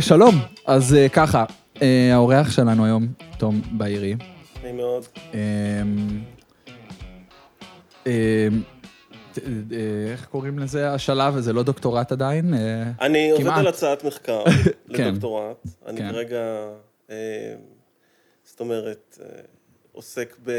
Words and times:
שלום, 0.00 0.34
אז 0.66 0.94
אה, 0.94 1.08
ככה, 1.08 1.44
אה, 1.82 2.10
האורח 2.14 2.50
שלנו 2.50 2.84
היום, 2.84 3.06
תום 3.38 3.60
בארי. 3.72 4.14
נעים 4.62 4.76
מאוד. 4.76 5.04
אה, 5.34 5.38
אה, 8.06 8.48
ת- 9.32 9.38
אה, 9.38 9.42
איך 10.12 10.26
קוראים 10.26 10.58
לזה 10.58 10.90
השלב? 10.92 11.38
זה 11.40 11.52
לא 11.52 11.62
דוקטורט 11.62 12.12
עדיין? 12.12 12.54
אה, 12.54 12.82
אני 13.00 13.30
עובד 13.30 13.44
כמעט. 13.44 13.58
על 13.58 13.66
הצעת 13.66 14.04
מחקר 14.04 14.44
כן. 14.96 15.08
לדוקטורט. 15.08 15.56
אני 15.86 15.98
כן. 16.00 16.10
כרגע, 16.12 16.42
אה, 17.10 17.54
זאת 18.44 18.60
אומרת, 18.60 19.18
אה, 19.22 19.40
עוסק 19.92 20.36
ב... 20.44 20.50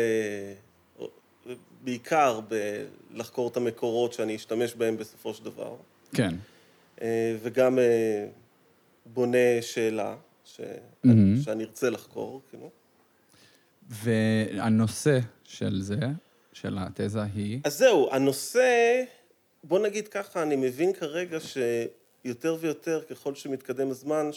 בעיקר 1.84 2.40
בלחקור 3.12 3.48
את 3.48 3.58
המקורות 3.58 4.14
שאני 4.14 4.36
אשתמש 4.36 4.74
בהם 4.76 4.98
בסופו 4.98 5.34
של 5.34 5.46
דבר, 5.46 5.76
כן. 6.14 6.36
אה, 7.02 7.36
וגם 7.44 7.80
אה, 7.80 8.26
בונה 9.14 9.62
שאלה 9.62 10.16
ש... 10.46 10.62
מהמם. 11.04 11.42
שאני 11.42 11.64
ארצה 11.64 11.90
לחקור, 11.90 12.42
כאילו. 12.50 12.70
והנושא 13.90 15.20
של 15.44 15.82
זה, 15.82 16.00
של 16.54 16.78
התזה 16.80 17.24
היא... 17.24 17.60
אז 17.64 17.78
זהו, 17.78 18.10
הנושא, 18.12 19.04
בוא 19.64 19.80
נגיד 19.80 20.08
ככה, 20.08 20.44
אני 20.44 20.56
מבין 20.56 20.94
כרגע 20.94 21.38
שיותר 21.40 22.58
ויותר, 22.60 23.02
ככל 23.10 23.36
שמתקדם 23.36 23.90
הזמן, 23.90 24.30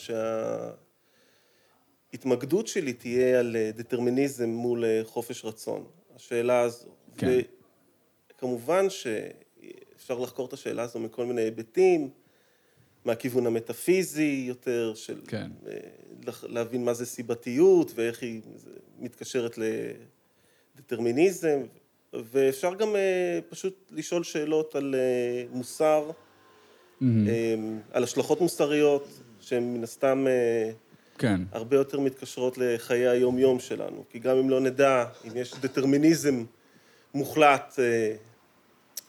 שההתמקדות 2.12 2.66
שלי 2.66 2.92
תהיה 2.92 3.40
על 3.40 3.56
אה, 3.56 3.70
דטרמיניזם 3.76 4.48
מול 4.48 4.84
אה, 4.84 5.00
חופש 5.04 5.44
רצון. 5.44 5.84
השאלה 6.16 6.60
הזו. 6.60 6.88
כן. 7.16 7.40
וכמובן 8.36 8.86
שאפשר 8.90 10.18
לחקור 10.18 10.46
את 10.46 10.52
השאלה 10.52 10.82
הזו 10.82 10.98
מכל 10.98 11.26
מיני 11.26 11.40
היבטים, 11.40 12.10
מהכיוון 13.04 13.46
המטאפיזי 13.46 14.44
יותר, 14.48 14.92
של 14.94 15.20
כן. 15.26 15.50
אה, 15.68 15.76
להבין 16.42 16.84
מה 16.84 16.94
זה 16.94 17.06
סיבתיות 17.06 17.92
ואיך 17.94 18.22
היא 18.22 18.40
מתקשרת 18.98 19.58
לדטרמיניזם, 20.78 21.60
ואפשר 22.12 22.74
גם 22.74 22.96
אה, 22.96 23.38
פשוט 23.48 23.92
לשאול 23.94 24.24
שאלות 24.24 24.74
על 24.74 24.94
אה, 24.94 25.44
מוסר. 25.52 26.10
אה, 27.02 27.54
על 27.92 28.04
השלכות 28.04 28.40
מוסריות, 28.40 29.08
שהן 29.40 29.74
מן 29.74 29.84
הסתם 29.84 30.26
כן. 31.18 31.40
הרבה 31.52 31.76
יותר 31.76 32.00
מתקשרות 32.00 32.58
לחיי 32.58 33.08
היום-יום 33.08 33.60
שלנו. 33.60 34.04
כי 34.10 34.18
גם 34.18 34.36
אם 34.36 34.50
לא 34.50 34.60
נדע, 34.60 35.04
אם 35.26 35.36
יש 35.36 35.54
דטרמיניזם 35.60 36.44
מוחלט, 37.14 37.78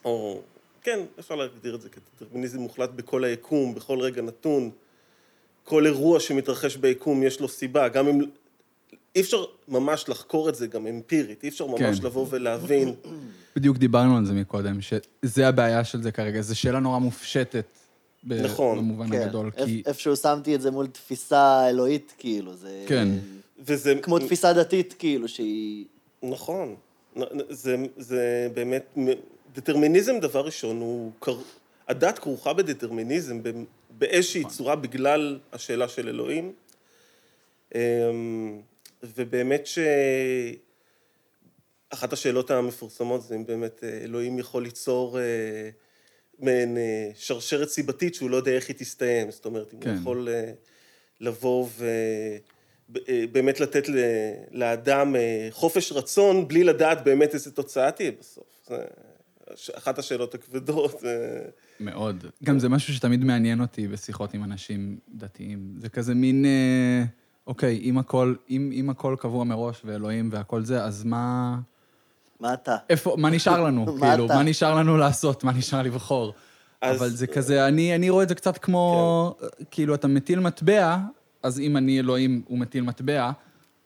או... 0.06 0.42
כן, 0.84 1.00
אפשר 1.20 1.36
להגדיר 1.36 1.76
את 1.76 1.82
זה 1.82 1.90
כדטרמיניזם 1.90 2.60
מוחלט 2.60 2.90
בכל 2.96 3.24
היקום, 3.24 3.76
בכל 3.76 4.00
רגע 4.00 4.22
נתון. 4.22 4.70
כל 5.64 5.86
אירוע 5.86 6.20
שמתרחש 6.20 6.78
ביקום 6.78 7.24
יש 7.24 7.40
לו 7.40 7.48
סיבה, 7.48 7.88
גם 7.90 8.08
אם... 8.08 8.22
אי 9.16 9.22
אפשר 9.22 9.44
ממש 9.68 10.10
לחקור 10.10 10.50
את 10.50 10.56
זה 10.56 10.68
גם 10.68 10.88
אמפירית, 10.88 11.44
אי 11.44 11.50
אפשר 11.50 11.68
ממש 11.68 12.00
כן. 12.00 12.06
לבוא 12.06 12.26
ולהבין. 12.30 12.94
בדיוק 13.56 13.78
דיברנו 13.78 14.18
על 14.18 14.26
זה 14.26 14.34
מקודם, 14.34 14.78
שזה 14.82 15.48
הבעיה 15.48 15.84
של 15.84 16.02
זה 16.02 16.12
כרגע. 16.12 16.42
זו 16.42 16.60
שאלה 16.60 16.80
נורא 16.80 17.00
מופשטת. 17.00 17.66
ב- 18.24 18.34
נכון, 18.34 18.78
במובן 18.78 19.10
כן, 19.10 19.22
הגדול, 19.22 19.52
איפ- 19.58 19.66
כי... 19.66 19.84
איפשהו 19.86 20.16
שמתי 20.16 20.56
את 20.56 20.62
זה 20.62 20.72
מול 20.72 20.88
תפיסה 20.88 21.70
אלוהית, 21.70 22.14
כאילו, 22.18 22.56
זה... 22.56 22.84
כן. 22.88 23.08
וזה... 23.60 23.96
כמו 24.02 24.20
תפיסה 24.20 24.54
דתית, 24.54 24.96
כאילו, 25.00 25.28
שהיא... 25.28 25.86
נכון. 26.24 26.76
זה, 27.50 27.76
זה 27.98 28.50
באמת, 28.54 28.98
דטרמיניזם 29.54 30.20
דבר 30.20 30.46
ראשון, 30.46 30.80
הוא, 30.80 31.12
הדת 31.88 32.20
כרוכה 32.20 32.54
בדטרמיניזם 32.54 33.42
באיזושהי 33.90 34.44
צורה 34.46 34.76
בגלל 34.76 35.40
השאלה 35.54 35.88
של 35.88 36.08
אלוהים. 36.08 36.54
אמ, 37.76 38.62
ובאמת 39.04 39.68
ש... 39.68 39.80
אחת 41.90 42.14
השאלות 42.14 42.52
המפורסמות 42.52 43.22
זה 43.24 43.36
אם 43.36 43.46
באמת 43.46 43.84
אה, 43.84 43.90
אלוהים 44.04 44.40
יכול 44.40 44.64
ליצור 44.64 45.20
אה, 45.20 45.24
מעין 46.40 46.78
אה, 46.78 47.10
שרשרת 47.16 47.70
סיבתית 47.70 48.16
שהוא 48.16 48.30
לא 48.30 48.38
יודע 48.38 48.52
איך 48.52 48.68
היא 48.68 48.76
תסתיים. 48.76 49.32
זאת 49.32 49.46
אומרת, 49.46 49.74
אם 49.74 49.80
כן. 49.80 49.90
הוא 49.90 49.98
יכול 50.00 50.30
לבוא 51.20 51.68
ובאמת 52.90 53.60
לתת 53.60 53.90
ל- 53.90 54.34
לאדם 54.52 55.16
חופש 55.50 55.92
רצון 55.92 56.48
בלי 56.48 56.64
לדעת 56.64 57.04
באמת 57.04 57.34
איזה 57.34 57.52
תוצאה 57.52 57.92
תהיה 57.92 58.12
בסוף. 58.12 58.44
זה 58.68 58.76
אחת 59.78 60.00
השאלות 60.00 60.36
הכבדות. 60.36 61.04
אה, 61.06 61.10
מאוד. 61.80 62.26
גם 62.44 62.60
זה 62.60 62.70
משהו 62.70 62.94
שתמיד 62.94 63.24
מעניין 63.24 63.62
אותי 63.62 63.88
בשיחות 63.88 64.34
עם 64.34 64.44
אנשים 64.44 64.98
דתיים. 65.14 65.74
זה 65.78 65.90
כזה 65.90 66.14
מין, 66.14 66.46
אה, 66.46 67.04
אוקיי, 67.48 67.80
אם 67.84 67.98
הכל, 67.98 68.36
אם, 68.50 68.72
אם 68.74 68.90
הכל 68.90 69.16
קבוע 69.20 69.44
מראש 69.44 69.82
ואלוהים 69.86 70.30
והכל 70.32 70.64
זה, 70.66 70.84
אז 70.84 71.04
מה... 71.04 71.58
מה 72.40 72.54
אתה? 72.54 72.76
איפה, 72.90 73.16
מה 73.18 73.30
נשאר 73.30 73.64
לנו? 73.64 73.86
מה 74.00 74.10
כאילו, 74.10 74.26
אתה? 74.26 74.36
מה 74.36 74.44
נשאר 74.44 74.76
לנו 74.76 74.98
לעשות? 74.98 75.44
מה 75.44 75.52
נשאר 75.52 75.82
לבחור? 75.82 76.34
אז- 76.82 76.98
אבל 76.98 77.10
זה 77.10 77.28
כזה, 77.28 77.68
אני, 77.68 77.96
אני 77.96 78.10
רואה 78.10 78.24
את 78.24 78.30
זה 78.30 78.36
קצת 78.36 78.58
כמו, 78.58 79.36
כאילו, 79.72 79.96
אתה 79.96 80.08
מטיל 80.08 80.40
מטבע, 80.40 80.98
אז 81.44 81.60
אם 81.60 81.78
אני 81.78 82.00
אלוהים, 82.00 82.42
הוא 82.48 82.60
מטיל 82.60 82.84
מטבע, 82.84 83.32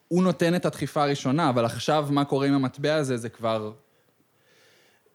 הוא 0.08 0.22
נותן 0.22 0.54
את 0.54 0.66
הדחיפה 0.66 1.02
הראשונה, 1.02 1.48
אבל 1.48 1.64
עכשיו 1.64 2.06
מה 2.10 2.24
קורה 2.24 2.46
עם 2.46 2.54
המטבע 2.54 2.94
הזה, 2.94 3.16
זה 3.16 3.28
כבר... 3.28 3.72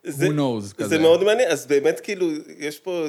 זה, 0.03 0.25
Who 0.27 0.29
knows, 0.29 0.73
כזה. 0.73 0.87
זה 0.89 0.99
מאוד 0.99 1.23
מעניין, 1.23 1.51
אז 1.51 1.65
באמת 1.65 1.99
כאילו, 1.99 2.27
יש 2.57 2.79
פה 2.79 3.05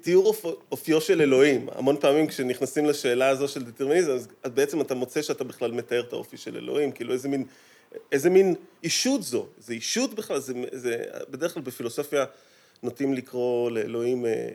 תיאור 0.00 0.26
אופ- 0.26 0.54
אופיו 0.72 1.00
של 1.00 1.20
אלוהים. 1.22 1.66
המון 1.74 1.96
פעמים 2.00 2.26
כשנכנסים 2.26 2.86
לשאלה 2.86 3.28
הזו 3.28 3.48
של 3.48 3.62
דטרמיניזם, 3.64 4.10
אז, 4.12 4.28
אז 4.42 4.50
בעצם 4.50 4.80
אתה 4.80 4.94
מוצא 4.94 5.22
שאתה 5.22 5.44
בכלל 5.44 5.70
מתאר 5.72 6.00
את 6.00 6.12
האופי 6.12 6.36
של 6.36 6.56
אלוהים, 6.56 6.92
כאילו 6.92 7.12
איזה 7.12 7.28
מין, 7.28 7.44
איזה 8.12 8.30
מין 8.30 8.54
אישות 8.84 9.22
זו, 9.22 9.46
זה 9.58 9.72
אישות 9.72 10.14
בכלל, 10.14 10.38
זה, 10.40 10.52
זה 10.72 10.96
בדרך 11.30 11.54
כלל 11.54 11.62
בפילוסופיה 11.62 12.24
נוטים 12.82 13.14
לקרוא 13.14 13.70
לאלוהים 13.70 14.26
אה, 14.26 14.48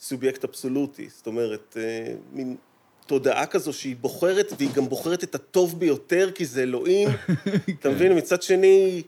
סובייקט 0.00 0.44
אבסולוטי, 0.44 1.08
זאת 1.16 1.26
אומרת, 1.26 1.76
אה, 1.80 2.14
מין 2.32 2.56
תודעה 3.06 3.46
כזו 3.46 3.72
שהיא 3.72 3.96
בוחרת, 4.00 4.52
והיא 4.58 4.70
גם 4.74 4.88
בוחרת 4.88 5.24
את 5.24 5.34
הטוב 5.34 5.80
ביותר, 5.80 6.30
כי 6.34 6.44
זה 6.46 6.62
אלוהים, 6.62 7.08
אתה 7.80 7.90
מבין? 7.90 8.16
מצד 8.16 8.42
שני... 8.42 9.02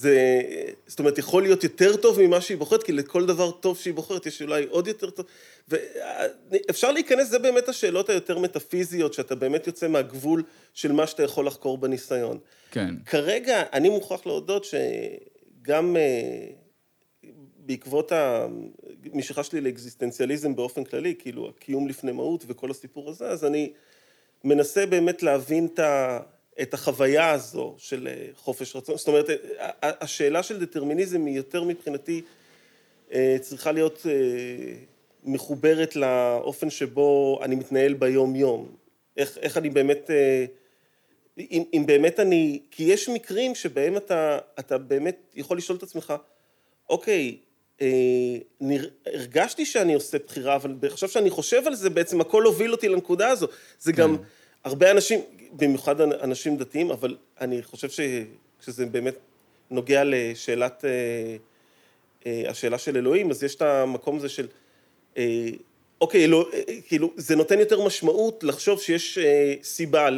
זה, 0.00 0.42
זאת 0.86 0.98
אומרת, 0.98 1.18
יכול 1.18 1.42
להיות 1.42 1.64
יותר 1.64 1.96
טוב 1.96 2.20
ממה 2.22 2.40
שהיא 2.40 2.58
בוחרת, 2.58 2.82
כי 2.82 2.92
לכל 2.92 3.26
דבר 3.26 3.50
טוב 3.50 3.78
שהיא 3.78 3.94
בוחרת 3.94 4.26
יש 4.26 4.42
אולי 4.42 4.66
עוד 4.70 4.86
יותר 4.86 5.10
טוב. 5.10 5.26
ואפשר 5.68 6.92
להיכנס, 6.92 7.28
זה 7.28 7.38
באמת 7.38 7.68
השאלות 7.68 8.08
היותר 8.08 8.38
מטאפיזיות, 8.38 9.14
שאתה 9.14 9.34
באמת 9.34 9.66
יוצא 9.66 9.88
מהגבול 9.88 10.42
של 10.74 10.92
מה 10.92 11.06
שאתה 11.06 11.22
יכול 11.22 11.46
לחקור 11.46 11.78
בניסיון. 11.78 12.38
כן. 12.70 12.94
כרגע, 13.06 13.62
אני 13.72 13.88
מוכרח 13.88 14.26
להודות 14.26 14.64
שגם 14.64 15.96
אה, 15.96 16.46
בעקבות 17.56 18.12
המשיכה 18.12 19.44
שלי 19.44 19.60
לאקזיסטנציאליזם 19.60 20.56
באופן 20.56 20.84
כללי, 20.84 21.14
כאילו 21.18 21.48
הקיום 21.48 21.88
לפני 21.88 22.12
מהות 22.12 22.44
וכל 22.48 22.70
הסיפור 22.70 23.10
הזה, 23.10 23.28
אז 23.28 23.44
אני 23.44 23.72
מנסה 24.44 24.86
באמת 24.86 25.22
להבין 25.22 25.66
את 25.74 25.78
ה... 25.78 26.20
את 26.62 26.74
החוויה 26.74 27.30
הזו 27.30 27.74
של 27.78 28.08
אה, 28.10 28.26
חופש 28.36 28.76
רצון. 28.76 28.96
זאת 28.96 29.08
אומרת, 29.08 29.30
אה, 29.30 29.36
ה- 29.58 30.04
השאלה 30.04 30.42
של 30.42 30.60
דטרמיניזם 30.60 31.26
היא 31.26 31.36
יותר 31.36 31.64
מבחינתי 31.64 32.22
אה, 33.12 33.36
צריכה 33.40 33.72
להיות 33.72 34.06
אה, 34.10 34.12
מחוברת 35.24 35.96
לאופן 35.96 36.70
שבו 36.70 37.38
אני 37.42 37.54
מתנהל 37.54 37.94
ביום-יום. 37.94 38.68
איך, 39.16 39.38
איך 39.38 39.56
אני 39.56 39.70
באמת, 39.70 40.10
אה, 40.10 40.44
אם, 41.38 41.62
אם 41.74 41.82
באמת 41.86 42.20
אני, 42.20 42.60
כי 42.70 42.82
יש 42.82 43.08
מקרים 43.08 43.54
שבהם 43.54 43.96
אתה, 43.96 44.38
אתה 44.58 44.78
באמת 44.78 45.16
יכול 45.34 45.56
לשאול 45.58 45.78
את 45.78 45.82
עצמך, 45.82 46.14
אוקיי, 46.88 47.36
אה, 47.80 47.86
הרגשתי 49.06 49.66
שאני 49.66 49.94
עושה 49.94 50.18
בחירה, 50.26 50.56
אבל 50.56 50.74
עכשיו 50.82 51.08
שאני 51.08 51.30
חושב 51.30 51.62
על 51.66 51.74
זה, 51.74 51.90
בעצם 51.90 52.20
הכל 52.20 52.42
הוביל 52.42 52.72
אותי 52.72 52.88
לנקודה 52.88 53.28
הזו. 53.28 53.46
זה 53.80 53.92
גם, 53.92 54.16
הרבה 54.64 54.90
אנשים, 54.90 55.20
במיוחד 55.52 56.00
אנשים 56.00 56.56
דתיים, 56.56 56.90
אבל 56.90 57.16
אני 57.40 57.62
חושב 57.62 57.88
שכשזה 57.90 58.86
באמת 58.86 59.14
נוגע 59.70 60.02
לשאלת, 60.04 60.84
אה, 60.84 61.36
אה, 62.26 62.50
השאלה 62.50 62.78
של 62.78 62.96
אלוהים, 62.96 63.30
אז 63.30 63.42
יש 63.42 63.54
את 63.54 63.62
המקום 63.62 64.16
הזה 64.16 64.28
של, 64.28 64.46
אה, 65.16 65.48
אוקיי, 66.00 66.24
אלוה, 66.24 66.44
כאילו, 66.86 67.12
זה 67.16 67.36
נותן 67.36 67.58
יותר 67.58 67.84
משמעות 67.86 68.44
לחשוב 68.44 68.80
שיש 68.80 69.18
סיבה 69.62 70.08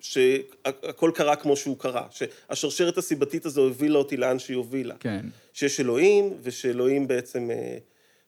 שהכל 0.00 1.10
קרה 1.14 1.36
כמו 1.36 1.56
שהוא 1.56 1.78
קרה, 1.78 2.06
שהשרשרת 2.10 2.98
הסיבתית 2.98 3.46
הזו 3.46 3.62
הובילה 3.62 3.98
אותי 3.98 4.16
לאן 4.16 4.38
שהיא 4.38 4.56
הובילה. 4.56 4.94
כן. 5.00 5.26
שיש 5.52 5.80
אלוהים, 5.80 6.34
ושאלוהים 6.42 7.08
בעצם 7.08 7.50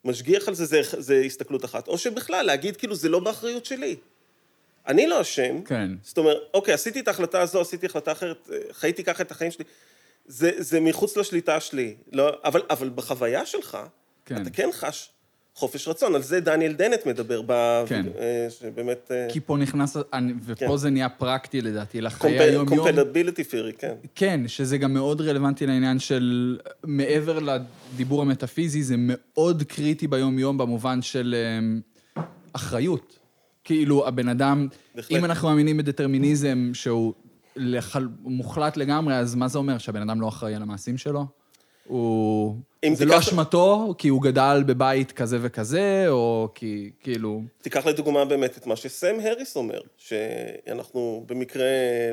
משגיח 0.04 0.48
על 0.48 0.54
זה, 0.54 0.64
זה, 0.66 0.82
זה 0.98 1.22
הסתכלות 1.26 1.64
אחת. 1.64 1.88
או 1.88 1.98
שבכלל, 1.98 2.46
להגיד 2.46 2.76
כאילו, 2.76 2.94
זה 2.94 3.08
לא 3.08 3.18
באחריות 3.20 3.64
שלי. 3.64 3.96
אני 4.88 5.06
לא 5.06 5.20
אשם. 5.20 5.62
כן. 5.64 5.90
זאת 6.02 6.18
אומרת, 6.18 6.36
אוקיי, 6.54 6.74
עשיתי 6.74 7.00
את 7.00 7.08
ההחלטה 7.08 7.40
הזו, 7.40 7.60
עשיתי 7.60 7.86
החלטה 7.86 8.12
אחרת, 8.12 8.48
אה, 8.52 8.58
חייתי 8.72 9.04
ככה 9.04 9.22
את 9.22 9.30
החיים 9.30 9.50
שלי. 9.50 9.64
זה, 10.26 10.50
זה 10.58 10.80
מחוץ 10.80 11.16
לשליטה 11.16 11.60
שלי. 11.60 11.94
לא, 12.12 12.30
אבל, 12.44 12.62
אבל 12.70 12.88
בחוויה 12.94 13.46
שלך, 13.46 13.78
כן. 14.26 14.42
אתה 14.42 14.50
כן 14.50 14.68
חש 14.72 15.10
חופש 15.54 15.88
רצון. 15.88 16.14
על 16.14 16.22
זה 16.22 16.40
דניאל 16.40 16.72
דנט 16.72 17.06
מדבר, 17.06 17.42
ב... 17.46 17.82
כן. 17.86 18.06
אה, 18.18 18.46
שבאמת... 18.50 19.10
אה, 19.10 19.26
כי 19.32 19.40
פה 19.40 19.56
נכנס, 19.56 19.96
אני- 20.12 20.32
ופה 20.46 20.66
כן. 20.66 20.76
זה 20.76 20.90
נהיה 20.90 21.08
פרקטי 21.08 21.60
לדעתי, 21.60 22.00
לחיי 22.00 22.38
היום-יום. 22.38 22.68
קומפלביליטי 22.78 23.44
פירי, 23.44 23.72
כן. 23.72 23.94
כן, 24.14 24.40
שזה 24.46 24.78
גם 24.78 24.94
מאוד 24.94 25.20
רלוונטי 25.20 25.66
לעניין 25.66 25.98
של, 25.98 26.58
מעבר 26.84 27.38
לדיבור 27.38 28.22
המטאפיזי, 28.22 28.82
זה 28.82 28.94
מאוד 28.98 29.62
קריטי 29.62 30.06
ביום-יום 30.06 30.58
במובן 30.58 31.02
של 31.02 31.34
אחריות. 32.52 33.17
כאילו, 33.68 34.08
הבן 34.08 34.28
אדם. 34.28 34.68
אם 35.10 35.24
אנחנו 35.24 35.48
מאמינים 35.48 35.76
בדטרמיניזם 35.76 36.70
שהוא 36.74 37.12
לחל... 37.56 38.08
מוחלט 38.20 38.76
לגמרי, 38.76 39.14
אז 39.14 39.34
מה 39.34 39.48
זה 39.48 39.58
אומר? 39.58 39.78
שהבן 39.78 40.02
אדם 40.02 40.20
לא 40.20 40.28
אחראי 40.28 40.54
על 40.54 40.62
המעשים 40.62 40.98
שלו? 40.98 41.24
הוא... 41.86 42.56
זה 42.84 43.04
תיקח- 43.04 43.10
לא 43.10 43.18
אשמתו, 43.18 43.94
כי 43.98 44.08
הוא 44.08 44.22
גדל 44.22 44.62
בבית 44.66 45.12
כזה 45.12 45.38
וכזה, 45.42 46.04
או 46.08 46.48
כי, 46.54 46.90
כאילו... 47.00 47.42
תיקח 47.62 47.86
לדוגמה 47.86 48.24
באמת 48.24 48.58
את 48.58 48.66
מה 48.66 48.76
שסם 48.76 49.14
הריס 49.22 49.56
אומר, 49.56 49.80
שאנחנו 49.98 51.24
במקרה, 51.28 51.64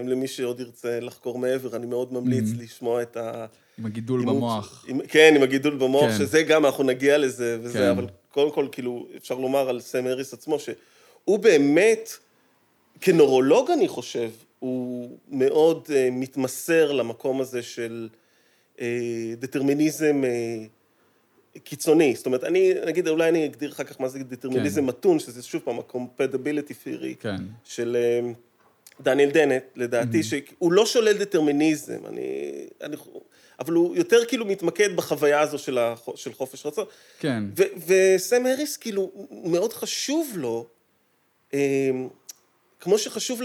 למי 0.05 0.27
שעוד 0.27 0.59
ירצה 0.59 0.99
לחקור 0.99 1.39
מעבר, 1.39 1.75
אני 1.75 1.85
מאוד 1.85 2.13
ממליץ 2.13 2.49
Mm-hmm. 2.51 2.63
לשמוע 2.63 3.01
את 3.01 3.17
ה... 3.17 3.45
עם 3.79 3.85
הגידול 3.85 4.19
אימות- 4.19 4.35
במוח. 4.35 4.85
עם, 4.87 4.99
כן, 5.07 5.33
עם 5.35 5.43
הגידול 5.43 5.75
במוח, 5.77 6.11
כן. 6.11 6.17
שזה 6.17 6.43
גם, 6.43 6.65
אנחנו 6.65 6.83
נגיע 6.83 7.17
לזה 7.17 7.57
וזה, 7.61 7.79
כן. 7.79 7.89
אבל 7.89 8.05
קודם 8.31 8.51
כל, 8.51 8.67
כאילו, 8.71 9.07
אפשר 9.17 9.35
לומר 9.35 9.69
על 9.69 9.79
סם 9.79 10.05
הריס 10.07 10.33
עצמו, 10.33 10.57
שהוא 11.25 11.39
באמת, 11.39 12.09
כנורולוג, 13.01 13.71
אני 13.71 13.87
חושב, 13.87 14.29
הוא 14.59 15.17
מאוד 15.29 15.87
uh, 15.87 15.91
מתמסר 16.11 16.91
למקום 16.91 17.41
הזה 17.41 17.63
של 17.63 18.09
uh, 18.75 18.79
דטרמיניזם 19.39 20.21
uh, 20.23 21.59
קיצוני. 21.59 22.15
זאת 22.15 22.25
אומרת, 22.25 22.43
אני, 22.43 22.73
נגיד, 22.85 23.07
אולי 23.07 23.29
אני 23.29 23.45
אגדיר 23.45 23.71
אחר 23.71 23.83
כך 23.83 24.01
מה 24.01 24.07
זה 24.07 24.19
דטרמיניזם 24.19 24.81
כן. 24.81 24.87
מתון, 24.87 25.19
שזה 25.19 25.43
שוב 25.43 25.61
פעם 25.65 25.79
ה-compatibility 25.79 26.71
theory. 26.85 27.15
כן. 27.19 27.35
של 27.63 27.97
אה, 27.99 28.31
דניאל 29.01 29.29
דנט, 29.29 29.63
לדעתי, 29.75 30.23
שהוא 30.23 30.71
לא 30.71 30.85
שולל 30.85 31.17
דטרמיניזם, 31.17 32.05
אני, 32.05 32.21
אני, 32.81 32.95
אבל 33.59 33.73
הוא 33.73 33.95
יותר 33.95 34.25
כאילו 34.25 34.45
מתמקד 34.45 34.95
בחוויה 34.95 35.41
הזו 35.41 35.57
של, 35.57 35.77
החו, 35.77 36.17
של 36.17 36.33
חופש 36.33 36.65
רצון. 36.65 36.85
כן. 37.19 37.43
וסם 37.87 38.45
הריס, 38.45 38.77
כאילו, 38.77 39.11
מאוד 39.31 39.73
חשוב 39.73 40.33
לו, 40.35 40.65
כמו 42.79 42.97
שחשוב 42.97 43.41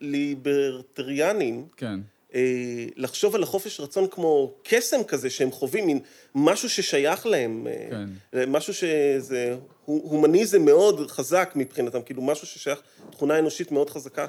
לליברטריאנים, 0.00 1.66
כן. 1.76 2.00
אה, 2.34 2.86
לחשוב 2.96 3.34
על 3.34 3.42
החופש 3.42 3.80
רצון 3.80 4.06
כמו 4.06 4.52
קסם 4.62 5.04
כזה 5.04 5.30
שהם 5.30 5.50
חווים, 5.50 5.86
מין 5.86 6.00
משהו 6.34 6.70
ששייך 6.70 7.26
להם, 7.26 7.66
אה, 7.66 7.88
כן. 7.90 8.50
משהו 8.50 8.74
שזה 8.74 9.56
הו- 9.84 10.08
הומניזם 10.10 10.64
מאוד 10.64 11.10
חזק 11.10 11.52
מבחינתם, 11.56 12.02
כאילו 12.02 12.22
משהו 12.22 12.46
ששייך, 12.46 12.82
תכונה 13.10 13.38
אנושית 13.38 13.72
מאוד 13.72 13.90
חזקה, 13.90 14.26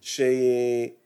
ש... 0.00 0.20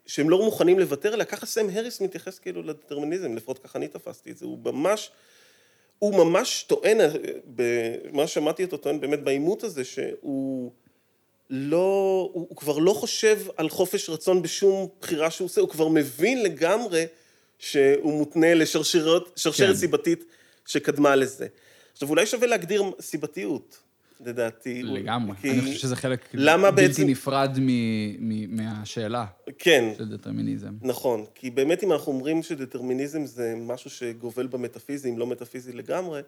שהם 0.06 0.30
לא 0.30 0.44
מוכנים 0.44 0.78
לוותר 0.78 1.12
עליה, 1.12 1.26
ככה 1.26 1.46
סם 1.46 1.66
הריס 1.72 2.00
מתייחס 2.00 2.38
כאילו 2.38 2.62
לדטרמיניזם, 2.62 3.36
לפחות 3.36 3.58
ככה 3.58 3.78
אני 3.78 3.88
תפסתי 3.88 4.30
את 4.30 4.38
זה, 4.38 4.44
הוא 4.46 4.58
ממש, 4.64 5.10
הוא 5.98 6.14
ממש 6.24 6.64
טוען, 6.68 7.00
אה, 7.00 7.08
במה 7.46 8.26
שמעתי 8.26 8.64
אותו 8.64 8.76
טוען 8.76 9.00
באמת 9.00 9.22
בעימות 9.22 9.64
הזה, 9.64 9.84
שהוא 9.84 10.72
לא, 11.50 11.76
הוא, 12.32 12.46
הוא 12.48 12.56
כבר 12.56 12.78
לא 12.78 12.92
חושב 12.92 13.38
על 13.56 13.68
חופש 13.68 14.10
רצון 14.10 14.42
בשום 14.42 14.86
בחירה 15.00 15.30
שהוא 15.30 15.44
עושה, 15.46 15.60
הוא 15.60 15.68
כבר 15.68 15.88
מבין 15.88 16.42
לגמרי 16.42 17.04
שהוא 17.58 18.12
מותנה 18.12 18.54
לשרשרת 18.54 19.22
שרשרת 19.36 19.68
כן. 19.68 19.74
סיבתית 19.74 20.24
שקדמה 20.66 21.16
לזה. 21.16 21.46
עכשיו, 21.92 22.08
אולי 22.08 22.26
שווה 22.26 22.46
להגדיר 22.46 22.82
סיבתיות, 23.00 23.78
לדעתי. 24.26 24.82
לגמרי. 24.82 25.36
כי- 25.40 25.50
אני 25.50 25.60
חושב 25.60 25.74
שזה 25.74 25.96
חלק 25.96 26.20
למה 26.34 26.70
בלתי 26.70 26.88
בעצם- 26.88 27.06
נפרד 27.06 27.56
מ- 27.60 27.66
מ- 28.28 28.56
מהשאלה 28.56 29.24
כן, 29.58 29.84
של 29.98 30.16
דטרמיניזם. 30.16 30.72
נכון. 30.82 31.24
כי 31.34 31.50
באמת 31.50 31.84
אם 31.84 31.92
אנחנו 31.92 32.12
אומרים 32.12 32.42
שדטרמיניזם 32.42 33.26
זה 33.26 33.54
משהו 33.56 33.90
שגובל 33.90 34.46
במטאפיזי, 34.46 35.10
אם 35.10 35.18
לא 35.18 35.26
מטאפיזי 35.26 35.72
לגמרי, 35.72 36.20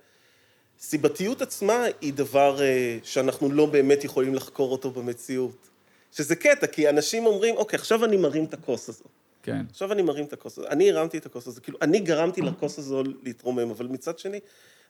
סיבתיות 0.83 1.43
עצמה 1.43 1.85
היא 2.01 2.13
דבר 2.13 2.63
אה, 2.63 2.99
שאנחנו 3.03 3.53
לא 3.53 3.67
באמת 3.67 4.05
יכולים 4.05 4.35
לחקור 4.35 4.73
אותו 4.73 4.91
במציאות. 4.91 5.69
שזה 6.13 6.37
קטע, 6.37 6.67
כי 6.67 6.89
אנשים 6.89 7.27
אומרים, 7.27 7.57
אוקיי, 7.57 7.77
עכשיו 7.77 8.05
אני 8.05 8.17
מרים 8.17 8.45
את 8.45 8.55
הכוס 8.55 8.89
הזו. 8.89 9.05
כן. 9.43 9.65
עכשיו 9.71 9.93
אני 9.93 10.03
מרים 10.03 10.25
את 10.25 10.33
הכוס 10.33 10.59
הזו. 10.59 10.69
אני 10.69 10.91
הרמתי 10.91 11.19
את 11.19 11.27
הכוס 11.27 11.47
הזו, 11.47 11.61
כאילו, 11.63 11.79
אני 11.83 12.01
גרמתי 12.01 12.41
לכוס 12.41 12.79
הזו 12.79 13.03
להתרומם, 13.23 13.71
אבל 13.71 13.87
מצד 13.87 14.19
שני, 14.19 14.41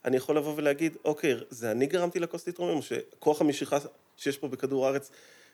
אני 0.04 0.16
יכול 0.16 0.36
לבוא 0.36 0.54
ולהגיד, 0.56 0.96
אוקיי, 1.04 1.36
זה 1.50 1.70
אני 1.70 1.86
גרמתי 1.86 2.20
לכוס 2.20 2.46
להתרומם, 2.46 2.76
או 2.76 2.82
שכוח 2.82 3.40
המשיכה 3.40 3.78
שיש 4.16 4.38
פה 4.38 4.48
בכדור 4.48 4.86
הארץ, 4.86 5.10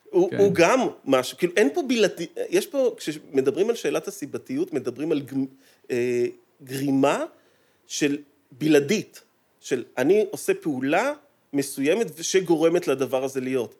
הוא, 0.09 0.31
כן. 0.31 0.37
הוא 0.37 0.51
גם 0.53 0.79
משהו, 1.05 1.37
כאילו, 1.37 1.53
אין 1.57 1.69
פה 1.73 1.81
בלעדי, 1.87 2.27
יש 2.49 2.67
פה, 2.67 2.95
כשמדברים 2.97 3.69
על 3.69 3.75
שאלת 3.75 4.07
הסיבתיות, 4.07 4.73
מדברים 4.73 5.11
על 5.11 5.21
אה, 5.91 6.25
גרימה 6.63 7.25
של 7.87 8.17
בלעדית, 8.51 9.21
של 9.69 9.83
אני 9.97 10.25
עושה 10.31 10.53
פעולה 10.53 11.13
מסוימת 11.53 12.07
שגורמת 12.21 12.87
לדבר 12.87 13.23
הזה 13.23 13.41
להיות. 13.41 13.75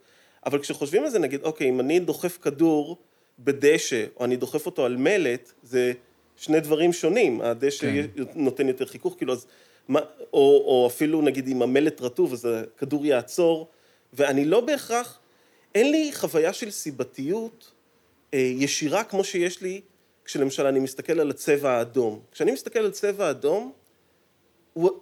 אבל 0.45 0.59
כשחושבים 0.59 1.03
על 1.03 1.09
זה, 1.09 1.19
נגיד, 1.19 1.41
אוקיי, 1.43 1.69
אם 1.69 1.79
אני 1.79 1.99
דוחף 1.99 2.37
כדור 2.41 2.97
בדשא, 3.39 4.05
או 4.17 4.25
אני 4.25 4.35
דוחף 4.35 4.65
אותו 4.65 4.85
על 4.85 4.97
מלט, 4.97 5.51
זה 5.63 5.93
שני 6.37 6.59
דברים 6.59 6.93
שונים. 6.93 7.41
הדשא 7.41 7.87
כן. 7.87 8.23
נותן 8.35 8.67
יותר 8.67 8.85
חיכוך, 8.85 9.15
כאילו, 9.17 9.33
אז... 9.33 9.47
מה, 9.87 9.99
או, 10.33 10.63
או 10.65 10.87
אפילו, 10.87 11.21
נגיד, 11.21 11.47
אם 11.47 11.61
המלט 11.61 12.01
רטוב, 12.01 12.33
אז 12.33 12.45
הכדור 12.45 13.05
יעצור, 13.05 13.67
ואני 14.13 14.45
לא 14.45 14.61
בהכרח... 14.61 15.19
אין 15.75 15.91
לי 15.91 16.11
חוויה 16.13 16.53
של 16.53 16.71
סיבתיות 16.71 17.71
אה, 18.33 18.39
ישירה 18.39 19.03
כמו 19.03 19.23
שיש 19.23 19.61
לי 19.61 19.81
כשלמשל 20.25 20.65
אני 20.65 20.79
מסתכל 20.79 21.19
על 21.19 21.29
הצבע 21.29 21.71
האדום. 21.71 22.19
כשאני 22.31 22.51
מסתכל 22.51 22.79
על 22.79 22.91
צבע 22.91 23.29
אדום, 23.29 23.71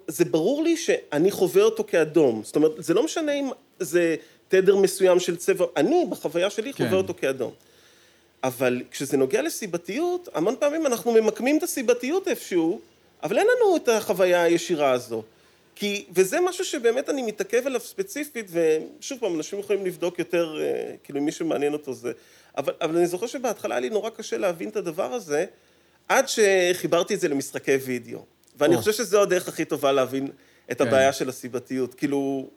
זה 0.06 0.24
ברור 0.24 0.62
לי 0.62 0.76
שאני 0.76 1.30
חווה 1.30 1.62
אותו 1.62 1.84
כאדום. 1.84 2.42
זאת 2.44 2.56
אומרת, 2.56 2.72
זה 2.78 2.94
לא 2.94 3.02
משנה 3.02 3.32
אם 3.32 3.48
זה 3.78 4.16
תדר 4.48 4.76
מסוים 4.76 5.20
של 5.20 5.36
צבע, 5.36 5.66
אני 5.76 6.06
בחוויה 6.10 6.50
שלי 6.50 6.72
כן. 6.72 6.84
חווה 6.84 6.98
אותו 6.98 7.14
כאדום. 7.14 7.52
אבל 8.42 8.82
כשזה 8.90 9.16
נוגע 9.16 9.42
לסיבתיות, 9.42 10.28
המון 10.34 10.54
פעמים 10.58 10.86
אנחנו 10.86 11.12
ממקמים 11.12 11.58
את 11.58 11.62
הסיבתיות 11.62 12.28
איפשהו, 12.28 12.80
אבל 13.22 13.38
אין 13.38 13.46
לנו 13.46 13.76
את 13.76 13.88
החוויה 13.88 14.42
הישירה 14.42 14.90
הזו. 14.90 15.22
כי, 15.74 16.04
וזה 16.14 16.40
משהו 16.40 16.64
שבאמת 16.64 17.10
אני 17.10 17.22
מתעכב 17.22 17.66
עליו 17.66 17.80
ספציפית, 17.80 18.50
ושוב 18.50 19.18
פעם, 19.18 19.36
אנשים 19.36 19.58
יכולים 19.58 19.86
לבדוק 19.86 20.18
יותר, 20.18 20.60
אה, 20.60 20.94
כאילו 21.04 21.20
מי 21.20 21.32
שמעניין 21.32 21.72
אותו 21.72 21.92
זה, 21.94 22.12
אבל, 22.56 22.72
אבל 22.80 22.96
אני 22.96 23.06
זוכר 23.06 23.26
שבהתחלה 23.26 23.74
היה 23.74 23.80
לי 23.80 23.90
נורא 23.90 24.10
קשה 24.10 24.38
להבין 24.38 24.68
את 24.68 24.76
הדבר 24.76 25.12
הזה, 25.12 25.44
עד 26.08 26.26
שחיברתי 26.28 27.14
את 27.14 27.20
זה 27.20 27.28
למשחקי 27.28 27.74
וידאו. 27.74 28.24
ואני 28.58 28.74
או. 28.74 28.78
חושב 28.78 28.92
שזו 28.92 29.22
הדרך 29.22 29.48
הכי 29.48 29.64
טובה 29.64 29.92
להבין 29.92 30.28
את 30.70 30.78
כן. 30.78 30.88
הבעיה 30.88 31.12
של 31.12 31.28
הסיבתיות. 31.28 31.94
כאילו, 31.94 32.48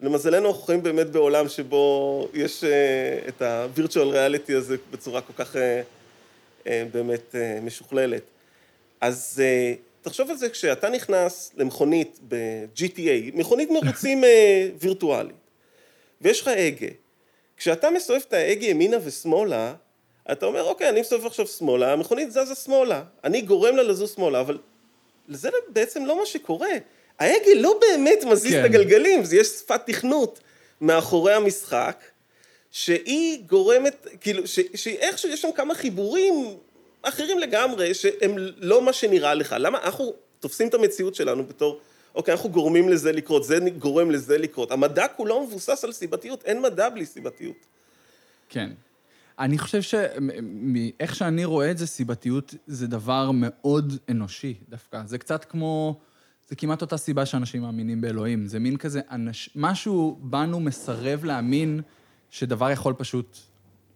למזלנו 0.00 0.48
אנחנו 0.48 0.62
חיים 0.62 0.82
באמת 0.82 1.06
בעולם 1.10 1.48
שבו 1.48 2.28
יש 2.34 2.64
אה, 2.64 3.18
את 3.28 3.42
ה-virtual 3.42 4.14
reality 4.14 4.56
הזה 4.56 4.76
בצורה 4.90 5.20
כל 5.20 5.32
כך 5.36 5.56
אה, 5.56 5.82
אה, 6.66 6.84
באמת 6.92 7.34
אה, 7.34 7.58
משוכללת. 7.62 8.22
אז 9.00 9.42
אה, 9.44 9.74
תחשוב 10.02 10.30
על 10.30 10.36
זה 10.36 10.48
כשאתה 10.48 10.88
נכנס 10.88 11.52
למכונית 11.56 12.18
ב-GTA, 12.28 13.34
מכונית 13.34 13.70
מרוצים 13.70 14.24
אה, 14.24 14.68
וירטואלית, 14.80 15.36
ויש 16.20 16.40
לך 16.40 16.50
הגה. 16.56 16.86
כשאתה 17.56 17.90
מסובב 17.90 18.20
את 18.28 18.32
ההגה 18.32 18.66
ימינה 18.66 18.96
ושמאלה, 19.04 19.74
אתה 20.32 20.46
אומר, 20.46 20.62
אוקיי, 20.62 20.88
אני 20.88 21.00
מסובב 21.00 21.26
עכשיו 21.26 21.46
שמאלה, 21.46 21.92
המכונית 21.92 22.30
זזה 22.30 22.54
שמאלה. 22.54 23.02
אני 23.24 23.40
גורם 23.40 23.76
לה 23.76 23.82
לזוז 23.82 24.14
שמאלה, 24.14 24.40
אבל 24.40 24.58
זה 25.28 25.48
בעצם 25.68 26.06
לא 26.06 26.18
מה 26.18 26.26
שקורה. 26.26 26.68
ההגה 27.18 27.54
לא 27.56 27.78
באמת 27.80 28.24
מזיז 28.24 28.52
כן. 28.52 28.60
את 28.60 28.64
הגלגלים, 28.64 29.24
זה 29.24 29.36
יש 29.36 29.46
שפת 29.46 29.80
תכנות 29.86 30.40
מאחורי 30.80 31.34
המשחק, 31.34 32.04
שהיא 32.70 33.42
גורמת, 33.46 34.06
כאילו, 34.20 34.46
ש- 34.46 34.60
שאיכשהו 34.74 35.28
יש 35.28 35.42
שם 35.42 35.48
כמה 35.54 35.74
חיבורים 35.74 36.34
אחרים 37.02 37.38
לגמרי, 37.38 37.94
שהם 37.94 38.34
לא 38.56 38.82
מה 38.82 38.92
שנראה 38.92 39.34
לך. 39.34 39.56
למה 39.58 39.78
אנחנו 39.82 40.12
תופסים 40.40 40.68
את 40.68 40.74
המציאות 40.74 41.14
שלנו 41.14 41.44
בתור, 41.46 41.80
אוקיי, 42.14 42.32
אנחנו 42.32 42.48
גורמים 42.48 42.88
לזה 42.88 43.12
לקרות, 43.12 43.44
זה 43.44 43.58
גורם 43.78 44.10
לזה 44.10 44.38
לקרות. 44.38 44.70
המדע 44.70 45.08
כולו 45.08 45.42
מבוסס 45.42 45.84
על 45.84 45.92
סיבתיות, 45.92 46.44
אין 46.44 46.62
מדע 46.62 46.88
בלי 46.88 47.06
סיבתיות. 47.06 47.56
כן. 48.48 48.70
אני 49.38 49.58
חושב 49.58 49.82
שמאיך 49.82 51.14
שאני 51.14 51.44
רואה 51.44 51.70
את 51.70 51.78
זה, 51.78 51.86
סיבתיות 51.86 52.54
זה 52.66 52.86
דבר 52.86 53.30
מאוד 53.34 53.92
אנושי 54.10 54.54
דווקא. 54.68 55.02
זה 55.06 55.18
קצת 55.18 55.44
כמו... 55.44 56.00
זה 56.48 56.56
כמעט 56.56 56.82
אותה 56.82 56.96
סיבה 56.96 57.26
שאנשים 57.26 57.62
מאמינים 57.62 58.00
באלוהים. 58.00 58.46
זה 58.46 58.58
מין 58.58 58.76
כזה, 58.76 59.00
אנש... 59.10 59.50
משהו 59.56 60.18
בנו 60.20 60.60
מסרב 60.60 61.24
להאמין 61.24 61.80
שדבר 62.30 62.70
יכול 62.70 62.94
פשוט 62.94 63.38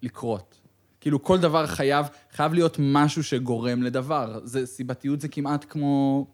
לקרות. 0.03 0.61
כאילו, 1.01 1.23
כל 1.23 1.39
דבר 1.39 1.67
חייב, 1.67 2.07
חייב 2.33 2.55
להיות 2.55 2.77
משהו 2.81 3.23
שגורם 3.23 3.83
לדבר. 3.83 4.41
זה, 4.45 4.67
סיבתיות 4.67 5.21
זה 5.21 5.29
כמעט 5.29 5.65
כמו... 5.69 6.27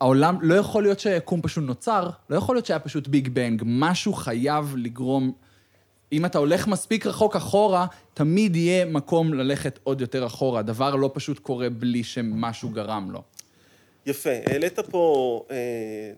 העולם, 0.00 0.38
לא 0.42 0.54
יכול 0.54 0.82
להיות 0.82 1.00
שהיקום 1.00 1.42
פשוט 1.42 1.64
נוצר, 1.64 2.10
לא 2.30 2.36
יכול 2.36 2.56
להיות 2.56 2.66
שהיה 2.66 2.78
פשוט 2.78 3.08
ביג 3.08 3.28
בנג, 3.28 3.62
משהו 3.66 4.12
חייב 4.12 4.74
לגרום... 4.76 5.32
אם 6.12 6.24
אתה 6.24 6.38
הולך 6.38 6.66
מספיק 6.66 7.06
רחוק 7.06 7.36
אחורה, 7.36 7.86
תמיד 8.14 8.56
יהיה 8.56 8.84
מקום 8.84 9.34
ללכת 9.34 9.78
עוד 9.82 10.00
יותר 10.00 10.26
אחורה. 10.26 10.62
דבר 10.62 10.94
לא 10.94 11.10
פשוט 11.14 11.38
קורה 11.38 11.70
בלי 11.70 12.04
שמשהו 12.04 12.68
גרם 12.68 13.10
לו. 13.10 13.22
יפה, 14.06 14.30
העלית 14.46 14.78
פה 14.78 15.44
אה, 15.50 15.56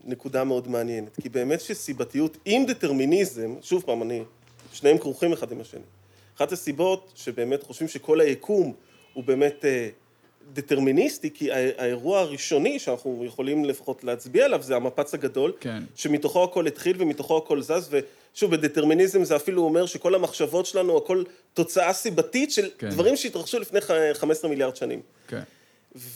נקודה 0.05 0.45
מאוד 0.45 0.69
מעניינת, 0.69 1.17
כי 1.23 1.29
באמת 1.29 1.61
שסיבתיות 1.61 2.37
עם 2.45 2.67
דטרמיניזם, 2.67 3.55
שוב 3.63 3.83
פעם, 3.87 4.03
אני, 4.03 4.23
שניהם 4.73 4.99
כרוכים 4.99 5.33
אחד 5.33 5.53
עם 5.53 5.61
השני. 5.61 5.81
אחת 6.37 6.53
הסיבות 6.53 7.13
שבאמת 7.15 7.63
חושבים 7.63 7.89
שכל 7.89 8.21
היקום 8.21 8.73
הוא 9.13 9.25
באמת 9.25 9.65
אה, 9.65 9.89
דטרמיניסטי, 10.53 11.31
כי 11.35 11.53
האירוע 11.53 12.21
הראשוני 12.21 12.79
שאנחנו 12.79 13.25
יכולים 13.27 13.65
לפחות 13.65 14.05
להצביע 14.05 14.45
עליו 14.45 14.63
זה 14.63 14.77
המפץ 14.77 15.15
הגדול, 15.15 15.53
כן. 15.61 15.83
שמתוכו 15.95 16.45
הכל 16.45 16.67
התחיל 16.67 16.97
ומתוכו 16.99 17.37
הכל 17.37 17.63
זז, 17.63 17.91
ושוב, 18.35 18.51
בדטרמיניזם 18.51 19.25
זה 19.25 19.37
אפילו 19.37 19.63
אומר 19.63 19.87
שכל 19.87 20.15
המחשבות 20.15 20.67
שלנו, 20.67 20.97
הכל 20.97 21.23
תוצאה 21.55 21.93
סיבתית 21.93 22.51
של 22.51 22.69
כן. 22.79 22.89
דברים 22.89 23.17
שהתרחשו 23.17 23.59
לפני 23.59 23.81
15 24.13 24.51
מיליארד 24.51 24.77
שנים. 24.77 25.01
כן. 25.29 25.43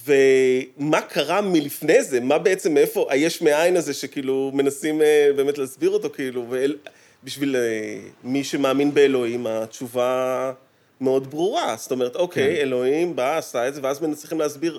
ומה 0.05 1.01
קרה 1.01 1.41
מלפני 1.41 2.03
זה? 2.03 2.21
מה 2.21 2.39
בעצם, 2.39 2.75
מאיפה 2.75 3.07
היש 3.11 3.43
מאין 3.43 3.77
הזה 3.77 3.95
שכאילו 3.95 4.51
מנסים 4.55 5.03
אה, 5.03 5.31
באמת 5.37 5.59
להסביר 5.59 5.91
אותו, 5.91 6.11
כאילו, 6.11 6.47
ואל, 6.49 6.77
בשביל 7.25 7.57
אה, 7.57 7.99
מי 8.25 8.45
שמאמין 8.45 8.95
באלוהים, 8.95 9.47
התשובה 9.47 10.53
מאוד 11.01 11.31
ברורה. 11.31 11.75
זאת 11.79 11.91
אומרת, 11.91 12.17
אוקיי, 12.17 12.57
כן. 12.57 12.61
אלוהים 12.63 13.17
בא, 13.17 13.39
עשה 13.39 13.69
את 13.69 13.75
זה, 13.75 13.81
ואז 13.83 14.01
מנסים 14.03 14.39
להסביר, 14.41 14.79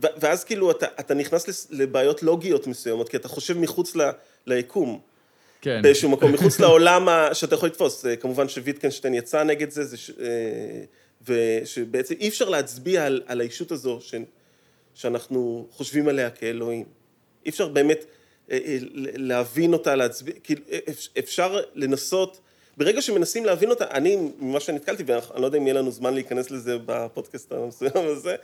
ואז 0.00 0.44
כאילו 0.44 0.70
אתה, 0.70 0.86
אתה 1.00 1.14
נכנס 1.14 1.66
לבעיות 1.70 2.22
לוגיות 2.22 2.66
מסוימות, 2.66 3.08
כי 3.08 3.16
אתה 3.16 3.28
חושב 3.28 3.58
מחוץ 3.58 3.96
ל, 3.96 4.10
ליקום. 4.46 5.00
כן. 5.60 5.82
באיזשהו 5.82 6.10
מקום, 6.10 6.32
מחוץ 6.32 6.60
לעולם 6.60 7.08
שאתה 7.32 7.54
יכול 7.54 7.68
לתפוס. 7.68 8.06
אה, 8.06 8.16
כמובן 8.16 8.48
שוויטקנשטיין 8.48 9.14
יצא 9.14 9.42
נגד 9.42 9.70
זה, 9.70 9.84
זה 9.84 9.96
ש... 9.96 10.10
אה, 10.10 10.84
ושבעצם 11.26 12.14
אי 12.20 12.28
אפשר 12.28 12.48
להצביע 12.48 13.06
על, 13.06 13.22
על 13.26 13.40
הישות 13.40 13.72
הזו 13.72 13.98
ש... 14.00 14.14
שאנחנו 14.94 15.66
חושבים 15.70 16.08
עליה 16.08 16.30
כאלוהים. 16.30 16.84
אי 17.44 17.50
אפשר 17.50 17.68
באמת 17.68 18.04
אה, 18.50 18.58
להבין 19.16 19.72
אותה, 19.72 19.94
להצביע, 19.96 20.34
כאילו 20.44 20.62
אפ- 20.90 21.08
אפשר 21.18 21.60
לנסות, 21.74 22.40
ברגע 22.76 23.02
שמנסים 23.02 23.44
להבין 23.44 23.70
אותה, 23.70 23.84
אני, 23.90 24.16
ממה 24.38 24.60
שנתקלתי, 24.60 25.02
ואני 25.06 25.42
לא 25.42 25.46
יודע 25.46 25.58
אם 25.58 25.66
יהיה 25.66 25.74
לנו 25.74 25.90
זמן 25.90 26.14
להיכנס 26.14 26.50
לזה 26.50 26.76
בפודקאסט 26.86 27.52
המסוים 27.52 27.92
הזה, 27.94 28.36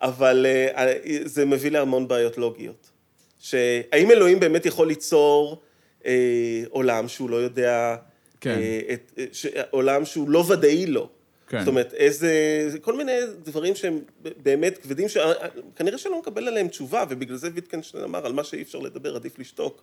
אבל 0.00 0.46
אה, 0.48 0.92
זה 1.24 1.44
מביא 1.44 1.70
להמון 1.70 2.08
בעיות 2.08 2.38
לוגיות. 2.38 2.90
שהאם 3.38 4.10
אלוהים 4.10 4.40
באמת 4.40 4.66
יכול 4.66 4.88
ליצור 4.88 5.62
אה, 6.06 6.62
עולם 6.70 7.08
שהוא 7.08 7.30
לא 7.30 7.36
יודע, 7.36 7.96
כן. 8.40 8.58
אה, 8.58 8.80
את, 8.92 9.12
אה, 9.18 9.24
ש, 9.32 9.46
עולם 9.70 10.04
שהוא 10.04 10.30
לא 10.30 10.44
ודאי 10.48 10.86
לו. 10.86 11.08
כן. 11.48 11.58
זאת 11.58 11.68
אומרת, 11.68 11.94
איזה, 11.94 12.64
זה 12.68 12.78
כל 12.78 12.96
מיני 12.96 13.12
דברים 13.44 13.74
שהם 13.74 14.00
באמת 14.42 14.78
כבדים, 14.78 15.08
שכנראה 15.08 15.98
שלא 15.98 16.18
נקבל 16.18 16.48
עליהם 16.48 16.68
תשובה, 16.68 17.04
ובגלל 17.08 17.36
זה 17.36 17.48
ויטקנשטיין 17.54 18.04
אמר, 18.04 18.26
על 18.26 18.32
מה 18.32 18.44
שאי 18.44 18.62
אפשר 18.62 18.78
לדבר, 18.78 19.16
עדיף 19.16 19.38
לשתוק. 19.38 19.82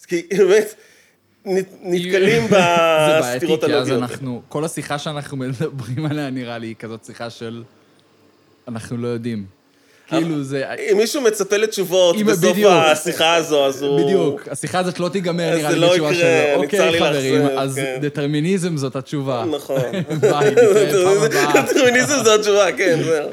אז 0.00 0.06
כי 0.06 0.22
באמת, 0.38 0.74
נת- 1.46 1.74
נתקלים 1.82 2.42
זה 2.48 2.56
בעייתי, 3.20 3.36
בסתירות 3.36 3.64
כי 3.64 3.74
אז 3.74 3.88
הלוגיות. 3.88 4.10
אנחנו, 4.10 4.42
כל 4.48 4.64
השיחה 4.64 4.98
שאנחנו 4.98 5.36
מדברים 5.40 6.06
עליה 6.06 6.30
נראה 6.30 6.58
לי 6.58 6.66
היא 6.66 6.74
כזאת 6.78 7.04
שיחה 7.04 7.30
של... 7.30 7.62
אנחנו 8.68 8.96
לא 8.96 9.08
יודעים. 9.08 9.44
כאילו 10.08 10.42
זה... 10.42 10.64
אם 10.92 10.96
מישהו 10.96 11.22
מצפה 11.22 11.56
לתשובות 11.56 12.16
בסוף. 12.22 12.56
השיחה 12.66 13.34
הזו, 13.34 13.66
אז 13.66 13.82
הוא... 13.82 14.04
בדיוק, 14.04 14.48
השיחה 14.48 14.78
הזאת 14.78 15.00
לא 15.00 15.08
תיגמר 15.08 15.56
נראה 15.56 15.70
לי 15.70 15.78
לא 15.78 15.88
בתשובה 15.88 16.12
יקרה, 16.12 16.20
של... 16.20 16.58
אני 16.58 16.66
צר 16.68 16.90
לי 16.90 16.98
אוקיי, 17.00 17.10
חברים, 17.12 17.58
אז 17.58 17.74
כן. 17.76 17.98
דטרמיניזם 18.02 18.76
זאת 18.76 18.96
התשובה. 18.96 19.44
נכון. 19.56 19.80
ביי, 20.20 20.50
נתראה 20.50 21.04
פעם 21.04 21.22
הבאה. 21.22 21.62
דטרמיניזם 21.62 22.24
זו 22.24 22.34
התשובה, 22.34 22.72
כן, 22.72 22.98
זהו. 23.02 23.28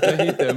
טעיתם. 0.00 0.56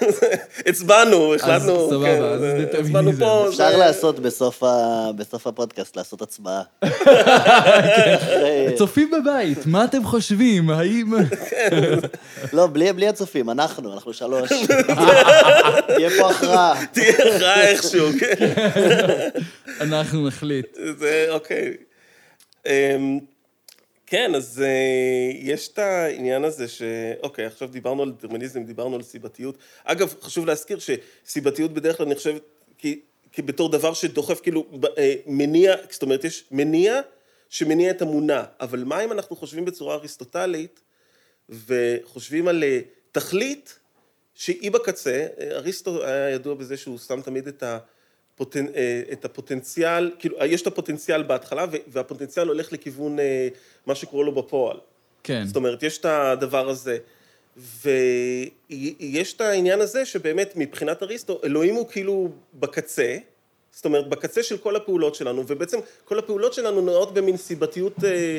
הצבענו, 0.68 1.34
החלטנו, 1.34 1.90
סבבה, 1.90 2.04
כן, 2.06 2.22
אז. 2.22 2.42
הצבענו 2.80 3.12
פה, 3.18 3.46
אפשר 3.48 3.76
לעשות 3.76 4.20
בסוף 5.16 5.46
הפודקאסט, 5.46 5.96
לעשות 5.96 6.22
הצבעה. 6.22 6.62
אחרי- 6.80 8.72
צופים 8.78 9.10
בבית, 9.10 9.66
מה 9.66 9.84
אתם 9.84 10.04
חושבים? 10.04 10.70
האם... 10.70 11.12
לא, 12.52 12.66
בלי 12.66 12.92
בלי 12.92 13.08
הצופים, 13.08 13.50
אנחנו, 13.50 13.92
אנחנו 13.94 14.12
שלוש. 14.12 14.50
תהיה 15.86 16.10
פה 16.18 16.30
הכרעה. 16.30 16.74
תהיה 16.92 17.12
הכרעה 17.12 17.62
איכשהו, 17.62 18.08
כן. 18.20 18.52
אנחנו 19.80 20.26
נחליט. 20.28 20.66
זה, 20.98 21.26
אוקיי. 21.30 21.72
כן, 24.12 24.34
אז 24.34 24.62
אה, 24.62 25.30
יש 25.34 25.68
את 25.68 25.78
העניין 25.78 26.44
הזה 26.44 26.68
ש... 26.68 26.82
אוקיי, 27.22 27.46
עכשיו 27.46 27.68
דיברנו 27.68 28.02
על 28.02 28.10
דטרמיניזם, 28.10 28.64
דיברנו 28.64 28.96
על 28.96 29.02
סיבתיות. 29.02 29.58
אגב, 29.84 30.14
חשוב 30.20 30.46
להזכיר 30.46 30.78
שסיבתיות 30.78 31.72
בדרך 31.72 31.96
כלל 31.96 32.06
נחשבת 32.06 32.42
כי, 32.78 33.00
כבתור 33.32 33.68
דבר 33.68 33.94
שדוחף, 33.94 34.40
כאילו, 34.40 34.66
אה, 34.98 35.14
מניע, 35.26 35.74
זאת 35.90 36.02
אומרת, 36.02 36.24
יש 36.24 36.44
מניע 36.50 37.00
שמניע 37.48 37.90
את 37.90 38.02
המונע. 38.02 38.42
אבל 38.60 38.84
מה 38.84 39.04
אם 39.04 39.12
אנחנו 39.12 39.36
חושבים 39.36 39.64
בצורה 39.64 39.94
אריסטוטלית, 39.94 40.80
וחושבים 41.48 42.48
על 42.48 42.64
אה, 42.64 42.80
תכלית 43.12 43.78
שהיא 44.34 44.70
בקצה, 44.70 45.26
אריסטו 45.50 46.04
היה 46.04 46.30
ידוע 46.30 46.54
בזה 46.54 46.76
שהוא 46.76 46.98
שם 46.98 47.20
תמיד 47.22 47.48
את, 47.48 47.62
הפוטנ... 48.42 48.66
אה, 48.74 49.02
את 49.12 49.24
הפוטנציאל, 49.24 50.10
כאילו, 50.18 50.36
יש 50.44 50.62
את 50.62 50.66
הפוטנציאל 50.66 51.22
בהתחלה, 51.22 51.66
והפוטנציאל 51.86 52.48
הולך 52.48 52.72
לכיוון 52.72 53.18
אה, 53.18 53.48
מה 53.86 53.94
שקורה 53.94 54.24
לו 54.24 54.32
בפועל. 54.34 54.76
כן. 55.22 55.44
זאת 55.46 55.56
אומרת, 55.56 55.82
יש 55.82 55.98
את 55.98 56.04
הדבר 56.04 56.68
הזה. 56.68 56.98
ויש 57.56 59.32
את 59.32 59.40
העניין 59.40 59.80
הזה 59.80 60.04
שבאמת 60.04 60.52
מבחינת 60.56 61.02
אריסטו, 61.02 61.40
אלוהים 61.44 61.74
הוא 61.74 61.88
כאילו 61.88 62.28
בקצה, 62.54 63.16
זאת 63.72 63.84
אומרת, 63.84 64.08
בקצה 64.08 64.42
של 64.42 64.56
כל 64.56 64.76
הפעולות 64.76 65.14
שלנו, 65.14 65.44
ובעצם 65.46 65.78
כל 66.04 66.18
הפעולות 66.18 66.52
שלנו 66.52 66.80
נראות 66.80 67.14
במין 67.14 67.36
סיבתיות, 67.36 68.04
אה, 68.04 68.38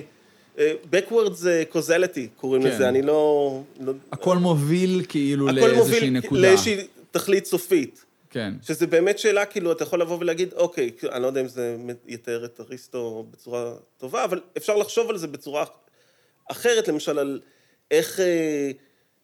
אה, 0.58 0.74
backwards 0.92 1.48
אה, 1.48 1.64
causality 1.74 2.28
קוראים 2.38 2.64
כן. 2.64 2.70
לזה, 2.70 2.90
אני 2.90 3.02
לא... 3.02 3.60
לא 3.80 3.94
הכל 4.12 4.38
מוביל 4.38 5.06
כאילו 5.08 5.50
הכל 5.50 5.56
לאיזושהי 5.56 5.78
מוביל 5.78 6.10
נקודה. 6.10 6.42
לאיזושהי 6.42 6.88
תכלית 7.12 7.46
סופית. 7.46 8.06
כן. 8.34 8.54
שזה 8.62 8.88
באמת 8.88 9.20
שאלה, 9.20 9.46
כאילו, 9.46 9.72
אתה 9.72 9.84
יכול 9.84 10.02
לבוא 10.02 10.18
ולהגיד, 10.20 10.54
אוקיי, 10.54 10.92
אני 11.12 11.22
לא 11.22 11.28
יודע 11.28 11.42
אם 11.42 11.48
זה 11.48 11.76
יתאר 12.08 12.46
את 12.46 12.60
אריסטו 12.60 13.26
בצורה 13.32 13.74
טובה, 13.98 14.24
אבל 14.26 14.42
אפשר 14.58 14.76
לחשוב 14.78 15.10
על 15.10 15.18
זה 15.18 15.28
בצורה 15.28 15.66
אחרת, 16.52 16.88
למשל, 16.88 17.20
על 17.20 17.42
איך, 17.92 18.20
אה, 18.20 18.72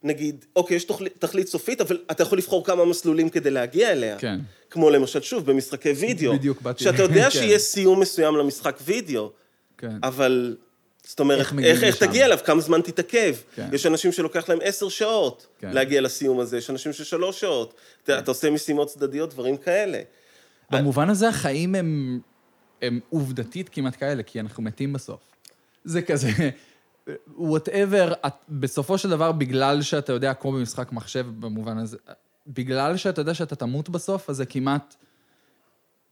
נגיד, 0.04 0.46
אוקיי, 0.56 0.78
יש 0.78 0.84
תכלית, 0.84 1.14
תכלית 1.22 1.48
סופית, 1.48 1.82
אבל 1.82 2.00
אתה 2.12 2.24
יכול 2.24 2.38
לבחור 2.38 2.66
כמה 2.66 2.86
מסלולים 2.86 3.30
כדי 3.30 3.50
להגיע 3.52 3.92
אליה. 3.92 4.18
כן. 4.20 4.40
כמו 4.70 4.90
למשל, 4.90 5.22
שוב, 5.22 5.46
במשחקי 5.52 5.92
וידאו. 5.92 6.34
בדיוק, 6.34 6.62
באתי- 6.62 6.84
שאתה 6.84 7.02
יודע 7.04 7.24
כן. 7.30 7.30
שיהיה 7.32 7.60
סיום 7.60 8.00
מסוים 8.00 8.36
למשחק 8.36 8.80
וידאו, 8.86 9.32
כן. 9.78 9.98
אבל... 10.04 10.58
זאת 11.10 11.20
אומרת, 11.20 11.40
איך 11.40 11.54
איך, 11.60 11.84
איך? 11.84 12.04
תגיע 12.04 12.26
אליו, 12.26 12.38
כמה 12.46 12.62
זמן 12.62 12.82
תתעכב. 12.82 13.36
כן. 13.56 13.70
יש 13.74 13.86
אנשים 13.86 14.12
שלוקח 14.12 14.50
להם 14.50 14.60
עשר 14.62 14.90
שעות 14.90 15.48
כן. 15.60 15.72
להגיע 15.72 16.02
לסיום 16.02 16.40
הזה, 16.40 16.58
יש 16.58 16.70
אנשים 16.70 16.94
ששלוש 16.94 17.42
שעות. 17.42 17.74
אתה, 18.04 18.20
אתה 18.20 18.32
עושה 18.32 18.50
משימות 18.50 18.88
צדדיות, 18.88 19.30
דברים 19.30 19.58
כאלה. 19.58 20.02
במובן 20.72 21.10
הזה 21.10 21.30
החיים 21.30 21.76
הם, 21.76 22.20
הם 22.82 23.00
עובדתית 23.10 23.70
כמעט 23.70 23.96
כאלה, 24.00 24.24
כי 24.24 24.40
אנחנו 24.40 24.64
מתים 24.64 24.94
בסוף. 24.94 25.20
זה 25.84 26.02
כזה, 26.02 26.30
וואטאבר, 27.38 28.14
בסופו 28.50 28.98
של 28.98 29.10
דבר, 29.10 29.32
בגלל 29.32 29.82
שאתה 29.82 30.14
יודע, 30.14 30.34
כמו 30.34 30.52
במשחק 30.52 30.92
מחשב 30.92 31.26
במובן 31.40 31.78
הזה, 31.78 31.98
בגלל 32.48 32.98
שאתה 32.98 33.22
יודע 33.22 33.34
שאתה 33.34 33.56
תמות 33.56 33.90
בסוף, 33.90 34.30
אז 34.30 34.36
זה 34.36 34.46
כמעט, 34.46 34.96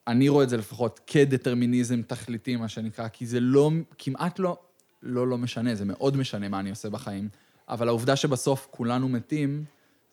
אני 0.07 0.29
רואה 0.29 0.43
את 0.43 0.49
זה 0.49 0.57
לפחות 0.57 0.99
כדטרמיניזם 1.07 2.01
תכליתי, 2.01 2.55
מה 2.55 2.67
שנקרא, 2.67 3.07
כי 3.07 3.25
זה 3.25 3.39
לא, 3.39 3.71
כמעט 3.97 4.39
לא, 4.39 4.57
לא 5.03 5.27
לא 5.27 5.37
משנה, 5.37 5.75
זה 5.75 5.85
מאוד 5.85 6.17
משנה 6.17 6.49
מה 6.49 6.59
אני 6.59 6.69
עושה 6.69 6.89
בחיים, 6.89 7.29
אבל 7.69 7.87
העובדה 7.87 8.15
שבסוף 8.15 8.67
כולנו 8.71 9.09
מתים, 9.09 9.63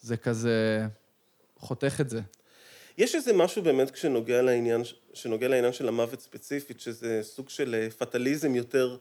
זה 0.01 0.17
כזה 0.17 0.87
חותך 1.59 1.97
את 2.01 2.11
זה. 2.11 2.21
יש 2.99 3.15
איזה 3.15 3.33
משהו 3.33 3.63
באמת 3.63 3.91
כשנוגע 3.91 4.43
לעניין, 4.43 4.83
שנוגע 5.15 5.49
לעניין 5.49 5.73
של 5.73 5.89
המוות 5.89 6.21
ספציפית, 6.21 6.81
שזה 6.81 7.21
סוג 7.23 7.49
של 7.49 7.75
אה, 7.75 7.91
פטליזם 7.99 8.55
יותר 8.55 8.97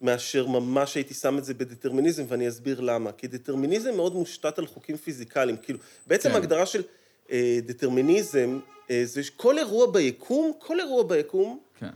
מאשר 0.00 0.46
ממש 0.46 0.94
הייתי 0.94 1.14
שם 1.14 1.38
את 1.38 1.44
זה 1.44 1.54
בדטרמיניזם, 1.54 2.24
ואני 2.28 2.48
אסביר 2.48 2.80
למה. 2.80 3.12
כי 3.12 3.26
דטרמיניזם 3.26 3.96
מאוד 3.96 4.14
מושתת 4.14 4.58
על 4.58 4.66
חוקים 4.66 4.96
פיזיקליים. 4.96 5.56
כאילו, 5.56 5.78
בעצם 6.06 6.28
כן. 6.28 6.34
ההגדרה 6.34 6.66
של 6.66 6.82
אה, 7.30 7.58
דטרמיניזם, 7.66 8.58
אה, 8.90 9.02
זה 9.04 9.22
שכל 9.22 9.58
אירוע 9.58 9.86
ביקום, 9.92 10.52
כל 10.58 10.80
אירוע 10.80 11.02
ביקום, 11.02 11.60
כן. 11.78 11.90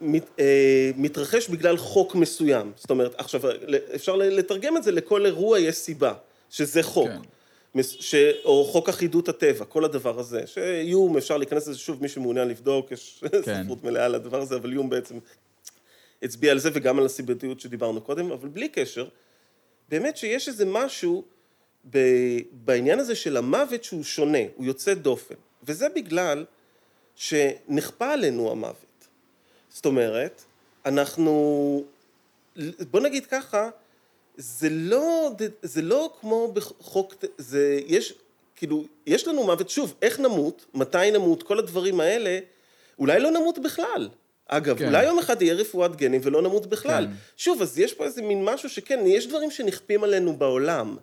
מת, 0.00 0.24
אה, 0.38 0.90
מתרחש 0.96 1.48
בגלל 1.48 1.76
חוק 1.76 2.14
מסוים. 2.14 2.72
זאת 2.76 2.90
אומרת, 2.90 3.14
עכשיו, 3.18 3.40
אפשר 3.94 4.16
לתרגם 4.16 4.76
את 4.76 4.82
זה, 4.82 4.92
לכל 4.92 5.26
אירוע 5.26 5.58
יש 5.58 5.76
סיבה, 5.76 6.14
שזה 6.50 6.82
חוק. 6.82 7.08
כן. 7.08 7.82
ש... 7.82 8.14
או 8.44 8.64
חוק 8.64 8.88
אחידות 8.88 9.28
הטבע, 9.28 9.64
כל 9.64 9.84
הדבר 9.84 10.18
הזה. 10.18 10.46
שיום, 10.46 11.16
אפשר 11.16 11.36
להיכנס 11.36 11.68
לזה 11.68 11.78
שוב, 11.78 12.02
מי 12.02 12.08
שמעוניין 12.08 12.48
לבדוק, 12.48 12.92
יש 12.92 13.24
כן. 13.44 13.62
ספרות 13.62 13.84
מלאה 13.84 14.04
על 14.04 14.14
הדבר 14.14 14.40
הזה, 14.40 14.56
אבל 14.56 14.72
יום 14.72 14.90
בעצם 14.90 15.18
הצביע 16.22 16.52
על 16.52 16.58
זה 16.58 16.70
וגם 16.72 16.98
על 16.98 17.06
הסיבתיות 17.06 17.60
שדיברנו 17.60 18.00
קודם, 18.00 18.32
אבל 18.32 18.48
בלי 18.48 18.68
קשר, 18.68 19.08
באמת 19.88 20.16
שיש 20.16 20.48
איזה 20.48 20.64
משהו 20.66 21.24
ב... 21.90 21.98
בעניין 22.52 22.98
הזה 22.98 23.14
של 23.14 23.36
המוות 23.36 23.84
שהוא 23.84 24.04
שונה, 24.04 24.38
הוא 24.56 24.66
יוצא 24.66 24.94
דופן. 24.94 25.34
וזה 25.62 25.88
בגלל 25.88 26.44
שנכפה 27.14 28.12
עלינו 28.12 28.50
המוות. 28.50 28.89
זאת 29.70 29.86
אומרת, 29.86 30.42
אנחנו, 30.86 31.84
בוא 32.90 33.00
נגיד 33.00 33.26
ככה, 33.26 33.70
זה 34.36 34.68
לא, 34.70 35.30
זה 35.62 35.82
לא 35.82 36.12
כמו 36.20 36.52
בחוק, 36.52 37.14
זה, 37.38 37.80
יש, 37.86 38.14
כאילו, 38.56 38.84
יש 39.06 39.28
לנו 39.28 39.44
מוות, 39.44 39.70
שוב, 39.70 39.94
איך 40.02 40.20
נמות, 40.20 40.66
מתי 40.74 41.10
נמות, 41.12 41.42
כל 41.42 41.58
הדברים 41.58 42.00
האלה, 42.00 42.38
אולי 42.98 43.20
לא 43.20 43.30
נמות 43.30 43.58
בכלל. 43.58 44.08
אגב, 44.48 44.78
כן. 44.78 44.84
כן. 44.84 44.88
אולי 44.88 45.04
יום 45.04 45.18
אחד 45.18 45.42
יהיה 45.42 45.54
רפואת 45.54 45.96
גנים 45.96 46.20
ולא 46.24 46.42
נמות 46.42 46.66
בכלל. 46.66 47.04
כן. 47.04 47.10
כן. 47.10 47.16
שוב, 47.36 47.62
אז 47.62 47.78
יש 47.78 47.94
פה 47.94 48.04
איזה 48.04 48.22
מין 48.22 48.44
משהו 48.44 48.68
שכן, 48.68 49.00
יש 49.06 49.26
דברים 49.26 49.50
שנכפים 49.50 50.04
עלינו 50.04 50.36
בעולם. 50.36 50.96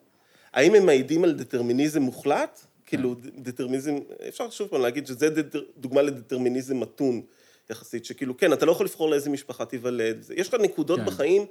האם 0.54 0.76
הם 0.76 0.86
מעידים 0.86 1.24
על 1.24 1.32
דטרמיניזם 1.32 2.02
מוחלט? 2.02 2.60
כאילו, 2.86 3.16
דטרמיניזם, 3.38 3.96
אפשר 4.28 4.50
שוב 4.50 4.68
פעם 4.68 4.82
להגיד 4.82 5.08
שזה 5.08 5.30
דטר, 5.30 5.64
דוגמה 5.78 6.02
לדטרמיניזם 6.02 6.80
מתון 6.80 7.22
יחסית, 7.70 8.06
שכאילו, 8.06 8.38
כן, 8.38 8.54
אתה 8.54 8.66
לא 8.66 8.72
יכול 8.72 8.86
לבחור 8.86 9.10
לאיזה 9.10 9.30
משפחה 9.30 9.66
תיוולד. 9.66 10.26
יש 10.36 10.48
לך 10.48 10.54
נקודות 10.62 11.00
כן. 11.00 11.06
בחיים 11.06 11.46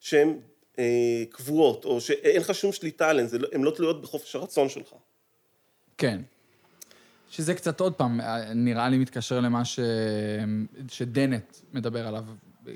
שהן 0.00 0.38
אה, 0.78 1.22
קבועות, 1.30 1.84
או 1.84 2.00
שאין 2.00 2.40
לך 2.40 2.54
שום 2.54 2.72
שליטה 2.72 3.08
עליהן, 3.08 3.28
לא- 3.38 3.48
הן 3.52 3.62
לא 3.62 3.70
תלויות 3.70 4.02
בחופש 4.02 4.34
הרצון 4.34 4.68
שלך. 4.68 4.94
כן. 5.98 6.20
שזה 7.30 7.54
קצת 7.54 7.80
עוד 7.80 7.94
פעם, 7.94 8.20
נראה 8.54 8.88
לי 8.88 8.98
מתקשר 8.98 9.40
למה 9.40 9.64
ש... 9.64 9.80
שדנט 10.88 11.56
מדבר 11.72 12.06
עליו, 12.06 12.24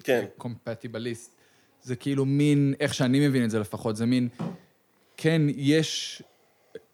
כן. 0.05 0.25
קומפטיבליסט. 0.37 1.35
זה 1.83 1.97
כאילו 1.97 2.25
מין, 2.25 2.75
איך 2.81 2.95
שאני 2.95 3.29
מבין 3.29 3.45
את 3.45 3.51
זה 3.51 3.59
לפחות, 3.59 3.97
זה 3.97 4.07
מין, 4.07 4.29
כן, 5.17 5.43
יש, 5.57 6.23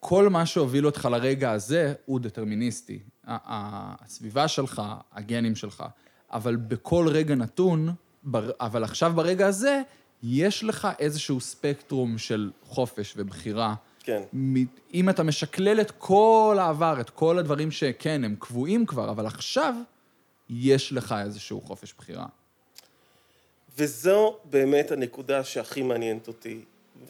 כל 0.00 0.28
מה 0.28 0.46
שהוביל 0.46 0.86
אותך 0.86 1.08
לרגע 1.12 1.50
הזה 1.50 1.94
הוא 2.04 2.20
דטרמיניסטי. 2.20 2.98
הסביבה 3.26 4.48
שלך, 4.48 4.82
הגנים 5.12 5.56
שלך, 5.56 5.84
אבל 6.32 6.56
בכל 6.56 7.08
רגע 7.08 7.34
נתון, 7.34 7.94
אבל 8.60 8.84
עכשיו 8.84 9.12
ברגע 9.14 9.46
הזה, 9.46 9.82
יש 10.22 10.64
לך 10.64 10.88
איזשהו 10.98 11.40
ספקטרום 11.40 12.18
של 12.18 12.50
חופש 12.64 13.14
ובחירה. 13.16 13.74
כן. 14.04 14.22
אם 14.94 15.10
אתה 15.10 15.22
משקלל 15.22 15.80
את 15.80 15.90
כל 15.90 16.56
העבר, 16.60 17.00
את 17.00 17.10
כל 17.10 17.38
הדברים 17.38 17.70
שכן, 17.70 18.24
הם 18.24 18.36
קבועים 18.38 18.86
כבר, 18.86 19.10
אבל 19.10 19.26
עכשיו 19.26 19.74
יש 20.50 20.92
לך 20.92 21.14
איזשהו 21.24 21.60
חופש 21.60 21.94
בחירה. 21.98 22.26
וזו 23.78 24.36
באמת 24.44 24.90
הנקודה 24.90 25.44
שהכי 25.44 25.82
מעניינת 25.82 26.28
אותי, 26.28 26.60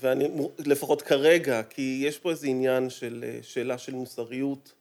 ואני, 0.00 0.28
לפחות 0.58 1.02
כרגע, 1.02 1.62
כי 1.62 2.02
יש 2.06 2.18
פה 2.18 2.30
איזה 2.30 2.46
עניין 2.46 2.90
של 2.90 3.24
אה, 3.28 3.38
שאלה 3.42 3.78
של 3.78 3.94
מוסריות, 3.94 4.72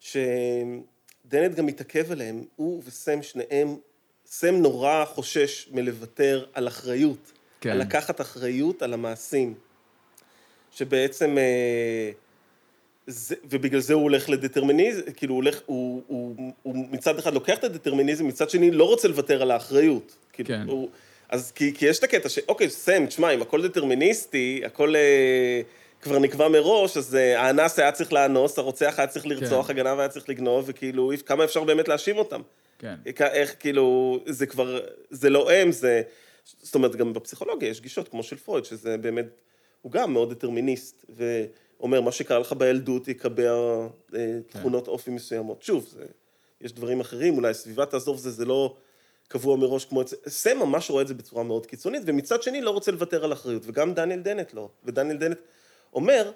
שדנט 0.00 1.54
גם 1.54 1.66
מתעכב 1.66 2.12
עליהם, 2.12 2.44
הוא 2.56 2.82
וסם 2.86 3.22
שניהם, 3.22 3.76
סם 4.26 4.54
נורא 4.54 5.04
חושש 5.04 5.68
מלוותר 5.72 6.44
על 6.52 6.68
אחריות, 6.68 7.32
כן. 7.60 7.70
על 7.70 7.80
לקחת 7.80 8.20
אחריות 8.20 8.82
על 8.82 8.94
המעשים, 8.94 9.54
שבעצם, 10.70 11.38
אה, 11.38 12.10
זה, 13.06 13.34
ובגלל 13.44 13.80
זה 13.80 13.94
הוא 13.94 14.02
הולך 14.02 14.28
לדטרמיניזם, 14.28 15.02
כאילו 15.16 15.34
הוא 15.34 15.42
הולך, 15.42 15.60
הוא, 15.66 16.02
הוא, 16.06 16.52
הוא 16.62 16.86
מצד 16.90 17.18
אחד 17.18 17.34
לוקח 17.34 17.58
את 17.58 17.64
הדטרמיניזם, 17.64 18.26
מצד 18.26 18.50
שני 18.50 18.70
לא 18.70 18.84
רוצה 18.84 19.08
לוותר 19.08 19.42
על 19.42 19.50
האחריות. 19.50 20.16
כאילו, 20.32 20.48
כן. 20.48 20.64
הוא, 20.66 20.88
אז 21.28 21.52
כי, 21.52 21.74
כי 21.74 21.86
יש 21.86 21.98
את 21.98 22.04
הקטע 22.04 22.28
ש... 22.28 22.38
אוקיי, 22.48 22.70
סם, 22.70 23.06
תשמע, 23.06 23.30
אם 23.30 23.42
הכל 23.42 23.68
דטרמיניסטי, 23.68 24.62
הכל 24.64 24.96
אה, 24.96 25.60
כבר 26.02 26.18
נקבע 26.18 26.48
מראש, 26.48 26.96
אז 26.96 27.14
אה, 27.14 27.40
האנס 27.40 27.78
היה 27.78 27.92
צריך 27.92 28.12
לאנוס, 28.12 28.58
הרוצח 28.58 28.94
היה 28.98 29.06
צריך 29.06 29.26
לרצוח, 29.26 29.66
כן. 29.66 29.72
הגנב 29.72 29.98
היה 29.98 30.08
צריך 30.08 30.28
לגנוב, 30.28 30.64
וכאילו, 30.68 31.12
כמה 31.26 31.44
אפשר 31.44 31.64
באמת 31.64 31.88
להאשים 31.88 32.18
אותם? 32.18 32.40
כן. 32.78 32.94
איך- 33.06 33.20
איך, 33.20 33.54
כאילו, 33.60 34.18
זה 34.26 34.46
כבר, 34.46 34.80
זה 35.10 35.30
לא 35.30 35.52
הם, 35.52 35.72
זה... 35.72 36.02
זאת 36.62 36.74
אומרת, 36.74 36.96
גם 36.96 37.12
בפסיכולוגיה 37.12 37.68
יש 37.68 37.80
גישות 37.80 38.08
כמו 38.08 38.22
של 38.22 38.36
פרויד, 38.36 38.64
שזה 38.64 38.96
באמת, 38.98 39.26
הוא 39.82 39.92
גם 39.92 40.12
מאוד 40.12 40.30
דטרמיניסט, 40.30 41.04
ואומר, 41.16 42.00
מה 42.00 42.12
שקרה 42.12 42.38
לך 42.38 42.52
בילדות 42.52 43.08
יקבע 43.08 43.50
אה, 44.14 44.38
תכונות 44.48 44.88
אופי 44.88 45.10
מסוימות. 45.10 45.62
שוב, 45.62 45.88
זה, 45.92 46.04
יש 46.60 46.72
דברים 46.72 47.00
אחרים, 47.00 47.34
אולי 47.36 47.54
סביבה 47.54 47.86
תעזוב 47.86 48.18
זה, 48.18 48.30
זה 48.30 48.44
לא 48.44 48.74
קבוע 49.28 49.56
מראש 49.56 49.84
כמו 49.84 50.02
אצל... 50.02 50.16
סם 50.28 50.58
ממש 50.58 50.90
רואה 50.90 51.02
את 51.02 51.08
זה 51.08 51.14
בצורה 51.14 51.42
מאוד 51.42 51.66
קיצונית, 51.66 52.02
ומצד 52.06 52.42
שני 52.42 52.60
לא 52.60 52.70
רוצה 52.70 52.92
לוותר 52.92 53.24
על 53.24 53.32
אחריות, 53.32 53.62
וגם 53.66 53.94
דניאל 53.94 54.20
דנט 54.20 54.54
לא. 54.54 54.68
ודניאל 54.84 55.16
דנט 55.16 55.38
אומר, 55.92 56.32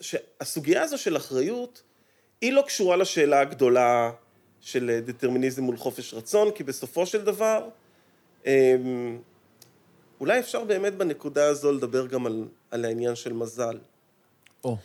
שהסוגיה 0.00 0.82
הזו 0.82 0.98
של 0.98 1.16
אחריות, 1.16 1.82
היא 2.40 2.52
לא 2.52 2.62
קשורה 2.62 2.96
לשאלה 2.96 3.40
הגדולה 3.40 4.10
של 4.60 4.90
אה, 4.90 5.00
דטרמיניזם 5.00 5.62
מול 5.62 5.76
חופש 5.76 6.14
רצון, 6.14 6.50
כי 6.50 6.64
בסופו 6.64 7.06
של 7.06 7.24
דבר, 7.24 7.68
אמ, 8.46 9.18
אולי 10.20 10.38
אפשר 10.38 10.64
באמת 10.64 10.94
בנקודה 10.94 11.48
הזו 11.48 11.72
לדבר 11.72 12.06
גם 12.06 12.26
על, 12.26 12.44
על 12.70 12.84
העניין 12.84 13.14
של 13.14 13.32
מזל. 13.32 13.78
או, 14.64 14.76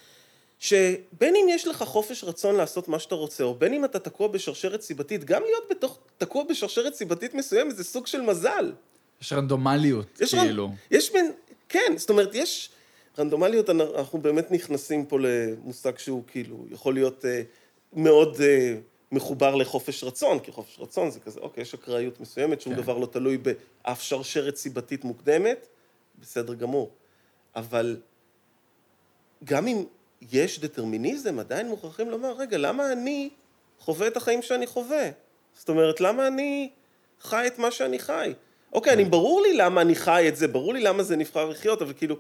שבין 0.59 1.35
אם 1.35 1.45
יש 1.49 1.67
לך 1.67 1.83
חופש 1.83 2.23
רצון 2.23 2.55
לעשות 2.55 2.87
מה 2.87 2.99
שאתה 2.99 3.15
רוצה, 3.15 3.43
או 3.43 3.55
בין 3.55 3.73
אם 3.73 3.85
אתה 3.85 3.99
תקוע 3.99 4.27
בשרשרת 4.27 4.81
סיבתית, 4.81 5.23
גם 5.23 5.41
להיות 5.41 5.63
בתוך, 5.69 5.99
תקוע 6.17 6.43
בשרשרת 6.49 6.93
סיבתית 6.93 7.33
מסוימת 7.33 7.75
זה 7.75 7.83
סוג 7.83 8.07
של 8.07 8.21
מזל. 8.21 8.71
יש 9.21 9.33
רנדומליות, 9.33 10.21
יש 10.21 10.35
כאילו. 10.35 10.65
רנ... 10.65 10.71
יש 10.91 11.13
מין, 11.13 11.31
כן, 11.69 11.93
זאת 11.97 12.09
אומרת, 12.09 12.29
יש 12.33 12.69
רנדומליות, 13.19 13.69
אנחנו 13.69 14.19
באמת 14.19 14.51
נכנסים 14.51 15.05
פה 15.05 15.17
למושג 15.19 15.97
שהוא 15.97 16.23
כאילו, 16.27 16.65
יכול 16.69 16.93
להיות 16.93 17.25
אה, 17.25 17.41
מאוד 17.93 18.41
אה, 18.41 18.75
מחובר 19.11 19.55
לחופש 19.55 20.03
רצון, 20.03 20.39
כי 20.39 20.51
חופש 20.51 20.79
רצון 20.79 21.11
זה 21.11 21.19
כזה, 21.19 21.39
אוקיי, 21.39 21.61
יש 21.61 21.73
אקראיות 21.73 22.19
מסוימת, 22.19 22.61
שום 22.61 22.75
כן. 22.75 22.81
דבר 22.81 22.97
לא 22.97 23.05
תלוי 23.05 23.37
באף 23.37 24.01
שרשרת 24.01 24.55
סיבתית 24.55 25.03
מוקדמת, 25.03 25.67
בסדר 26.19 26.53
גמור. 26.53 26.91
אבל 27.55 27.97
גם 29.43 29.67
אם 29.67 29.83
יש 30.31 30.59
דטרמיניזם, 30.59 31.39
עדיין 31.39 31.67
מוכרחים 31.67 32.09
לומר, 32.09 32.31
רגע, 32.37 32.57
למה 32.57 32.91
אני 32.91 33.29
חווה 33.79 34.07
את 34.07 34.17
החיים 34.17 34.41
שאני 34.41 34.67
חווה? 34.67 35.09
זאת 35.53 35.69
אומרת, 35.69 36.01
למה 36.01 36.27
אני 36.27 36.69
חי 37.21 37.47
את 37.47 37.59
מה 37.59 37.71
שאני 37.71 37.99
חי? 37.99 38.33
אוקיי, 38.73 38.93
אני, 38.93 39.05
ברור 39.05 39.41
לי 39.41 39.57
למה 39.57 39.81
אני 39.81 39.95
חי 39.95 40.25
את 40.27 40.35
זה, 40.35 40.47
ברור 40.47 40.73
לי 40.73 40.81
למה 40.81 41.03
זה 41.03 41.15
נבחר 41.15 41.49
לחיות, 41.49 41.81
אבל 41.81 41.93
כאילו... 41.93 42.15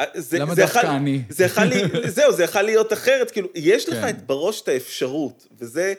אה, 0.00 0.04
זה, 0.14 0.38
למה 0.38 0.54
זה 0.54 0.60
דווקא 0.62 0.78
יכול- 0.78 0.90
אני? 0.90 1.22
זה 1.28 1.44
יכול 1.44 1.64
זהו, 2.08 2.32
זה 2.32 2.44
יכול 2.44 2.62
להיות 2.62 2.92
אחרת, 2.92 3.30
כאילו, 3.30 3.48
יש 3.54 3.88
לך 3.88 3.94
כן. 4.00 4.08
את 4.08 4.26
בראש 4.26 4.60
את 4.60 4.68
האפשרות, 4.68 5.46
וזה, 5.58 5.94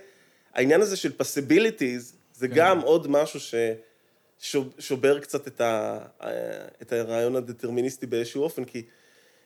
העניין 0.54 0.82
הזה 0.82 0.96
של 0.98 1.12
possibilities, 1.22 2.14
זה 2.34 2.48
כן. 2.48 2.54
גם 2.56 2.80
עוד 2.82 3.08
משהו 3.08 3.40
ששובר 4.40 5.20
קצת 5.20 5.48
את, 5.48 5.62
ה, 5.62 6.00
את 6.82 6.94
הרעיון 6.94 7.36
הדטרמיניסטי 7.36 8.06
באיזשהו 8.06 8.44
אופן, 8.44 8.66
כי 8.66 8.84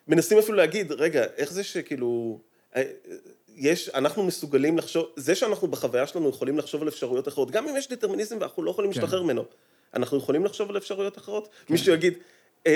מנסים 0.08 0.38
אפילו 0.38 0.58
להגיד, 0.58 0.92
רגע, 0.92 1.24
איך 1.38 1.52
זה 1.54 1.64
שכאילו, 1.64 2.40
אה, 2.76 2.84
יש, 3.56 3.90
אנחנו 3.90 4.24
מסוגלים 4.24 4.78
לחשוב, 4.78 5.06
זה 5.16 5.36
שאנחנו 5.36 5.68
בחוויה 5.68 6.08
שלנו 6.08 6.30
יכולים 6.30 6.58
לחשוב 6.58 6.82
על 6.82 6.88
אפשרויות 6.88 7.28
אחרות, 7.28 7.52
גם 7.52 7.68
אם 7.68 7.78
יש 7.78 7.88
דטרמיניזם 7.90 8.38
ואנחנו 8.40 8.64
לא 8.64 8.72
יכולים 8.72 8.94
כן. 8.94 9.00
להשתחרר 9.02 9.24
ממנו, 9.24 9.46
אנחנו 9.94 10.18
יכולים 10.18 10.46
לחשוב 10.46 10.70
על 10.70 10.78
אפשרויות 10.78 11.18
אחרות? 11.18 11.50
מישהו 11.70 11.94
יגיד, 11.94 12.14
"אה, 12.14 12.20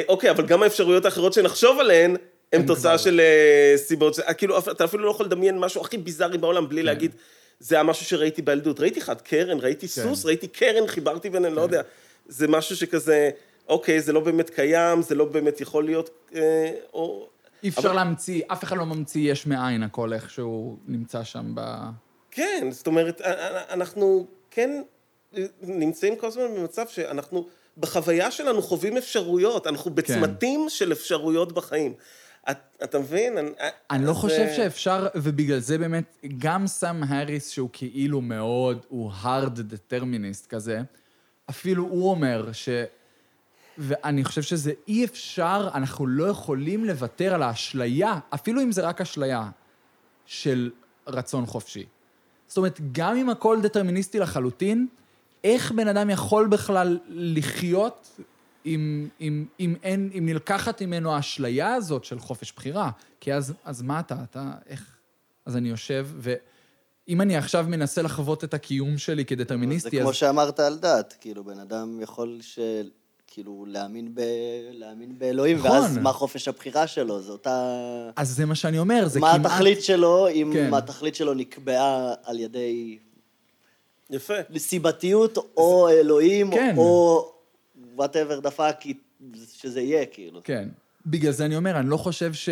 אוקיי, 0.08 0.32
אבל 0.32 0.46
גם 0.46 0.64
האפשרויות 0.64 1.06
האחרות 1.06 1.34
שנחשוב 1.34 1.80
עליהן, 1.80 2.16
הן 2.54 2.66
תוצאה 2.66 2.98
של 2.98 3.20
אה, 3.20 3.78
סיבות, 3.78 4.20
כאילו, 4.38 4.60
אתה 4.60 4.86
אפילו 4.86 5.04
לא 5.04 5.12
יכול 5.12 5.26
לדמיין 5.26 5.60
משהו 5.60 5.82
הכי 5.82 5.98
ביזארי 5.98 6.38
בעולם 6.38 6.64
כן. 6.64 6.70
בלי 6.70 6.84
להגיד, 6.84 7.16
זה 7.60 7.76
היה 7.76 7.84
משהו 7.84 8.06
שראיתי 8.06 8.42
בילדות. 8.42 8.80
ראיתי 8.80 9.00
אחד, 9.00 9.22
קרן, 9.22 9.60
ראיתי 9.60 9.88
סוס, 9.88 10.26
ראיתי 10.26 10.48
קרן, 10.48 10.88
חיברתי 10.88 11.30
ביניהם, 11.30 11.54
כן. 11.54 11.58
לא 11.58 11.62
יודע. 11.62 11.82
זה 12.28 12.48
משהו 12.48 12.76
שכזה, 12.76 13.30
אוקיי, 13.68 14.02
זה 14.02 14.14
לא 14.14 14.20
באמת 14.20 14.50
קיים, 14.50 15.02
זה 15.02 15.16
לא 15.16 15.26
באמת 15.26 15.62
יכול 15.62 15.86
להיות, 15.86 16.10
אה, 16.36 16.72
או... 16.94 17.28
אי 17.64 17.70
אפשר 17.70 17.94
להמציא, 17.94 18.42
אף 18.48 18.64
אחד 18.64 18.78
לא 18.78 18.86
ממציא 18.86 19.32
יש 19.32 19.48
מאין, 19.48 19.84
הכל 19.84 20.14
איכשהו 20.14 20.78
נמצא 20.88 21.24
שם 21.24 21.52
ב... 21.54 21.62
כן, 22.32 22.68
זאת 22.72 22.88
אומרת, 22.88 23.22
אנחנו 23.70 24.28
כן 24.52 24.82
נמצאים 25.62 26.16
כל 26.16 26.28
הזמן 26.28 26.44
במצב 26.58 26.88
שאנחנו, 26.88 27.48
בחוויה 27.80 28.32
שלנו 28.32 28.62
חווים 28.62 28.98
אפשרויות, 28.98 29.64
כן. 29.64 29.70
אנחנו 29.70 29.92
בצמתים 29.92 30.66
של 30.70 30.92
אפשרויות 30.92 31.52
בחיים. 31.52 31.94
את, 32.52 32.58
אתה 32.84 33.00
מבין? 33.00 33.38
אני, 33.38 33.50
אני 33.92 34.06
לא 34.06 34.12
אז, 34.12 34.16
חושב 34.18 34.46
אה, 34.50 34.56
שאפשר, 34.56 35.08
ובגלל 35.16 35.60
זה 35.60 35.78
באמת, 35.78 36.18
גם 36.38 36.68
סם 36.68 37.02
האריס, 37.08 37.50
שהוא 37.50 37.70
כאילו 37.74 38.22
מאוד, 38.22 38.86
הוא 38.90 39.12
hard 39.24 39.58
determinist 39.58 40.48
כזה, 40.50 40.82
אפילו 41.50 41.84
הוא 41.84 42.12
אומר 42.12 42.52
ואני 43.80 44.24
חושב 44.24 44.42
שזה 44.42 44.72
אי 44.88 45.06
אפשר, 45.06 45.70
אנחנו 45.74 46.08
לא 46.08 46.26
יכולים 46.26 46.86
לוותר 46.86 47.34
על 47.34 47.44
האשליה, 47.44 48.20
אפילו 48.34 48.62
אם 48.62 48.72
זה 48.72 48.82
רק 48.82 49.02
אשליה, 49.02 49.50
של 50.26 50.72
רצון 51.08 51.46
חופשי. 51.46 51.86
זאת 52.48 52.58
אומרת, 52.58 52.80
גם 52.92 53.16
אם 53.16 53.30
הכל 53.30 53.62
דטרמיניסטי 53.62 54.20
לחלוטין, 54.20 54.88
איך 55.44 55.72
בן 55.72 55.88
אדם 55.88 56.10
יכול 56.10 56.48
בכלל 56.48 57.00
לחיות 57.10 58.20
אם, 58.66 59.08
אם, 59.22 59.46
אם, 59.60 59.76
אין, 59.84 60.10
אם 60.18 60.26
נלקחת 60.26 60.82
ממנו 60.82 61.16
האשליה 61.16 61.74
הזאת 61.74 62.04
של 62.04 62.20
חופש 62.20 62.54
בחירה? 62.56 62.90
כי 63.20 63.34
אז, 63.34 63.54
אז 63.64 63.82
מה 63.82 64.00
אתה? 64.00 64.16
אתה, 64.30 64.52
איך... 64.70 64.96
אז 65.46 65.58
אני 65.58 65.70
יושב, 65.70 66.08
ואם 66.18 67.22
אני 67.22 67.38
עכשיו 67.38 67.66
מנסה 67.68 68.02
לחוות 68.02 68.44
את 68.44 68.54
הקיום 68.54 68.98
שלי 68.98 69.26
כדטרמיניסטי, 69.26 69.90
זה 69.90 69.98
אז... 69.98 70.04
כמו 70.04 70.14
שאמרת 70.14 70.60
על 70.60 70.78
דת, 70.78 71.16
כאילו, 71.22 71.44
בן 71.44 71.60
אדם 71.60 72.02
יכול 72.02 72.38
ש... 72.42 72.60
כאילו, 73.28 73.66
להאמין, 73.68 74.16
ב... 74.16 74.22
להאמין 74.72 75.20
באלוהים, 75.20 75.58
נכון. 75.58 75.72
ואז 75.72 75.98
מה 75.98 76.14
חופש 76.14 76.48
הבחירה 76.48 76.88
שלו? 76.88 77.22
זה 77.22 77.32
אותה... 77.32 77.76
אז 78.16 78.30
זה 78.30 78.46
מה 78.46 78.56
שאני 78.56 78.80
אומר, 78.80 79.08
זה 79.08 79.20
מה 79.20 79.34
כמעט... 79.34 79.52
התכלית 79.52 79.84
שלו, 79.84 80.28
אם 80.30 80.52
כן. 80.54 80.74
התכלית 80.74 81.16
שלו 81.16 81.34
נקבעה 81.34 82.14
על 82.24 82.40
ידי 82.40 82.98
יפה. 84.10 84.34
סיבתיות, 84.58 85.38
או 85.58 85.90
אלוהים, 85.90 86.52
כן. 86.52 86.74
או 86.78 87.32
whatever 87.96 88.40
the 88.40 88.53
fuck, 88.53 88.76
שזה 89.54 89.82
יהיה, 89.82 90.06
כאילו. 90.06 90.42
כן. 90.44 90.70
בגלל 91.06 91.32
זה 91.32 91.46
אני 91.46 91.56
אומר, 91.56 91.80
אני 91.80 91.90
לא 91.90 91.98
חושב 91.98 92.34
ש... 92.34 92.50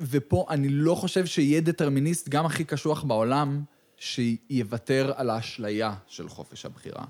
ופה 0.00 0.46
אני 0.50 0.68
לא 0.68 0.94
חושב 0.94 1.26
שיהיה 1.26 1.60
דטרמיניסט, 1.60 2.28
גם 2.28 2.46
הכי 2.46 2.64
קשוח 2.64 3.02
בעולם, 3.02 3.62
שיוותר 3.96 5.12
על 5.16 5.30
האשליה 5.30 5.94
של 6.06 6.28
חופש 6.28 6.66
הבחירה. 6.66 7.04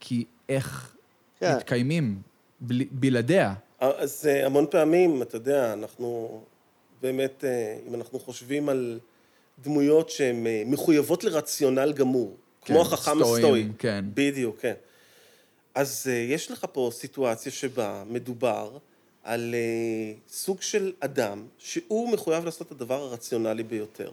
כי 0.00 0.24
איך 0.48 0.96
כן. 1.40 1.56
מתקיימים 1.56 2.22
בלי... 2.60 2.86
בלעדיה? 2.90 3.54
אז 3.78 4.26
אה, 4.26 4.46
המון 4.46 4.66
פעמים, 4.70 5.22
אתה 5.22 5.36
יודע, 5.36 5.72
אנחנו 5.72 6.40
באמת, 7.02 7.44
אה, 7.44 7.76
אם 7.88 7.94
אנחנו 7.94 8.18
חושבים 8.18 8.68
על 8.68 8.98
דמויות 9.62 10.10
שהן 10.10 10.46
אה, 10.46 10.62
מחויבות 10.66 11.24
לרציונל 11.24 11.92
גמור, 11.92 12.36
כמו 12.64 12.80
החכם 12.80 13.12
סטואים, 13.14 13.44
הסטואי. 13.44 13.68
כן. 13.78 14.04
בדיוק, 14.14 14.60
כן. 14.60 14.74
אז 15.74 16.06
אה, 16.10 16.12
יש 16.14 16.50
לך 16.50 16.66
פה 16.72 16.90
סיטואציה 16.92 17.52
שבה 17.52 18.02
מדובר 18.06 18.78
על 19.24 19.54
אה, 19.54 20.14
סוג 20.28 20.62
של 20.62 20.92
אדם 21.00 21.46
שהוא 21.58 22.12
מחויב 22.12 22.44
לעשות 22.44 22.66
את 22.66 22.72
הדבר 22.72 23.02
הרציונלי 23.02 23.62
ביותר. 23.62 24.10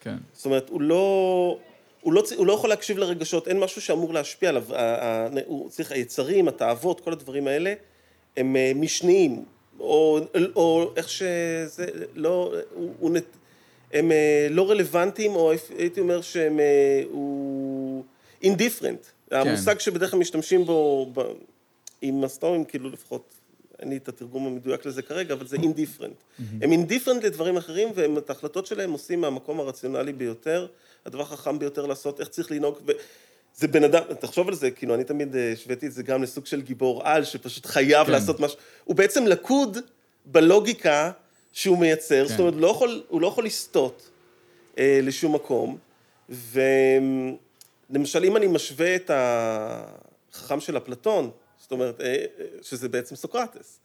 כן. 0.00 0.16
זאת 0.32 0.44
אומרת, 0.44 0.68
הוא 0.68 0.80
לא, 0.80 1.58
הוא 2.00 2.12
לא, 2.12 2.22
הוא 2.36 2.46
לא 2.46 2.52
יכול 2.52 2.70
להקשיב 2.70 2.98
לרגשות, 2.98 3.48
אין 3.48 3.60
משהו 3.60 3.82
שאמור 3.82 4.14
להשפיע 4.14 4.48
עליו. 4.48 4.64
הוא 5.46 5.70
צריך, 5.70 5.92
היצרים, 5.92 6.48
התאוות, 6.48 7.00
כל 7.00 7.12
הדברים 7.12 7.46
האלה, 7.46 7.74
הם 8.36 8.56
אה, 8.56 8.72
משניים, 8.74 9.44
או, 9.80 10.20
או 10.56 10.92
איך 10.96 11.08
שזה, 11.08 11.86
לא, 12.14 12.54
הוא, 12.74 12.92
הוא, 12.98 13.16
הם 13.94 14.12
אה, 14.12 14.46
לא 14.50 14.70
רלוונטיים, 14.70 15.34
או 15.34 15.52
הייתי 15.78 16.00
אומר 16.00 16.22
שהם, 16.22 16.60
אה, 16.60 17.02
הוא 17.10 18.04
indifferent. 18.42 19.06
כן. 19.30 19.36
המושג 19.36 19.78
שבדרך 19.78 20.10
כלל 20.10 20.20
משתמשים 20.20 20.64
בו, 20.64 21.10
ב, 21.14 21.20
עם 22.02 22.24
הסטואים, 22.24 22.64
כאילו 22.64 22.90
לפחות, 22.90 23.34
אין 23.78 23.88
לי 23.88 23.96
את 23.96 24.08
התרגום 24.08 24.46
המדויק 24.46 24.86
לזה 24.86 25.02
כרגע, 25.02 25.34
אבל 25.34 25.46
זה 25.46 25.56
indifferent. 25.62 26.16
הם 26.62 26.72
indifferent 26.72 27.24
לדברים 27.24 27.56
אחרים, 27.56 27.88
והם 27.94 28.18
את 28.18 28.30
ההחלטות 28.30 28.66
שלהם 28.66 28.92
עושים 28.92 29.20
מהמקום 29.20 29.60
הרציונלי 29.60 30.12
ביותר, 30.12 30.66
הדבר 31.06 31.22
החכם 31.22 31.58
ביותר 31.58 31.86
לעשות, 31.86 32.20
איך 32.20 32.28
צריך 32.28 32.50
לנהוג. 32.50 32.78
ו... 32.86 32.92
זה 33.56 33.68
בן 33.68 33.84
אדם, 33.84 34.02
תחשוב 34.20 34.48
על 34.48 34.54
זה, 34.54 34.70
כאילו, 34.70 34.94
אני 34.94 35.04
תמיד 35.04 35.36
אה, 35.36 35.52
השוויתי 35.52 35.86
את 35.86 35.92
זה 35.92 36.02
גם 36.02 36.22
לסוג 36.22 36.46
של 36.46 36.62
גיבור 36.62 37.02
על, 37.04 37.24
שפשוט 37.24 37.66
חייב 37.66 38.06
כן. 38.06 38.12
לעשות 38.12 38.40
משהו. 38.40 38.58
הוא 38.84 38.96
בעצם 38.96 39.26
לכוד 39.26 39.78
בלוגיקה 40.26 41.10
שהוא 41.54 41.78
מייצר, 41.78 42.22
כן. 42.24 42.30
זאת 42.30 42.40
אומרת, 42.40 42.54
לא 42.56 42.66
יכול, 42.66 43.02
הוא 43.08 43.20
לא 43.20 43.26
יכול 43.26 43.44
לסטות 43.44 44.10
אה, 44.78 45.00
לשום 45.02 45.34
מקום. 45.34 45.78
ולמשל, 46.28 48.24
אם 48.24 48.36
אני 48.36 48.46
משווה 48.46 48.96
את 48.96 49.10
החכם 49.14 50.60
של 50.60 50.76
אפלטון, 50.76 51.30
זאת 51.60 51.72
אומרת, 51.72 52.00
אה, 52.00 52.06
אה, 52.06 52.24
שזה 52.62 52.88
בעצם 52.88 53.16
סוקרטס, 53.16 53.78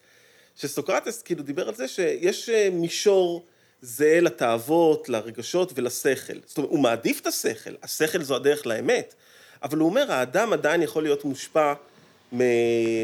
שסוקרטס 0.56 1.22
כאילו 1.22 1.44
דיבר 1.44 1.68
על 1.68 1.76
זה 1.76 1.88
שיש 1.88 2.50
אה, 2.50 2.70
מישור 2.72 3.46
זהה 3.82 4.20
לתאוות, 4.22 5.10
לרגשות 5.10 5.72
ולשכל. 5.76 6.34
זאת 6.46 6.58
אומרת, 6.58 6.72
הוא 6.72 6.80
מעדיף 6.80 7.22
את 7.22 7.28
השכל, 7.28 7.72
השכל 7.84 8.24
זו 8.24 8.36
הדרך 8.36 8.66
לאמת, 8.66 9.16
אבל 9.64 9.78
הוא 9.78 9.90
אומר, 9.90 10.12
האדם 10.12 10.54
עדיין 10.54 10.82
יכול 10.82 11.04
להיות 11.04 11.26
מושפע 11.26 11.74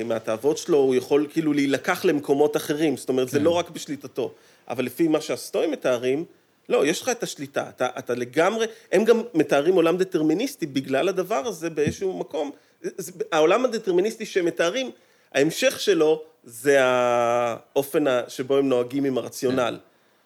מהתאוות 0.05 0.57
שלו, 0.57 0.77
הוא 0.77 0.95
יכול 0.95 1.27
כאילו 1.31 1.53
להילקח 1.53 2.05
למקומות 2.05 2.57
אחרים, 2.57 2.97
זאת 2.97 3.09
אומרת, 3.09 3.29
זה 3.29 3.37
כן. 3.37 3.43
לא 3.43 3.49
רק 3.49 3.69
בשליטתו. 3.69 4.33
אבל 4.69 4.85
לפי 4.85 5.07
מה 5.07 5.21
שהסטואים 5.21 5.71
מתארים, 5.71 6.25
לא, 6.69 6.85
יש 6.85 7.01
לך 7.01 7.09
את 7.09 7.23
השליטה, 7.23 7.69
אתה, 7.69 7.87
אתה 7.99 8.15
לגמרי, 8.15 8.65
הם 8.91 9.03
גם 9.03 9.21
מתארים 9.33 9.75
עולם 9.75 9.97
דטרמיניסטי 9.97 10.65
בגלל 10.65 11.09
הדבר 11.09 11.47
הזה 11.47 11.69
באיזשהו 11.69 12.19
מקום. 12.19 12.51
זה, 12.81 13.11
העולם 13.31 13.65
הדטרמיניסטי 13.65 14.25
שהם 14.25 14.45
מתארים, 14.45 14.91
ההמשך 15.31 15.79
שלו 15.79 16.23
זה 16.43 16.77
האופן 16.83 18.03
שבו 18.27 18.57
הם 18.57 18.69
נוהגים 18.69 19.05
עם 19.05 19.17
הרציונל, 19.17 19.79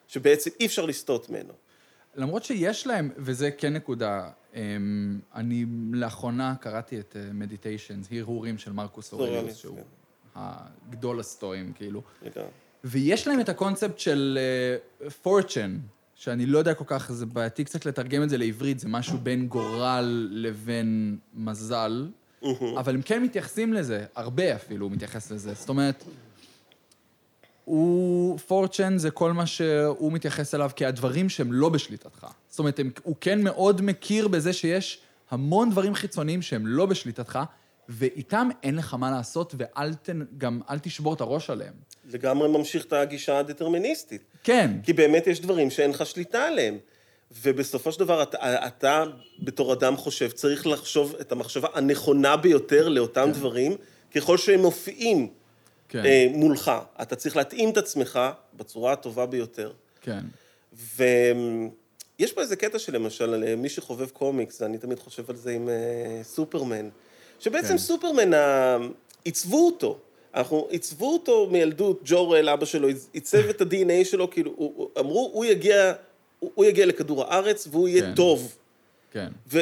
שבעצם 0.08 0.49
אי 0.60 0.65
אפשר 0.65 0.86
לסטות 0.86 1.30
ממנו. 1.30 1.54
למרות 2.15 2.43
שיש 2.43 2.88
להם, 2.88 3.10
וזה 3.17 3.52
כן 3.52 3.73
נקודה, 3.73 4.30
אמ, 4.56 5.19
אני 5.36 5.65
לאחרונה 5.91 6.56
קראתי 6.62 6.99
את 6.99 7.15
מדיטיישנס, 7.34 8.08
הרהורים 8.12 8.58
של 8.58 8.71
מרקוס 8.71 9.13
אורליוס, 9.13 9.36
אורליוס, 9.36 9.58
שהוא 9.58 9.75
כן. 9.75 9.82
הגדול 10.36 11.19
הסטואים, 11.19 11.73
כאילו. 11.73 12.02
לגמרי. 12.21 12.49
ויש 12.84 13.28
להם 13.28 13.39
את 13.39 13.50
הקונספט 13.50 14.00
של 14.00 14.39
פורצ'ן, 15.22 15.78
שאני 16.15 16.46
לא 16.46 16.58
יודע 16.58 16.74
כל 16.74 16.84
כך, 16.88 17.12
זה 17.12 17.26
בעייתי 17.26 17.63
קצת 17.63 17.86
לתרגם 17.86 18.24
את 18.24 18.30
זה 18.30 18.38
לעברית, 18.38 18.80
זה 18.80 18.88
משהו 18.88 19.18
בין 19.18 19.48
גורל 19.48 20.28
לבין 20.32 21.18
מזל, 21.34 22.08
אבל 22.78 22.96
הם 22.96 23.02
כן 23.02 23.24
מתייחסים 23.24 23.74
לזה, 23.74 24.06
הרבה 24.15 24.56
אפילו 24.56 24.86
הוא 24.86 24.92
מתייחס 24.92 25.32
לזה. 25.32 25.54
זאת 25.54 25.70
אומרת, 25.70 26.04
הוא, 27.65 28.38
פורצ'ן 28.38 28.98
זה 28.98 29.12
כל 29.12 29.34
מה 29.34 29.46
שהוא 29.46 30.12
מתייחס 30.12 30.56
אליו 30.56 30.72
כהדברים 30.76 31.30
שהם 31.30 31.54
לא 31.54 31.70
בשליטתך. 31.70 32.28
זאת 32.50 32.60
אומרת, 32.60 32.80
הם, 32.80 32.92
הוא 33.04 33.15
כן 33.22 33.44
מאוד 33.44 33.82
מכיר 33.82 34.28
בזה 34.28 34.54
שיש 34.54 35.02
המון 35.32 35.70
דברים 35.70 35.96
חיצוניים 35.96 36.42
שהם 36.42 36.68
לא 36.68 36.86
בשליטתך, 36.86 37.39
ואיתם 37.89 38.50
אין 38.63 38.76
לך 38.76 38.94
מה 38.94 39.12
לעשות, 39.12 39.56
ואל 39.58 39.94
תן, 39.94 40.20
גם 40.38 40.62
אל 40.70 40.80
תשבור 40.80 41.13
את 41.13 41.22
הראש 41.22 41.50
עליהם. 41.50 41.74
לגמרי 42.13 42.48
ממשיך 42.48 42.86
את 42.86 42.93
הגישה 42.93 43.39
הדטרמיניסטית. 43.39 44.22
כן, 44.43 44.72
כי 44.84 44.93
באמת 44.93 45.28
יש 45.28 45.41
דברים 45.41 45.69
שאין 45.69 45.89
לך 45.89 46.06
שליטה 46.06 46.43
עליהם. 46.43 46.78
ובסופו 47.43 47.91
של 47.91 48.00
דבר, 48.00 48.24
אתה, 48.24 48.67
אתה 48.67 49.04
בתור 49.43 49.74
אדם 49.74 49.98
חושב, 49.98 50.32
צריך 50.32 50.67
לחשוב 50.67 51.15
את 51.22 51.32
המחשבה 51.32 51.67
הנכונה 51.74 52.38
ביותר 52.38 52.89
לאותם 52.89 53.26
כן. 53.26 53.32
דברים, 53.32 53.76
ככל 54.15 54.38
שהם 54.38 54.60
מופיעים 54.60 55.28
כן, 55.89 56.06
אה, 56.06 56.28
מולך. 56.32 56.72
אתה 57.02 57.15
צריך 57.15 57.36
להתאים 57.36 57.69
את 57.69 57.78
עצמך 57.78 58.19
בצורה 58.54 58.93
הטובה 58.93 59.26
ביותר. 59.26 59.72
כן. 60.02 60.19
ויש 60.74 62.34
פה 62.34 62.41
איזה 62.41 62.56
קטע 62.56 62.80
שלמשל, 62.80 63.43
אה, 63.48 63.56
מי 63.56 63.69
שחובב 63.69 64.10
קומיקס, 64.10 64.62
אני 64.62 64.78
תמיד 64.78 65.00
חושב 65.00 65.30
על 65.30 65.36
זה 65.36 65.52
עם 65.52 65.69
אה, 65.69 66.24
סופרמן, 66.24 66.89
שבעצם 67.39 67.67
כן. 67.67 67.78
סופרמן, 67.78 68.32
עיצבו 69.24 69.65
אותו. 69.65 70.00
אנחנו 70.36 70.68
עיצבו 70.70 71.13
אותו 71.13 71.48
מילדות, 71.52 72.02
ג'ורל, 72.06 72.50
אבא 72.50 72.65
שלו, 72.65 72.88
עיצב 73.13 73.50
את 73.50 73.62
ה-DNA 73.62 74.06
שלו, 74.06 74.30
כאילו, 74.30 74.52
הוא- 74.56 74.74
הוא- 74.76 74.89
אמרו, 75.00 75.30
הוא 75.34 75.46
יגיע, 75.46 75.94
הוא 76.39 76.52
הוא 76.56 76.65
יגיע 76.65 76.86
לכדור 76.86 77.24
הארץ 77.24 77.68
והוא 77.72 77.88
יהיה 77.88 78.02
כן. 78.02 78.15
טוב. 78.15 78.56
כן. 79.12 79.28
ו... 79.52 79.60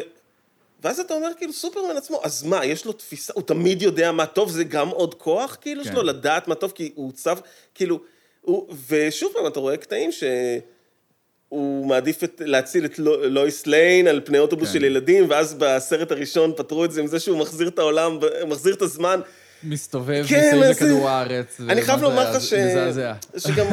ואז 0.83 0.99
אתה 0.99 1.13
אומר, 1.13 1.29
כאילו, 1.37 1.53
סופרמן 1.53 1.97
עצמו, 1.97 2.19
אז 2.23 2.43
מה, 2.43 2.65
יש 2.65 2.85
לו 2.85 2.93
תפיסה, 2.93 3.33
הוא 3.35 3.43
תמיד 3.43 3.81
יודע 3.81 4.11
מה 4.11 4.25
טוב, 4.25 4.51
זה 4.51 4.63
גם 4.63 4.89
עוד 4.89 5.13
כוח, 5.15 5.57
כאילו, 5.61 5.83
כן. 5.83 5.91
שלו, 5.91 6.03
לדעת 6.03 6.47
מה 6.47 6.55
טוב, 6.55 6.71
כי 6.71 6.91
הוא 6.95 7.11
צב, 7.11 7.37
כאילו, 7.75 7.99
הוא, 8.41 8.67
ושוב 8.87 9.31
פעם, 9.33 9.47
אתה 9.47 9.59
רואה 9.59 9.77
קטעים 9.77 10.09
שהוא 10.11 11.85
מעדיף 11.87 12.23
את, 12.23 12.41
להציל 12.45 12.85
את 12.85 12.99
לו- 12.99 13.29
לואיס 13.29 13.67
ליין 13.67 14.07
על 14.07 14.21
פני 14.25 14.39
אוטובוס 14.39 14.67
כן. 14.67 14.73
של 14.73 14.83
ילדים, 14.85 15.25
ואז 15.29 15.53
בסרט 15.59 16.11
הראשון 16.11 16.53
פתרו 16.57 16.85
את 16.85 16.91
זה 16.91 17.01
עם 17.01 17.07
זה 17.07 17.19
שהוא 17.19 17.37
מחזיר 17.37 17.67
את 17.67 17.79
העולם, 17.79 18.19
מחזיר 18.47 18.73
את 18.73 18.81
הזמן. 18.81 19.19
מסתובב 19.63 20.25
כן, 20.27 20.47
מסביב 20.47 20.63
אז- 20.63 20.81
לכדור 20.81 21.09
הארץ. 21.09 21.61
אני 21.69 21.81
חייב 21.81 22.01
לומר? 22.01 22.31
לך 22.31 22.41
ש... 22.41 22.53
מזעזע. 22.53 23.13
שגם... 23.37 23.65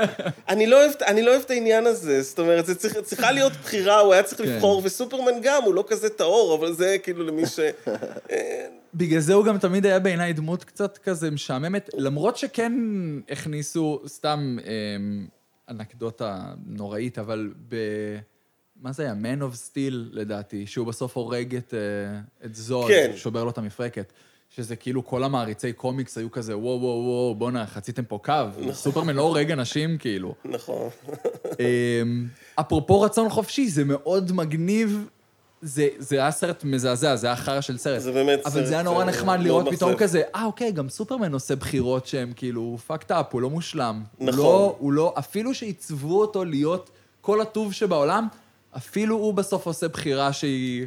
אני 0.48 0.66
לא, 0.66 0.84
אוהב, 0.84 0.92
אני 1.06 1.22
לא 1.22 1.30
אוהב 1.30 1.42
את 1.42 1.50
העניין 1.50 1.86
הזה, 1.86 2.22
זאת 2.22 2.38
אומרת, 2.38 2.66
זה 2.66 2.74
צריך, 2.74 2.98
צריכה 3.04 3.32
להיות 3.32 3.52
בחירה, 3.52 3.98
הוא 4.00 4.12
היה 4.12 4.22
צריך 4.22 4.40
כן. 4.40 4.48
לבחור, 4.48 4.82
וסופרמן 4.84 5.40
גם, 5.42 5.62
הוא 5.62 5.74
לא 5.74 5.84
כזה 5.88 6.08
טהור, 6.08 6.58
אבל 6.58 6.72
זה 6.72 6.96
כאילו 7.02 7.26
למי 7.26 7.46
ש... 7.46 7.60
בגלל 8.94 9.20
זה 9.20 9.34
הוא 9.34 9.44
גם 9.44 9.58
תמיד 9.58 9.86
היה 9.86 9.98
בעיניי 9.98 10.32
דמות 10.32 10.64
קצת 10.64 10.98
כזה 10.98 11.30
משעממת, 11.30 11.90
למרות 11.94 12.36
שכן 12.36 12.72
הכניסו, 13.30 14.02
סתם 14.06 14.58
אמ, 14.64 15.26
אנקדוטה 15.70 16.38
נוראית, 16.66 17.18
אבל 17.18 17.50
ב... 17.68 17.76
מה 18.82 18.92
זה 18.92 19.02
היה? 19.02 19.12
Man 19.12 19.40
of 19.42 19.54
Steel, 19.54 19.94
לדעתי, 20.12 20.66
שהוא 20.66 20.86
בסוף 20.86 21.16
הורג 21.16 21.56
את, 21.56 21.74
אה, 21.74 22.20
את 22.44 22.54
זוד, 22.54 22.88
כן. 22.88 23.12
שובר 23.16 23.44
לו 23.44 23.50
את 23.50 23.58
המפרקת. 23.58 24.12
שזה 24.56 24.76
כאילו 24.76 25.06
כל 25.06 25.24
המעריצי 25.24 25.72
קומיקס 25.72 26.18
היו 26.18 26.30
כזה, 26.30 26.58
וואו, 26.58 26.80
וואו, 26.80 27.04
וואו, 27.04 27.34
בואנה, 27.34 27.66
חציתם 27.66 28.04
פה 28.04 28.18
קו. 28.24 28.32
סופרמן 28.72 29.16
לא 29.16 29.22
הורג 29.22 29.52
אנשים, 29.52 29.98
כאילו. 29.98 30.34
נכון. 30.44 30.88
אמ, 31.60 32.26
אפרופו 32.54 33.00
רצון 33.00 33.28
חופשי, 33.30 33.68
זה 33.68 33.84
מאוד 33.84 34.32
מגניב. 34.32 35.08
זה, 35.62 35.88
זה 35.98 36.16
היה 36.16 36.30
סרט 36.30 36.64
מזעזע, 36.64 37.16
זה 37.16 37.26
היה 37.26 37.36
חרא 37.36 37.60
של 37.60 37.78
סרט. 37.78 38.00
זה 38.00 38.12
באמת 38.12 38.40
אבל 38.46 38.50
סרט, 38.50 38.66
זה 38.66 38.74
היה 38.74 38.82
נורא 38.82 39.04
אה, 39.04 39.04
נחמד 39.04 39.36
מאוד 39.36 39.40
לראות 39.40 39.68
פתאום. 39.74 39.96
כזה, 39.96 40.22
אה, 40.34 40.44
אוקיי, 40.44 40.72
גם 40.72 40.88
סופרמן 40.88 41.32
עושה 41.32 41.56
בחירות 41.56 42.06
שהן 42.06 42.32
כאילו 42.36 42.78
fucked 42.88 43.10
up, 43.10 43.24
הוא 43.30 43.42
לא 43.42 43.50
מושלם. 43.50 44.02
הוא 44.18 44.28
נכון. 44.28 44.38
לא, 44.38 44.76
הוא 44.78 44.92
לא, 44.92 45.14
אפילו 45.18 45.54
שעיצבו 45.54 46.20
אותו 46.20 46.44
להיות 46.44 46.90
כל 47.20 47.40
הטוב 47.40 47.72
שבעולם, 47.72 48.28
אפילו 48.76 49.16
הוא 49.16 49.34
בסוף 49.34 49.66
עושה 49.66 49.88
בחירה 49.88 50.32
שהיא... 50.32 50.86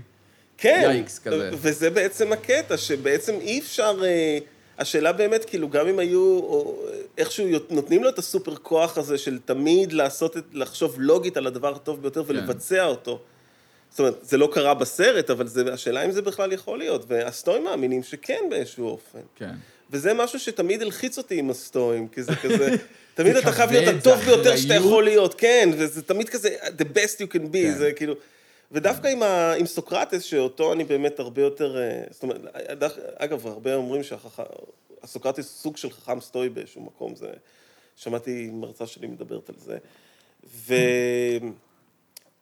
כן, 0.60 0.89
יאיקס 0.93 1.19
כזה. 1.19 1.50
וזה 1.54 1.89
בעצם 1.89 2.32
הקטע, 2.32 2.78
שבעצם 2.78 3.34
אי 3.41 3.60
אפשר... 3.60 4.00
אה, 4.04 4.38
השאלה 4.80 5.12
באמת, 5.12 5.45
כאילו, 5.45 5.69
גם 5.69 5.88
אם 5.88 6.00
היו 6.00 6.22
או, 6.22 6.82
איכשהו 7.17 7.48
נותנים 7.69 8.04
לו 8.04 8.10
את 8.10 8.19
הסופר 8.19 8.56
כוח 8.56 8.98
הזה 8.98 9.17
של 9.17 9.39
תמיד 9.45 9.93
לעשות 9.93 10.38
את, 10.38 10.43
לחשוב 10.54 10.95
לוגית 11.00 11.38
על 11.38 11.48
הדבר 11.48 11.76
הטוב 11.76 12.02
ביותר 12.02 12.24
ולבצע 12.28 12.86
אותו. 12.86 13.19
זאת 13.89 14.00
אומרת, 14.00 14.15
זה 14.22 14.38
לא 14.38 14.50
קרה 14.54 14.74
בסרט, 14.74 15.30
אבל 15.30 15.48
זה, 15.48 15.74
השאלה 15.74 16.06
אם 16.06 16.12
זה 16.12 16.22
בכלל 16.22 16.52
יכול 16.52 16.80
להיות, 16.80 17.06
והסטואים 17.08 17.63
מאמינים 17.63 18.04
שכן 18.04 18.39
באיזשהו 18.50 18.88
אופן. 18.88 19.19
כן. 19.36 19.54
וזה 19.91 20.13
משהו 20.13 20.39
שתמיד 20.39 20.82
הלחיץ 20.82 21.17
אותי 21.17 21.39
עם 21.39 21.50
הסטואים, 21.50 22.08
כי 22.08 22.24
זה 22.24 22.36
כזה, 22.43 22.76
תמיד 23.13 23.36
אתה 23.36 23.52
חייב 23.52 23.72
להיות 23.72 23.95
הטוב 23.95 24.19
ביותר 24.19 24.56
שאתה. 24.56 24.74
יכול 24.74 25.04
להיות, 25.04 25.34
כן, 25.34 25.69
וזה 25.78 26.02
תמיד 26.02 26.30
כזה, 26.30 26.50
the 26.78 26.98
best 26.98 27.15
you 27.15 27.34
can 27.34 27.54
be, 27.54 27.54
כן. 27.54 27.78
זה 27.78 27.91
כאילו... 27.95 28.15
ודווקא 28.71 29.08
עם, 29.08 29.23
ה, 29.23 29.53
עם 29.53 29.65
סוקרטס, 29.65 30.21
שאותו 30.23 30.73
אני 30.73 30.84
באמת 30.84 31.19
הרבה 31.19 31.41
יותר, 31.41 31.77
אה, 31.77 32.03
זאת 32.12 32.23
אומרת, 32.23 32.41
דרך- 32.79 32.97
אגב, 33.15 33.47
הרבה 33.47 33.75
אומרים 33.75 34.01
שהסוקרטס 34.03 35.45
סוג 35.62 35.77
של 35.77 35.91
חכם 35.91 36.21
סטואי 36.21 36.49
באיזשהו 36.49 36.82
מקום, 36.82 37.15
זה, 37.15 37.27
שמעתי 37.95 38.49
מרצה 38.53 38.88
שלי 38.88 39.08
מדברת 39.08 39.49
על 39.49 39.55
זה, 39.58 39.77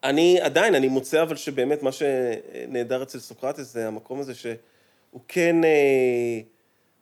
ואני 0.04 0.42
עדיין, 0.42 0.76
אני 0.76 0.88
מוצא 0.88 1.22
אבל 1.22 1.36
שבאמת 1.36 1.84
מה 1.84 1.92
שנהדר 1.92 3.04
אצל 3.04 3.20
סוקרטס 3.20 3.74
זה 3.74 3.88
המקום 3.88 4.20
הזה 4.20 4.36
שהוא 4.36 5.22
כן 5.28 5.64
אה, 5.64 6.40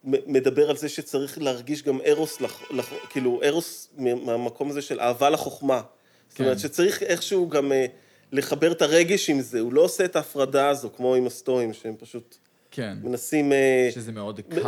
מדבר 0.04 0.70
על 0.70 0.78
זה 0.78 0.90
שצריך 0.90 1.38
להרגיש 1.42 1.84
גם 1.84 2.00
ארוס, 2.06 2.42
לח, 2.42 2.72
לח, 2.72 2.94
כאילו 3.10 3.42
ארוס 3.44 3.90
מהמקום 3.98 4.70
הזה 4.70 4.82
של 4.82 5.00
אהבה 5.00 5.30
לחוכמה. 5.30 5.82
זאת 6.30 6.40
אומרת 6.40 6.54
כן. 6.54 6.60
שצריך 6.60 7.04
איכשהו 7.04 7.50
גם 7.50 7.72
אה, 7.72 7.86
לחבר 8.32 8.72
את 8.72 8.82
הרגש 8.82 9.30
עם 9.30 9.42
זה, 9.42 9.60
הוא 9.60 9.74
לא 9.74 9.82
עושה 9.82 10.06
את 10.06 10.16
ההפרדה 10.16 10.70
הזו, 10.70 10.90
כמו 10.98 11.16
עם 11.16 11.28
הסטואים, 11.28 11.74
שהם 11.74 11.96
פשוט 12.00 12.38
כן. 12.72 12.98
מנסים... 13.04 13.52
אה, 13.52 13.90
שזה 13.92 14.12
מאוד 14.12 14.40
קר. 14.50 14.62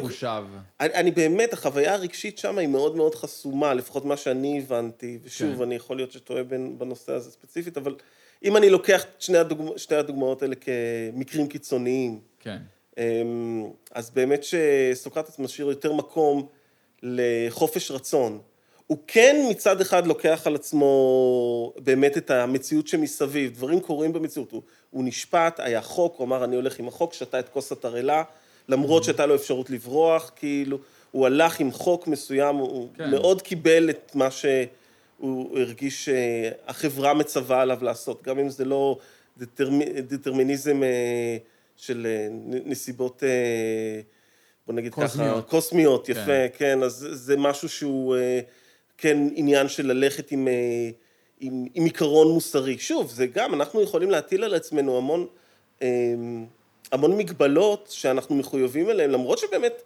ומחושב. 0.00 0.42
אני, 0.80 0.94
אני 0.94 1.10
באמת, 1.10 1.52
החוויה 1.52 1.94
הרגשית 1.94 2.38
שם 2.38 2.58
היא 2.58 2.68
מאוד 2.68 2.96
מאוד 2.96 3.14
חסומה, 3.14 3.74
לפחות 3.74 4.04
מה 4.04 4.16
שאני 4.16 4.58
הבנתי, 4.58 5.18
ושוב, 5.22 5.56
כן. 5.56 5.62
אני 5.62 5.74
יכול 5.74 5.96
להיות 5.96 6.12
שטועה 6.12 6.42
בנושא 6.78 7.12
הזה 7.12 7.30
ספציפית, 7.30 7.76
אבל 7.76 7.94
אם 8.44 8.56
אני 8.56 8.70
לוקח 8.70 9.04
את 9.04 9.22
שני, 9.22 9.38
הדוגמא, 9.38 9.70
שתי 9.76 9.94
הדוגמאות 9.94 10.42
האלה 10.42 10.54
כמקרים 10.54 11.48
קיצוניים, 11.48 12.20
כן. 12.40 12.58
אמ, 12.98 13.70
אז 13.90 14.10
באמת 14.10 14.44
שסוקרטס 14.44 15.38
משאיר 15.38 15.68
יותר 15.68 15.92
מקום 15.92 16.46
לחופש 17.02 17.90
רצון. 17.90 18.40
הוא 18.88 18.98
כן 19.06 19.46
מצד 19.50 19.80
אחד 19.80 20.06
לוקח 20.06 20.42
על 20.44 20.54
עצמו 20.54 21.72
באמת 21.76 22.18
את 22.18 22.30
המציאות 22.30 22.88
שמסביב, 22.88 23.54
דברים 23.54 23.80
קורים 23.80 24.12
במציאות, 24.12 24.52
הוא, 24.52 24.62
הוא 24.90 25.04
נשפט, 25.04 25.60
היה 25.60 25.82
חוק, 25.82 26.14
הוא 26.16 26.24
אמר 26.24 26.44
אני 26.44 26.56
הולך 26.56 26.78
עם 26.78 26.88
החוק, 26.88 27.14
שתה 27.14 27.38
את 27.38 27.48
כוס 27.48 27.72
התרעלה, 27.72 28.22
למרות 28.68 29.04
שהייתה 29.04 29.26
לו 29.26 29.34
אפשרות 29.34 29.70
לברוח, 29.70 30.30
כאילו, 30.36 30.78
הוא 31.10 31.26
הלך 31.26 31.60
עם 31.60 31.72
חוק 31.72 32.06
מסוים, 32.06 32.56
הוא 32.56 32.88
כן. 32.96 33.10
מאוד 33.10 33.42
קיבל 33.42 33.90
את 33.90 34.12
מה 34.14 34.30
שהוא 34.30 35.58
הרגיש 35.58 36.04
שהחברה 36.04 37.14
מצווה 37.14 37.60
עליו 37.60 37.78
לעשות, 37.82 38.22
גם 38.22 38.38
אם 38.38 38.48
זה 38.48 38.64
לא 38.64 38.98
דטרמ... 39.38 39.82
דטרמיניזם 39.82 40.82
אה, 40.82 41.36
של 41.76 42.06
אה, 42.06 42.28
נסיבות, 42.64 43.22
אה, 43.22 44.00
בוא 44.66 44.74
נגיד 44.74 44.94
ככה, 44.94 45.02
קוסמיות. 45.02 45.48
קוסמיות, 45.48 46.08
יפה, 46.08 46.24
כן. 46.24 46.46
כן, 46.58 46.82
אז 46.82 47.08
זה 47.12 47.36
משהו 47.36 47.68
שהוא 47.68 48.16
אה, 48.16 48.40
כן 48.98 49.18
עניין 49.34 49.68
של 49.68 49.86
ללכת 49.86 50.32
עם, 50.32 50.48
אה, 50.48 50.90
עם, 51.40 51.66
עם 51.74 51.84
עיקרון 51.84 52.28
מוסרי. 52.28 52.78
שוב, 52.78 53.10
זה 53.10 53.26
גם, 53.26 53.54
אנחנו 53.54 53.82
יכולים 53.82 54.10
להטיל 54.10 54.44
על 54.44 54.54
עצמנו 54.54 54.96
המון, 54.96 55.26
אה, 55.82 55.88
המון 56.92 57.18
מגבלות 57.18 57.88
שאנחנו 57.90 58.34
מחויבים 58.34 58.90
אליהן, 58.90 59.10
למרות 59.10 59.38
שבאמת, 59.38 59.82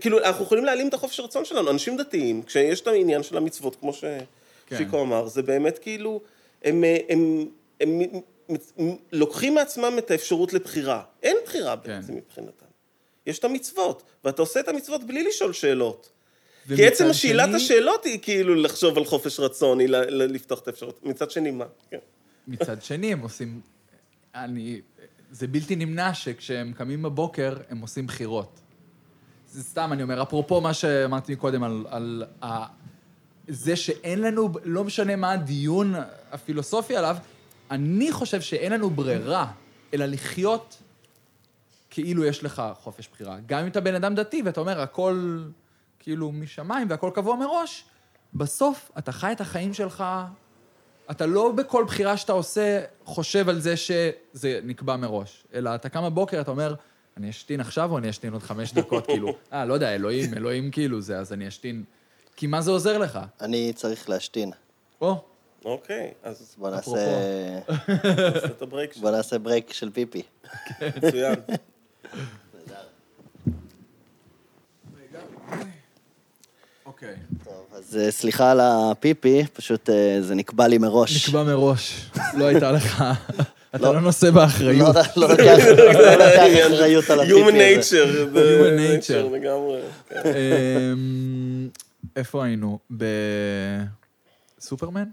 כאילו, 0.00 0.18
אנחנו 0.18 0.44
יכולים 0.44 0.64
להעלים 0.64 0.88
את 0.88 0.94
החופש 0.94 1.20
הרצון 1.20 1.44
שלנו. 1.44 1.70
אנשים 1.70 1.96
דתיים, 1.96 2.42
כשיש 2.42 2.80
את 2.80 2.86
העניין 2.86 3.22
של 3.22 3.36
המצוות, 3.36 3.76
כמו 3.76 3.92
כן. 3.92 4.24
שפיקו 4.70 5.00
אמר, 5.00 5.26
זה 5.26 5.42
באמת 5.42 5.78
כאילו, 5.78 6.20
הם, 6.64 6.84
אה, 6.84 6.96
הם, 7.08 7.46
הם, 7.80 8.00
הם, 8.00 8.56
הם 8.78 8.96
לוקחים 9.12 9.54
מעצמם 9.54 9.94
את 9.98 10.10
האפשרות 10.10 10.52
לבחירה. 10.52 11.02
אין 11.22 11.36
בחירה 11.44 11.76
כן. 11.76 12.00
בעצם 12.00 12.14
מבחינתם. 12.16 12.66
יש 13.26 13.38
את 13.38 13.44
המצוות, 13.44 14.02
ואתה 14.24 14.42
עושה 14.42 14.60
את 14.60 14.68
המצוות 14.68 15.04
בלי 15.04 15.22
לשאול 15.22 15.52
שאלות. 15.52 16.11
כי 16.76 16.86
עצם 16.86 17.12
שאלת 17.12 17.46
שני- 17.46 17.56
השאלות 17.56 18.04
היא 18.04 18.18
כאילו 18.22 18.54
לחשוב 18.54 18.98
על 18.98 19.04
חופש 19.04 19.40
רצון, 19.40 19.80
היא 19.80 19.88
לפתוח 20.08 20.60
את 20.60 20.68
האפשרות. 20.68 21.00
מצד 21.04 21.30
שני, 21.30 21.50
מה? 21.50 21.64
כן. 21.90 21.98
מצד 22.48 22.82
שני, 22.82 23.12
הם 23.12 23.20
עושים... 23.20 23.60
אני... 24.34 24.80
זה 25.30 25.46
בלתי 25.46 25.76
נמנע 25.76 26.14
שכשהם 26.14 26.72
קמים 26.72 27.02
בבוקר, 27.02 27.56
הם 27.70 27.80
עושים 27.80 28.06
בחירות. 28.06 28.60
זה 29.48 29.62
סתם, 29.62 29.92
אני 29.92 30.02
אומר, 30.02 30.22
אפרופו 30.22 30.60
מה 30.60 30.74
שאמרתי 30.74 31.36
קודם 31.36 31.62
על, 31.62 31.86
על 31.88 32.24
ה... 32.42 32.64
זה 33.48 33.76
שאין 33.76 34.20
לנו, 34.20 34.48
לא 34.64 34.84
משנה 34.84 35.16
מה 35.16 35.32
הדיון 35.32 35.94
הפילוסופי 36.32 36.96
עליו, 36.96 37.16
אני 37.70 38.12
חושב 38.12 38.40
שאין 38.40 38.72
לנו 38.72 38.90
ברירה, 38.90 39.52
אלא 39.94 40.04
לחיות 40.06 40.78
כאילו 41.90 42.24
יש 42.24 42.44
לך 42.44 42.62
חופש 42.80 43.08
בחירה. 43.12 43.36
גם 43.46 43.60
אם 43.60 43.66
אתה 43.66 43.80
בן 43.80 43.94
אדם 43.94 44.14
דתי 44.14 44.42
ואתה 44.44 44.60
אומר, 44.60 44.80
הכל 44.80 45.42
כאילו 46.02 46.32
משמיים 46.32 46.90
והכל 46.90 47.10
קבוע 47.14 47.36
מראש, 47.36 47.84
בסוף 48.34 48.90
אתה 48.98 49.12
חי 49.12 49.32
את 49.32 49.40
החיים 49.40 49.74
שלך, 49.74 50.04
אתה 51.10 51.26
לא 51.26 51.52
בכל 51.52 51.84
בחירה 51.84 52.16
שאתה 52.16 52.32
עושה 52.32 52.80
חושב 53.04 53.48
על 53.48 53.60
זה 53.60 53.76
שזה 53.76 54.60
נקבע 54.64 54.96
מראש, 54.96 55.44
אלא 55.54 55.74
אתה 55.74 55.88
קם 55.88 56.04
בבוקר, 56.04 56.40
אתה 56.40 56.50
אומר, 56.50 56.74
אני 57.16 57.30
אשתין 57.30 57.60
עכשיו 57.60 57.92
או 57.92 57.98
אני 57.98 58.10
אשתין 58.10 58.32
עוד 58.32 58.42
חמש 58.42 58.72
דקות, 58.72 59.06
כאילו, 59.06 59.34
אה, 59.52 59.64
לא 59.64 59.74
יודע, 59.74 59.94
אלוהים, 59.94 60.34
אלוהים 60.34 60.70
כאילו 60.70 61.00
זה, 61.00 61.18
אז 61.18 61.32
אני 61.32 61.48
אשתין. 61.48 61.84
כי 62.36 62.46
מה 62.46 62.60
זה 62.60 62.70
עוזר 62.70 62.98
לך? 62.98 63.18
אני 63.40 63.72
צריך 63.72 64.08
להשתין. 64.08 64.50
או, 65.00 65.24
אוקיי, 65.64 66.12
אז 66.22 66.54
בוא 66.58 66.78
אפרופו. 66.78 67.00
נעשה, 67.00 68.24
נעשה 68.34 68.46
את 68.46 68.62
ה 68.62 68.68
break 68.68 68.96
בוא 68.96 69.10
נעשה 69.10 69.38
break 69.38 69.72
של 69.72 69.90
פיפי. 69.90 70.22
מצוין. 70.96 71.34
אוקיי. 76.86 77.14
טוב, 77.44 77.66
אז 77.72 77.96
אה, 77.96 78.10
סליחה 78.10 78.50
על 78.50 78.60
הפיפי, 78.62 79.44
פשוט 79.52 79.90
אה, 79.90 80.18
זה 80.20 80.34
נקבע 80.34 80.68
לי 80.68 80.78
מראש. 80.78 81.28
נקבע 81.28 81.42
מראש, 81.42 82.10
לא 82.34 82.44
הייתה 82.44 82.72
לך, 82.72 83.04
אתה 83.74 83.78
לא. 83.82 83.94
לא 83.94 84.00
נושא 84.00 84.30
באחריות. 84.30 84.96
לא 84.96 85.02
לא 85.16 85.28
לוקח 85.28 85.64
לא 85.66 86.12
לוקח 86.12 86.66
אחריות 86.66 87.10
על 87.10 87.20
הפיפי 87.20 87.34
Human 87.42 87.52
nature. 87.52 88.34
Human 88.34 88.78
nature. 89.06 89.34
לגמרי. 89.34 89.80
כן. 90.08 90.22
אמ, 90.24 91.68
איפה 92.16 92.44
היינו? 92.44 92.78
בסופרמן? 94.58 95.04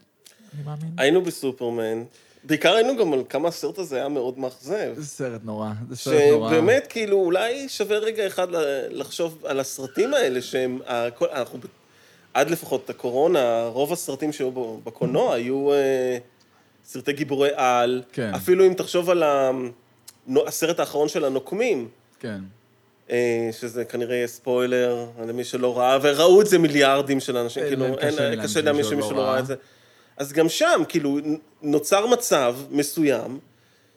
אני 0.56 0.64
מאמין. 0.66 0.92
היינו 0.98 1.22
בסופרמן. 1.22 2.04
בעיקר 2.50 2.74
היינו 2.74 2.98
גם 2.98 3.14
על 3.14 3.24
כמה 3.30 3.48
הסרט 3.48 3.78
הזה 3.78 3.96
היה 3.96 4.08
מאוד 4.10 4.40
מאכזב. 4.40 4.94
זה 4.98 5.06
סרט 5.06 5.42
נורא, 5.44 5.70
זה 5.90 5.96
סרט 5.96 6.22
נורא. 6.32 6.50
שבאמת, 6.52 6.88
כאילו, 6.90 7.18
אולי 7.18 7.70
שווה 7.70 7.98
רגע 7.98 8.28
אחד 8.28 8.48
לחשוב 8.90 9.46
על 9.46 9.60
הסרטים 9.60 10.14
האלה, 10.14 10.42
שהם, 10.42 10.80
הכל- 10.86 11.30
אנחנו, 11.34 11.60
עד 12.34 12.50
לפחות 12.50 12.90
הקורונה, 12.90 13.66
רוב 13.74 13.94
הסרטים 13.94 14.34
שהיו 14.34 14.52
בקולנוע 14.84 15.34
היו 15.34 15.74
אה, 15.74 16.18
סרטי 16.86 17.14
גיבורי 17.14 17.50
על. 17.56 18.02
כן. 18.14 18.32
אפילו 18.36 18.66
אם 18.68 18.74
תחשוב 18.74 19.10
על 19.10 19.24
ה- 19.24 19.52
הסרט 20.48 20.80
האחרון 20.80 21.08
של 21.10 21.26
הנוקמים, 21.26 21.88
כן. 22.20 22.40
אה, 23.12 23.50
שזה 23.52 23.86
כנראה 23.86 24.16
יהיה 24.16 24.28
ספוילר 24.28 25.06
למי 25.28 25.44
שלא 25.44 25.78
ראה, 25.78 25.98
וראו 26.02 26.42
את 26.42 26.48
זה 26.48 26.58
מיליארדים 26.58 27.20
של 27.20 27.38
אנשים, 27.38 27.64
כאילו, 27.64 27.86
אין, 27.86 27.96
קשה 27.98 28.30
לאנשים 28.36 28.66
להאמין 28.66 28.84
שמישהו 28.84 29.12
לא. 29.12 29.22
ראה 29.22 29.40
את 29.40 29.46
זה. 29.46 29.56
אז 30.20 30.34
גם 30.34 30.50
שם, 30.50 30.82
כאילו, 30.90 31.18
נוצר 31.62 32.08
מצב 32.08 32.56
מסוים, 32.72 33.40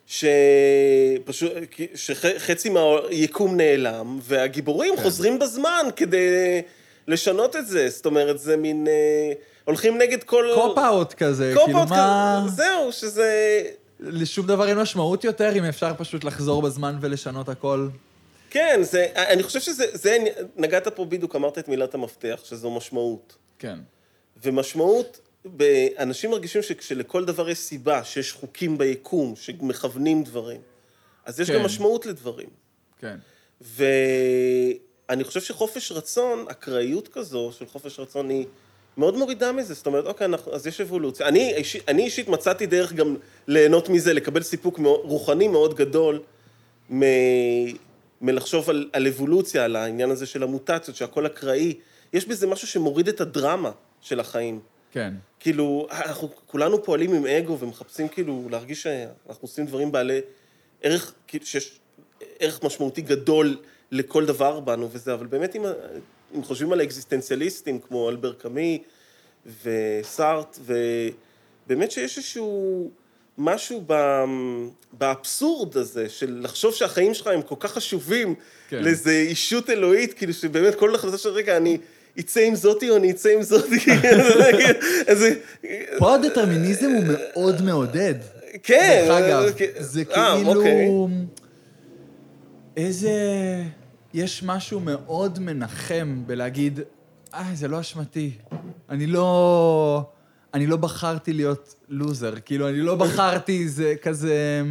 שפשוט, 0.06 1.52
שחצי 1.94 2.68
מהיקום 2.68 3.56
נעלם, 3.56 4.18
והגיבורים 4.22 4.96
כן. 4.96 5.02
חוזרים 5.02 5.38
בזמן 5.38 5.86
כדי 5.96 6.62
לשנות 7.08 7.56
את 7.56 7.66
זה. 7.66 7.88
זאת 7.88 8.06
אומרת, 8.06 8.38
זה 8.38 8.56
מין... 8.56 8.86
אה, 8.88 9.32
הולכים 9.64 9.98
נגד 9.98 10.22
כל... 10.22 10.46
cop-out 10.54 11.12
כזה, 11.12 11.52
cop 11.54 11.64
כאילו 11.64 11.78
מה... 11.78 12.42
כזה, 12.44 12.56
זהו, 12.56 12.92
שזה... 12.92 13.62
לשום 14.00 14.46
דבר 14.46 14.68
אין 14.68 14.78
משמעות 14.78 15.24
יותר, 15.24 15.56
אם 15.56 15.64
אפשר 15.64 15.92
פשוט 15.98 16.24
לחזור 16.24 16.62
בזמן 16.62 16.98
ולשנות 17.00 17.48
הכל. 17.48 17.88
כן, 18.50 18.80
זה, 18.82 19.06
אני 19.14 19.42
חושב 19.42 19.60
שזה, 19.60 19.84
זה, 19.92 20.16
נגעת 20.56 20.88
פה 20.88 21.04
בדיוק, 21.04 21.36
אמרת 21.36 21.58
את 21.58 21.68
מילת 21.68 21.94
המפתח, 21.94 22.40
שזו 22.44 22.70
משמעות. 22.70 23.36
כן. 23.58 23.78
ומשמעות, 24.42 25.20
אנשים 25.98 26.30
מרגישים 26.30 26.62
שכשלכל 26.62 27.24
דבר 27.24 27.48
יש 27.48 27.58
סיבה, 27.58 28.04
שיש 28.04 28.32
חוקים 28.32 28.78
ביקום, 28.78 29.36
שמכוונים 29.36 30.24
דברים, 30.24 30.60
אז 31.24 31.40
יש 31.40 31.50
כן. 31.50 31.58
גם 31.58 31.64
משמעות 31.64 32.06
לדברים. 32.06 32.48
כן. 33.00 33.16
ואני 33.60 35.24
חושב 35.24 35.40
שחופש 35.40 35.92
רצון, 35.92 36.44
אקראיות 36.50 37.08
כזו 37.08 37.50
של 37.58 37.66
חופש 37.66 38.00
רצון 38.00 38.28
היא 38.28 38.46
מאוד 38.96 39.16
מורידה 39.16 39.52
מזה. 39.52 39.74
זאת 39.74 39.86
אומרת, 39.86 40.06
אוקיי, 40.06 40.24
אנחנו, 40.24 40.54
אז 40.54 40.66
יש 40.66 40.80
אבולוציה. 40.80 41.28
אני, 41.28 41.54
איש, 41.54 41.76
אני 41.88 42.04
אישית 42.04 42.28
מצאתי 42.28 42.66
דרך 42.66 42.92
גם 42.92 43.16
ליהנות 43.46 43.88
מזה, 43.88 44.12
לקבל 44.12 44.42
סיפוק 44.42 44.78
מאוד, 44.78 45.00
רוחני 45.04 45.48
מאוד 45.48 45.74
גדול 45.74 46.22
מ, 46.92 47.02
מלחשוב 48.20 48.70
על, 48.70 48.90
על 48.92 49.06
אבולוציה, 49.06 49.64
על 49.64 49.76
העניין 49.76 50.10
הזה 50.10 50.26
של 50.26 50.42
המוטציות, 50.42 50.96
שהכל 50.96 51.26
אקראי. 51.26 51.74
יש 52.12 52.26
בזה 52.26 52.46
משהו 52.46 52.68
שמוריד 52.68 53.08
את 53.08 53.20
הדרמה 53.20 53.70
של 54.00 54.20
החיים. 54.20 54.60
כן. 54.92 55.14
כאילו, 55.40 55.86
אנחנו 55.90 56.28
כולנו 56.46 56.84
פועלים 56.84 57.14
עם 57.14 57.26
אגו 57.26 57.58
ומחפשים 57.58 58.08
כאילו 58.08 58.48
להרגיש 58.50 58.82
שאנחנו 58.82 59.38
עושים 59.40 59.66
דברים 59.66 59.92
בעלי 59.92 60.20
ערך, 60.82 61.14
כאילו 61.26 61.46
שיש 61.46 61.78
ערך 62.38 62.62
משמעותי 62.62 63.02
גדול 63.02 63.56
לכל 63.90 64.26
דבר 64.26 64.60
בנו 64.60 64.88
וזה, 64.92 65.14
אבל 65.14 65.26
באמת 65.26 65.56
אם, 65.56 65.64
אם 66.36 66.42
חושבים 66.44 66.72
על 66.72 66.80
האקזיסטנציאליסטים 66.80 67.78
כמו 67.78 68.10
אלבר 68.10 68.32
קאמי 68.32 68.82
וסארט, 69.62 70.58
ובאמת 71.66 71.90
שיש 71.90 72.18
איזשהו 72.18 72.90
משהו 73.38 73.84
ב, 73.86 73.94
באבסורד 74.92 75.76
הזה 75.76 76.08
של 76.08 76.40
לחשוב 76.42 76.74
שהחיים 76.74 77.14
שלך 77.14 77.26
הם 77.26 77.42
כל 77.42 77.54
כך 77.58 77.72
חשובים 77.72 78.34
כן. 78.68 78.82
לאיזו 78.82 79.10
אישות 79.10 79.70
אלוהית, 79.70 80.14
כאילו 80.14 80.32
שבאמת 80.32 80.74
כל 80.74 80.94
החלטה 80.94 81.18
של 81.18 81.28
רגע, 81.28 81.56
אני... 81.56 81.78
יצא 82.16 82.40
עם 82.40 82.54
זאתי 82.54 82.90
או 82.90 82.96
אני 82.96 83.10
אצא 83.10 83.28
עם 83.28 83.42
זאתי. 83.42 83.78
פה 85.98 86.14
הדטרמיניזם 86.14 86.90
הוא 86.90 87.04
מאוד 87.06 87.62
מעודד. 87.62 88.14
כן. 88.62 89.04
דרך 89.06 89.22
אגב, 89.22 89.42
אה, 89.60 89.82
זה 89.82 90.02
אה, 90.16 90.32
אוקיי. 90.34 90.62
כאילו... 90.62 91.08
איזה... 92.76 93.12
יש 94.14 94.42
משהו 94.42 94.80
מאוד 94.80 95.38
מנחם 95.38 96.22
בלהגיד, 96.26 96.80
אה, 97.34 97.50
זה 97.54 97.68
לא 97.68 97.80
אשמתי. 97.80 98.30
אני 98.90 99.06
לא... 99.06 100.10
אני 100.54 100.66
לא 100.66 100.76
בחרתי 100.76 101.32
להיות 101.32 101.74
לוזר. 101.88 102.34
כאילו, 102.44 102.68
אני 102.68 102.80
לא 102.80 102.94
בחרתי, 102.94 103.68
זה 103.68 103.94
כזה... 104.02 104.62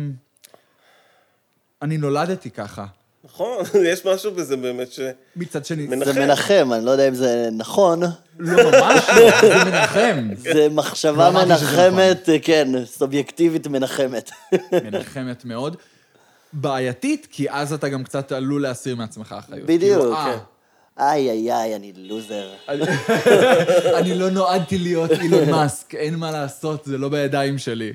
אני 1.81 1.97
נולדתי 1.97 2.49
ככה. 2.49 2.85
נכון, 3.33 3.63
יש 3.91 4.05
משהו 4.05 4.31
בזה 4.31 4.57
באמת 4.57 4.91
ש... 4.91 4.99
מצד 5.35 5.65
שני, 5.65 5.87
מנחם. 5.87 6.11
זה 6.11 6.19
מנחם, 6.19 6.69
אני 6.73 6.85
לא 6.85 6.91
יודע 6.91 7.07
אם 7.07 7.15
זה 7.15 7.49
נכון. 7.57 8.01
לא, 8.39 8.63
ממש 8.63 9.09
לא, 9.17 9.41
זה 9.41 9.65
מנחם. 9.65 10.29
זה 10.37 10.67
מחשבה 10.71 11.29
לא 11.29 11.45
מנחמת, 11.45 12.29
כן, 12.41 12.67
סובייקטיבית 12.85 13.67
מנחמת. 13.67 14.31
מנחמת 14.83 15.45
מאוד. 15.45 15.75
בעייתית, 16.53 17.27
כי 17.31 17.49
אז 17.49 17.73
אתה 17.73 17.89
גם 17.89 18.03
קצת 18.03 18.31
עלול 18.31 18.61
להסיר 18.61 18.95
מעצמך 18.95 19.35
אחריות. 19.39 19.65
בדיוק, 19.65 20.01
כאילו, 20.01 20.15
אה, 20.15 20.33
כן. 20.33 20.39
איי, 21.03 21.29
איי, 21.29 21.53
איי, 21.53 21.75
אני 21.75 21.93
לוזר. 21.95 22.49
אני 23.99 24.15
לא 24.15 24.29
נועדתי 24.29 24.77
להיות 24.77 25.11
אילון 25.11 25.49
מאסק, 25.49 25.95
אין 25.95 26.15
מה 26.15 26.31
לעשות, 26.31 26.85
זה 26.85 26.97
לא 26.97 27.09
בידיים 27.09 27.57
שלי. 27.57 27.93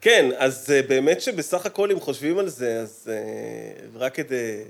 כן, 0.00 0.30
אז 0.36 0.70
אה, 0.70 0.82
באמת 0.82 1.20
שבסך 1.20 1.66
הכל, 1.66 1.90
אם 1.90 2.00
חושבים 2.00 2.38
על 2.38 2.48
זה, 2.48 2.80
אז 2.80 3.10
אה, 3.12 3.86
רק 3.94 4.14
כדי 4.14 4.64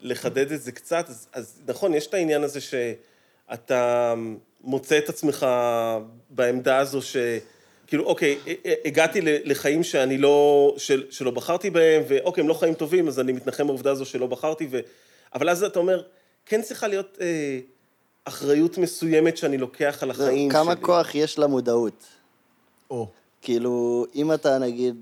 לחדד 0.00 0.52
את 0.52 0.62
זה 0.62 0.72
קצת, 0.72 1.04
אז, 1.08 1.28
אז 1.32 1.60
נכון, 1.68 1.94
יש 1.94 2.06
את 2.06 2.14
העניין 2.14 2.44
הזה 2.44 2.60
שאתה 2.60 4.14
מוצא 4.60 4.98
את 4.98 5.08
עצמך 5.08 5.46
בעמדה 6.30 6.78
הזו 6.78 7.02
ש... 7.02 7.16
כאילו, 7.86 8.04
אוקיי, 8.04 8.38
הגעתי 8.84 9.20
לחיים 9.22 9.82
שאני 9.82 10.18
לא, 10.18 10.74
של, 10.78 11.06
שלא 11.10 11.30
בחרתי 11.30 11.70
בהם, 11.70 12.02
ואוקיי, 12.08 12.42
הם 12.42 12.48
לא 12.48 12.54
חיים 12.54 12.74
טובים, 12.74 13.08
אז 13.08 13.20
אני 13.20 13.32
מתנחם 13.32 13.66
בעובדה 13.66 13.90
הזו 13.90 14.04
שלא 14.04 14.26
בחרתי, 14.26 14.68
ו... 14.70 14.80
אבל 15.34 15.48
אז 15.48 15.64
אתה 15.64 15.78
אומר, 15.78 16.02
כן 16.46 16.62
צריכה 16.62 16.88
להיות 16.88 17.18
אה, 17.20 17.58
אחריות 18.24 18.78
מסוימת 18.78 19.36
שאני 19.36 19.58
לוקח 19.58 20.02
על 20.02 20.10
החיים 20.10 20.50
שלי. 20.50 20.60
כמה 20.60 20.76
כוח 20.76 21.14
יש 21.14 21.38
למודעות? 21.38 22.04
או, 22.90 23.08
כאילו, 23.42 24.06
אם 24.14 24.32
אתה 24.32 24.58
נגיד 24.58 24.96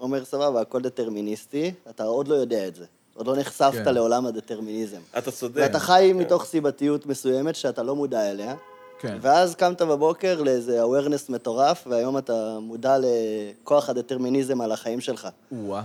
אומר, 0.00 0.24
סבבה, 0.24 0.60
הכל 0.60 0.82
דטרמיניסטי, 0.82 1.72
אתה 1.90 2.04
עוד 2.04 2.28
לא 2.28 2.34
יודע 2.34 2.68
את 2.68 2.74
זה. 2.74 2.84
עוד 3.14 3.26
לא 3.26 3.36
נחשפת 3.36 3.84
כן. 3.84 3.94
לעולם 3.94 4.26
הדטרמיניזם. 4.26 5.00
אתה 5.18 5.30
צודק. 5.30 5.60
ואתה 5.62 5.78
חי 5.78 6.10
כן. 6.12 6.18
מתוך 6.18 6.44
סיבתיות 6.44 7.06
מסוימת 7.06 7.56
שאתה 7.56 7.82
לא 7.82 7.96
מודע 7.96 8.30
אליה, 8.30 8.54
כן. 8.98 9.18
ואז 9.20 9.54
קמת 9.54 9.82
בבוקר 9.82 10.42
לאיזה 10.42 10.82
awareness 10.82 11.32
מטורף, 11.32 11.86
והיום 11.90 12.18
אתה 12.18 12.58
מודע 12.60 12.96
לכוח 12.98 13.88
הדטרמיניזם 13.88 14.60
על 14.60 14.72
החיים 14.72 15.00
שלך. 15.00 15.28
או-אה, 15.52 15.82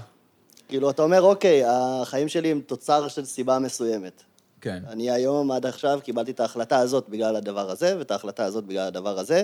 כאילו, 0.68 0.90
אתה 0.90 1.02
אומר, 1.02 1.22
אוקיי, 1.22 1.64
החיים 1.68 2.28
שלי 2.28 2.52
הם 2.52 2.62
תוצר 2.62 3.08
של 3.08 3.26
סיבה 3.26 3.60
מסוימת. 3.60 4.24
כן. 4.62 4.84
אני 4.88 5.12
היום, 5.12 5.52
עד 5.52 5.66
עכשיו, 5.66 6.00
קיבלתי 6.04 6.32
את 6.32 6.40
ההחלטה 6.40 6.80
הזאת 6.80 7.10
בגלל 7.10 7.36
הדבר 7.36 7.70
הזה, 7.72 7.96
ואת 7.98 8.12
ההחלטה 8.12 8.46
הזאת 8.46 8.64
בגלל 8.64 8.88
הדבר 8.88 9.20
הזה, 9.20 9.44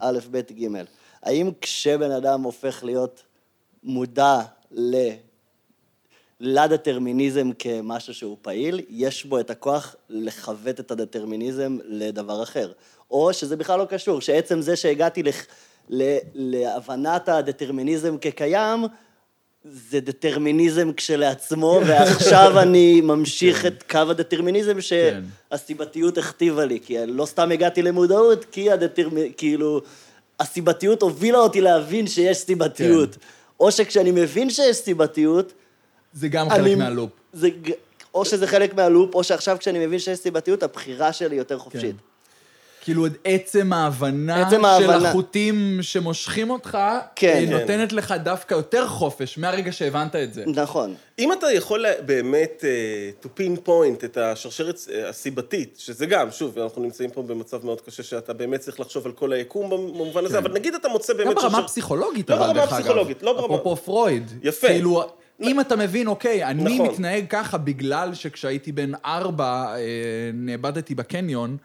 א', 0.00 0.18
ב', 0.30 0.40
ג'. 0.52 0.68
האם 1.22 1.50
כשבן 1.60 2.10
אדם 2.10 2.42
הופך 2.42 2.84
להיות 2.84 3.22
מודע 3.82 4.40
ל... 4.72 4.96
לדטרמיניזם 6.40 7.50
כמשהו 7.58 8.14
שהוא 8.14 8.36
פעיל, 8.42 8.80
יש 8.88 9.24
בו 9.24 9.40
את 9.40 9.50
הכוח 9.50 9.96
לכוות 10.08 10.80
את 10.80 10.90
הדטרמיניזם 10.90 11.78
לדבר 11.84 12.42
אחר. 12.42 12.72
או 13.10 13.32
שזה 13.32 13.56
בכלל 13.56 13.78
לא 13.78 13.84
קשור, 13.84 14.20
שעצם 14.20 14.60
זה 14.60 14.76
שהגעתי 14.76 15.22
לח... 15.22 15.46
ל... 15.90 16.16
להבנת 16.34 17.28
הדטרמיניזם 17.28 18.18
כקיים, 18.18 18.80
זה 19.64 20.00
דטרמיניזם 20.00 20.92
כשלעצמו, 20.92 21.80
ועכשיו 21.86 22.58
אני 22.62 23.00
ממשיך 23.00 23.66
את 23.66 23.84
קו 23.90 23.98
הדטרמיניזם 23.98 24.74
כן. 24.80 24.80
שהסיבתיות 25.50 26.18
הכתיבה 26.18 26.64
לי, 26.64 26.80
כי 26.80 26.96
לא 27.06 27.26
סתם 27.26 27.50
הגעתי 27.50 27.82
למודעות, 27.82 28.44
כי 28.44 28.70
הדטרמיניזם, 28.70 29.32
כאילו, 29.36 29.80
הסיבתיות 30.40 31.02
הובילה 31.02 31.38
אותי 31.38 31.60
להבין 31.60 32.06
שיש 32.06 32.38
סיבתיות. 32.38 33.14
כן. 33.14 33.20
או 33.60 33.72
שכשאני 33.72 34.10
מבין 34.10 34.50
שיש 34.50 34.76
סיבתיות, 34.76 35.52
זה 36.12 36.28
גם 36.28 36.50
אני- 36.50 36.64
חלק 36.70 36.78
מהלופ. 36.78 37.10
זה, 37.32 37.48
או 38.14 38.24
שזה 38.24 38.46
חלק 38.46 38.74
מהלופ, 38.74 39.14
או 39.14 39.24
שעכשיו 39.24 39.56
כשאני 39.60 39.86
מבין 39.86 39.98
שיש 39.98 40.18
סיבתיות, 40.18 40.62
הבחירה 40.62 41.12
שלי 41.12 41.36
יותר 41.36 41.58
חופשית. 41.58 41.96
כאילו, 42.88 43.06
את 43.06 43.12
עצם 43.24 43.72
ההבנה 43.72 44.46
עצם 44.46 44.56
של 44.60 44.64
ההבנה. 44.64 45.08
החוטים 45.08 45.78
שמושכים 45.82 46.50
אותך, 46.50 46.78
כן. 47.16 47.36
היא 47.38 47.46
כן. 47.48 47.52
נותנת 47.52 47.92
לך 47.92 48.14
דווקא 48.22 48.54
יותר 48.54 48.86
חופש 48.86 49.38
מהרגע 49.38 49.72
שהבנת 49.72 50.16
את 50.16 50.34
זה. 50.34 50.44
נכון. 50.46 50.94
אם 51.18 51.32
אתה 51.32 51.52
יכול 51.52 51.84
באמת 52.06 52.64
uh, 53.22 53.24
to 53.24 53.40
pinpoint 53.40 54.04
את 54.04 54.16
השרשרת 54.16 54.76
uh, 54.76 55.08
הסיבתית, 55.08 55.74
שזה 55.78 56.06
גם, 56.06 56.30
שוב, 56.30 56.58
אנחנו 56.58 56.82
נמצאים 56.82 57.10
פה 57.10 57.22
במצב 57.22 57.64
מאוד 57.64 57.80
קשה, 57.80 58.02
שאתה 58.02 58.32
באמת 58.32 58.60
צריך 58.60 58.80
לחשוב 58.80 59.06
על 59.06 59.12
כל 59.12 59.32
היקום 59.32 59.70
במובן 59.70 60.24
הזה, 60.24 60.38
אבל 60.38 60.52
נגיד 60.52 60.74
אתה 60.74 60.88
מוצא 60.88 61.12
באמת 61.12 61.26
כן. 61.28 61.34
גם 61.34 61.36
ברמה 61.36 61.50
שרשרת... 61.50 61.64
הפסיכולוגית, 61.64 62.30
לא 62.30 62.34
אבל, 62.34 62.42
ברמה 62.46 62.60
דרך 62.60 62.68
אגב. 62.72 62.78
הפסיכולוגית, 62.78 63.22
לא 63.22 63.32
ברמה- 63.32 63.46
אפרופו 63.56 63.76
פרויד. 63.84 64.32
יפה. 64.42 64.66
כאילו, 64.66 65.02
אם 65.42 65.60
אתה 65.60 65.76
מבין, 65.76 66.06
אוקיי, 66.06 66.44
אני 66.44 66.64
נכון. 66.74 66.88
מתנהג 66.88 67.24
ככה 67.30 67.58
בגלל 67.58 68.14
שכשהייתי 68.14 68.72
בן 68.72 68.92
ארבע, 69.04 69.74
אה, 69.76 69.80
נאבדתי 70.34 70.94
בקניון, 70.94 71.56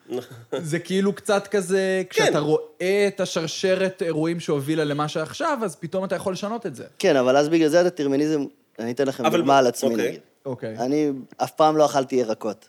זה 0.58 0.80
כאילו 0.80 1.14
קצת 1.14 1.48
כזה, 1.48 2.04
כשאתה 2.10 2.32
כן. 2.32 2.38
רואה 2.38 3.06
את 3.08 3.20
השרשרת 3.20 4.02
אירועים 4.02 4.40
שהובילה 4.40 4.84
למה 4.84 5.08
שעכשיו, 5.08 5.60
אז 5.64 5.76
פתאום 5.76 6.04
אתה 6.06 6.16
יכול 6.16 6.34
לשנות 6.34 6.66
את 6.66 6.76
זה. 6.76 6.84
כן, 7.00 7.16
אבל 7.16 7.38
אז 7.38 7.50
בגלל 7.50 7.68
זה 7.70 7.80
הדטרמיניזם, 7.80 8.46
אני 8.80 8.92
אתן 8.92 9.08
לכם 9.08 9.26
אבל- 9.26 9.38
דוגמה 9.38 9.58
על 9.58 9.68
עצמי 9.68 9.90
אוקיי. 9.90 10.08
נגיד. 10.08 10.20
אוקיי. 10.46 10.78
אני 10.78 11.12
אף 11.38 11.52
פעם 11.52 11.78
לא 11.78 11.86
אכלתי 11.86 12.16
ירקות. 12.16 12.68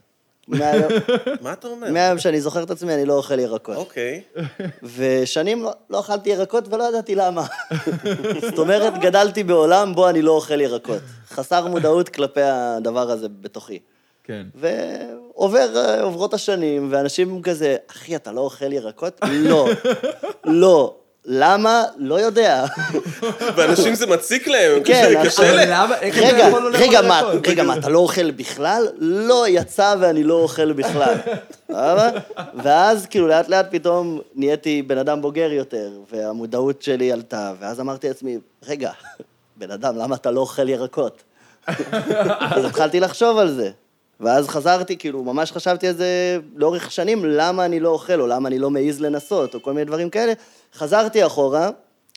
מהיום- 0.49 0.93
מה 1.43 1.53
אתה 1.53 1.69
אומר? 1.69 1.91
מהיום 1.93 2.19
שאני 2.19 2.41
זוכר 2.41 2.63
את 2.63 2.71
עצמי, 2.71 2.95
אני 2.95 3.05
לא 3.05 3.13
אוכל 3.15 3.39
ירקות. 3.39 3.77
אוקיי. 3.77 4.23
ושנים 4.97 5.63
לא, 5.63 5.71
לא 5.91 6.01
אכלתי 6.01 6.31
ירקות 6.31 6.65
ולא 6.71 6.85
ידעתי 6.89 7.15
למה. 7.15 7.47
זאת 8.51 8.59
אומרת, 8.59 8.99
גדלתי 8.99 9.45
בעולם 9.45 9.95
בו 9.95 10.09
אני 10.09 10.23
לא 10.23 10.33
אוכל 10.33 10.61
ירקות. 10.61 10.99
חסר 11.29 11.67
מודעות 11.67 12.09
כלפי 12.09 12.41
הדבר 12.43 13.11
הזה 13.11 13.27
בתוכי. 13.41 13.79
כן. 14.25 14.47
ועוברות 14.55 16.35
השנים, 16.35 16.89
ואנשים 16.93 17.43
כזה, 17.43 17.77
אחי, 17.91 18.17
אתה 18.17 18.33
לא 18.33 18.41
אוכל 18.41 18.73
ירקות? 18.73 19.21
לא. 19.33 19.69
לא. 20.45 20.95
למה? 21.27 21.85
לא 21.97 22.21
יודע. 22.21 22.65
ואנשים 23.57 23.95
זה 23.95 24.07
מציק 24.07 24.49
להם, 24.49 24.83
כן, 24.85 25.13
קשה- 25.25 25.55
להם. 25.55 25.91
רגע, 26.03 26.49
רגע, 26.73 27.03
מה? 27.03 27.23
רגע, 27.47 27.63
מה, 27.63 27.77
אתה 27.77 27.89
לא 27.89 27.99
אוכל 27.99 28.31
בכלל? 28.31 28.87
לא, 28.99 29.45
יצא 29.49 29.95
ואני 30.01 30.25
לא 30.25 30.35
אוכל 30.35 30.73
בכלל. 30.73 31.15
ואז 32.63 33.07
כאילו 33.07 33.27
לאט 33.27 33.49
לאט 33.49 33.67
פתאום 33.71 34.21
נהייתי 34.35 34.83
בן 34.83 34.99
אדם 34.99 35.23
בוגר 35.23 35.53
יותר, 35.53 35.91
והמודעות 36.13 36.83
שלי 36.83 37.13
עלתה, 37.13 37.53
ואז 37.61 37.81
אמרתי 37.81 38.09
לעצמי, 38.09 38.39
רגע, 38.69 38.91
בן 39.57 39.71
אדם, 39.71 39.97
למה 39.99 40.15
אתה 40.17 40.31
לא 40.31 40.41
אוכל 40.41 40.69
ירקות? 40.69 41.23
אז 42.41 42.65
התחלתי 42.65 43.01
לחשוב 43.01 43.39
על 43.39 43.51
זה. 43.55 43.71
ואז 44.21 44.49
חזרתי, 44.49 44.97
כאילו, 44.97 45.23
ממש 45.25 45.53
חשבתי 45.53 45.89
על 45.89 45.95
זה 45.95 46.07
לאורך 46.57 46.91
שנים, 46.93 47.25
למה 47.25 47.65
אני 47.65 47.81
לא 47.81 47.89
אוכל, 47.89 48.21
או 48.21 48.27
למה 48.27 48.49
אני 48.49 48.59
לא 48.59 48.71
מעז 48.71 49.01
לנסות, 49.01 49.55
או 49.55 49.63
כל 49.63 49.73
מיני 49.73 49.85
דברים 49.85 50.11
כאלה. 50.11 50.33
חזרתי 50.75 51.27
אחורה 51.27 51.71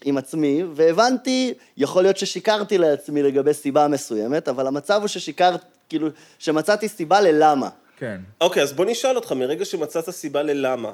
עם 0.03 0.17
עצמי, 0.17 0.63
והבנתי, 0.73 1.53
יכול 1.77 2.03
להיות 2.03 2.17
ששיקרתי 2.17 2.77
לעצמי 2.77 3.23
לגבי 3.23 3.53
סיבה 3.53 3.87
מסוימת, 3.87 4.47
אבל 4.47 4.67
המצב 4.67 4.99
הוא 4.99 5.07
ששיקרת, 5.07 5.61
כאילו, 5.89 6.07
שמצאתי 6.39 6.89
סיבה 6.89 7.21
ללמה. 7.21 7.69
כן. 7.97 8.21
אוקיי, 8.41 8.63
אז 8.63 8.73
בוא 8.73 8.85
נשאל 8.85 9.15
אותך, 9.15 9.31
מרגע 9.31 9.65
שמצאת 9.65 10.09
סיבה 10.09 10.43
ללמה, 10.43 10.91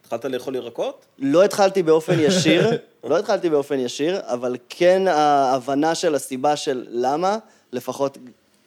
התחלת 0.00 0.24
לאכול 0.24 0.54
ירקות? 0.54 1.06
לא 1.18 1.44
התחלתי 1.44 1.82
באופן 1.82 2.18
ישיר, 2.18 2.70
לא 3.10 3.18
התחלתי 3.18 3.50
באופן 3.50 3.78
ישיר, 3.78 4.20
אבל 4.22 4.56
כן 4.68 5.08
ההבנה 5.08 5.94
של 5.94 6.14
הסיבה 6.14 6.56
של 6.56 6.86
למה, 6.88 7.38
לפחות... 7.72 8.18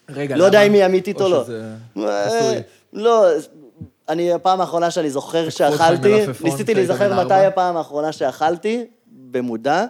רגע, 0.09 0.35
לא 0.35 0.43
יודע 0.43 0.57
למה? 0.57 0.67
אם 0.67 0.73
היא 0.73 0.85
אמיתית 0.85 1.21
או 1.21 1.29
לא. 1.29 1.43
שזה 1.43 1.71
אה. 1.97 2.59
לא, 2.93 3.25
אני, 4.10 4.34
הפעם 4.34 4.62
האחרונה 4.62 4.91
שאני 4.91 5.10
זוכר 5.10 5.49
שאכלתי, 5.49 6.16
ניסיתי 6.43 6.74
להיזכר 6.74 7.26
מתי? 7.26 7.34
הפעם 7.34 7.78
האחרונה 7.78 8.12
שאכלתי, 8.12 8.86
במודע, 9.07 9.86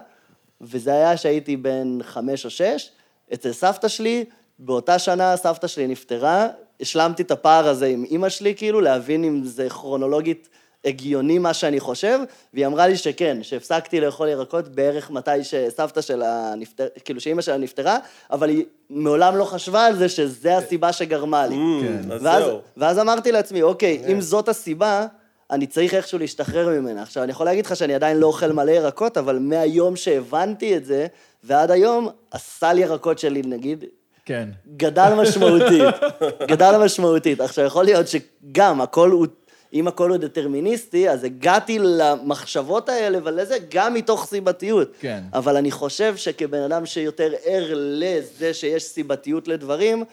וזה 0.60 0.92
היה 0.92 1.16
שהייתי 1.16 1.56
בן 1.56 1.98
חמש 2.02 2.44
או 2.44 2.50
שש, 2.50 2.90
אצל 3.34 3.52
סבתא 3.52 3.88
שלי, 3.88 4.24
באותה 4.58 4.98
שנה 4.98 5.36
סבתא 5.36 5.66
שלי 5.66 5.86
נפטרה, 5.86 6.48
השלמתי 6.80 7.22
את 7.22 7.30
הפער 7.30 7.68
הזה 7.68 7.86
עם 7.86 8.04
אימא 8.04 8.28
שלי, 8.28 8.54
כאילו, 8.54 8.80
להבין 8.80 9.24
אם 9.24 9.44
זה 9.44 9.68
כרונולוגית 9.70 10.48
הגיוני 10.84 11.38
מה 11.38 11.54
שאני 11.54 11.80
חושב, 11.80 12.18
והיא 12.54 12.66
אמרה 12.66 12.86
לי 12.86 12.96
שכן, 12.96 13.38
שהפסקתי 13.42 14.00
לאכול 14.00 14.28
ירקות 14.28 14.68
בערך 14.68 15.10
מתי 15.10 15.44
שסבתא 15.44 16.00
שלה 16.00 16.54
נפטרה, 16.56 16.86
כאילו 17.04 17.20
שאימא 17.20 17.42
שלה 17.42 17.56
נפטרה, 17.56 17.98
אבל 18.30 18.48
היא 18.48 18.64
מעולם 18.90 19.36
לא 19.36 19.44
חשבה 19.44 19.86
על 19.86 19.96
זה 19.96 20.08
שזה 20.08 20.56
הסיבה 20.56 20.92
שגרמה 20.92 21.46
לי. 21.46 21.54
Mm, 21.54 22.12
אז 22.12 22.22
ואז, 22.24 22.44
זהו. 22.44 22.60
ואז 22.76 22.98
אמרתי 22.98 23.32
לעצמי, 23.32 23.62
אוקיי, 23.62 24.02
אם 24.12 24.20
זאת 24.20 24.48
הסיבה, 24.48 25.06
אני 25.50 25.66
צריך 25.66 25.94
איכשהו 25.94 26.18
להשתחרר 26.18 26.80
ממנה. 26.80 27.02
עכשיו, 27.02 27.22
אני 27.22 27.32
יכול 27.32 27.46
להגיד 27.46 27.66
לך 27.66 27.76
שאני 27.76 27.94
עדיין 27.94 28.16
לא 28.16 28.26
אוכל 28.26 28.52
מלא 28.52 28.70
ירקות, 28.70 29.18
אבל 29.18 29.38
מהיום 29.38 29.96
שהבנתי 29.96 30.76
את 30.76 30.84
זה, 30.84 31.06
ועד 31.44 31.70
היום, 31.70 32.08
הסל 32.32 32.78
ירקות 32.78 33.18
שלי, 33.18 33.42
נגיד, 33.42 33.84
כן. 34.24 34.48
גדל 34.76 35.14
משמעותית. 35.16 35.94
גדל 36.50 36.78
משמעותית. 36.84 37.40
עכשיו, 37.40 37.64
יכול 37.64 37.84
להיות 37.84 38.06
שגם 38.08 38.80
הכל 38.80 39.10
הוא, 39.10 39.26
אם 39.72 39.88
הכל 39.88 40.10
הוא 40.10 40.16
דטרמיניסטי, 40.16 41.10
אז 41.10 41.24
הגעתי 41.24 41.78
למחשבות 41.78 42.88
האלה 42.88 43.18
ולזה 43.24 43.56
גם 43.70 43.94
מתוך 43.94 44.26
סיבתיות. 44.26 44.88
כן. 45.00 45.22
אבל 45.32 45.56
אני 45.56 45.70
חושב 45.70 46.16
שכבן 46.16 46.62
אדם 46.62 46.86
שיותר 46.86 47.32
ער 47.44 47.72
לזה 47.74 48.54
שיש 48.54 48.82
סיבתיות 48.82 49.48
לדברים, 49.48 50.04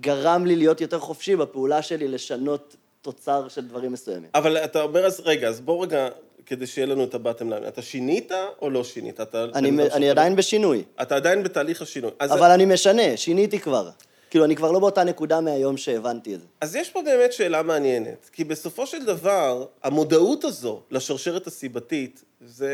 גרם 0.00 0.46
לי 0.46 0.56
להיות 0.56 0.80
יותר 0.80 0.98
חופשי 0.98 1.36
בפעולה 1.36 1.82
שלי 1.82 2.08
לשנות 2.08 2.76
תוצר 3.02 3.48
של 3.48 3.66
דברים 3.68 3.92
מסוימים. 3.92 4.30
אבל 4.34 4.56
אתה 4.56 4.82
אומר, 4.82 5.06
אז 5.06 5.22
רגע, 5.24 5.48
אז 5.48 5.60
בוא 5.60 5.84
רגע, 5.84 6.08
כדי 6.46 6.66
שיהיה 6.66 6.86
לנו 6.86 7.04
את 7.04 7.14
הבטם 7.14 7.50
ליין. 7.50 7.66
אתה 7.68 7.82
שינית 7.82 8.32
או 8.62 8.70
לא 8.70 8.84
שינית? 8.84 9.20
אתה, 9.20 9.44
אני, 9.54 9.68
אדם 9.68 9.80
אני 9.92 10.10
עדיין 10.10 10.36
בשינוי, 10.36 10.84
אתה 11.02 11.16
עדיין 11.16 11.42
בתהליך 11.42 11.82
השינוי. 11.82 12.10
אבל 12.20 12.50
אני 12.50 12.64
משנה, 12.64 13.16
שיניתי 13.16 13.58
כבר. 13.58 13.90
כאילו, 14.30 14.44
אני 14.44 14.56
כבר 14.56 14.72
לא 14.72 14.78
באותה 14.78 15.04
נקודה 15.04 15.40
מהיום 15.40 15.76
שהבנתי 15.76 16.34
את 16.34 16.40
זה. 16.40 16.46
אז 16.60 16.76
יש 16.76 16.90
פה 16.90 17.02
באמת 17.02 17.32
שאלה 17.32 17.62
מעניינת. 17.62 18.30
כי 18.32 18.44
בסופו 18.44 18.86
של 18.86 19.04
דבר, 19.04 19.66
המודעות 19.82 20.44
הזו 20.44 20.80
לשרשרת 20.90 21.46
הסיבתית, 21.46 22.24
זה 22.40 22.72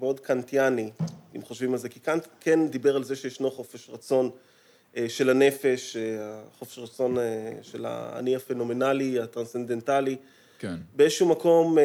מאוד 0.00 0.20
קנטיאני, 0.20 0.90
אם 1.36 1.42
חושבים 1.42 1.72
על 1.72 1.78
זה. 1.78 1.88
כי 1.88 2.00
קאנט 2.00 2.26
כן 2.40 2.68
דיבר 2.68 2.96
על 2.96 3.04
זה 3.04 3.16
שישנו 3.16 3.50
חופש 3.50 3.90
רצון 3.90 4.30
אה, 4.96 5.08
של 5.08 5.30
הנפש, 5.30 5.96
אה, 5.96 6.40
החופש 6.54 6.78
רצון 6.78 7.18
אה, 7.18 7.22
של 7.62 7.86
האני 7.86 8.36
הפנומנלי, 8.36 9.20
הטרנסצנדנטלי. 9.20 10.16
כן. 10.58 10.76
באיזשהו 10.96 11.28
מקום 11.28 11.78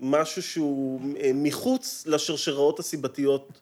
משהו 0.00 0.42
שהוא 0.42 1.00
מחוץ 1.34 2.04
לשרשראות 2.06 2.78
הסיבתיות, 2.78 3.60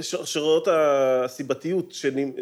שרשראות 0.00 0.68
הסיבתיות 0.70 1.92
שנ- 1.92 2.40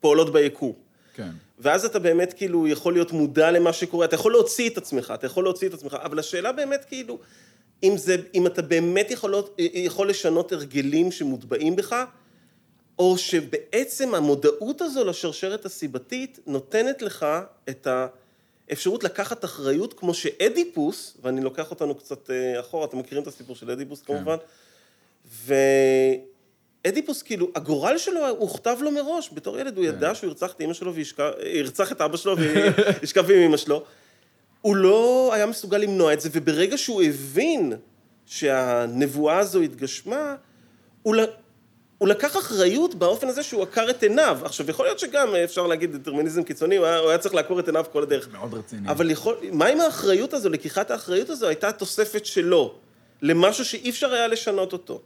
שפועלות 0.00 0.32
ביקום. 0.32 0.72
כן. 1.14 1.30
ואז 1.58 1.84
אתה 1.84 1.98
באמת 1.98 2.32
כאילו 2.32 2.68
יכול 2.68 2.92
להיות 2.92 3.12
מודע 3.12 3.50
למה 3.50 3.72
שקורה, 3.72 4.04
אתה 4.04 4.14
יכול 4.14 4.32
להוציא 4.32 4.70
את 4.70 4.78
עצמך, 4.78 5.12
אתה 5.14 5.26
יכול 5.26 5.44
להוציא 5.44 5.68
את 5.68 5.74
עצמך, 5.74 5.96
אבל 6.02 6.18
השאלה 6.18 6.52
באמת 6.52 6.84
כאילו, 6.84 7.18
אם, 7.82 7.96
זה, 7.96 8.16
אם 8.34 8.46
אתה 8.46 8.62
באמת 8.62 9.10
יכול, 9.10 9.34
יכול 9.58 10.10
לשנות 10.10 10.52
הרגלים 10.52 11.12
שמוטבעים 11.12 11.76
בך, 11.76 12.04
או 12.98 13.18
שבעצם 13.18 14.14
המודעות 14.14 14.82
הזו 14.82 15.04
לשרשרת 15.04 15.64
הסיבתית 15.64 16.38
נותנת 16.46 17.02
לך 17.02 17.26
את 17.68 17.86
האפשרות 18.70 19.04
לקחת 19.04 19.44
אחריות, 19.44 19.94
כמו 19.94 20.14
שאדיפוס, 20.14 21.16
ואני 21.22 21.40
לוקח 21.40 21.70
אותנו 21.70 21.94
קצת 21.94 22.30
אה, 22.30 22.60
אחורה, 22.60 22.84
אתם 22.84 22.98
מכירים 22.98 23.22
את 23.22 23.28
הסיפור 23.28 23.56
של 23.56 23.70
אדיפוס 23.70 24.02
כמובן, 24.02 24.36
ואדיפוס 26.84 27.22
כאילו, 27.22 27.50
הגורל 27.54 27.98
שלו 27.98 28.28
הוכתב 28.28 28.76
לו 28.80 28.90
מראש, 28.90 29.30
בתור 29.32 29.58
ילד 29.58 29.76
הוא 29.76 29.84
ידע 29.84 30.14
שהוא 30.14 30.28
ירצח 30.28 30.52
את 30.52 30.60
אימא 30.60 30.72
שלו 30.74 30.92
וירצח 30.94 31.92
את 31.92 32.00
אבא 32.00 32.16
שלו 32.16 32.36
וישכב 32.38 33.30
עם 33.30 33.36
אימא 33.36 33.56
שלו. 33.56 33.82
הוא 34.60 34.76
לא 34.76 35.30
היה 35.34 35.46
מסוגל 35.46 35.78
למנוע 35.78 36.12
את 36.12 36.20
זה, 36.20 36.28
וברגע 36.32 36.78
שהוא 36.78 37.02
הבין 37.02 37.72
שהנבואה 38.26 39.38
הזו 39.38 39.60
התגשמה, 39.60 40.34
הוא, 41.02 41.14
ל- 41.16 41.24
הוא 41.98 42.08
לקח 42.08 42.36
אחריות 42.36 42.94
באופן 42.94 43.28
הזה 43.28 43.42
שהוא 43.42 43.62
עקר 43.62 43.90
את 43.90 44.02
עיניו. 44.02 44.38
עכשיו, 44.44 44.70
יכול 44.70 44.86
להיות 44.86 44.98
שגם 44.98 45.34
אפשר 45.34 45.66
להגיד 45.66 45.96
דטרמיניזם 45.96 46.42
קיצוני, 46.42 46.76
הוא 46.76 46.86
היה, 46.86 46.98
הוא 46.98 47.08
היה 47.08 47.18
צריך 47.18 47.34
לעקור 47.34 47.60
את 47.60 47.66
עיניו 47.66 47.84
כל 47.92 48.02
הדרך. 48.02 48.28
מאוד 48.32 48.54
רציני. 48.54 48.88
אבל 48.88 49.10
יכול, 49.10 49.36
מה 49.52 49.66
עם 49.66 49.80
האחריות 49.80 50.34
הזו, 50.34 50.48
לקיחת 50.48 50.90
האחריות 50.90 51.30
הזו, 51.30 51.46
הייתה 51.46 51.72
תוספת 51.72 52.26
שלו, 52.26 52.74
למשהו 53.22 53.64
שאי 53.64 53.90
אפשר 53.90 54.12
היה 54.12 54.28
לשנות 54.28 54.72
אותו. 54.72 55.00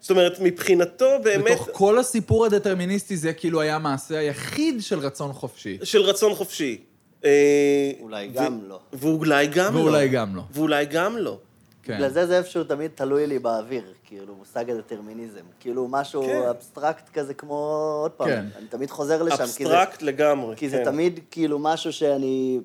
זאת 0.00 0.10
אומרת, 0.10 0.38
מבחינתו 0.40 1.06
באמת, 1.24 1.44
בתוך 1.52 1.68
כל 1.72 1.98
הסיפור 1.98 2.46
הדטרמיניסטי 2.46 3.16
זה 3.16 3.32
כאילו 3.32 3.60
היה 3.60 3.74
המעשה 3.76 4.18
היחיד 4.18 4.82
של 4.82 4.98
רצון 4.98 5.32
חופשי. 5.32 5.78
של 5.82 6.00
רצון 6.00 6.34
חופשי. 6.34 6.80
אה, 7.24 7.90
אולי 8.00 8.28
ו- 8.28 8.34
גם 8.34 8.58
לא. 8.68 8.80
ואולי 8.92 9.46
גם 9.46 9.74
לא. 9.74 9.80
ואולי 9.80 10.08
גם 10.08 10.36
לא. 10.36 10.42
ואולי 10.52 10.86
גם 10.86 11.18
לא. 11.18 11.38
כן. 11.82 11.94
בגלל 11.96 12.10
זה 12.10 12.26
זה 12.26 12.38
איפשהו 12.38 12.64
תמיד 12.64 12.90
תלוי 12.94 13.26
לי 13.26 13.38
באוויר, 13.38 13.82
כאילו, 14.04 14.34
מושג 14.34 14.70
הדטרמיניזם. 14.70 15.40
כאילו, 15.60 15.88
משהו 15.90 16.22
כן. 16.22 16.42
אבסטרקט 16.50 17.08
כזה 17.14 17.34
כמו, 17.34 17.54
עוד 18.02 18.10
פעם, 18.10 18.28
כן. 18.28 18.44
אני 18.58 18.66
תמיד 18.66 18.90
חוזר 18.90 19.22
לשם. 19.22 19.36
כי 19.36 19.64
זה- 19.64 19.82
אבסטרקט 19.82 20.02
לגמרי. 20.02 20.56
כי 20.56 20.68
זה 20.68 20.76
כן. 20.76 20.84
תמיד 20.84 21.20
כאילו 21.30 21.58
משהו 21.58 21.92
שאני 21.92 22.60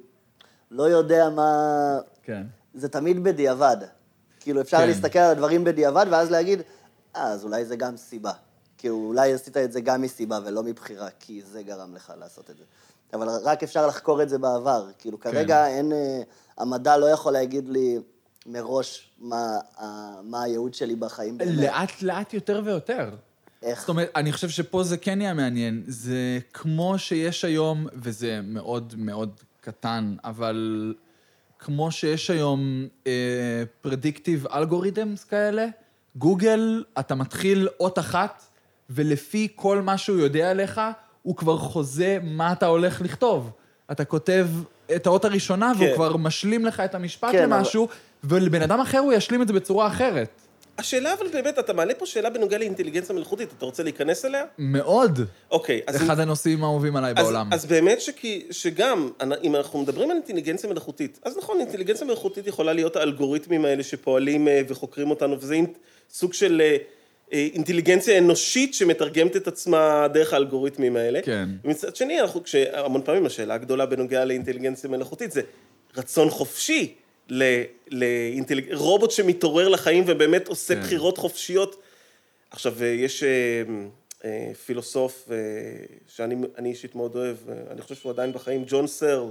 לא 0.72 0.84
יודע 0.84 1.30
מה... 1.30 1.68
כן. 2.24 2.44
זה 2.74 2.90
תמיד 2.90 3.24
בדיעבד. 3.24 3.78
כאילו, 4.40 4.62
אפשר 4.62 4.78
כן. 4.78 4.88
להסתכל 4.88 5.20
על 5.20 5.32
הדברים 5.32 5.64
בדיעבד, 5.64 6.06
ואז 6.12 6.32
להגיד, 6.32 6.62
אז 7.14 7.44
אולי 7.44 7.66
זה 7.66 7.76
גם 7.76 7.98
סיבה. 7.98 8.32
כאילו, 8.78 8.96
אולי 8.96 9.34
עשית 9.34 9.58
את 9.58 9.72
זה 9.72 9.82
גם 9.82 10.02
מסיבה 10.02 10.40
ולא 10.46 10.64
מבחירה, 10.64 11.08
כי 11.20 11.42
זה 11.42 11.64
גרם 11.64 11.96
לך 11.96 12.14
לעשות 12.20 12.50
את 12.50 12.58
זה. 12.58 12.64
אבל 13.14 13.28
רק 13.44 13.64
אפשר 13.64 13.88
לחקור 13.88 14.22
את 14.24 14.30
זה 14.30 14.38
בעבר. 14.38 14.88
כאילו, 15.00 15.20
כן. 15.20 15.32
כרגע 15.32 15.68
אין... 15.68 15.92
אה, 15.92 16.22
המדע 16.58 16.98
לא 16.98 17.06
יכול 17.06 17.34
להגיד 17.34 17.70
לי 17.70 18.00
מראש 18.46 19.12
מה, 19.20 19.60
ה- 19.78 20.22
מה 20.24 20.44
הייעוד 20.44 20.74
שלי 20.74 20.96
בחיים. 20.96 21.38
באמת. 21.38 21.58
לאט 21.58 22.02
לאט 22.02 22.34
יותר 22.34 22.62
ויותר. 22.66 23.10
איך? 23.64 23.80
זאת 23.80 23.90
אומרת, 23.90 24.10
אני 24.16 24.32
חושב 24.34 24.50
שפה 24.50 24.84
זה 24.84 24.98
כן 24.98 25.22
יהיה 25.22 25.34
מעניין. 25.34 25.84
זה 25.88 26.40
כמו 26.54 27.00
שיש 27.00 27.46
היום, 27.46 27.88
וזה 27.94 28.40
מאוד 28.44 28.94
מאוד 28.98 29.40
קטן, 29.62 30.16
אבל 30.24 30.94
כמו 31.60 31.92
שיש 31.92 32.30
היום 32.30 32.88
פרדיקטיב 33.82 34.48
אלגוריתמס 34.48 35.24
כאלה, 35.24 35.68
גוגל, 36.16 36.84
אתה 37.00 37.16
מתחיל 37.16 37.68
אות 37.80 38.00
אחת, 38.00 38.44
ולפי 38.90 39.48
כל 39.56 39.82
מה 39.82 39.98
שהוא 39.98 40.18
יודע 40.20 40.50
עליך, 40.52 40.82
הוא 41.22 41.36
כבר 41.36 41.58
חוזה 41.58 42.18
מה 42.24 42.52
אתה 42.52 42.66
הולך 42.66 43.02
לכתוב. 43.02 43.52
אתה 43.92 44.06
כותב 44.06 44.48
את 44.96 45.08
האות 45.08 45.26
הראשונה, 45.26 45.72
והוא 45.78 45.88
כן. 45.90 45.96
כבר 45.96 46.18
משלים 46.18 46.66
לך 46.66 46.80
את 46.80 46.96
המשפט 46.96 47.32
כן, 47.32 47.44
אבל- 47.44 47.58
למשהו, 47.58 47.88
ולבן 48.24 48.62
אדם 48.62 48.80
אחר 48.80 48.98
הוא 49.00 49.14
ישלים 49.14 49.42
את 49.42 49.48
זה 49.48 49.54
בצורה 49.54 49.88
אחרת. 49.88 50.30
השאלה 50.78 51.14
אבל 51.14 51.28
באמת, 51.34 51.60
אתה 51.60 51.74
מעלה 51.74 51.94
פה 51.94 52.06
שאלה 52.06 52.30
בנוגע 52.30 52.58
לאינטליגנציה 52.58 53.16
מלאכותית, 53.16 53.50
אתה 53.58 53.66
רוצה 53.66 53.84
להיכנס 53.84 54.26
אליה? 54.26 54.44
מאוד. 54.58 55.20
אוקיי, 55.52 55.82
אז... 55.88 55.96
אחד 55.96 56.20
הנושאים 56.20 56.64
האהובים 56.64 56.96
עליי 56.96 57.14
אז, 57.18 57.26
בעולם. 57.26 57.50
אז 57.54 57.66
באמת 57.66 58.02
שכי, 58.02 58.46
שגם, 58.52 59.10
אם 59.44 59.56
אנחנו 59.56 59.82
מדברים 59.82 60.12
על 60.12 60.18
אינטליגנציה 60.18 60.70
מלאכותית, 60.70 61.20
אז 61.26 61.38
נכון, 61.38 61.60
אינטליגנציה 61.60 62.08
מלאכותית 62.08 62.48
יכולה 62.48 62.74
להיות 62.74 62.96
האלגוריתמים 62.96 63.66
האלה 63.66 63.84
שפועלים 63.84 64.48
אה, 64.48 64.62
וחוקרים 64.68 65.10
אותנו, 65.10 65.38
וזה 65.40 65.54
אינ- 65.54 65.78
סוג 66.12 66.34
של 66.34 66.62
אה, 66.62 66.78
אה, 67.34 67.48
אינטליגנציה 67.54 68.18
אנושית 68.18 68.74
שמתרגמת 68.74 69.36
את 69.36 69.48
עצמה 69.48 70.08
דרך 70.14 70.34
האלגוריתמים 70.34 70.96
האלה. 70.96 71.22
כן. 71.22 71.50
ומצד 71.64 71.96
שני, 71.96 72.22
אנחנו, 72.22 72.44
כשהמון 72.44 73.02
פעמים 73.06 73.26
השאלה 73.26 73.54
הגדולה 73.54 73.86
בנוגע 73.86 74.26
לאינטליגנציה 74.26 74.90
מלאכותית 74.90 75.32
זה 75.32 75.42
רצון 75.98 76.30
חופשי 76.30 76.94
ל, 77.30 77.44
לאינטליג... 77.92 78.74
רובוט 78.74 79.12
שמתעורר 79.12 79.70
לחיים 79.70 80.04
ובאמת 80.08 80.48
עושה 80.48 80.76
כן. 80.76 80.82
בחירות 80.82 81.18
חופשיות. 81.18 81.82
עכשיו, 82.52 82.74
אה, 82.82 82.88
יש 82.88 83.24
פילוסוף 84.66 85.30
שאני 86.08 86.36
אני 86.58 86.70
אישית 86.70 86.96
מאוד 86.96 87.16
אוהב, 87.16 87.38
אני 87.72 87.82
חושב 87.82 87.96
שהוא 87.96 88.12
עדיין 88.12 88.34
בחיים, 88.34 88.64
ג'ון 88.68 88.88
סרל, 88.88 89.30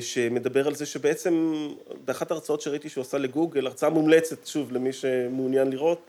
שמדבר 0.00 0.66
על 0.66 0.74
זה 0.74 0.86
שבעצם 0.86 1.68
באחת 2.04 2.30
ההרצאות 2.30 2.60
שראיתי 2.60 2.88
שהוא 2.88 3.02
עשה 3.02 3.18
לגוגל, 3.18 3.66
הרצאה 3.66 3.90
מומלצת, 3.90 4.46
שוב, 4.46 4.72
למי 4.72 4.92
שמעוניין 4.92 5.70
לראות, 5.70 6.00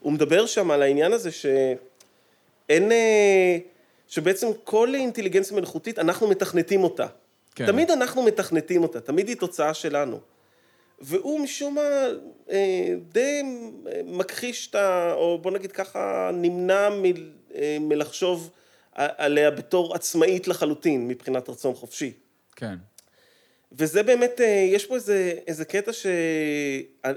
הוא 0.00 0.12
מדבר 0.12 0.46
שם 0.46 0.70
על 0.70 0.82
העניין 0.82 1.12
הזה 1.12 1.30
שאין, 1.30 2.92
אה, 2.92 3.58
שבעצם 4.08 4.46
כל 4.64 4.94
אינטליגנציה 4.94 5.56
מלאכותית, 5.56 5.98
אנחנו 5.98 6.28
מתכנתים 6.28 6.84
אותה. 6.84 7.06
כן. 7.54 7.66
תמיד 7.66 7.90
אנחנו 7.90 8.22
מתכנתים 8.22 8.82
אותה, 8.82 9.00
תמיד 9.00 9.28
היא 9.28 9.36
תוצאה 9.36 9.74
שלנו. 9.74 10.20
והוא 11.00 11.40
משום 11.40 11.74
מה 11.74 12.06
אה, 12.50 12.94
די 13.12 13.42
אה, 13.86 14.00
מכחיש 14.04 14.70
את 14.70 14.74
ה... 14.74 15.12
או 15.12 15.38
בוא 15.38 15.50
נגיד 15.50 15.72
ככה, 15.72 16.30
נמנע 16.34 16.88
מ, 16.90 17.04
אה, 17.54 17.76
מלחשוב 17.80 18.50
עליה 18.92 19.50
בתור 19.50 19.94
עצמאית 19.94 20.48
לחלוטין 20.48 21.08
מבחינת 21.08 21.48
רצון 21.48 21.74
חופשי. 21.74 22.12
כן. 22.56 22.74
וזה 23.78 24.02
באמת, 24.02 24.40
אה, 24.40 24.46
יש 24.72 24.86
פה 24.86 24.94
איזה, 24.94 25.32
איזה 25.46 25.64
קטע 25.64 25.92
ש... 25.92 26.06
אה, 27.04 27.10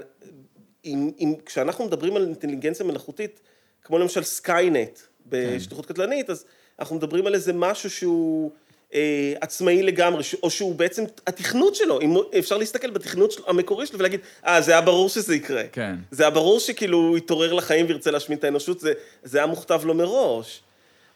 אם, 0.84 1.10
אם, 1.20 1.34
כשאנחנו 1.46 1.84
מדברים 1.84 2.16
על 2.16 2.22
אינטליגנציה 2.24 2.86
מלאכותית, 2.86 3.40
כמו 3.82 3.98
למשל 3.98 4.22
Skynet 4.24 4.98
בשליחות 5.26 5.86
קטלנית, 5.86 6.30
אז 6.30 6.44
אנחנו 6.78 6.96
מדברים 6.96 7.26
על 7.26 7.34
איזה 7.34 7.52
משהו 7.52 7.90
שהוא 7.90 8.50
אה, 8.94 9.34
עצמאי 9.40 9.82
לגמרי, 9.82 10.22
ש- 10.22 10.34
או 10.34 10.50
שהוא 10.50 10.74
בעצם 10.74 11.04
התכנות 11.26 11.74
שלו, 11.74 12.00
אם 12.00 12.14
אפשר 12.38 12.56
להסתכל 12.58 12.90
בתכנות 12.90 13.32
של- 13.32 13.42
המקורי 13.46 13.86
שלו 13.86 13.98
ולהגיד, 13.98 14.20
אה, 14.46 14.60
זה 14.62 14.72
היה 14.72 14.80
ברור 14.80 15.08
שזה 15.08 15.34
יקרה. 15.34 15.62
כן. 15.72 15.94
זה 16.10 16.22
היה 16.22 16.30
ברור 16.30 16.60
שכאילו 16.60 16.98
הוא 16.98 17.18
יתעורר 17.18 17.52
לחיים 17.52 17.86
וירצה 17.86 18.10
להשמיד 18.10 18.38
את 18.38 18.44
האנושות, 18.44 18.80
זה, 18.80 18.92
זה 19.22 19.38
היה 19.38 19.46
מוכתב 19.46 19.80
לו 19.84 19.94
מראש. 19.94 20.60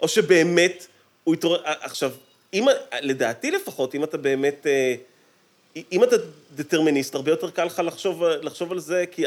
או 0.02 0.08
שבאמת 0.08 0.86
הוא 1.24 1.34
יתעורר... 1.34 1.60
עכשיו, 1.64 2.12
אם, 2.54 2.64
לדעתי 3.02 3.50
לפחות, 3.50 3.94
אם 3.94 4.04
אתה 4.04 4.18
באמת... 4.18 4.66
אה, 4.66 4.94
אם 5.92 6.04
אתה 6.04 6.16
דטרמיניסט, 6.54 7.14
הרבה 7.14 7.30
יותר 7.30 7.50
קל 7.50 7.64
לך 7.64 7.82
לחשוב, 7.84 8.22
לחשוב 8.24 8.72
על 8.72 8.78
זה, 8.78 9.04
כי, 9.10 9.24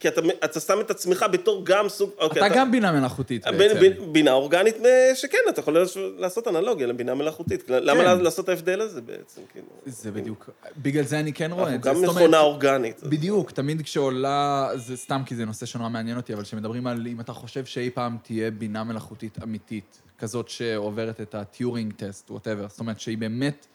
כי 0.00 0.08
אתה, 0.08 0.20
אתה 0.44 0.60
שם 0.60 0.80
את 0.80 0.90
עצמך 0.90 1.26
בתור 1.32 1.62
גם 1.64 1.88
סוג... 1.88 2.10
אוקיי, 2.18 2.46
אתה 2.46 2.54
גם 2.54 2.72
בינה 2.72 2.92
מלאכותית 2.92 3.46
ב- 3.46 3.50
בעצם. 3.50 3.80
ב- 3.80 4.12
בינה 4.12 4.32
אורגנית, 4.32 4.76
אה, 4.84 5.14
שכן, 5.14 5.38
אתה 5.48 5.60
יכול 5.60 5.76
לעשות 6.18 6.48
אנלוגיה 6.48 6.86
לבינה 6.86 7.14
מלאכותית. 7.14 7.70
למה 7.70 8.00
כן. 8.04 8.20
לעשות 8.20 8.44
את 8.44 8.48
ההבדל 8.48 8.80
הזה 8.80 9.00
בעצם? 9.00 9.40
כאילו? 9.52 9.66
זה 9.86 10.10
בדיוק. 10.10 10.50
בגלל 10.76 11.04
זה 11.04 11.20
אני 11.20 11.32
כן 11.32 11.52
רואה 11.52 11.74
את 11.74 11.82
זה. 11.82 11.88
גם 11.88 11.94
זאת 11.94 12.04
אומרת, 12.04 12.16
מכונה 12.16 12.40
אורגנית. 12.40 13.02
בדיוק, 13.02 13.50
תמיד 13.50 13.82
כשעולה, 13.82 14.68
זה 14.76 14.96
סתם 14.96 15.22
כי 15.26 15.34
זה 15.34 15.44
נושא 15.44 15.66
שנורא 15.66 15.88
מעניין 15.88 16.16
אותי, 16.16 16.34
אבל 16.34 16.42
כשמדברים 16.42 16.86
על 16.86 17.06
אם 17.06 17.20
אתה 17.20 17.32
חושב 17.32 17.64
שאי 17.64 17.90
פעם 17.90 18.16
תהיה 18.22 18.50
בינה 18.50 18.84
מלאכותית 18.84 19.38
אמיתית, 19.42 20.00
כזאת 20.18 20.48
שעוברת 20.48 21.20
את 21.20 21.34
ה 21.34 21.42
Turing 21.42 21.92
test, 21.92 22.30
whatever, 22.30 22.68
זאת 22.68 22.80
אומרת 22.80 23.00
שהיא 23.00 23.18
באמת 23.18 23.66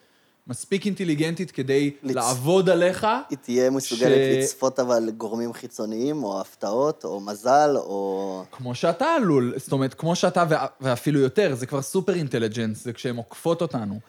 מספיק 0.48 0.86
אינטליגנטית 0.86 1.52
כדי 1.52 1.92
לצ- 2.04 2.14
לעבוד 2.14 2.70
עליך, 2.70 3.08
היא 3.30 3.38
תהיה 3.42 3.70
מסוגלת 3.70 4.12
ש- 4.16 4.44
לצפות 4.44 4.80
אבל 4.80 5.10
גורמים 5.18 5.54
חיצוניים, 5.54 6.24
או 6.24 6.42
הפתעות, 6.42 7.04
או 7.06 7.20
מזל, 7.20 7.70
או... 7.76 8.44
כמו 8.52 8.76
שאתה 8.76 9.06
עלול, 9.06 9.54
זאת 9.58 9.72
אומרת, 9.72 9.94
כמו 9.94 10.16
שאתה, 10.16 10.44
ואפילו 10.82 11.20
יותר, 11.20 11.56
זה 11.56 11.66
כבר 11.66 11.82
super 11.82 12.14
intelligence, 12.14 12.84
זה 12.84 12.94
כשהן 12.94 13.16
עוקפות 13.16 13.62
אותנו. 13.62 14.00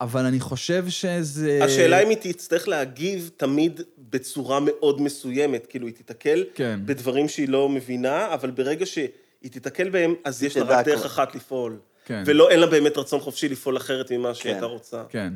אבל 0.00 0.24
אני 0.26 0.40
חושב 0.40 0.88
שזה... 0.88 1.60
השאלה 1.62 2.02
אם 2.02 2.08
היא 2.08 2.16
תצטרך 2.20 2.68
להגיב 2.68 3.30
תמיד 3.36 3.80
בצורה 4.10 4.58
מאוד 4.60 5.00
מסוימת, 5.00 5.66
כאילו 5.66 5.86
היא 5.86 5.94
תיתקל 5.94 6.44
כן. 6.54 6.80
בדברים 6.84 7.28
שהיא 7.28 7.48
לא 7.48 7.68
מבינה, 7.68 8.34
אבל 8.34 8.50
ברגע 8.50 8.86
שהיא 8.86 9.08
תיתקל 9.50 9.88
בהם, 9.88 10.14
אז 10.24 10.42
יש 10.42 10.56
לה 10.56 10.64
רק 10.64 10.86
דרך. 10.86 11.04
אחת 11.04 11.34
לפעול. 11.34 11.76
כן. 12.04 12.22
ולא, 12.26 12.50
אין 12.50 12.60
לה 12.60 12.66
באמת 12.66 12.98
רצון 12.98 13.20
חופשי 13.20 13.48
לפעול 13.48 13.76
אחרת 13.76 14.12
ממה 14.12 14.34
שהיא 14.34 14.44
כן. 14.44 14.50
הייתה 14.50 14.66
רוצה. 14.66 15.02
כן. 15.08 15.32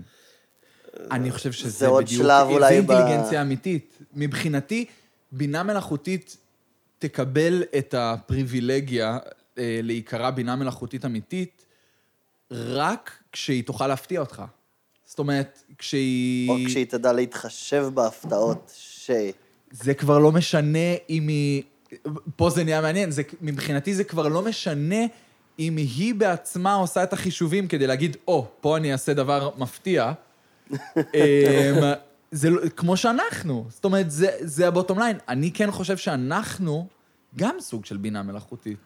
אני 1.11 1.31
חושב 1.31 1.53
שזה 1.53 1.71
זה 1.71 1.87
עוד 1.87 2.05
בדיוק... 2.05 2.23
שלב 2.23 2.47
זה 2.47 2.53
אולי 2.53 2.81
ב- 2.81 2.91
אינטליגנציה 2.91 3.43
אמיתית. 3.43 3.99
מבחינתי, 4.15 4.85
בינה 5.33 5.63
מלאכותית 5.63 6.37
תקבל 6.99 7.63
את 7.79 7.95
הפריבילגיה 7.99 9.19
אה, 9.59 9.81
להיקרא 9.83 10.31
בינה 10.31 10.57
מלאכותית 10.57 11.05
אמיתית 11.05 11.67
רק 12.51 13.19
כשהיא 13.33 13.65
תוכל 13.65 13.87
להפתיע 13.87 14.21
אותך. 14.21 14.43
זאת 15.05 15.19
אומרת, 15.19 15.63
כשהיא... 15.79 16.51
או 16.51 16.55
כשהיא 16.67 16.87
תדע 16.87 17.13
להתחשב 17.13 17.87
בהפתעות 17.95 18.73
ש... 18.77 19.11
זה 19.71 19.95
כבר 19.95 20.19
לא 20.19 20.33
משנה 20.33 20.95
אם 21.11 21.29
היא... 21.29 21.63
פה 22.37 22.51
זה 22.51 22.65
נהיה 22.65 22.81
מעניין, 22.81 23.11
זה, 23.11 23.23
מבחינתי 23.41 23.95
זה 23.95 24.05
כבר 24.05 24.29
לא 24.29 24.43
משנה 24.43 25.07
אם 25.59 25.77
היא 25.77 26.15
בעצמה 26.15 26.75
עושה 26.75 27.03
את 27.03 27.13
החישובים 27.13 27.69
כדי 27.69 27.87
להגיד, 27.87 28.17
או, 28.29 28.47
oh, 28.47 28.63
פה 28.63 28.77
אני 28.77 28.93
אעשה 28.93 29.15
דבר 29.15 29.51
מפתיע. 29.59 30.13
אמ, 30.97 31.83
זה 32.31 32.51
לא, 32.51 32.61
כמו 32.77 32.97
שאנחנו, 32.97 33.65
זאת 33.69 33.85
אומרת, 33.85 34.11
זה, 34.11 34.27
זה 34.41 34.69
הבוטום 34.69 34.99
ליין. 34.99 35.17
אני 35.29 35.51
כן 35.55 35.71
חושב 35.71 35.97
שאנחנו 35.97 36.87
גם 37.37 37.57
סוג 37.61 37.85
של 37.85 37.97
בינה 37.97 38.23
מלאכותית, 38.23 38.77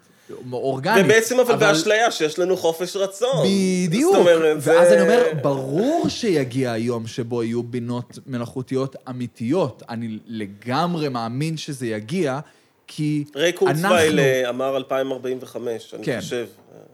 אורגנית. 0.52 1.04
ובעצם 1.04 1.40
אבל 1.40 1.56
באשליה 1.56 2.10
שיש 2.10 2.38
לנו 2.38 2.56
חופש 2.56 2.96
רצון. 2.96 3.46
בדיוק. 3.86 4.12
זאת 4.12 4.20
אומרת, 4.20 4.56
ואז 4.60 4.88
זה- 4.88 4.94
אני 4.94 5.02
אומר, 5.02 5.22
ברור 5.42 6.08
שיגיע 6.08 6.72
היום 6.72 7.06
שבו 7.06 7.42
יהיו 7.42 7.62
בינות 7.62 8.18
מלאכותיות 8.26 8.96
אמיתיות. 9.08 9.82
אני 9.88 10.18
לגמרי 10.26 11.08
מאמין 11.08 11.56
שזה 11.56 11.86
יגיע, 11.86 12.40
כי 12.86 13.24
ריי 13.36 13.50
אנחנו... 13.50 13.66
קורצווייל 13.66 14.20
אה, 14.20 14.48
אמר 14.48 14.76
2045, 14.76 15.94
אני 15.94 16.04
כן. 16.04 16.20
חושב. 16.20 16.46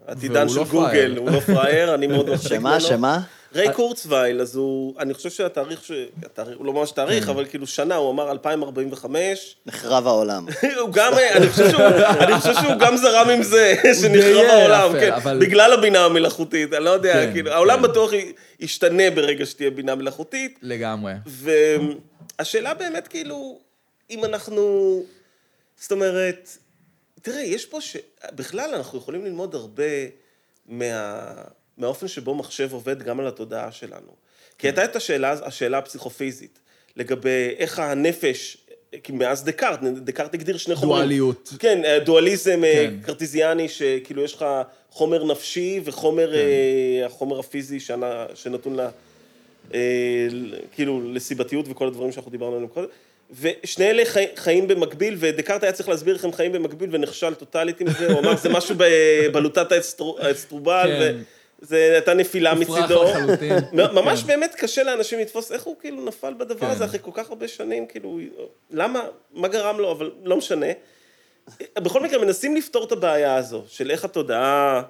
עתידן 0.07 0.36
והוא 0.47 0.49
של 0.55 0.59
לא 0.59 0.64
גוגל, 0.64 0.88
פראייר. 0.90 1.18
הוא 1.18 1.30
לא 1.30 1.40
פראייר, 1.40 1.95
אני 1.95 2.07
מאוד 2.07 2.30
מחזיק 2.32 2.53
ממנו. 2.53 2.80
שמה, 2.80 2.80
שמה? 2.80 3.20
ריי 3.55 3.72
קורצווייל, 3.72 4.40
אז 4.40 4.57
הוא, 4.57 4.95
אני 4.99 5.14
חושב 5.14 5.30
שהתאריך, 5.30 5.84
ש... 5.84 5.93
התאריך, 6.24 6.59
הוא 6.59 6.66
לא 6.66 6.72
ממש 6.72 6.88
כן. 6.90 6.97
תאריך, 6.97 7.28
אבל 7.28 7.45
כאילו 7.47 7.66
שנה, 7.66 7.95
הוא 7.97 8.11
אמר 8.11 8.30
2045. 8.30 9.57
נחרב 9.66 10.07
העולם. 10.07 10.47
הוא 10.80 10.90
גם, 10.93 11.12
אני 11.36 11.49
חושב 11.49 11.70
שהוא, 11.70 11.82
אני 12.20 12.34
חושב 12.40 12.55
שהוא 12.55 12.74
גם 12.78 12.97
זרם 12.97 13.28
עם 13.28 13.43
זה, 13.43 13.74
שנחרב 14.03 14.45
העולם, 14.51 14.93
כן, 15.01 15.12
אבל- 15.12 15.38
בגלל 15.38 15.72
הבינה 15.72 16.05
המלאכותית, 16.05 16.72
אני 16.74 16.84
לא 16.84 16.90
יודע, 16.90 17.12
כן, 17.12 17.30
כאילו, 17.32 17.51
העולם 17.53 17.76
כן. 17.76 17.82
בטוח 17.82 18.11
ישתנה 18.61 19.11
ברגע 19.11 19.47
שתהיה 19.47 19.70
בינה 19.70 19.95
מלאכותית, 19.95 20.59
לגמרי. 20.62 21.12
והשאלה 22.38 22.74
באמת, 22.74 23.09
כאילו, 23.09 23.59
אם 24.11 24.24
אנחנו... 24.24 25.03
זאת 25.81 25.93
אומרת, 25.93 26.57
תראה, 27.23 27.41
יש 27.41 27.66
פה 27.66 27.81
ש... 27.81 27.97
בכלל, 28.35 28.75
אנחנו 28.75 28.99
יכולים 28.99 29.25
ללמוד 29.25 29.55
הרבה 29.55 29.85
מה... 30.66 31.33
מהאופן 31.77 32.09
שבו 32.09 32.35
מחשב 32.35 32.73
עובד 32.73 33.03
גם 33.03 33.20
על 33.20 33.27
התודעה 33.27 33.73
שלנו. 33.73 34.14
כי 34.59 34.66
הייתה 34.66 34.85
את 34.85 34.97
השאלה, 34.97 35.33
השאלה 35.33 35.79
הפסיכופיזית, 35.79 36.59
לגבי 36.97 37.55
איך 37.59 37.79
הנפש, 37.79 38.57
כי 39.03 39.12
מאז 39.12 39.45
דקארט, 39.45 39.81
דקארט 39.83 40.35
הגדיר 40.35 40.57
שני 40.57 40.75
חומרים. 40.75 41.03
דואליות. 41.03 41.53
כן, 41.59 41.85
אה, 41.85 41.99
דואליזם 42.01 42.64
אה, 42.64 42.73
כן. 42.75 42.95
קרטיזיאני, 43.03 43.68
שכאילו 43.68 44.23
יש 44.25 44.35
לך 44.35 44.45
חומר 44.91 45.25
נפשי 45.25 45.81
וחומר, 45.85 46.33
כן. 46.33 46.39
אה, 46.39 47.07
החומר 47.07 47.39
הפיזי 47.39 47.79
שנתון 48.35 48.75
לה, 48.75 48.91
ל- 49.75 50.55
כאילו 50.75 51.12
לסיבתיות 51.12 51.66
וכל 51.68 51.87
הדברים 51.87 52.12
שאנחנו 52.12 52.31
דיברנו 52.31 52.55
עליהם 52.55 52.68
קודם. 52.68 52.89
ושני 53.41 53.91
אלה 53.91 54.05
חי, 54.05 54.24
חיים 54.37 54.68
במקביל, 54.68 55.16
ודקארט 55.18 55.62
היה 55.62 55.72
צריך 55.72 55.89
להסביר 55.89 56.14
איך 56.14 56.24
הם 56.24 56.33
חיים 56.33 56.53
במקביל, 56.53 56.89
ונכשל 56.93 57.35
טוטאלית 57.35 57.80
עם 57.80 57.87
זה, 57.99 58.12
הוא 58.12 58.20
אמר, 58.20 58.37
זה 58.37 58.49
משהו 58.49 58.74
בבלוטת 58.78 59.72
האסטרו- 59.72 60.18
האסטרובל, 60.20 60.91
כן. 60.99 61.16
וזה 61.62 61.91
הייתה 61.93 62.14
נפילה 62.14 62.55
מצידו. 62.55 63.05
לחלוטין. 63.05 63.53
ממש 63.72 64.20
כן. 64.20 64.26
באמת 64.26 64.55
קשה 64.55 64.83
לאנשים 64.83 65.18
לתפוס 65.18 65.53
איך 65.53 65.62
הוא 65.62 65.76
כאילו 65.80 66.05
נפל 66.05 66.35
בדבר 66.35 66.66
כן. 66.66 66.66
הזה 66.72 66.85
אחרי 66.85 66.99
כל 67.03 67.11
כך 67.14 67.28
הרבה 67.28 67.49
שנים, 67.49 67.87
כאילו, 67.87 68.18
למה, 68.70 69.01
מה 69.33 69.49
גרם 69.49 69.78
לו, 69.80 69.93
אבל 69.93 70.11
לא 70.24 70.37
משנה. 70.37 70.66
בכל 71.78 72.01
מקרה, 72.03 72.24
מנסים 72.24 72.57
לפתור 72.57 72.85
את 72.85 72.93
הבעיה 72.93 73.37
הזו, 73.37 73.62
של 73.68 73.91
איך 73.91 74.05
התודעה... 74.05 74.83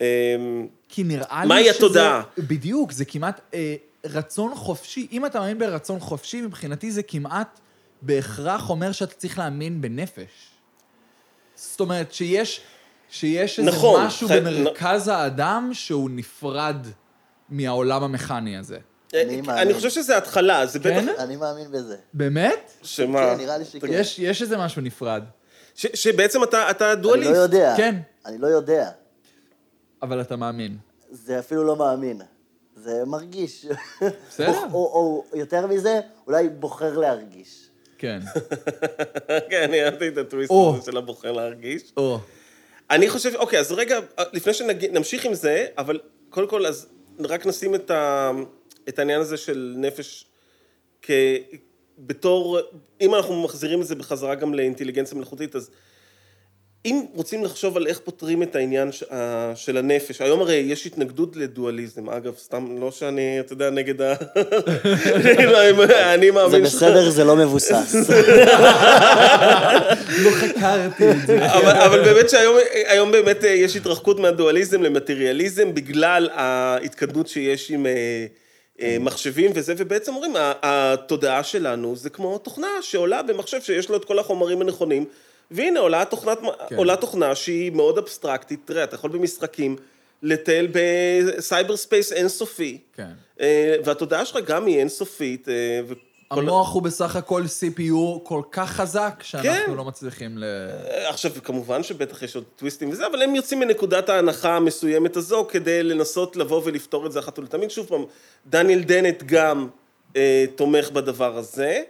אמ, 0.00 0.66
כי 0.88 1.02
נראה 1.02 1.40
לי 1.42 1.48
מהי 1.48 1.64
שזה... 1.64 1.76
התודעה? 1.76 2.22
בדיוק, 2.38 2.92
זה 2.92 3.04
כמעט 3.04 3.40
אה, 3.54 3.74
רצון 4.04 4.54
חופשי. 4.54 5.06
אם 5.12 5.26
אתה 5.26 5.40
מאמין 5.40 5.58
ברצון 5.58 6.00
חופשי, 6.00 6.40
מבחינתי 6.40 6.90
זה 6.90 7.02
כמעט 7.02 7.60
בהכרח 8.02 8.70
אומר 8.70 8.92
שאתה 8.92 9.14
צריך 9.14 9.38
להאמין 9.38 9.80
בנפש. 9.80 10.50
זאת 11.54 11.80
אומרת, 11.80 12.12
שיש, 12.12 12.60
שיש 13.10 13.58
איזה 13.58 13.70
נכון, 13.70 14.04
משהו 14.06 14.28
ח- 14.28 14.32
במרכז 14.32 15.08
האדם 15.08 15.70
שהוא 15.72 16.10
נפרד 16.10 16.76
מהעולם 17.48 18.02
המכני 18.02 18.56
הזה. 18.56 18.78
אני 19.14 19.74
חושב 19.74 19.90
שזה 19.90 20.16
התחלה, 20.16 20.66
זה 20.66 20.78
בטח... 20.78 20.88
כן? 20.88 21.08
אני 21.18 21.36
מאמין 21.36 21.70
בזה. 21.72 21.96
באמת? 22.14 22.72
שמה? 22.82 23.18
כן, 23.18 23.36
נראה 23.36 23.58
לי 23.58 23.64
שכן. 23.64 23.86
יש, 23.90 24.18
יש 24.18 24.42
איזה 24.42 24.58
משהו 24.58 24.82
נפרד. 24.82 25.22
ש- 25.74 25.86
שבעצם 26.02 26.42
אתה, 26.42 26.70
אתה 26.70 26.92
אני 26.92 27.00
דואליסט. 27.02 27.30
לא 27.32 27.36
יודע. 27.36 27.74
כן. 27.76 27.94
אני 28.26 28.38
לא 28.38 28.46
יודע. 28.46 28.90
אבל 30.02 30.20
אתה 30.20 30.36
מאמין. 30.36 30.76
זה 31.10 31.38
אפילו 31.38 31.64
לא 31.64 31.76
מאמין. 31.76 32.20
זה 32.76 33.02
מרגיש. 33.06 33.66
בסדר. 34.28 34.48
או, 34.48 34.68
או, 34.72 35.24
או 35.32 35.38
יותר 35.38 35.66
מזה, 35.66 36.00
אולי 36.26 36.48
בוחר 36.48 36.98
להרגיש. 36.98 37.69
כן. 38.00 38.20
כן, 39.50 39.62
אני 39.62 39.84
אהבתי 39.84 40.08
את 40.08 40.18
הטוויסט. 40.18 40.52
הזה 40.52 40.90
של 40.90 40.96
הבוחר 40.96 41.32
להרגיש. 41.32 41.82
אני 42.90 43.08
חושב, 43.08 43.34
אוקיי, 43.34 43.58
אז 43.60 43.72
רגע, 43.72 44.00
לפני 44.32 44.54
שנמשיך 44.54 45.24
עם 45.24 45.34
זה, 45.34 45.66
אבל 45.78 46.00
קודם 46.30 46.48
כל, 46.48 46.66
אז 46.66 46.86
רק 47.20 47.46
נשים 47.46 47.74
את, 47.74 47.90
ה, 47.90 48.30
את 48.88 48.98
העניין 48.98 49.20
הזה 49.20 49.36
של 49.36 49.74
נפש 49.76 50.24
כ... 51.02 51.10
בתור, 51.98 52.58
אם 53.00 53.14
אנחנו 53.14 53.42
מחזירים 53.42 53.82
את 53.82 53.86
זה 53.86 53.94
בחזרה 53.94 54.34
גם 54.34 54.54
לאינטליגנציה 54.54 55.16
מלאכותית, 55.16 55.56
אז 55.56 55.70
אם 56.86 57.02
רוצים 57.14 57.44
לחשוב 57.44 57.76
על 57.76 57.86
איך 57.86 57.98
פותרים 57.98 58.42
את 58.42 58.56
העניין 58.56 58.92
ש- 58.92 59.02
ה- 59.10 59.52
של 59.54 59.76
הנפש, 59.76 60.20
היום 60.20 60.40
הרי 60.40 60.54
יש 60.54 60.86
התנגדות 60.86 61.36
לדואליזם, 61.36 62.10
אגב, 62.10 62.34
סתם 62.36 62.76
לא 62.80 62.90
שאני, 62.90 63.40
אתה 63.40 63.52
יודע, 63.52 63.70
נגד 63.70 64.02
ה... 64.02 64.14
אני 66.14 66.26
זה 66.26 66.32
מאמין 66.32 66.66
ש- 66.66 66.74
בסדר, 66.74 67.10
זה 67.10 67.24
לא 67.24 67.36
מבוסס. 67.36 67.94
לא 70.24 70.30
חקרתי 70.30 71.10
את 71.10 71.26
זה. 71.26 71.52
אבל, 71.52 71.76
אבל 71.76 72.04
באמת 72.04 72.30
שהיום 72.30 72.56
היום 72.86 73.12
באמת 73.12 73.44
אה, 73.44 73.50
יש 73.50 73.76
התרחקות 73.76 74.18
מהדואליזם 74.20 74.82
למטריאליזם 74.82 75.74
בגלל 75.74 76.28
ההתקדמות 76.32 77.28
שיש 77.28 77.70
עם 77.70 77.86
אה, 77.86 77.92
אה, 78.82 78.96
מחשבים 79.00 79.50
וזה, 79.54 79.74
ובעצם 79.76 80.14
אומרים, 80.14 80.32
התודעה 80.62 81.44
שלנו 81.44 81.96
זה 81.96 82.10
כמו 82.10 82.38
תוכנה 82.38 82.68
שעולה 82.80 83.22
במחשב 83.22 83.60
שיש 83.60 83.88
לו 83.88 83.96
את 83.96 84.04
כל 84.04 84.18
החומרים 84.18 84.60
הנכונים, 84.60 85.04
והנה 85.50 85.80
עולה, 85.80 86.04
תוכנת, 86.04 86.38
כן. 86.68 86.76
עולה 86.76 86.96
תוכנה 86.96 87.34
שהיא 87.34 87.72
מאוד 87.72 87.98
אבסטרקטית, 87.98 88.60
תראה, 88.64 88.84
אתה 88.84 88.94
יכול 88.94 89.10
במשחקים 89.10 89.76
לטייל 90.22 90.68
ב 90.72 90.89
cyber 90.89 91.76
space 91.76 92.12
אינסופי, 92.12 92.78
כן. 92.94 93.10
אה, 93.40 93.76
והתודעה 93.84 94.24
שלך 94.24 94.44
גם 94.46 94.66
היא 94.66 94.78
אינסופית, 94.78 95.48
אה. 95.48 95.80
המוח 96.30 96.74
הוא 96.74 96.82
בסך 96.82 97.16
הכל 97.16 97.42
CPU 97.42 98.20
כל 98.22 98.42
כך 98.52 98.70
חזק, 98.70 99.22
שאנחנו 99.22 99.50
כן. 99.66 99.74
לא 99.76 99.84
מצליחים 99.84 100.38
ל... 100.38 100.44
עכשיו, 101.08 101.30
כמובן 101.44 101.82
שבטח 101.82 102.22
יש 102.22 102.36
עוד 102.36 102.44
טוויסטים 102.56 102.90
וזה, 102.90 103.06
אבל 103.06 103.22
הם 103.22 103.34
יוצאים 103.34 103.60
מנקודת 103.60 104.08
ההנחה 104.08 104.56
המסוימת 104.56 105.16
הזו 105.16 105.46
כדי 105.48 105.82
לנסות 105.82 106.36
לבוא 106.36 106.62
ולפתור 106.64 107.06
את 107.06 107.12
זה 107.12 107.18
אחת 107.18 107.38
ולתמיד. 107.38 107.70
שוב 107.70 107.86
פעם, 107.86 108.04
דניאל 108.46 108.82
דנט 108.82 109.22
גם 109.26 109.68
אה, 110.16 110.44
תומך 110.54 110.90
בדבר 110.90 111.36
הזה. 111.36 111.82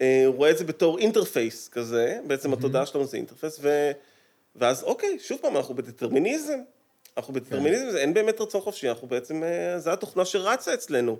אה, 0.00 0.22
הוא 0.26 0.34
רואה 0.34 0.50
את 0.50 0.58
זה 0.58 0.64
בתור 0.64 0.98
interface 0.98 1.68
כזה, 1.68 2.18
בעצם 2.26 2.52
התודעה 2.52 2.86
שלנו 2.86 3.06
זה 3.06 3.16
interface, 3.16 3.58
ו... 3.62 3.90
ואז 4.56 4.82
אוקיי, 4.82 5.18
שוב 5.18 5.38
פעם, 5.42 5.56
אנחנו 5.56 5.74
בדטרמיניזם. 5.74 6.58
אנחנו 7.16 7.34
בדטרמיניזם, 7.34 7.90
זה 7.90 7.98
אין 7.98 8.14
באמת 8.14 8.40
רצון 8.40 8.60
חופשי, 8.60 8.88
אנחנו 8.88 9.08
בעצם, 9.08 9.42
אה, 9.42 9.78
זו 9.78 9.90
התוכנה 9.90 10.24
שרצה 10.24 10.74
אצלנו. 10.74 11.18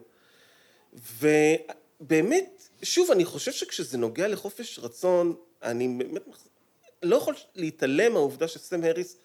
ובאמת, 1.19 2.69
שוב, 2.83 3.11
אני 3.11 3.25
חושב 3.25 3.53
שכשזה 3.53 3.99
נוגע 3.99 4.29
לחופש 4.29 4.79
רצון, 4.79 5.35
אני 5.63 5.89
באמת 5.89 6.23
לא 7.03 7.17
יכול 7.17 7.35
להתעלם 7.55 8.13
מהעובדה 8.13 8.49
שסם 8.49 8.85
האריס 8.85 9.17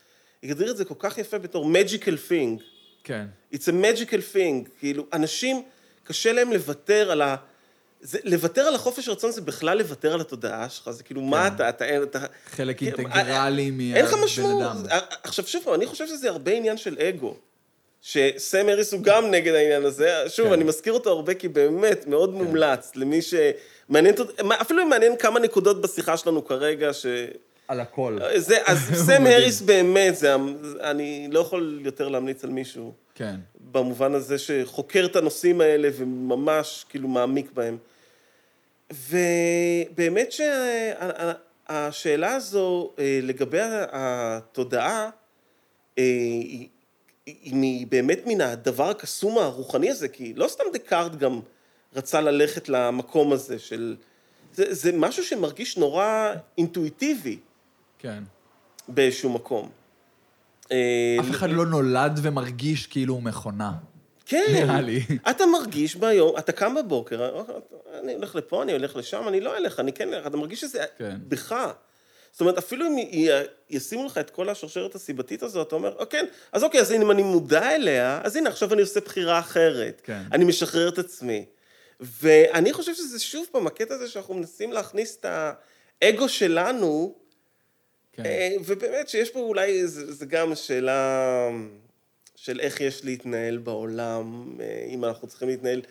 הגדיר 0.44 0.72
את 0.72 0.78
זה 0.78 0.86
כל 0.86 0.96
כך 1.00 1.18
יפה 1.18 1.38
בתור 1.38 1.66
magical 1.66 2.30
thing. 2.30 2.64
כן. 3.04 3.26
It's 3.54 3.68
a 3.68 3.72
magical 3.72 4.36
thing. 4.36 4.70
כאילו, 4.80 5.08
אנשים, 5.14 5.64
קשה 6.04 6.34
להם 6.34 6.52
לוותר 6.52 7.12
על 7.12 7.22
ה... 7.22 7.36
זה, 8.02 8.20
לוותר 8.24 8.62
על 8.62 8.76
החופש 8.76 9.10
רצון 9.10 9.32
זה 9.32 9.42
בכלל 9.42 9.78
לוותר 9.78 10.14
על 10.14 10.22
התודעה 10.22 10.70
שלך, 10.70 10.92
זה 10.92 11.04
כאילו, 11.04 11.22
מה 11.22 11.48
אתה, 11.48 11.70
אתה, 11.70 12.04
אתה... 12.04 12.20
חלק 12.52 12.80
כן, 12.80 12.86
אינטגרלי 12.86 13.72
מהבן 13.72 13.96
אין 13.96 14.06
לך 14.06 14.14
משמעות. 14.24 14.62
אדם. 14.62 14.78
עכשיו 15.24 15.48
שוב 15.48 15.70
אני 15.70 15.86
חושב 15.86 16.08
שזה 16.08 16.30
הרבה 16.30 16.52
עניין 16.52 16.78
של 16.78 16.98
אגו. 17.00 17.36
שסם 18.02 18.70
אריס 18.70 18.94
הוא 18.94 19.02
גם 19.02 19.32
נגד 19.32 19.54
העניין 19.54 19.86
הזה. 19.86 20.24
שוב, 20.28 20.48
כן. 20.48 20.54
אני 20.54 20.64
מזכיר 20.64 20.94
אותו 20.94 21.10
הרבה 21.10 21.34
כי 21.34 21.48
באמת 21.48 22.08
מאוד 22.08 22.34
מומלץ 22.34 22.92
למי 22.96 23.20
שמעניין, 23.22 24.16
אותו- 24.20 24.34
אפילו 24.62 24.84
אם 24.84 24.90
מעניין 24.90 25.18
כמה 25.18 25.40
נקודות 25.40 25.82
בשיחה 25.82 26.18
שלנו 26.18 26.46
כרגע, 26.46 26.94
ש... 26.94 27.06
על 27.68 27.80
הכל. 27.80 28.18
זה, 28.36 28.58
אז 28.66 28.78
סם 29.08 29.26
האריס 29.26 29.62
באמת, 29.62 30.16
זה, 30.16 30.36
אני 30.82 31.28
לא 31.32 31.40
יכול 31.40 31.80
יותר 31.84 32.08
להמליץ 32.08 32.44
על 32.44 32.50
מישהו 32.50 32.94
כן. 33.16 33.36
במובן 33.72 34.14
הזה 34.14 34.38
שחוקר 34.38 35.06
את 35.06 35.16
הנושאים 35.16 35.62
האלה 35.62 35.90
וממש 35.94 36.86
כאילו 36.90 37.08
מעמיק 37.08 37.52
בהם. 37.54 37.78
ובאמת 38.92 40.34
שהשאלה 41.70 42.36
הזו 42.36 42.92
אה, 43.00 43.20
לגבי 43.24 43.60
התודעה, 43.92 45.10
אה, 45.98 46.04
היא 46.04 46.68
היא 47.26 47.88
באמת 47.88 48.20
מן 48.26 48.42
הדבר 48.42 48.90
הקסום 48.90 49.38
הרוחני 49.38 49.90
הזה, 49.90 50.08
כי 50.08 50.34
לא 50.34 50.48
סתם 50.48 50.64
דקארט 50.74 51.16
גם 51.16 51.40
רצה 51.96 52.22
ללכת 52.22 52.70
למקום 52.70 53.34
הזה 53.34 53.60
של... 53.60 53.96
זה, 54.54 54.74
זה 54.74 54.92
משהו 54.92 55.24
שמרגיש 55.24 55.78
נורא 55.78 56.34
אינטואיטיבי 56.58 57.40
כן. 58.00 58.24
באיזשהו 58.88 59.30
מקום. 59.30 59.70
אה, 60.72 61.18
אף 61.20 61.30
אחד 61.30 61.50
לא 61.50 61.66
נולד 61.66 62.20
ומרגיש 62.24 62.88
כאילו 62.88 63.14
הוא 63.14 63.24
מכונה. 63.24 63.72
כן. 64.32 64.46
נראה 64.66 64.82
לי. 64.82 65.02
אתה 65.30 65.46
מרגיש 65.46 65.96
ביום, 65.96 66.38
אתה 66.38 66.52
קם 66.52 66.76
בבוקר, 66.76 67.42
אני 68.00 68.14
הולך 68.14 68.36
לפה, 68.36 68.64
אני 68.64 68.72
הולך 68.72 68.96
לשם, 68.96 69.28
אני 69.28 69.40
לא 69.42 69.58
אלך, 69.58 69.80
אני 69.80 69.94
כן 69.94 70.14
אלך, 70.14 70.28
אתה 70.28 70.38
מרגיש 70.38 70.62
שזה 70.62 70.84
כן. 70.98 71.16
בך. 71.28 71.56
זאת 72.32 72.42
אומרת, 72.42 72.58
אפילו 72.58 72.88
אם 72.88 72.98
י- 72.98 73.30
ישימו 73.70 74.06
לך 74.06 74.18
את 74.18 74.30
כל 74.30 74.50
השרשרת 74.50 74.96
הסיבתית 74.96 75.44
הזאת, 75.44 75.68
אתה 75.68 75.76
אומר, 75.76 75.96
אוקיי, 76.00 76.22
אז 76.52 76.64
אוקיי, 76.64 76.82
אז 76.82 76.92
אם 76.92 77.12
אני 77.12 77.24
מודע 77.24 77.76
אליה, 77.76 78.22
אז 78.24 78.36
הנה, 78.36 78.50
עכשיו 78.50 78.74
אני 78.74 78.82
עושה 78.82 79.00
בחירה 79.00 79.40
אחרת. 79.40 80.02
כן. 80.06 80.22
אני 80.32 80.46
משחרר 80.46 80.90
את 80.90 81.00
עצמי. 81.00 81.46
ואני 82.00 82.74
חושב 82.74 82.94
שזה 82.94 83.20
שוב 83.20 83.46
פעם, 83.52 83.68
הקטע 83.68 83.94
הזה 83.94 84.08
שאנחנו 84.08 84.34
מנסים 84.34 84.72
להכניס 84.72 85.18
את 85.20 85.26
האגו 86.02 86.30
שלנו, 86.30 87.16
כן. 88.14 88.26
אה, 88.26 88.50
ובאמת 88.66 89.10
שיש 89.10 89.30
פה 89.30 89.40
אולי, 89.40 89.88
זה, 89.88 90.14
זה 90.14 90.26
גם 90.26 90.56
שאלה 90.56 91.50
של 92.44 92.60
איך 92.60 92.82
יש 92.82 93.06
להתנהל 93.06 93.58
בעולם, 93.58 94.56
אה, 94.60 94.86
אם 94.90 95.06
אנחנו 95.06 95.28
צריכים 95.28 95.48
להתנהל 95.48 95.82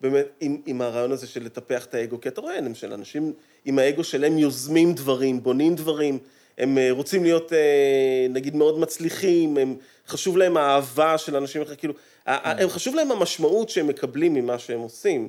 באמת 0.00 0.26
עם, 0.40 0.60
עם 0.66 0.82
הרעיון 0.82 1.12
הזה 1.12 1.26
של 1.26 1.44
לטפח 1.44 1.84
את 1.84 1.94
האגו, 1.94 2.20
כי 2.20 2.28
אתה 2.28 2.40
רואה, 2.40 2.60
למשל, 2.60 2.92
אנשים 2.92 3.32
עם 3.64 3.78
האגו 3.78 4.04
שלהם 4.04 4.38
יוזמים 4.38 4.94
דברים, 4.94 5.42
בונים 5.42 5.74
דברים, 5.74 6.18
הם 6.58 6.78
אה, 6.78 6.90
רוצים 6.90 7.22
להיות 7.22 7.52
אה, 7.52 8.26
נגיד 8.30 8.56
מאוד 8.56 8.78
מצליחים, 8.78 9.56
הם, 9.56 9.76
חשוב 10.08 10.36
להם 10.36 10.56
האהבה 10.56 11.18
של 11.18 11.36
אנשים 11.36 11.62
אחרים, 11.62 11.76
כאילו, 11.76 11.94
הם 12.26 12.68
חשוב 12.68 12.94
להם 12.94 13.10
המשמעות 13.10 13.68
שהם 13.68 13.86
מקבלים 13.86 14.34
ממה 14.34 14.58
שהם 14.58 14.80
עושים. 14.80 15.28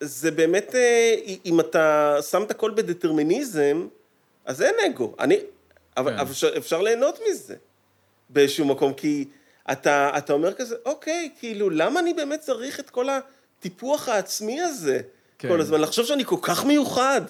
וזה 0.00 0.30
באמת, 0.30 0.74
אם 1.46 1.60
אתה 1.60 2.16
שם 2.30 2.42
את 2.42 2.50
הכל 2.50 2.70
בדטרמיניזם, 2.70 3.88
אז 4.44 4.62
אין 4.62 4.74
אגו. 4.86 5.14
אני, 5.18 5.36
אבל, 5.96 6.16
כן. 6.16 6.18
אפשר, 6.18 6.56
אפשר 6.56 6.82
ליהנות 6.82 7.20
מזה 7.30 7.56
באיזשהו 8.30 8.66
מקום, 8.66 8.92
כי 8.92 9.24
אתה, 9.72 10.10
אתה 10.18 10.32
אומר 10.32 10.54
כזה, 10.54 10.76
אוקיי, 10.84 11.30
כאילו, 11.38 11.70
למה 11.70 12.00
אני 12.00 12.14
באמת 12.14 12.40
צריך 12.40 12.80
את 12.80 12.90
כל 12.90 13.06
הטיפוח 13.08 14.08
העצמי 14.08 14.60
הזה 14.60 15.00
כן. 15.38 15.48
כל 15.48 15.60
הזמן? 15.60 15.80
לחשוב 15.80 16.06
שאני 16.06 16.24
כל 16.24 16.36
כך 16.42 16.64
מיוחד. 16.64 17.20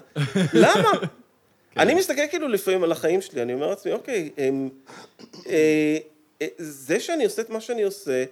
למה? 0.54 0.90
אני 1.76 1.94
מסתכל 1.94 2.26
כאילו 2.30 2.48
לפעמים 2.48 2.84
על 2.84 2.92
החיים 2.92 3.20
שלי, 3.20 3.42
אני 3.42 3.54
אומר 3.54 3.66
לעצמי, 3.66 3.92
אוקיי, 3.92 4.30
הם, 4.38 4.68
אה, 5.46 5.98
אה, 6.42 6.46
זה 6.58 7.00
שאני 7.00 7.24
עושה 7.24 7.42
את 7.42 7.50
מה 7.50 7.60
שאני 7.60 7.82
עושה, 7.82 8.24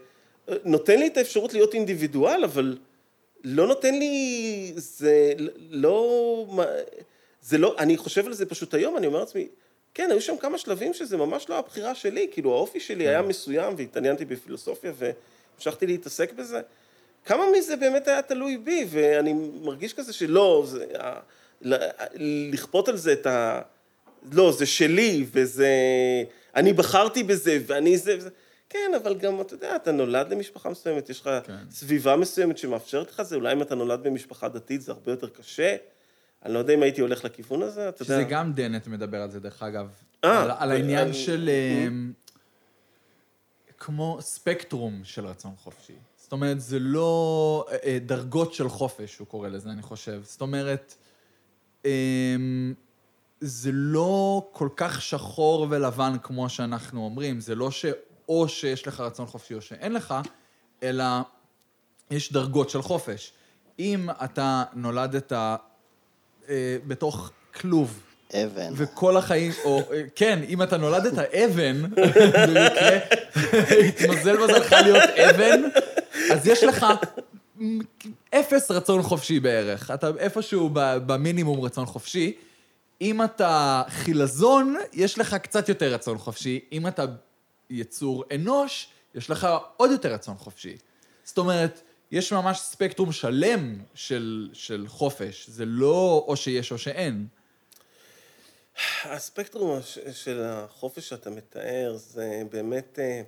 נותן 0.64 0.98
לי 0.98 1.06
את 1.06 1.16
האפשרות 1.16 1.54
להיות 1.54 1.74
אינדיבידואל, 1.74 2.44
אבל 2.44 2.76
לא 3.44 3.66
נותן 3.66 3.94
לי, 3.94 4.72
זה 4.76 5.32
לא, 5.70 6.46
זה 7.42 7.58
לא, 7.58 7.74
אני 7.78 7.96
חושב 7.96 8.26
על 8.26 8.32
זה 8.32 8.46
פשוט 8.46 8.74
היום, 8.74 8.96
אני 8.96 9.06
אומר 9.06 9.20
לעצמי, 9.20 9.48
כן, 9.98 10.10
היו 10.10 10.20
שם 10.20 10.36
כמה 10.36 10.58
שלבים 10.58 10.94
שזה 10.94 11.16
ממש 11.16 11.48
לא 11.48 11.58
הבחירה 11.58 11.94
שלי, 11.94 12.28
כאילו 12.30 12.52
האופי 12.52 12.80
שלי 12.80 13.08
היה 13.08 13.22
מסוים 13.22 13.74
והתעניינתי 13.78 14.24
בפילוסופיה 14.24 14.92
והמשכתי 14.96 15.86
להתעסק 15.86 16.32
בזה. 16.32 16.60
כמה 17.24 17.44
מזה 17.58 17.76
באמת 17.76 18.08
היה 18.08 18.22
תלוי 18.22 18.56
בי, 18.56 18.86
ואני 18.90 19.32
מרגיש 19.62 19.92
כזה 19.92 20.12
שלא, 20.12 20.64
זה, 20.66 20.86
לכפות 22.50 22.88
על 22.88 22.96
זה 22.96 23.12
את 23.12 23.26
ה... 23.26 23.60
לא, 24.32 24.52
זה 24.52 24.66
שלי, 24.66 25.26
וזה... 25.32 25.68
אני 26.56 26.72
בחרתי 26.72 27.22
בזה, 27.22 27.58
ואני 27.66 27.98
זה... 27.98 28.16
וזה. 28.18 28.30
כן, 28.68 28.92
אבל 29.02 29.14
גם, 29.14 29.40
אתה 29.40 29.54
יודע, 29.54 29.76
אתה 29.76 29.92
נולד 29.92 30.32
למשפחה 30.32 30.70
מסוימת, 30.70 31.10
יש 31.10 31.20
לך 31.20 31.30
כן. 31.46 31.54
סביבה 31.70 32.16
מסוימת 32.16 32.58
שמאפשרת 32.58 33.10
לך 33.10 33.22
זה, 33.22 33.36
אולי 33.36 33.52
אם 33.52 33.62
אתה 33.62 33.74
נולד 33.74 34.02
במשפחה 34.02 34.48
דתית 34.48 34.82
זה 34.82 34.92
הרבה 34.92 35.12
יותר 35.12 35.28
קשה. 35.28 35.76
אני 36.44 36.54
לא 36.54 36.58
יודע 36.58 36.74
אם 36.74 36.82
הייתי 36.82 37.00
הולך 37.00 37.24
לכיוון 37.24 37.62
הזה, 37.62 37.88
אתה 37.88 38.02
יודע. 38.02 38.14
שזה 38.14 38.24
גם 38.24 38.52
דנט 38.52 38.86
מדבר 38.86 39.22
על 39.22 39.30
זה, 39.30 39.40
דרך 39.40 39.62
אגב. 39.62 39.88
אה, 40.24 40.42
על, 40.42 40.50
על 40.58 40.70
העניין 40.70 41.06
אני- 41.06 41.14
של... 41.14 41.50
אמ, 41.88 42.12
כמו 43.78 44.18
ספקטרום 44.20 45.00
של 45.04 45.26
רצון 45.26 45.52
חופשי. 45.56 45.92
זאת 46.16 46.32
אומרת, 46.32 46.60
זה 46.60 46.78
לא 46.78 47.64
אה, 47.84 47.98
דרגות 48.06 48.54
של 48.54 48.68
חופש, 48.68 49.18
הוא 49.18 49.26
קורא 49.26 49.48
לזה, 49.48 49.70
אני 49.70 49.82
חושב. 49.82 50.20
זאת 50.24 50.40
אומרת, 50.40 50.94
זה 53.40 53.70
לא 53.72 54.48
כל 54.52 54.68
כך 54.76 55.02
שחור 55.02 55.66
ולבן 55.70 56.16
כמו 56.22 56.48
שאנחנו 56.48 57.04
אומרים. 57.04 57.40
זה 57.40 57.54
לא 57.54 57.70
שאו 57.70 58.48
שיש 58.48 58.86
לך 58.86 59.00
רצון 59.00 59.26
חופשי 59.26 59.54
או 59.54 59.60
שאין 59.60 59.92
לך, 59.92 60.14
אלא 60.82 61.04
יש 62.10 62.32
דרגות 62.32 62.70
של 62.70 62.82
חופש. 62.82 63.32
אם 63.78 64.08
אתה 64.24 64.64
נולדת 64.74 65.32
אה, 66.48 66.76
בתוך 66.86 67.30
כלוב 67.60 68.00
אבן. 68.34 68.72
וכל 68.76 69.16
החיים, 69.16 69.52
או 69.64 69.82
כן, 70.14 70.38
אם 70.48 70.62
אתה 70.62 70.76
נולדת 70.76 71.18
אבן, 71.18 71.82
במקרה, 71.82 72.98
התמזל 73.88 74.38
מזלך 74.38 74.72
להיות 74.72 75.10
אבן, 75.10 75.62
אז 76.32 76.46
יש 76.46 76.64
לך 76.64 76.86
אפס 78.30 78.70
רצון 78.70 79.02
חופשי 79.02 79.40
בערך. 79.40 79.90
אתה 79.90 80.10
איפשהו 80.18 80.70
במינימום 81.06 81.60
רצון 81.60 81.86
חופשי. 81.86 82.36
אם 83.00 83.22
אתה 83.22 83.82
חילזון, 83.88 84.76
יש 84.92 85.18
לך 85.18 85.34
קצת 85.34 85.68
יותר 85.68 85.94
רצון 85.94 86.18
חופשי. 86.18 86.60
אם 86.72 86.86
אתה 86.86 87.04
יצור 87.70 88.24
אנוש, 88.34 88.88
יש 89.14 89.30
לך 89.30 89.48
עוד 89.76 89.90
יותר 89.90 90.12
רצון 90.12 90.34
חופשי. 90.38 90.76
זאת 91.24 91.38
אומרת, 91.38 91.80
יש 92.10 92.32
ממש 92.32 92.58
ספקטרום 92.60 93.12
שלם 93.12 93.78
של, 93.94 94.48
של 94.52 94.84
חופש. 94.88 95.48
זה 95.48 95.64
לא 95.66 96.24
או 96.28 96.36
שיש 96.36 96.72
או 96.72 96.78
שאין. 96.78 97.26
הספקטרום 99.04 99.78
הש- 99.78 99.98
של 100.12 100.42
החופש 100.44 101.08
שאתה 101.08 101.30
מתאר, 101.30 101.96
זה 101.96 102.42
באמת... 102.52 102.98
אה, 102.98 103.22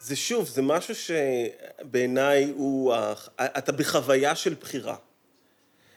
זה 0.00 0.16
שוב, 0.16 0.48
זה 0.48 0.62
משהו 0.62 0.94
שבעיניי 0.94 2.44
הוא... 2.56 2.94
אתה 3.40 3.72
בחוויה 3.72 4.34
של 4.36 4.54
בחירה. 4.54 4.96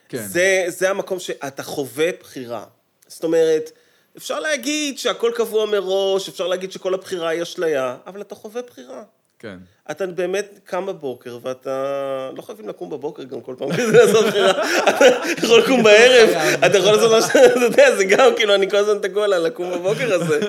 כן. 0.09 0.27
זה, 0.27 0.65
זה 0.67 0.89
המקום 0.89 1.19
שאתה 1.19 1.63
חווה 1.63 2.09
בחירה. 2.19 2.65
זאת 3.07 3.23
אומרת, 3.23 3.71
אפשר 4.17 4.39
להגיד 4.39 4.97
שהכל 4.99 5.31
קבוע 5.35 5.65
מראש, 5.65 6.29
אפשר 6.29 6.47
להגיד 6.47 6.71
שכל 6.71 6.93
הבחירה 6.93 7.29
היא 7.29 7.41
אשליה, 7.41 7.97
אבל 8.05 8.21
אתה 8.21 8.35
חווה 8.35 8.61
בחירה. 8.61 9.03
כן. 9.39 9.57
אתה 9.91 10.07
באמת 10.07 10.59
קם 10.63 10.85
בבוקר, 10.85 11.37
ואתה... 11.43 12.29
לא 12.37 12.41
חייבים 12.41 12.69
לקום 12.69 12.89
בבוקר 12.89 13.23
גם 13.23 13.41
כל 13.41 13.55
פעם 13.57 13.71
כדי 13.73 13.91
לעשות 13.91 14.25
בחירה. 14.25 14.51
אתה 14.89 15.45
יכול 15.45 15.59
לקום 15.59 15.83
בערב, 15.83 16.29
אתה 16.65 16.77
יכול 16.77 16.91
לעשות 16.91 17.11
מה 17.11 17.21
שאתה 17.21 17.45
אתה 17.45 17.59
יודע, 17.59 17.95
זה 17.95 18.03
גם 18.03 18.31
כאילו, 18.35 18.55
אני 18.55 18.69
כל 18.69 18.77
הזמן 18.77 18.99
תקוע 19.01 19.23
על 19.23 19.33
הלקום 19.33 19.71
בבוקר 19.71 20.13
הזה. 20.13 20.39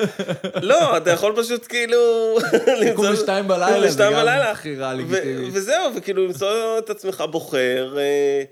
לא, 0.63 0.97
אתה 0.97 1.11
יכול 1.11 1.33
פשוט 1.37 1.67
כאילו... 1.69 1.99
לקום 2.83 3.13
בשתיים 3.13 3.49
בלילה, 3.49 3.79
לקום 3.79 3.91
זה 3.91 4.03
גם 4.03 4.13
בלילה. 4.13 4.53
בחירה 4.53 4.95
לגיטימית. 4.95 5.49
וזהו, 5.53 5.95
וכאילו 5.97 6.27
למצוא 6.27 6.79
את 6.79 6.91
עצמך 6.91 7.25
בוחר, 7.31 7.97
אה, 7.99 8.43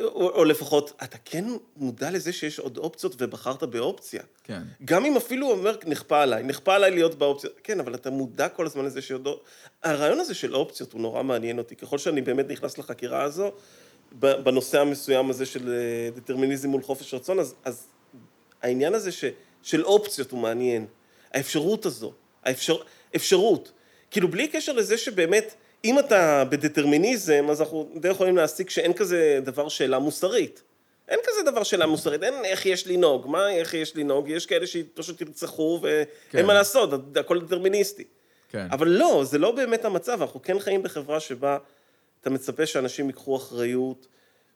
או, 0.00 0.30
או 0.30 0.44
לפחות, 0.44 0.92
אתה 1.04 1.16
כן 1.24 1.44
מודע 1.76 2.10
לזה 2.10 2.32
שיש 2.32 2.58
עוד 2.58 2.78
אופציות 2.78 3.14
ובחרת 3.18 3.62
באופציה. 3.62 4.22
כן. 4.44 4.62
גם 4.84 5.04
אם 5.04 5.16
אפילו 5.16 5.50
אומר, 5.50 5.76
נכפה 5.86 6.22
עליי, 6.22 6.42
נכפה 6.42 6.74
עליי 6.74 6.90
להיות 6.90 7.14
באופציה, 7.14 7.50
כן, 7.62 7.80
אבל 7.80 7.94
אתה 7.94 8.10
מודע 8.10 8.48
כל 8.48 8.66
הזמן 8.66 8.84
לזה 8.84 9.02
שעוד... 9.02 9.28
הרעיון 9.82 10.20
הזה 10.20 10.34
של 10.34 10.54
אופציות 10.54 10.92
הוא 10.92 11.00
נורא 11.00 11.22
מעניין 11.22 11.58
אותי. 11.58 11.76
ככל 11.76 11.98
שאני 11.98 12.22
באמת 12.22 12.48
נכנס 12.48 12.78
לחקירה 12.78 13.22
הזו, 13.22 13.52
בנושא 14.12 14.80
המסוים 14.80 15.30
הזה 15.30 15.46
של 15.46 15.68
אה, 15.68 16.10
דטרמיניזם 16.10 16.68
מול 16.68 16.82
חופש 16.82 17.14
רצון, 17.14 17.38
אז, 17.38 17.54
אז 17.64 17.86
העניין 18.62 18.94
הזה 18.94 19.12
ש, 19.12 19.24
של 19.62 19.84
אופציות 19.84 20.30
הוא 20.30 20.40
מעניין. 20.40 20.86
האפשרות 21.34 21.86
הזו, 21.86 22.12
האפשר, 22.44 22.76
אפשרות. 23.16 23.72
כאילו, 24.10 24.28
בלי 24.28 24.48
קשר 24.48 24.72
לזה 24.72 24.98
שבאמת, 24.98 25.54
אם 25.86 25.98
אתה 25.98 26.44
בדטרמיניזם, 26.48 27.46
אז 27.50 27.60
אנחנו 27.60 27.88
די 27.96 28.08
יכולים 28.08 28.36
להסיק 28.36 28.70
שאין 28.70 28.92
כזה 28.92 29.40
דבר 29.44 29.68
שאלה 29.68 29.98
מוסרית. 29.98 30.62
אין 31.08 31.18
כזה 31.26 31.50
דבר 31.50 31.62
שאלה 31.62 31.86
מוסרית, 31.86 32.22
אין 32.22 32.34
איך 32.44 32.66
יש 32.66 32.86
לנהוג, 32.86 33.26
מה 33.28 33.50
איך 33.50 33.74
יש 33.74 33.96
לנהוג, 33.96 34.28
יש 34.28 34.46
כאלה 34.46 34.66
שפשוט 34.66 35.20
ירצחו 35.20 35.78
ואין 35.82 36.06
כן. 36.30 36.46
מה 36.46 36.54
לעשות, 36.54 37.16
הכל 37.16 37.40
דטרמיניסטי. 37.40 38.04
כן. 38.50 38.66
אבל 38.70 38.88
לא, 38.88 39.22
זה 39.24 39.38
לא 39.38 39.50
באמת 39.50 39.84
המצב, 39.84 40.22
אנחנו 40.22 40.42
כן 40.42 40.58
חיים 40.58 40.82
בחברה 40.82 41.20
שבה 41.20 41.58
אתה 42.20 42.30
מצפה 42.30 42.66
שאנשים 42.66 43.06
ייקחו 43.06 43.36
אחריות, 43.36 44.06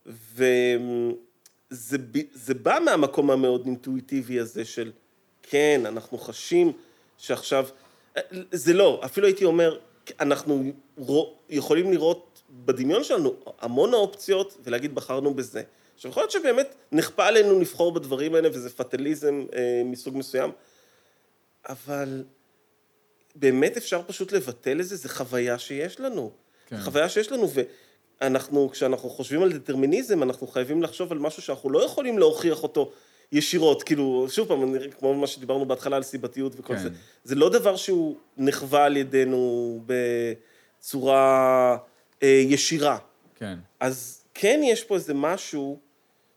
וזה 0.07 1.97
זה 2.35 2.55
בא 2.55 2.78
מהמקום 2.85 3.31
המאוד 3.31 3.66
אינטואיטיבי 3.66 4.41
הזה 4.41 4.64
של, 4.64 4.93
כן, 5.43 5.81
אנחנו 5.87 6.18
חשים 6.18 6.72
שעכשיו, 7.18 7.66
זה 8.53 8.72
לא, 8.72 9.01
אפילו 9.05 9.26
הייתי 9.26 9.45
אומר, 9.45 9.78
אנחנו 10.20 10.72
יכולים 11.48 11.92
לראות 11.92 12.42
בדמיון 12.50 13.04
שלנו 13.04 13.34
המון 13.61 13.94
אופציות 13.94 14.56
ולהגיד 14.64 14.94
בחרנו 14.94 15.34
בזה. 15.34 15.62
עכשיו, 15.94 16.11
יכול 16.11 16.22
להיות 16.22 16.30
שבאמת 16.30 16.74
נכפה 16.92 17.26
עלינו 17.26 17.61
לבחור 17.61 17.92
בדברים 17.92 18.34
האלה 18.34 18.48
וזה 18.52 18.70
פטליזם 18.70 19.44
אה, 19.54 19.82
מסוג 19.84 20.16
מסוים, 20.16 20.50
אבל 21.68 22.24
באמת 23.34 23.76
אפשר 23.76 24.02
פשוט 24.06 24.32
לבטל 24.32 24.80
את 24.80 24.86
זה, 24.86 24.96
זו 24.96 25.08
חוויה 25.08 25.58
שיש 25.58 26.00
לנו. 26.00 26.30
כן. 26.66 26.80
חוויה 26.80 27.08
שיש 27.08 27.32
לנו, 27.32 27.48
ואנחנו, 28.20 28.70
כשאנחנו 28.70 29.11
חושבים 29.11 29.42
על 29.42 29.52
דטרמיניזם, 29.52 30.22
אנחנו 30.22 30.46
חייבים 30.46 30.82
לחשוב 30.82 31.12
על 31.12 31.18
משהו 31.18 31.42
שאנחנו 31.42 31.70
לא 31.70 31.84
יכולים 31.84 32.18
להוכיח 32.18 32.62
אותו 32.62 32.92
ישירות. 33.33 33.83
כאילו, 33.83 34.26
שוב 34.31 34.49
פעם, 34.49 34.74
אני- 34.74 34.93
כמו 34.99 35.14
מה 35.14 35.26
שדיברנו 35.26 35.64
בהתחלה 35.66 35.97
על 35.97 36.03
סיבתיות 36.03 36.53
וכל 36.57 36.76
כן. 36.76 36.83
זה, 36.83 36.89
זה 37.24 37.35
לא 37.35 37.49
דבר 37.49 37.76
שהוא 37.76 38.16
נחווה 38.37 38.85
על 38.85 38.97
ידינו 38.97 39.81
בצורה 39.87 41.76
אה, 42.22 42.28
ישירה. 42.49 42.99
כן. 43.35 43.59
אז 43.81 44.24
כן 44.35 44.61
יש 44.64 44.85
פה 44.85 44.95
איזה 44.95 45.14
משהו 45.14 45.78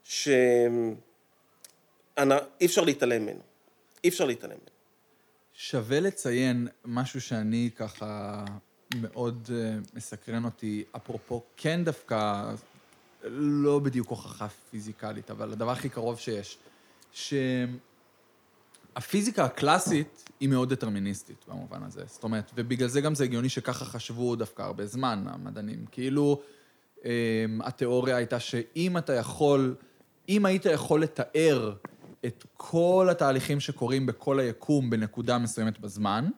שאי 0.03 0.95
אפשר 2.65 2.81
להתעלם 2.81 3.21
ממנו. 3.21 3.39
אי 4.03 4.09
אפשר 4.09 4.25
להתעלם 4.25 4.53
ממנו. 4.53 4.67
שווה 5.53 5.99
לציין 5.99 6.67
משהו 6.85 7.21
שאני 7.21 7.69
ככה 7.75 8.45
מאוד 9.01 9.49
אה, 9.53 9.73
מסקרן 9.93 10.45
אותי, 10.45 10.83
אפרופו 10.95 11.41
כן 11.57 11.83
דווקא, 11.83 12.53
לא 13.23 13.79
בדיוק 13.79 14.07
הוכחה 14.09 14.47
פיזיקלית, 14.71 15.31
אבל 15.31 15.51
הדבר 15.51 15.71
הכי 15.71 15.89
קרוב 15.89 16.19
שיש, 16.19 16.57
שהפיזיקה 18.93 19.45
הקלאסית 19.45 20.29
היא 20.39 20.49
מאוד 20.49 20.73
דטרמיניסטית 20.73 21.45
במובן 21.47 21.83
הזה. 21.83 22.01
זאת 22.05 22.23
אומרת, 22.23 22.51
ובגלל 22.55 22.87
זה 22.87 23.01
גם 23.01 23.15
זה 23.15 23.23
הגיוני 23.23 23.49
שככה 23.49 23.85
חשבו 23.85 24.35
דווקא 24.35 24.61
הרבה 24.61 24.85
זמן, 24.85 25.23
המדענים. 25.27 25.85
כאילו, 25.91 26.41
אה, 27.05 27.11
התיאוריה 27.61 28.15
הייתה 28.15 28.39
שאם 28.39 28.97
אתה 28.97 29.13
יכול, 29.13 29.75
אם 30.29 30.45
היית 30.45 30.65
יכול 30.65 31.03
לתאר 31.03 31.73
את 32.25 32.45
כל 32.57 33.07
התהליכים 33.11 33.59
שקורים 33.59 34.05
בכל 34.05 34.39
היקום 34.39 34.89
בנקודה 34.89 35.37
מסוימת 35.37 35.79
בזמן, 35.79 36.29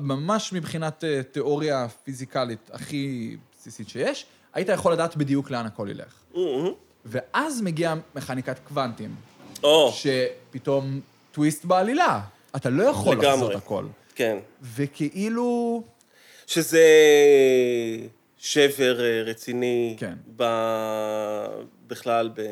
ממש 0.00 0.52
מבחינת 0.52 1.04
אה, 1.04 1.22
תיאוריה 1.22 1.88
פיזיקלית 1.88 2.70
הכי 2.72 3.36
בסיסית 3.52 3.88
שיש, 3.88 4.26
היית 4.54 4.68
יכול 4.68 4.92
לדעת 4.92 5.16
בדיוק 5.16 5.50
לאן 5.50 5.66
הכל 5.66 5.88
ילך. 5.90 6.14
מהמם. 6.34 6.72
ואז 7.04 7.60
מגיעה 7.60 7.94
מכניקת 8.14 8.58
קוונטים, 8.58 9.14
או, 9.62 9.92
שפתאום 9.92 11.00
טוויסט 11.32 11.64
בעלילה. 11.64 12.20
אתה 12.56 12.70
לא 12.70 12.82
יכול 12.82 13.16
לגמרי. 13.16 13.28
לחזות 13.28 13.54
הכל. 13.54 13.84
כן. 14.14 14.38
וכאילו... 14.62 15.82
שזה 16.46 16.86
שבר 18.38 19.00
אה, 19.00 19.22
רציני. 19.22 19.96
כן. 19.98 20.14
ב... 20.36 20.44
בכלל, 21.86 22.30
ב... 22.34 22.42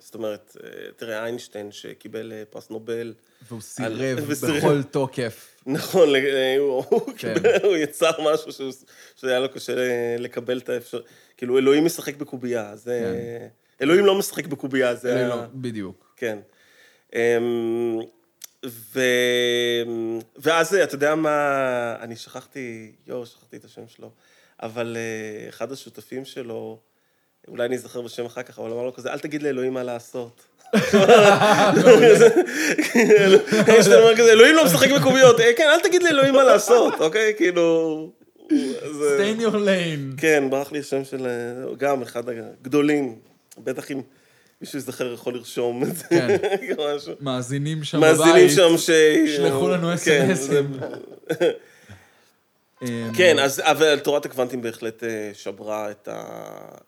זאת 0.00 0.14
אומרת, 0.14 0.56
אה, 0.64 0.68
תראה, 0.96 1.24
איינשטיין 1.24 1.72
שקיבל 1.72 2.32
אה, 2.32 2.42
פרס 2.50 2.70
נובל. 2.70 3.14
והוא 3.48 3.60
סירב 3.60 4.18
וסירב. 4.28 4.56
בכל 4.56 4.82
תוקף. 4.82 5.48
נכון, 5.66 6.08
הוא, 6.58 6.84
כן. 7.16 7.34
קיבל, 7.34 7.50
הוא 7.62 7.76
יצר 7.76 8.10
משהו 8.32 8.52
שהוא, 8.52 8.72
שהיה 9.16 9.40
לו 9.40 9.48
קשה 9.48 9.72
לקבל 10.18 10.58
את 10.58 10.68
האפשר... 10.68 11.00
כאילו, 11.36 11.58
אלוהים 11.58 11.84
משחק 11.84 12.16
בקובייה, 12.16 12.76
זה... 12.76 13.48
אלוהים 13.80 14.06
לא 14.06 14.14
משחק 14.18 14.46
בקובייה, 14.46 14.94
זה... 14.94 15.14
כן. 15.14 15.28
לא, 15.28 15.36
בדיוק. 15.54 16.12
כן. 16.16 16.38
אמ, 17.14 17.98
ו... 18.66 19.00
ואז, 20.36 20.74
אתה 20.74 20.94
יודע 20.94 21.14
מה, 21.14 21.96
אני 22.00 22.16
שכחתי, 22.16 22.92
יואו, 23.06 23.26
שכחתי 23.26 23.56
את 23.56 23.64
השם 23.64 23.82
שלו, 23.88 24.10
אבל 24.62 24.96
אה, 24.98 25.48
אחד 25.48 25.72
השותפים 25.72 26.24
שלו, 26.24 26.78
אולי 27.48 27.64
אני 27.64 27.74
אזכר 27.76 28.00
בשם 28.00 28.26
אחר 28.26 28.42
כך, 28.42 28.58
אבל 28.58 28.70
אמר 28.70 28.82
לו 28.82 28.94
כזה, 28.94 29.12
אל 29.12 29.18
תגיד 29.18 29.42
לאלוהים 29.42 29.74
מה 29.74 29.82
לעשות. 29.82 30.44
אלוהים 34.18 34.56
לא 34.56 34.64
משחק 34.64 34.90
בקוביות, 34.90 35.40
"אה, 35.40 35.50
כן, 35.56 35.68
אל 35.74 35.80
תגיד 35.80 36.02
לאלוהים 36.02 36.34
מה 36.34 36.42
לעשות, 36.44 36.94
אוקיי? 37.00 37.34
כאילו... 37.36 38.10
stay 38.48 38.52
in 39.38 39.40
your 39.40 39.52
lane. 39.54 40.16
כן, 40.20 40.44
ברח 40.50 40.72
לי 40.72 40.78
השם 40.78 41.04
של... 41.04 41.26
אה, 41.26 41.74
גם 41.78 42.02
אחד 42.02 42.22
הגדולים. 42.28 43.18
בטח 43.58 43.90
אם 43.90 44.00
מישהו 44.60 44.78
יזכר 44.78 45.12
יכול 45.12 45.34
לרשום 45.34 45.82
את 45.84 45.96
זה. 45.96 46.04
כן. 46.04 46.36
מאזינים 47.20 47.84
שם 47.84 47.98
בבית. 48.00 48.18
מאזינים 48.18 48.48
שם 48.48 48.78
ש... 48.78 48.90
שלחו 49.36 49.68
לנו 49.68 49.88
כן. 50.04 50.34
זה- 50.34 50.60
אמ, 52.82 53.10
כן, 53.16 53.38
אז 53.38 53.60
אבל 53.64 53.98
תורת 53.98 54.24
הקוונטים 54.26 54.62
בהחלט 54.62 55.04
אה, 55.04 55.30
שברה 55.34 55.90
את 55.90 56.08
ה... 56.08 56.22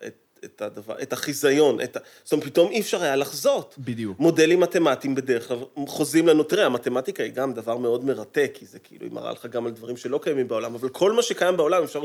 את- 0.07 0.15
את 0.45 0.63
הדבר, 0.63 0.95
את 1.03 1.13
החיזיון, 1.13 1.81
את 1.81 1.97
ה... 1.97 2.01
זאת 2.25 2.33
אומרת, 2.33 2.47
פתאום 2.47 2.71
אי 2.71 2.81
אפשר 2.81 3.03
היה 3.03 3.17
לחזות. 3.17 3.75
בדיוק. 3.79 4.19
מודלים 4.19 4.61
מתמטיים 4.61 5.15
בדרך 5.15 5.49
כלל 5.49 5.57
חוזים 5.87 6.29
לנו, 6.29 6.43
תראה, 6.43 6.67
המתמטיקה 6.67 7.23
היא 7.23 7.33
גם 7.33 7.53
דבר 7.53 7.77
מאוד 7.77 8.05
מרתק, 8.05 8.51
כי 8.55 8.67
זה 8.67 8.79
כאילו, 8.79 9.05
היא 9.05 9.13
מראה 9.13 9.33
לך 9.33 9.47
גם 9.47 9.67
על 9.67 9.73
דברים 9.73 9.97
שלא 9.97 10.21
קיימים 10.23 10.49
בעולם, 10.49 10.75
אבל 10.75 10.89
כל 10.89 11.13
מה 11.13 11.23
שקיים 11.23 11.57
בעולם 11.57 11.83
אפשר 11.83 12.01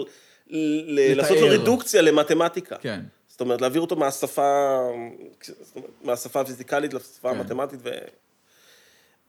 ל- 0.50 1.14
לעשות 1.16 1.38
לו. 1.38 1.48
רדוקציה 1.48 2.02
למתמטיקה. 2.02 2.76
כן. 2.82 3.00
זאת 3.40 3.42
אומרת, 3.42 3.62
להעביר 3.62 3.82
אותו 3.82 3.96
מהשפה, 3.96 4.80
אומרת, 5.76 5.92
מהשפה 6.04 6.42
הפיזיקלית 6.42 6.94
לשפה 6.94 7.32
כן. 7.34 7.40
המתמטית, 7.40 7.80
ו... 7.84 7.90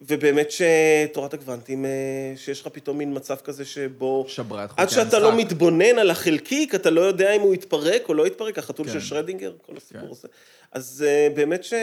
ובאמת 0.01 0.49
שתורת 0.51 1.35
הקוונטים, 1.35 1.85
אה, 1.85 1.91
שיש 2.37 2.61
לך 2.61 2.69
פתאום 2.69 2.99
מין 2.99 3.17
מצב 3.17 3.37
כזה 3.37 3.65
שבו... 3.65 4.25
שברה 4.29 4.65
את 4.65 4.71
חוקי 4.71 4.83
עד 4.83 4.89
שאתה 4.89 5.19
לא 5.19 5.33
המשחק. 5.33 5.47
מתבונן 5.47 5.99
על 5.99 6.11
החלקיק, 6.11 6.75
אתה 6.75 6.91
לא 6.91 7.01
יודע 7.01 7.33
אם 7.33 7.41
הוא 7.41 7.55
יתפרק 7.55 8.09
או 8.09 8.15
לא 8.15 8.27
יתפרק, 8.27 8.59
החתול 8.59 8.87
כן. 8.87 8.93
של 8.93 9.01
שרדינגר, 9.01 9.53
כל 9.67 9.77
הסיפור 9.77 10.03
כן. 10.03 10.11
הזה. 10.11 10.29
אז 10.73 11.05
אה, 11.07 11.29
באמת 11.35 11.65
ש... 11.65 11.75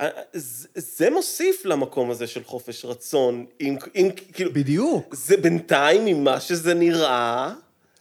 אה, 0.00 0.08
זה 0.74 1.10
מוסיף 1.10 1.64
למקום 1.64 2.10
הזה 2.10 2.26
של 2.26 2.44
חופש 2.44 2.84
רצון, 2.84 3.46
אם, 3.60 3.76
אם 3.96 4.08
כאילו, 4.32 4.52
בדיוק. 4.52 5.14
זה 5.14 5.36
בינתיים, 5.36 6.04
ממה 6.04 6.40
שזה 6.40 6.74
נראה, 6.74 7.54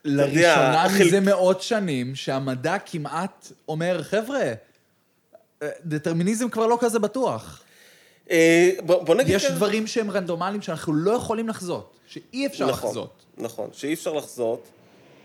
לראשונה 0.06 0.84
החל- 0.86 1.04
מזה 1.06 1.20
מאות 1.20 1.62
שנים, 1.62 2.16
שהמדע 2.16 2.78
כמעט 2.86 3.48
אומר, 3.68 4.04
חבר'ה, 4.04 4.42
אה, 5.64 5.70
דטרמיניזם 5.86 6.50
כבר 6.50 6.68
לא 6.68 6.78
כזה 6.82 7.00
בטוח. 7.00 7.64
אה, 8.32 8.72
בוא, 8.86 9.04
בוא 9.04 9.16
נגיד... 9.16 9.36
יש 9.36 9.46
דברים 9.46 9.88
שהם 9.88 10.12
רנדומליים 10.12 10.62
שאנחנו 10.62 10.94
לא 10.94 11.12
יכולים 11.12 11.50
לחזות, 11.50 11.98
שאי 12.08 12.46
אפשר 12.46 12.68
נכון, 12.70 12.90
לחזות. 12.90 13.24
נכון, 13.38 13.70
שאי 13.74 13.94
אפשר 13.94 14.14
לחזות. 14.14 14.68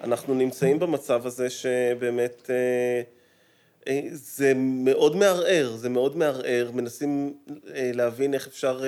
אנחנו 0.05 0.35
נמצאים 0.35 0.79
במצב 0.79 1.27
הזה 1.27 1.51
שבאמת 1.51 2.51
אה, 2.51 3.03
זה 4.13 4.53
מאוד 4.57 5.17
מערער, 5.17 5.77
זה 5.77 5.89
מאוד 5.89 6.17
מערער, 6.17 6.71
מנסים 6.75 7.35
להבין 7.75 8.35
איך 8.35 8.47
אפשר, 8.47 8.83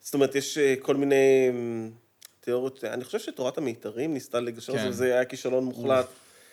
זאת 0.00 0.14
אומרת, 0.14 0.34
יש 0.34 0.58
כל 0.82 0.96
מיני 0.96 1.50
תיאוריות, 2.46 2.84
אני 2.84 3.04
חושב 3.04 3.18
שתורת 3.18 3.58
המיתרים 3.58 4.14
ניסתה 4.14 4.40
לגשר 4.40 4.72
כן. 4.78 4.92
זה, 4.92 5.04
היה 5.04 5.24
כישלון 5.24 5.64
מוחלט. 5.64 6.06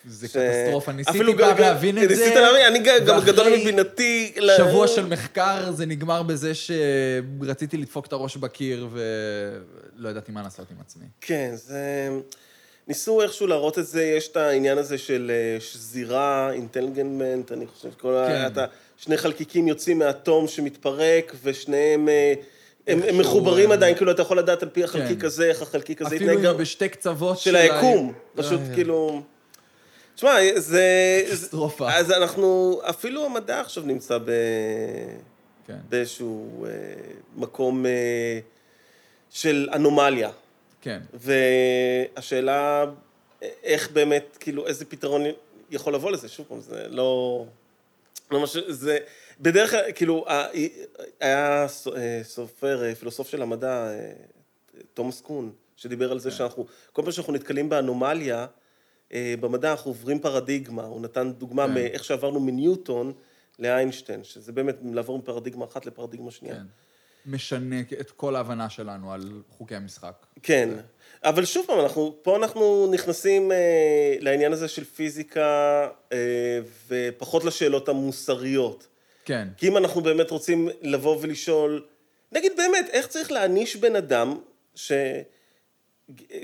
זה 0.06 0.28
ש- 0.28 0.32
קטסטרופה. 0.38 0.92
ניסיתי 0.92 1.20
פעם 1.38 1.58
להבין 1.58 1.98
את 1.98 2.10
זה. 2.10 2.16
ניסית 2.16 2.36
להבין, 2.36 2.66
אני 2.66 2.80
גם- 2.80 3.22
גדול 3.26 3.48
מבינתי. 3.58 4.34
ל- 4.38 4.58
שבוע 4.58 4.88
של 4.88 5.06
מחקר, 5.06 5.72
זה 5.72 5.86
נגמר 5.86 6.24
בזה 6.24 6.52
שרציתי 6.56 7.78
לדפוק 7.78 8.06
את 8.06 8.14
הראש 8.14 8.38
בקיר 8.38 8.88
ולא 8.92 10.10
ידעתי 10.10 10.32
מה 10.32 10.42
לעשות 10.44 10.68
עם 10.72 10.78
עצמי. 10.82 11.06
כן, 11.22 11.52
זה... 11.54 12.10
ניסו 12.88 13.22
איכשהו 13.22 13.48
להראות 13.48 13.80
את 13.80 13.88
זה, 13.88 14.04
יש 14.04 14.28
את 14.28 14.38
העניין 14.38 14.78
הזה 14.78 14.98
של 14.98 15.32
אה, 15.34 15.60
שזירה, 15.60 16.52
אינטליגנמנט, 16.52 17.52
אני 17.52 17.68
חושב, 17.68 17.90
כל 17.98 18.16
ה... 18.18 18.28
כן. 18.28 18.48
אתה, 18.54 18.66
שני 18.98 19.18
חלקיקים 19.18 19.68
יוצאים 19.68 20.00
מהאטום 20.00 20.48
שמתפרק, 20.48 21.34
ושניהם... 21.44 22.08
אה, 22.88 22.94
הם, 22.94 23.00
הם 23.08 23.18
מחוברים 23.18 23.66
הם- 23.66 23.72
עדיין, 23.72 23.96
כאילו, 23.96 24.12
אתה 24.12 24.22
יכול 24.22 24.38
לדעת 24.38 24.64
על 24.64 24.70
פי 24.70 24.84
החלקיק 24.84 25.20
כן. 25.20 25.26
הזה, 25.26 25.46
איך 25.46 25.62
החלקיק 25.62 26.02
הזה 26.02 26.16
אפילו 26.16 26.52
אם 26.52 26.58
בשתי 26.58 26.90
קצוות 26.90 27.38
של 27.38 27.56
היקום. 27.56 28.14
פשוט 28.36 28.60
אה, 28.70 28.76
כאילו... 28.76 29.22
תשמע, 30.16 30.36
זה... 30.56 31.22
קטסטרופה. 31.30 31.94
אז 31.94 32.12
אנחנו, 32.12 32.80
אפילו 32.90 33.26
המדע 33.26 33.60
עכשיו 33.60 33.84
נמצא 33.84 34.18
ב... 34.18 34.32
כן. 35.68 35.78
באיזשהו 35.90 36.66
אה, 36.66 36.72
מקום 37.36 37.86
אה, 37.86 38.40
של 39.30 39.70
אנומליה. 39.74 40.30
כן. 40.82 41.00
והשאלה, 41.14 42.86
איך 43.64 43.92
באמת, 43.92 44.38
כאילו, 44.40 44.68
איזה 44.68 44.86
פתרון 44.86 45.24
יכול 45.72 45.94
לבוא 45.94 46.12
לזה? 46.12 46.30
שוב 46.30 46.46
פעם, 46.50 46.62
זה 46.62 46.86
לא... 46.90 47.46
ש... 48.48 48.58
זה... 48.58 48.98
בדרך 49.40 49.72
כלל, 49.72 49.92
כאילו, 49.96 50.26
היה 51.20 51.66
אה, 51.96 52.24
סופר, 52.24 52.84
אה, 52.84 52.96
פילוסוף 52.96 53.30
של 53.30 53.42
המדע, 53.42 53.92
אה, 53.92 54.12
תומאס 54.94 55.22
קון, 55.22 55.52
שדיבר 55.76 56.12
על 56.12 56.20
זה 56.20 56.32
שאנחנו, 56.32 56.66
כל 56.94 57.02
פעם 57.02 57.12
שאנחנו 57.12 57.34
נתקלים 57.34 57.70
באנומליה, 57.70 58.46
במדע 59.40 59.72
אנחנו 59.72 59.92
עוברים 59.92 60.20
פרדיגמה. 60.20 60.84
הוא 60.84 61.02
נתן 61.02 61.32
דוגמה 61.32 61.68
כן. 61.68 61.74
מאיך 61.74 62.04
שעברנו 62.04 62.40
מניוטון 62.40 63.14
לאיינשטיין, 63.60 64.24
שזה 64.24 64.52
באמת 64.52 64.76
לעבור 64.94 65.18
מפרדיגמה 65.18 65.66
אחת 65.66 65.86
לפרדיגמה 65.86 66.32
שנייה. 66.32 66.56
משנה 67.26 67.80
את 68.00 68.12
כל 68.12 68.36
ההבנה 68.36 68.70
שלנו 68.70 69.14
על 69.14 69.42
חוקי 69.50 69.76
המשחק. 69.76 70.26
כן, 70.44 70.70
אבל 71.24 71.46
שוב 71.46 71.66
פעם, 71.68 71.80
אנחנו, 71.80 72.16
פה 72.22 72.36
אנחנו 72.36 72.92
נכנסים 72.92 73.52
אה, 73.52 74.16
לעניין 74.20 74.54
הזה 74.54 74.68
של 74.68 74.84
פיזיקה 74.84 75.90
אה, 76.14 76.60
ופחות 76.88 77.44
לשאלות 77.44 77.90
המוסריות. 77.90 78.88
כן. 79.26 79.48
כי 79.58 79.68
אם 79.68 79.78
אנחנו 79.78 80.02
באמת 80.02 80.32
רוצים 80.32 80.70
לבוא 80.82 81.18
ולשאול, 81.22 81.86
נגיד 82.32 82.52
באמת, 82.58 82.90
איך 82.90 83.08
צריך 83.08 83.32
להעניש 83.32 83.76
בן 83.76 83.96
אדם 83.96 84.38
ש... 84.76 84.92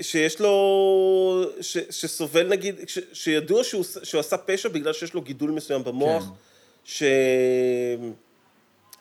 שיש 0.00 0.40
לו, 0.40 1.50
ש, 1.60 1.78
שסובל 1.90 2.48
נגיד, 2.48 2.88
ש, 2.88 2.98
שידוע 3.12 3.64
שהוא, 3.64 3.84
שהוא 4.02 4.20
עשה 4.20 4.36
פשע 4.36 4.68
בגלל 4.68 4.92
שיש 4.92 5.14
לו 5.14 5.22
גידול 5.22 5.50
מסוים 5.50 5.84
במוח, 5.84 6.24
כן. 6.84 7.00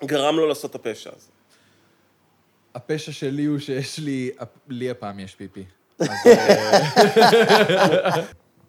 שגרם 0.03 0.35
לו 0.35 0.47
לעשות 0.47 0.71
את 0.71 0.75
הפשע 0.75 1.09
הזה. 1.15 1.27
הפשע 2.75 3.11
שלי 3.11 3.45
הוא 3.45 3.59
שיש 3.59 3.99
לי, 3.99 4.31
לי 4.69 4.89
הפעם 4.89 5.19
יש 5.19 5.35
פיפי. 5.35 5.63
אה, 6.01 6.07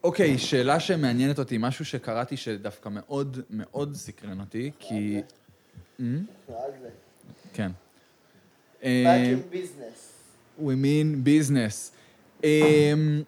אוקיי, 0.05 0.39
שאלה 0.39 0.81
שמעניינת 0.81 1.39
אותי, 1.39 1.57
משהו 1.59 1.85
שקראתי 1.85 2.37
שדווקא 2.37 2.89
מאוד 2.89 3.41
מאוד 3.51 3.95
סקרן 3.95 4.41
אותי, 4.41 4.71
כי... 4.79 5.21
כן. 7.53 7.71
אה, 8.85 9.35
ביזנס. 9.51 10.13
We 10.59 10.63
mean 10.63 11.27
business. 11.27 11.93
אמ, 12.45 13.23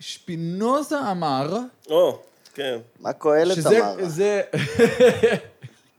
שפינוזה 0.00 1.10
אמר, 1.10 1.58
או, 1.90 2.22
כן. 2.54 2.78
מה 3.00 3.12
קהלת 3.12 3.56
שזה, 3.56 3.78
אמר? 3.78 4.08
זה, 4.08 4.42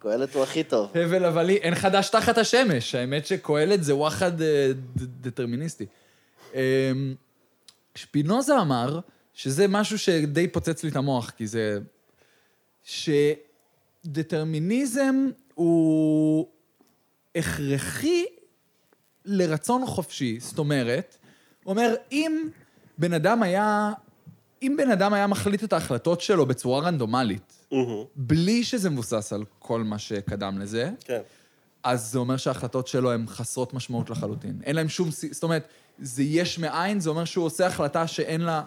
קהלת 0.10 0.36
הוא 0.36 0.44
הכי 0.44 0.64
טוב. 0.64 0.98
הבל 0.98 1.26
הבלי, 1.26 1.56
אין 1.56 1.76
חדש 1.76 2.10
תחת 2.10 2.38
השמש. 2.38 2.96
האמת 2.96 3.26
שקהלת 3.26 3.84
זה 3.84 3.96
וואחד 3.96 4.42
אה, 4.42 4.72
דטרמיניסטי. 4.96 5.86
אמ, 6.54 6.60
שפינוזה 7.96 8.62
אמר, 8.62 9.00
שזה 9.34 9.68
משהו 9.68 10.00
שדי 10.00 10.48
פוצץ 10.48 10.84
לי 10.84 10.90
את 10.90 10.96
המוח, 10.96 11.30
כי 11.30 11.48
זה... 11.48 11.80
שדטרמיניזם 14.04 15.30
הוא 15.54 16.48
הכרחי 17.36 18.26
לרצון 19.26 19.86
חופשי. 19.86 20.40
זאת 20.40 20.58
אומרת, 20.58 21.18
הוא 21.64 21.72
אומר, 21.72 21.96
אם 22.12 22.50
בן 22.98 23.14
אדם 23.14 23.44
היה... 23.44 23.92
אם 24.62 24.76
בן 24.78 24.92
אדם 24.92 25.14
היה 25.14 25.28
מחליט 25.28 25.64
את 25.64 25.74
ההחלטות 25.74 26.22
שלו 26.22 26.46
בצורה 26.46 26.82
רנדומלית, 26.82 27.54
מהמם, 27.72 28.04
בלי 28.16 28.64
שזה 28.64 28.90
מבוסס 28.90 29.34
על 29.34 29.44
כל 29.60 29.84
מה 29.84 30.00
שקדם 30.00 30.60
לזה, 30.60 30.90
כן. 31.06 31.20
אז 31.84 32.12
זה 32.12 32.20
אומר 32.20 32.38
שההחלטות 32.38 32.88
שלו 32.88 33.12
הן 33.12 33.26
חסרות 33.28 33.74
משמעות 33.74 34.10
לחלוטין. 34.10 34.60
אין 34.64 34.76
להם 34.76 34.90
שום 34.90 35.12
סיבה, 35.12 35.34
זאת 35.34 35.44
אומרת, 35.44 35.68
זה 36.00 36.24
יש 36.24 36.60
מאין, 36.60 37.00
זה 37.00 37.10
אומר 37.10 37.26
שהוא 37.26 37.46
עושה 37.46 37.68
החלטה 37.68 38.08
שאין 38.08 38.42
לה 38.42 38.64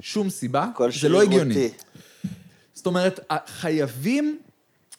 שום 0.00 0.30
סיבה, 0.30 0.66
זה 1.00 1.08
לא 1.08 1.22
הגיוני. 1.22 1.68
זאת 2.74 2.86
אומרת, 2.86 3.20
חייבים, 3.46 4.38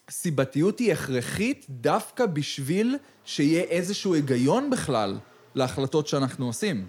סיבתיות 0.10 0.80
היא 0.80 0.94
הכרחית 0.94 1.66
דווקא 1.70 2.26
בשביל 2.26 2.98
שיהיה 3.26 3.62
איזשהו 3.62 4.14
היגיון 4.14 4.70
בכלל 4.70 5.18
להחלטות 5.56 6.08
שאנחנו 6.08 6.46
עושים. 6.46 6.86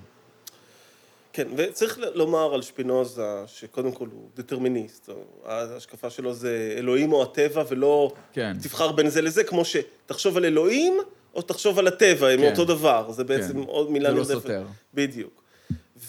כן, 1.36 1.48
וצריך 1.56 1.98
לומר 2.14 2.54
על 2.54 2.62
שפינוזה, 2.62 3.22
שקודם 3.46 3.92
כל 3.92 4.08
הוא 4.12 4.28
דטרמיניסט. 4.36 5.10
ההשקפה 5.44 6.10
שלו 6.10 6.34
זה 6.34 6.74
אלוהים 6.78 7.12
או 7.12 7.22
הטבע, 7.22 7.64
ולא 7.68 8.12
כן. 8.32 8.56
תבחר 8.62 8.92
בין 8.92 9.10
זה 9.10 9.22
לזה, 9.22 9.44
כמו 9.44 9.62
שתחשוב 9.64 10.36
על 10.36 10.44
אלוהים, 10.44 10.98
או 11.34 11.42
תחשוב 11.42 11.78
על 11.78 11.86
הטבע, 11.86 12.28
הם 12.28 12.40
כן. 12.40 12.50
אותו 12.50 12.64
דבר. 12.64 13.10
זה 13.12 13.24
בעצם 13.24 13.52
כן. 13.52 13.68
עוד 13.68 13.90
מילה 13.90 14.24
זה 14.24 14.34
לא. 14.34 14.40
סותר. 14.40 14.64
בדיוק. 14.94 15.42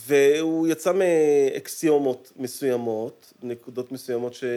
והוא 0.08 0.68
יצא 0.68 0.92
מאקסיומות 0.94 2.32
מסוימות, 2.36 3.34
נקודות 3.44 3.92
מסוימות 3.92 4.34
של... 4.34 4.48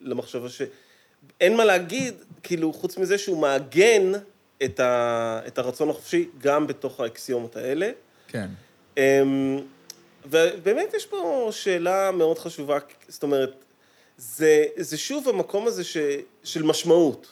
למחשבה 0.00 0.48
שאין 0.48 1.56
מה 1.56 1.64
להגיד, 1.64 2.14
כאילו, 2.42 2.72
חוץ 2.72 2.98
מזה 2.98 3.18
שהוא 3.18 3.38
מעגן 3.38 4.12
את, 4.64 4.80
ה... 4.80 5.40
את 5.46 5.58
הרצון 5.58 5.90
החופשי 5.90 6.28
גם 6.38 6.66
בתוך 6.66 7.00
האקסיומות 7.00 7.56
האלה. 7.56 7.90
כן. 8.28 8.48
אמ, 10.26 10.30
ובאמת 10.30 10.94
יש 10.94 11.06
פה 11.06 11.48
שאלה 11.52 12.10
מאוד 12.10 12.38
חשובה, 12.38 12.78
זאת 13.08 13.22
אומרת, 13.22 13.52
זה, 14.18 14.64
זה 14.76 14.96
שוב 14.98 15.28
המקום 15.28 15.66
הזה 15.66 15.84
ש, 15.84 15.96
של 16.44 16.62
משמעות, 16.62 17.26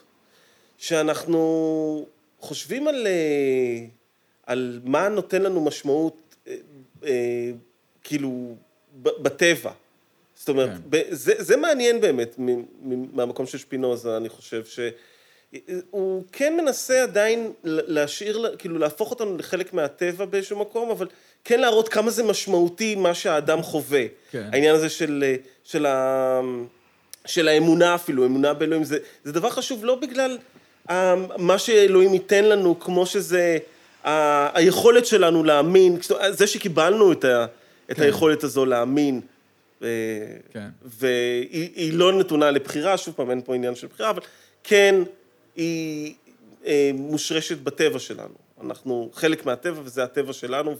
שאנחנו 0.78 2.06
חושבים 2.40 2.88
על, 2.88 3.06
אה, 3.06 3.86
על 4.46 4.80
מה 4.84 5.08
נותן 5.08 5.42
לנו 5.42 5.60
משמעות, 5.64 6.16
אה, 6.46 6.56
אה, 7.04 7.50
כאילו, 8.02 8.54
בטבע. 9.02 9.72
זאת 10.36 10.48
אומרת, 10.48 10.70
כן. 10.70 10.76
ב- 10.90 11.02
זה, 11.10 11.32
זה 11.38 11.56
מעניין 11.56 12.00
באמת 12.00 12.38
מ- 12.38 12.60
מ- 12.82 13.16
מהמקום 13.16 13.46
של 13.46 13.58
שפינוזה, 13.58 14.16
אני 14.16 14.28
חושב, 14.28 14.62
הוא 15.90 16.22
כן 16.32 16.56
מנסה 16.56 17.02
עדיין 17.02 17.52
להשאיר, 17.64 18.56
כאילו 18.58 18.78
להפוך 18.78 19.10
אותנו 19.10 19.36
לחלק 19.36 19.72
מהטבע 19.72 20.24
באיזשהו 20.24 20.58
מקום, 20.58 20.90
אבל 20.90 21.06
כן 21.44 21.60
להראות 21.60 21.88
כמה 21.88 22.10
זה 22.10 22.22
משמעותי 22.22 22.94
מה 22.94 23.14
שהאדם 23.14 23.62
חווה. 23.62 24.04
כן. 24.30 24.48
העניין 24.52 24.74
הזה 24.74 24.88
של, 24.88 25.24
של, 25.64 25.86
ה, 25.86 26.40
של 27.26 27.48
האמונה 27.48 27.94
אפילו, 27.94 28.26
אמונה 28.26 28.54
באלוהים, 28.54 28.84
זה, 28.84 28.98
זה 29.24 29.32
דבר 29.32 29.50
חשוב 29.50 29.84
לא 29.84 29.94
בגלל 29.94 30.38
מה 31.38 31.58
שאלוהים 31.58 32.14
ייתן 32.14 32.44
לנו, 32.44 32.80
כמו 32.80 33.06
שזה 33.06 33.58
ה, 34.04 34.58
היכולת 34.58 35.06
שלנו 35.06 35.44
להאמין, 35.44 35.98
זה 36.30 36.46
שקיבלנו 36.46 37.12
את, 37.12 37.24
ה, 37.24 37.46
את 37.90 37.96
כן. 37.96 38.02
היכולת 38.02 38.44
הזו 38.44 38.64
להאמין. 38.64 39.20
כן. 39.80 40.68
והיא 40.82 41.92
לא 41.92 42.12
נתונה 42.12 42.50
לבחירה, 42.50 42.96
שוב 42.96 43.14
פעם, 43.14 43.30
אין 43.30 43.40
פה 43.44 43.54
עניין 43.54 43.74
של 43.74 43.86
בחירה, 43.86 44.10
אבל 44.10 44.20
כן, 44.64 44.94
היא 45.56 46.14
אה, 46.66 46.90
מושרשת 46.94 47.58
בטבע 47.58 47.98
שלנו. 47.98 48.34
אנחנו 48.64 49.10
חלק 49.14 49.46
מהטבע 49.46 49.80
וזה 49.84 50.04
הטבע 50.04 50.32
שלנו 50.32 50.74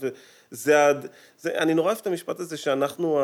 עד, 0.51 1.07
זה, 1.39 1.57
אני 1.57 1.73
נורא 1.73 1.87
אוהב 1.87 1.97
את 2.01 2.07
המשפט 2.07 2.39
הזה 2.39 2.57
שאנחנו 2.57 3.19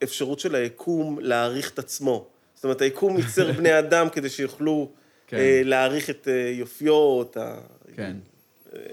האפשרות 0.00 0.38
אה, 0.38 0.42
של 0.42 0.54
היקום 0.54 1.18
להעריך 1.20 1.70
את 1.70 1.78
עצמו. 1.78 2.26
זאת 2.54 2.64
אומרת, 2.64 2.80
היקום 2.80 3.16
ייצר 3.16 3.52
בני 3.52 3.78
אדם 3.78 4.08
כדי 4.08 4.28
שיוכלו 4.28 4.90
כן. 5.26 5.36
אה, 5.36 5.60
להעריך 5.64 6.10
את 6.10 6.28
יופיו, 6.52 7.22
את, 7.22 7.36
ה, 7.36 7.58
כן. 7.94 8.16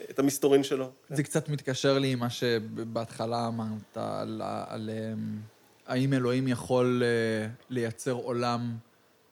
את 0.09 0.19
המסתורין 0.19 0.63
שלו. 0.63 0.91
זה 1.09 1.23
קצת 1.23 1.49
מתקשר 1.49 1.99
לי 1.99 2.11
עם 2.11 2.19
מה 2.19 2.29
שבהתחלה 2.29 3.47
אמרת 3.47 3.97
על, 3.97 4.41
על 4.67 4.89
האם 5.87 6.13
אלוהים 6.13 6.47
יכול 6.47 7.03
לייצר 7.69 8.11
עולם 8.11 8.75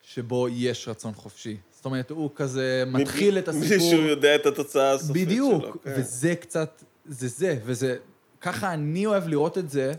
שבו 0.02 0.50
יש 0.50 0.88
רצון 0.88 1.14
חופשי. 1.14 1.58
זאת 1.82 1.86
אומרת, 1.86 2.10
הוא 2.10 2.30
כזה 2.36 2.84
מתחיל 2.88 3.38
את 3.38 3.48
הסיפור... 3.48 3.78
מישהו 3.78 4.02
יודע 4.02 4.36
את 4.36 4.46
התוצאה 4.46 4.92
הסופית 4.92 5.16
שלו. 5.16 5.26
בדיוק, 5.26 5.78
כן. 5.84 5.94
וזה 5.98 6.36
קצת, 6.36 6.84
זה 7.12 7.28
זה, 7.28 7.60
וזה, 7.64 7.98
ככה 8.42 8.74
אני 8.74 9.06
אוהב 9.06 9.28
לראות 9.28 9.58
את 9.58 9.70
זה, 9.70 9.94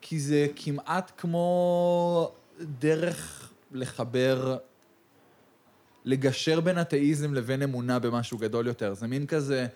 כי 0.00 0.20
זה 0.20 0.46
כמעט 0.56 1.12
כמו 1.16 2.32
דרך 2.60 3.50
לחבר, 3.72 4.56
לגשר 6.04 6.60
בין 6.60 6.80
אתאיזם 6.80 7.34
לבין 7.34 7.62
אמונה 7.62 7.98
במשהו 7.98 8.38
גדול 8.38 8.66
יותר. 8.66 8.94
זה 8.94 9.06
מין 9.06 9.26
כזה... 9.26 9.66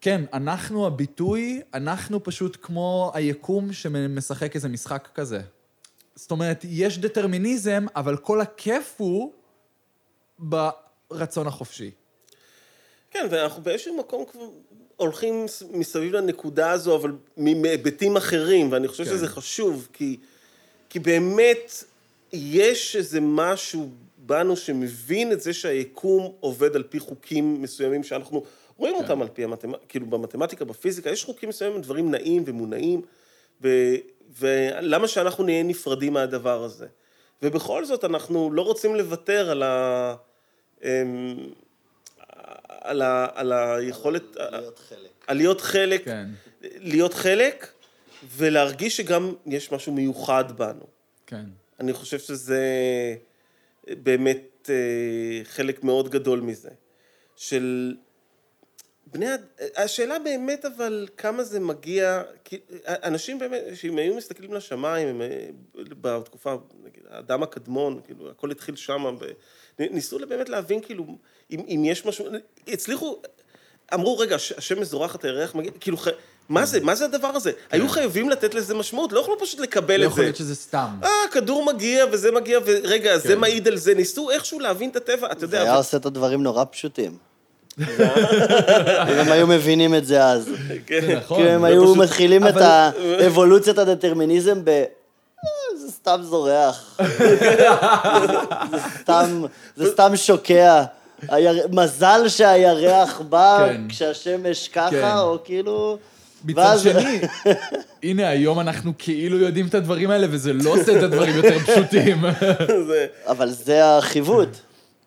כן, 0.00 0.24
אנחנו 0.32 0.86
הביטוי, 0.86 1.62
אנחנו 1.74 2.24
פשוט 2.24 2.56
כמו 2.62 3.12
היקום 3.14 3.72
שמשחק 3.72 4.54
איזה 4.54 4.68
משחק 4.68 5.08
כזה. 5.14 5.40
זאת 6.14 6.30
אומרת, 6.30 6.64
יש 6.68 6.98
דטרמיניזם, 6.98 7.86
אבל 7.96 8.16
כל 8.16 8.40
הכיף 8.40 8.94
הוא 8.96 9.32
ברצון 10.38 11.46
החופשי. 11.46 11.90
כן, 13.10 13.26
ואנחנו 13.30 13.62
באיזשהו 13.62 13.98
מקום 13.98 14.24
כבר 14.32 14.48
הולכים 14.96 15.46
מסביב 15.70 16.12
לנקודה 16.12 16.70
הזו, 16.70 16.96
אבל 16.96 17.12
מהיבטים 17.36 18.16
אחרים, 18.16 18.72
ואני 18.72 18.88
חושב 18.88 19.04
כן. 19.04 19.10
שזה 19.10 19.28
חשוב, 19.28 19.88
כי, 19.92 20.16
כי 20.88 20.98
באמת 20.98 21.84
יש 22.32 22.96
איזה 22.96 23.20
משהו 23.20 23.88
בנו 24.18 24.56
שמבין 24.56 25.32
את 25.32 25.40
זה 25.40 25.52
שהיקום 25.52 26.32
עובד 26.40 26.76
על 26.76 26.82
פי 26.82 27.00
חוקים 27.00 27.62
מסוימים 27.62 28.02
שאנחנו 28.02 28.44
רואים 28.76 28.94
כן. 28.94 29.02
אותם 29.02 29.22
על 29.22 29.28
פי 29.28 29.44
המתמטיקה, 29.44 29.86
כאילו 29.88 30.06
במתמטיקה, 30.06 30.64
בפיזיקה, 30.64 31.10
יש 31.10 31.24
חוקים 31.24 31.48
מסוימים, 31.48 31.80
דברים 31.80 32.10
נעים 32.10 32.42
ומונעים, 32.46 33.00
ו... 33.62 33.68
ולמה 34.38 35.08
שאנחנו 35.08 35.44
נהיה 35.44 35.62
נפרדים 35.62 36.12
מהדבר 36.12 36.64
הזה? 36.64 36.86
ובכל 37.42 37.84
זאת 37.84 38.04
אנחנו 38.04 38.52
לא 38.52 38.62
רוצים 38.62 38.94
לוותר 38.94 39.50
על, 39.50 39.62
ה... 39.62 40.14
על, 42.84 43.02
ה... 43.02 43.26
על 43.34 43.52
היכולת... 43.52 44.36
להיות 44.36 44.78
חלק. 44.78 45.10
על 45.26 45.36
להיות 45.36 45.60
חלק, 45.60 46.04
כן. 46.04 46.26
להיות 46.62 47.14
חלק, 47.14 47.72
ולהרגיש 48.36 48.96
שגם 48.96 49.34
יש 49.46 49.72
משהו 49.72 49.92
מיוחד 49.92 50.52
בנו. 50.56 50.86
כן. 51.26 51.44
אני 51.80 51.92
חושב 51.92 52.18
שזה 52.18 52.64
באמת 53.88 54.70
אה, 54.70 55.44
חלק 55.44 55.84
מאוד 55.84 56.08
גדול 56.08 56.40
מזה. 56.40 56.70
של 57.36 57.96
בני, 59.06 59.26
השאלה 59.76 60.18
באמת 60.18 60.64
אבל 60.64 61.08
כמה 61.16 61.44
זה 61.44 61.60
מגיע, 61.60 62.22
כי 62.44 62.58
אנשים 62.86 63.38
באמת, 63.38 63.62
שאם 63.74 63.98
היו 63.98 64.16
מסתכלים 64.16 64.52
לשמיים, 64.52 65.08
הם, 65.08 65.22
בתקופה, 65.74 66.56
נגיד, 66.84 67.02
האדם 67.10 67.42
הקדמון, 67.42 68.00
כאילו, 68.04 68.30
הכל 68.30 68.50
התחיל 68.50 68.76
שם, 68.76 69.16
ניסו 69.78 70.18
באמת 70.28 70.48
להבין 70.48 70.80
כאילו, 70.80 71.04
אם, 71.50 71.60
אם 71.68 71.82
יש 71.84 72.06
משהו, 72.06 72.26
הצליחו, 72.68 73.16
אמרו, 73.94 74.18
רגע, 74.18 74.36
השמש 74.56 74.86
זורחת, 74.86 75.24
הירח 75.24 75.54
מגיע, 75.54 75.70
כאילו, 75.80 75.98
מה 76.48 76.66
זה, 76.66 76.80
מה 76.80 76.94
זה 76.94 77.04
הדבר 77.04 77.28
הזה? 77.28 77.52
כן. 77.52 77.58
היו 77.70 77.88
חייבים 77.88 78.30
לתת 78.30 78.54
לזה 78.54 78.74
משמעות, 78.74 79.12
לא 79.12 79.20
יכולו 79.20 79.40
פשוט 79.40 79.60
לקבל 79.60 79.86
לא 79.86 79.94
את 79.94 79.98
זה. 79.98 80.04
לא 80.04 80.10
יכול 80.10 80.24
להיות 80.24 80.36
שזה 80.36 80.54
סתם. 80.54 80.88
אה, 81.04 81.10
כדור 81.30 81.72
מגיע 81.72 82.04
וזה 82.12 82.32
מגיע, 82.32 82.58
ורגע, 82.64 83.18
זה 83.18 83.28
כן. 83.28 83.38
מעיד 83.38 83.68
על 83.68 83.76
זה, 83.76 83.94
ניסו 83.94 84.30
איכשהו 84.30 84.60
להבין 84.60 84.90
את 84.90 84.96
הטבע, 84.96 85.32
אתה 85.32 85.44
יודע. 85.44 85.58
זה 85.58 85.62
היה 85.62 85.76
עושה 85.76 85.96
את 85.96 86.06
הדברים 86.06 86.42
נורא 86.42 86.64
פשוטים. 86.70 87.16
אם 87.80 89.18
הם 89.18 89.32
היו 89.32 89.46
מבינים 89.46 89.94
את 89.94 90.06
זה 90.06 90.24
אז. 90.24 90.50
כן, 90.86 91.16
נכון. 91.16 91.42
כי 91.42 91.48
הם 91.48 91.64
היו 91.64 91.94
מתחילים 91.94 92.46
את 92.46 92.56
האבולוציית 92.56 93.78
הדטרמיניזם 93.78 94.64
ב... 94.64 94.84
אה, 96.08 96.16
זה 96.16 96.22
סתם 96.22 96.22
זורח. 96.22 96.98
זה 99.76 99.90
סתם 99.92 100.16
שוקע. 100.16 100.84
מזל 101.70 102.28
שהירח 102.28 103.20
בא 103.20 103.68
כן. 103.68 103.88
כשהשמש 103.88 104.68
ככה, 104.68 104.90
כן. 104.90 105.16
או 105.16 105.38
כאילו... 105.44 105.98
מצד 106.44 106.76
שני, 106.82 107.20
הנה, 108.02 108.28
היום 108.28 108.60
אנחנו 108.60 108.92
כאילו 108.98 109.38
יודעים 109.38 109.66
את 109.66 109.74
הדברים 109.74 110.10
האלה, 110.10 110.26
וזה 110.30 110.52
לא 110.52 110.70
עושה 110.70 110.98
את 110.98 111.02
הדברים 111.02 111.36
יותר 111.36 111.58
פשוטים. 111.58 112.24
אבל 113.26 113.50
זה 113.50 113.96
החיווט. 113.96 114.56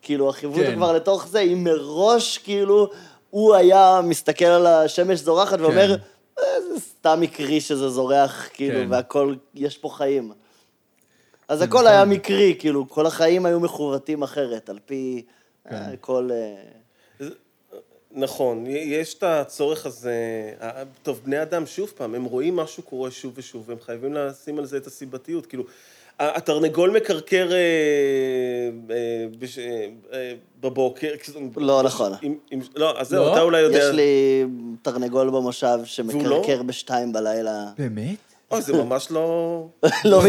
כאילו, 0.02 0.28
החיווט 0.28 0.66
כן. 0.66 0.74
כבר 0.74 0.92
לתוך 0.92 1.26
זה, 1.28 1.40
אם 1.40 1.64
מראש, 1.64 2.38
כאילו, 2.38 2.90
הוא 3.30 3.54
היה 3.54 4.00
מסתכל 4.04 4.44
על 4.44 4.66
השמש 4.66 5.20
זורחת 5.20 5.60
ואומר. 5.60 5.96
אה, 6.38 6.44
זה 6.74 6.80
סתם 6.80 7.20
מקרי 7.20 7.60
שזה 7.60 7.88
זורח, 7.88 8.48
כאילו. 8.54 8.90
והכל, 8.90 9.34
יש 9.54 9.78
פה 9.78 9.88
חיים. 9.88 10.32
אז 11.48 11.62
הכל 11.62 11.78
נכון. 11.78 11.86
היה 11.86 12.04
מקרי, 12.04 12.54
כאילו, 12.58 12.88
כל 12.88 13.06
החיים 13.06 13.46
היו 13.46 13.60
מכוותים 13.60 14.22
אחרת, 14.22 14.70
על 14.70 14.78
פי 14.86 15.22
כן. 15.68 15.74
אה, 15.74 15.96
כל... 16.00 16.28
אה, 16.32 17.28
נכון, 18.10 18.64
יש 18.66 19.14
את 19.14 19.22
הצורך 19.22 19.86
הזה, 19.86 20.14
טוב, 21.02 21.20
בני 21.24 21.42
אדם, 21.42 21.66
שוב 21.66 21.92
פעם, 21.96 22.14
הם 22.14 22.24
רואים 22.24 22.56
משהו 22.56 22.82
קורה 22.82 23.10
שוב 23.10 23.32
ושוב, 23.36 23.64
והם 23.66 23.78
חייבים 23.80 24.14
לשים 24.14 24.58
על 24.58 24.66
זה 24.66 24.76
את 24.76 24.86
הסיבתיות, 24.86 25.46
כאילו, 25.46 25.64
התרנגול 26.18 26.90
מקרקר 26.90 27.48
אה, 27.52 27.58
אה, 28.90 29.26
אה, 30.12 30.32
בבוקר. 30.60 31.14
לא 31.56 31.82
נכון. 31.82 32.12
לא, 32.76 33.00
אז 33.00 33.08
זהו, 33.08 33.24
לא? 33.24 33.32
אתה 33.32 33.42
אולי 33.42 33.60
יודע. 33.60 33.78
יש 33.78 33.94
לי 33.94 34.44
תרנגול 34.82 35.30
במושב 35.30 35.78
שמקרקר 35.84 36.56
לא? 36.56 36.62
בשתיים 36.62 37.12
בלילה. 37.12 37.64
באמת? 37.78 38.25
אוי, 38.50 38.62
זה 38.62 38.72
ממש 38.72 39.08
לא... 39.10 39.66
לא 40.04 40.22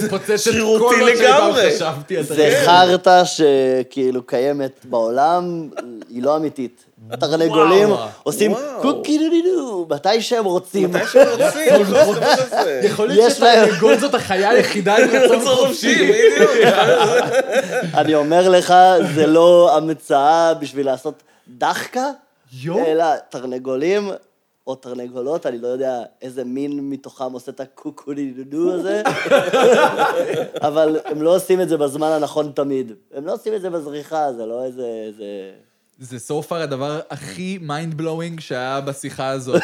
זה 0.00 0.10
פוצץ 0.10 0.48
את 0.48 0.54
כל 0.78 0.96
מה 1.00 1.16
שפעם 1.16 1.52
חשבתי. 1.52 2.22
זה 2.24 2.62
חרטא 2.64 3.22
שכאילו 3.24 4.22
קיימת 4.22 4.84
בעולם, 4.84 5.68
היא 6.10 6.22
לא 6.22 6.36
אמיתית. 6.36 6.84
התרנגולים 7.10 7.88
עושים 8.22 8.54
קוקי 8.82 9.18
דו 9.18 9.24
דו 9.44 9.86
מתי 9.94 10.20
שהם 10.20 10.44
רוצים. 10.44 10.90
מתי 10.92 11.06
שהם 11.12 11.94
רוצים. 12.04 12.22
יכול 12.90 13.08
להיות 13.08 13.32
שתרנגול 13.32 13.98
זאת 13.98 14.14
החיה 14.14 14.50
היחידה 14.50 14.96
עם 14.96 15.08
רצון 15.22 15.40
חופשי. 15.40 16.12
אני 17.94 18.14
אומר 18.14 18.48
לך, 18.48 18.74
זה 19.14 19.26
לא 19.26 19.76
המצאה 19.76 20.54
בשביל 20.54 20.86
לעשות 20.86 21.22
דחקה, 21.48 22.10
אלא 22.86 23.04
תרנגולים 23.28 24.10
או 24.68 24.74
תרנגולות, 24.74 25.46
אני 25.46 25.58
לא 25.58 25.68
יודע 25.68 26.02
איזה 26.22 26.44
מין 26.44 26.90
מתוכם 26.90 27.32
עושה 27.32 27.52
את 27.52 27.60
הקוקולידודו 27.60 28.72
הזה, 28.74 29.02
אבל 30.62 31.00
הם 31.04 31.22
לא 31.22 31.36
עושים 31.36 31.60
את 31.60 31.68
זה 31.68 31.76
בזמן 31.76 32.08
הנכון 32.08 32.52
תמיד. 32.54 32.92
הם 33.12 33.26
לא 33.26 33.32
עושים 33.32 33.54
את 33.54 33.60
זה 33.60 33.70
בזריחה, 33.70 34.32
זה 34.32 34.46
לא 34.46 34.64
איזה... 34.64 34.86
איזה... 35.06 35.24
זה 36.00 36.18
סופר 36.18 36.56
הדבר 36.56 37.00
הכי 37.10 37.58
mind 37.62 37.94
blowing 37.94 38.40
שהיה 38.40 38.80
בשיחה 38.80 39.28
הזאת. 39.28 39.62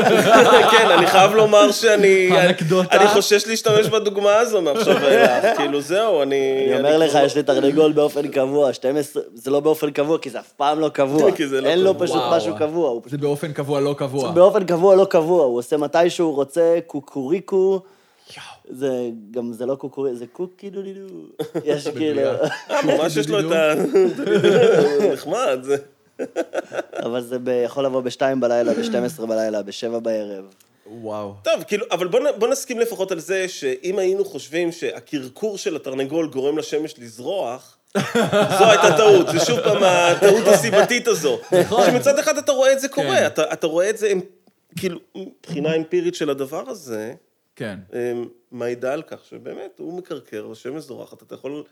כן, 0.72 0.90
אני 0.98 1.06
חייב 1.06 1.32
לומר 1.34 1.70
שאני... 1.72 2.30
האנקדוטה. 2.32 2.96
אני 2.96 3.08
חושש 3.08 3.46
להשתמש 3.46 3.86
בדוגמה 3.86 4.34
הזו 4.34 4.62
מעכשיו 4.62 4.96
ואילך. 5.02 5.56
כאילו, 5.56 5.80
זהו, 5.80 6.22
אני... 6.22 6.66
אני 6.68 6.78
אומר 6.78 6.98
לך, 6.98 7.18
יש 7.24 7.36
לי 7.36 7.42
תרנגול 7.42 7.92
באופן 7.92 8.28
קבוע, 8.28 8.72
12... 8.72 9.22
זה 9.34 9.50
לא 9.50 9.60
באופן 9.60 9.90
קבוע, 9.90 10.18
כי 10.18 10.30
זה 10.30 10.40
אף 10.40 10.52
פעם 10.52 10.80
לא 10.80 10.88
קבוע. 10.88 11.30
לא 11.62 11.68
אין 11.68 11.78
לו 11.78 11.98
פשוט 11.98 12.22
משהו 12.30 12.56
קבוע. 12.56 13.00
זה 13.06 13.18
באופן 13.18 13.52
קבוע 13.52 13.80
לא 13.80 13.94
קבוע. 13.98 14.30
באופן 14.30 14.64
קבוע 14.64 14.96
לא 14.96 15.04
קבוע. 15.04 15.44
הוא 15.44 15.58
עושה 15.58 15.76
מתי 15.76 16.10
שהוא 16.10 16.34
רוצה 16.34 16.78
קוקוריקו. 16.86 17.80
זה 18.72 19.08
גם, 19.30 19.52
זה 19.52 19.66
לא 19.66 19.74
קוקורי, 19.74 20.14
זה 20.14 20.26
cock-a-doodle-doo. 20.26 21.06
יש 21.64 21.88
כאילו, 21.88 22.20
אה, 22.20 22.82
ממש 22.84 23.16
יש 23.16 23.28
לו 23.28 23.40
את 23.40 23.52
ה... 23.52 23.74
נחמד, 25.12 25.58
זה... 25.62 25.76
אבל 27.02 27.20
זה 27.20 27.38
ב- 27.38 27.62
יכול 27.64 27.84
לבוא 27.84 28.00
בשתיים 28.00 28.40
בלילה, 28.40 28.74
ב-12 28.74 29.26
בלילה, 29.26 29.62
בשבע 29.62 29.98
בערב. 29.98 30.44
וואו. 30.86 31.34
טוב, 31.44 31.62
כאילו, 31.62 31.86
אבל 31.90 32.06
בוא 32.38 32.48
נסכים 32.48 32.78
לפחות 32.78 33.12
על 33.12 33.20
זה 33.20 33.48
שאם 33.48 33.98
היינו 33.98 34.24
חושבים 34.24 34.72
שהקרקור 34.72 35.58
של 35.58 35.76
התרנגול 35.76 36.26
גורם 36.26 36.58
לשמש 36.58 36.94
לזרוח, 36.98 37.76
זו 38.58 38.64
הייתה 38.70 38.96
טעות, 38.96 39.26
זה 39.28 39.44
שוב 39.44 39.60
פעם 39.60 39.82
הטעות 39.82 40.46
הסיבתית 40.46 41.08
הזו. 41.08 41.38
נכון. 41.60 41.86
שמצד 41.86 42.18
אחד 42.18 42.38
אתה 42.38 42.52
רואה 42.52 42.72
את 42.72 42.80
זה 42.80 42.88
קורה, 42.88 43.16
כן. 43.16 43.26
אתה, 43.26 43.52
אתה 43.52 43.66
רואה 43.66 43.90
את 43.90 43.98
זה, 43.98 44.12
כאילו, 44.76 44.98
מבחינה 45.16 45.74
אמפירית 45.74 46.14
של 46.14 46.30
הדבר 46.30 46.70
הזה, 46.70 47.14
כן. 47.62 47.78
אמ, 47.92 48.28
מעידה 48.50 48.92
על 48.92 49.02
כך 49.02 49.24
שבאמת 49.24 49.78
הוא 49.78 49.98
מקרקר, 49.98 50.48
השמש 50.52 50.84
זורחת, 50.84 51.22
אתה 51.22 51.34
יכול 51.34 51.64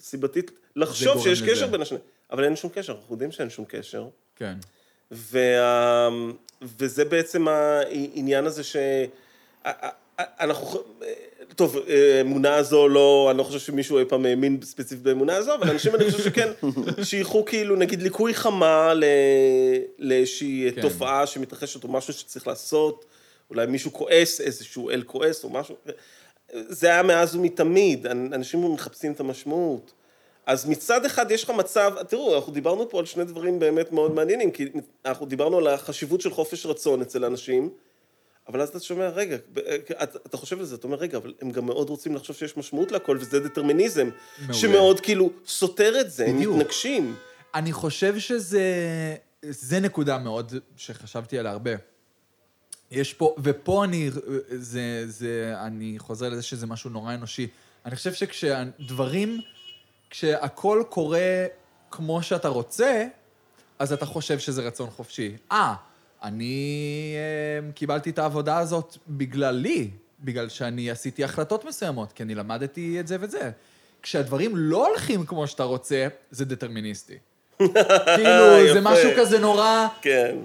סיבתית 0.00 0.50
לחשוב 0.76 1.22
שיש 1.22 1.42
לזה. 1.42 1.50
קשר 1.50 1.66
בין 1.66 1.82
השני, 1.82 1.98
אבל 2.30 2.44
אין 2.44 2.56
שום 2.56 2.70
קשר, 2.74 2.92
אנחנו 2.92 3.14
יודעים 3.14 3.32
שאין 3.32 3.50
שום 3.50 3.64
קשר. 3.68 4.08
כן. 4.36 4.54
וה... 5.10 6.08
וזה 6.62 7.04
בעצם 7.04 7.48
העניין 7.48 8.46
הזה 8.46 8.64
ש... 8.64 8.76
אנחנו... 10.18 10.82
טוב, 11.56 11.76
אמונה 12.20 12.54
הזו 12.54 12.88
לא... 12.88 13.28
אני 13.30 13.38
לא 13.38 13.42
חושב 13.42 13.58
שמישהו 13.58 13.98
אי 13.98 14.04
פעם 14.04 14.26
האמין 14.26 14.58
ספציפית 14.62 15.02
באמונה 15.02 15.36
הזו, 15.36 15.54
אבל 15.54 15.70
אנשים, 15.70 15.94
אני 15.94 16.10
חושב 16.10 16.24
שכן, 16.24 16.48
שייכו 17.08 17.44
כאילו, 17.44 17.76
נגיד, 17.76 18.02
ליקוי 18.02 18.34
חמה. 18.34 18.92
לאיזושהי 19.98 20.72
כן. 20.74 20.82
תופעה 20.82 21.26
שמתרחשת 21.26 21.84
או 21.84 21.88
משהו 21.88 22.12
שצריך 22.12 22.46
לעשות, 22.46 23.04
אולי 23.50 23.66
מישהו 23.66 23.92
כועס, 23.92 24.40
איזשהו 24.40 24.90
אל 24.90 25.02
כועס 25.02 25.44
או 25.44 25.50
משהו. 25.50 25.76
זה 26.52 26.86
היה 26.86 27.02
מאז 27.02 27.36
ומתמיד, 27.36 28.06
אנשים 28.06 28.72
מחפשים 28.72 29.12
את 29.12 29.20
המשמעות. 29.20 29.92
אז 30.46 30.66
מצד 30.68 31.04
אחד 31.04 31.30
יש 31.30 31.44
לך 31.44 31.50
מצב, 31.50 31.94
תראו, 32.08 32.36
אנחנו 32.36 32.52
דיברנו 32.52 32.90
פה 32.90 32.98
על 32.98 33.06
שני 33.06 33.24
דברים 33.24 33.58
באמת 33.58 33.92
מאוד 33.92 34.14
מעניינים, 34.14 34.50
כי 34.50 34.68
אנחנו 35.04 35.26
דיברנו 35.26 35.58
על 35.58 35.66
החשיבות 35.66 36.20
של 36.20 36.30
חופש 36.30 36.66
רצון 36.66 37.02
אצל 37.02 37.24
אנשים, 37.24 37.70
אבל 38.48 38.60
אז 38.60 38.68
אתה 38.68 38.80
שומע, 38.80 39.08
רגע, 39.08 39.36
אתה, 40.02 40.18
אתה 40.26 40.36
חושב 40.36 40.58
על 40.58 40.64
זה, 40.64 40.74
אתה 40.74 40.86
אומר, 40.86 40.96
רגע, 40.96 41.18
אבל 41.18 41.34
הם 41.40 41.50
גם 41.50 41.66
מאוד 41.66 41.90
רוצים 41.90 42.14
לחשוב 42.14 42.36
שיש 42.36 42.56
משמעות 42.56 42.92
להכל, 42.92 43.16
וזה 43.20 43.40
דטרמיניזם, 43.40 44.08
מעולה. 44.38 44.54
שמאוד 44.54 45.00
כאילו 45.00 45.30
סותר 45.46 46.00
את 46.00 46.10
זה, 46.10 46.26
הם. 46.26 46.40
מתנגשים. 46.40 47.14
אני 47.54 47.72
חושב 47.72 48.18
שזה... 48.18 48.62
זה 49.42 49.80
נקודה 49.80 50.18
מאוד 50.18 50.52
שחשבתי 50.76 51.38
עליה 51.38 51.52
הרבה. 51.52 51.70
יש 52.90 53.14
פה, 53.14 53.34
ופה 53.42 53.84
אני, 53.84 54.10
זה, 54.48 55.04
זה, 55.06 55.54
אני 55.58 55.98
חוזר 55.98 56.28
לזה 56.28 56.42
שזה 56.42 56.66
משהו 56.66 56.90
נורא 56.90 57.14
אנושי. 57.14 57.48
אני 57.86 57.96
חושב 57.96 58.12
שכשדברים, 58.12 59.40
כשהכול 60.10 60.84
קורה 60.88 61.46
כמו 61.90 62.22
שאתה 62.22 62.48
רוצה, 62.48 63.06
אז 63.78 63.92
אתה 63.92 64.06
חושב 64.06 64.38
שזה 64.38 64.62
רצון 64.62 64.90
חופשי. 64.90 65.36
אה, 65.52 65.74
אני 66.22 67.14
אה, 67.16 67.72
קיבלתי 67.72 68.10
את 68.10 68.18
העבודה 68.18 68.58
הזאת 68.58 68.96
בגללי, 69.08 69.90
בגלל 70.20 70.48
שאני 70.48 70.90
עשיתי 70.90 71.24
החלטות 71.24 71.64
מסוימות, 71.64 72.12
כי 72.12 72.22
אני 72.22 72.34
למדתי 72.34 73.00
את 73.00 73.06
זה 73.06 73.16
וזה. 73.20 73.50
כשהדברים 74.02 74.52
לא 74.54 74.88
הולכים 74.88 75.26
כמו 75.26 75.46
שאתה 75.46 75.62
רוצה, 75.62 76.06
זה 76.30 76.44
דטרמיניסטי. 76.44 77.18
כאילו, 78.16 78.72
זה. 78.72 78.80
משהו 78.82 79.10
כזה 79.16 79.38
נורא... 79.38 79.86
כן. 80.02 80.36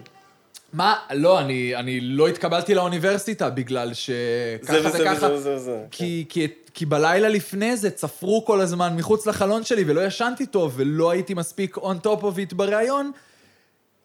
מה? 0.74 0.96
לא, 1.12 1.40
אני, 1.40 1.76
אני 1.76 2.02
לא 2.02 2.28
התקבלתי 2.28 2.76
לאוניברסיטה 2.76 3.50
בגלל 3.50 3.94
שככה 3.94 4.74
זה 4.74 4.82
זה, 4.82 4.90
וזה 4.90 5.06
ככה. 5.06 5.26
וזה 5.26 5.34
וזה 5.34 5.56
וזה. 5.56 5.86
כי, 5.92 6.26
כי, 6.30 6.48
כי 6.74 6.86
בלילה 6.86 7.30
לפני 7.30 7.78
זה 7.78 7.92
צפרו 7.92 8.46
כל 8.46 8.62
הזמן 8.62 8.96
מחוץ 8.96 9.28
לחלון 9.28 9.64
שלי 9.64 9.84
ולא 9.88 10.06
ישנתי 10.06 10.46
טוב 10.46 10.74
ולא 10.76 11.12
הייתי 11.12 11.34
מספיק 11.34 11.78
on 11.78 12.06
top 12.06 12.22
of 12.22 12.52
it 12.52 12.56
בריאיון. 12.56 13.12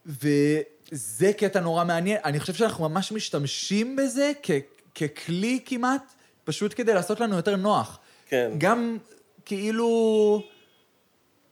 וזה 0.07 1.33
קטע 1.37 1.61
נורא 1.61 1.85
מעניין. 1.85 2.19
אני 2.25 2.41
חושב 2.41 2.55
שאנחנו 2.55 2.89
ממש 2.89 3.13
משתמשים 3.13 3.97
בזה 3.97 4.33
כ, 4.43 4.51
ככלי 4.95 5.61
כמעט, 5.67 6.03
פשוט 6.45 6.75
כדי 6.77 6.95
לעשות 6.95 7.21
לנו 7.21 7.37
יותר 7.37 7.57
נוח. 7.57 7.99
כן. 8.29 8.51
גם 8.59 8.99
כאילו... 9.45 10.43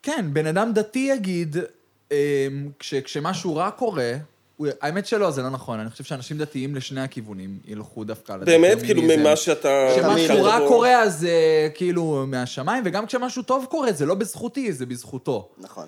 כן, 0.02 0.26
בן 0.32 0.46
אדם 0.46 0.72
דתי 0.72 1.08
יגיד, 1.14 1.56
אמ, 2.10 2.16
כש, 2.78 2.94
כשמשהו 2.94 3.56
רע 3.56 3.70
קורה, 3.70 4.12
הוא, 4.56 4.66
האמת 4.80 5.06
שלא, 5.06 5.30
זה 5.30 5.42
לא 5.42 5.50
נכון. 5.50 5.80
אני 5.80 5.90
חושב 5.90 6.04
שאנשים 6.04 6.38
דתיים 6.38 6.74
לשני 6.74 7.00
הכיוונים 7.00 7.58
ילכו 7.64 8.04
דווקא 8.04 8.36
באמת, 8.36 8.82
כאילו. 8.82 9.02
ממה 9.02 9.36
שאתה... 9.36 9.86
כשמשהו 9.96 10.42
רע 10.44 10.58
בו- 10.58 10.68
קורה, 10.68 11.02
אז 11.02 11.18
זה 11.18 11.32
כאילו 11.74 12.24
מהשמיים, 12.26 12.82
וגם 12.86 13.06
כשמשהו 13.06 13.42
טוב 13.42 13.66
קורה, 13.70 13.92
זה 13.92 14.06
לא 14.06 14.14
בזכותי, 14.14 14.72
זה 14.72 14.86
בזכותו. 14.86 15.48
נכון. 15.58 15.86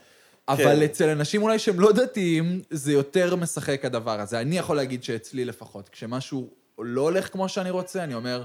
אבל 0.48 0.84
אצל 0.84 1.08
אנשים 1.08 1.42
אולי 1.42 1.58
שהם 1.58 1.80
לא 1.80 1.92
דתיים, 1.92 2.62
זה 2.70 2.92
יותר 2.92 3.36
משחק 3.36 3.84
הדבר 3.84 4.20
הזה. 4.20 4.40
אני 4.40 4.58
יכול 4.58 4.76
להגיד 4.76 5.04
שאצלי 5.04 5.44
לפחות, 5.44 5.88
כשמשהו 5.88 6.48
לא 6.78 7.00
הולך 7.00 7.32
כמו 7.32 7.48
שאני 7.48 7.70
רוצה, 7.70 8.04
אני 8.04 8.14
אומר, 8.14 8.44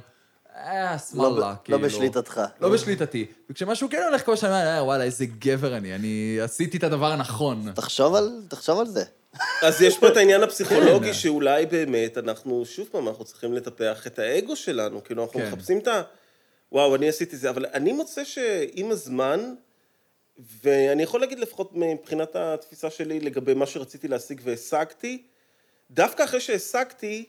אה, 0.56 0.92
לא 0.92 0.98
שמאללה, 0.98 1.54
ב- 1.54 1.56
כאילו. 1.64 1.78
לא 1.78 1.84
בשליטתך. 1.86 2.42
לא 2.62 2.70
בשליטתי. 2.70 3.26
וכשמשהו 3.50 3.88
כן 3.90 4.02
הולך 4.10 4.26
כמו 4.26 4.38
שאני 4.38 4.52
אומר, 4.52 4.68
אה, 4.68 4.84
וואלה, 4.84 5.04
איזה 5.04 5.26
גבר 5.26 5.78
אני, 5.78 5.96
אני 5.96 6.38
עשיתי 6.42 6.78
את 6.78 6.84
הדבר 6.84 7.12
הנכון. 7.12 7.72
תחשוב 7.76 8.16
על, 8.16 8.42
תחשוב 8.48 8.80
על 8.80 8.88
זה. 8.88 9.04
אז 9.62 9.82
יש 9.82 9.98
פה 9.98 10.08
את 10.08 10.18
העניין 10.18 10.44
הפסיכולוגי, 10.44 11.08
כן. 11.08 11.14
שאולי 11.14 11.66
באמת 11.66 12.18
אנחנו, 12.18 12.66
שוב 12.66 12.88
פעם, 12.92 13.08
אנחנו 13.08 13.26
צריכים 13.26 13.54
לטפח 13.54 14.08
את 14.08 14.20
האגו 14.20 14.56
שלנו, 14.56 15.04
כאילו, 15.04 15.24
אנחנו 15.24 15.40
כן. 15.40 15.48
מחפשים 15.48 15.78
את 15.80 15.88
ה... 15.88 16.02
וואו, 16.72 16.96
אני 16.96 17.10
עשיתי 17.10 17.38
זה, 17.38 17.50
אבל 17.50 17.66
אני 17.74 17.94
מוצא 17.94 18.24
שעם 18.24 18.92
הזמן, 18.92 19.54
ואני 20.64 21.04
יכול 21.04 21.22
להגיד 21.22 21.40
לפחות 21.40 21.72
מבחינת 21.74 22.36
התפיסה 22.36 22.90
שלי 22.90 23.20
לגבי 23.20 23.54
מה 23.54 23.66
שרציתי 23.66 24.08
להשיג 24.08 24.42
והשגתי, 24.44 25.24
דווקא 25.92 26.24
אחרי 26.24 26.40
שהשגתי, 26.40 27.26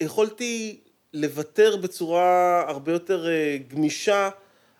יכולתי 0.00 0.80
לוותר 1.12 1.76
בצורה 1.76 2.64
הרבה 2.68 2.92
יותר 2.92 3.28
אה, 3.28 3.56
גמישה 3.68 4.30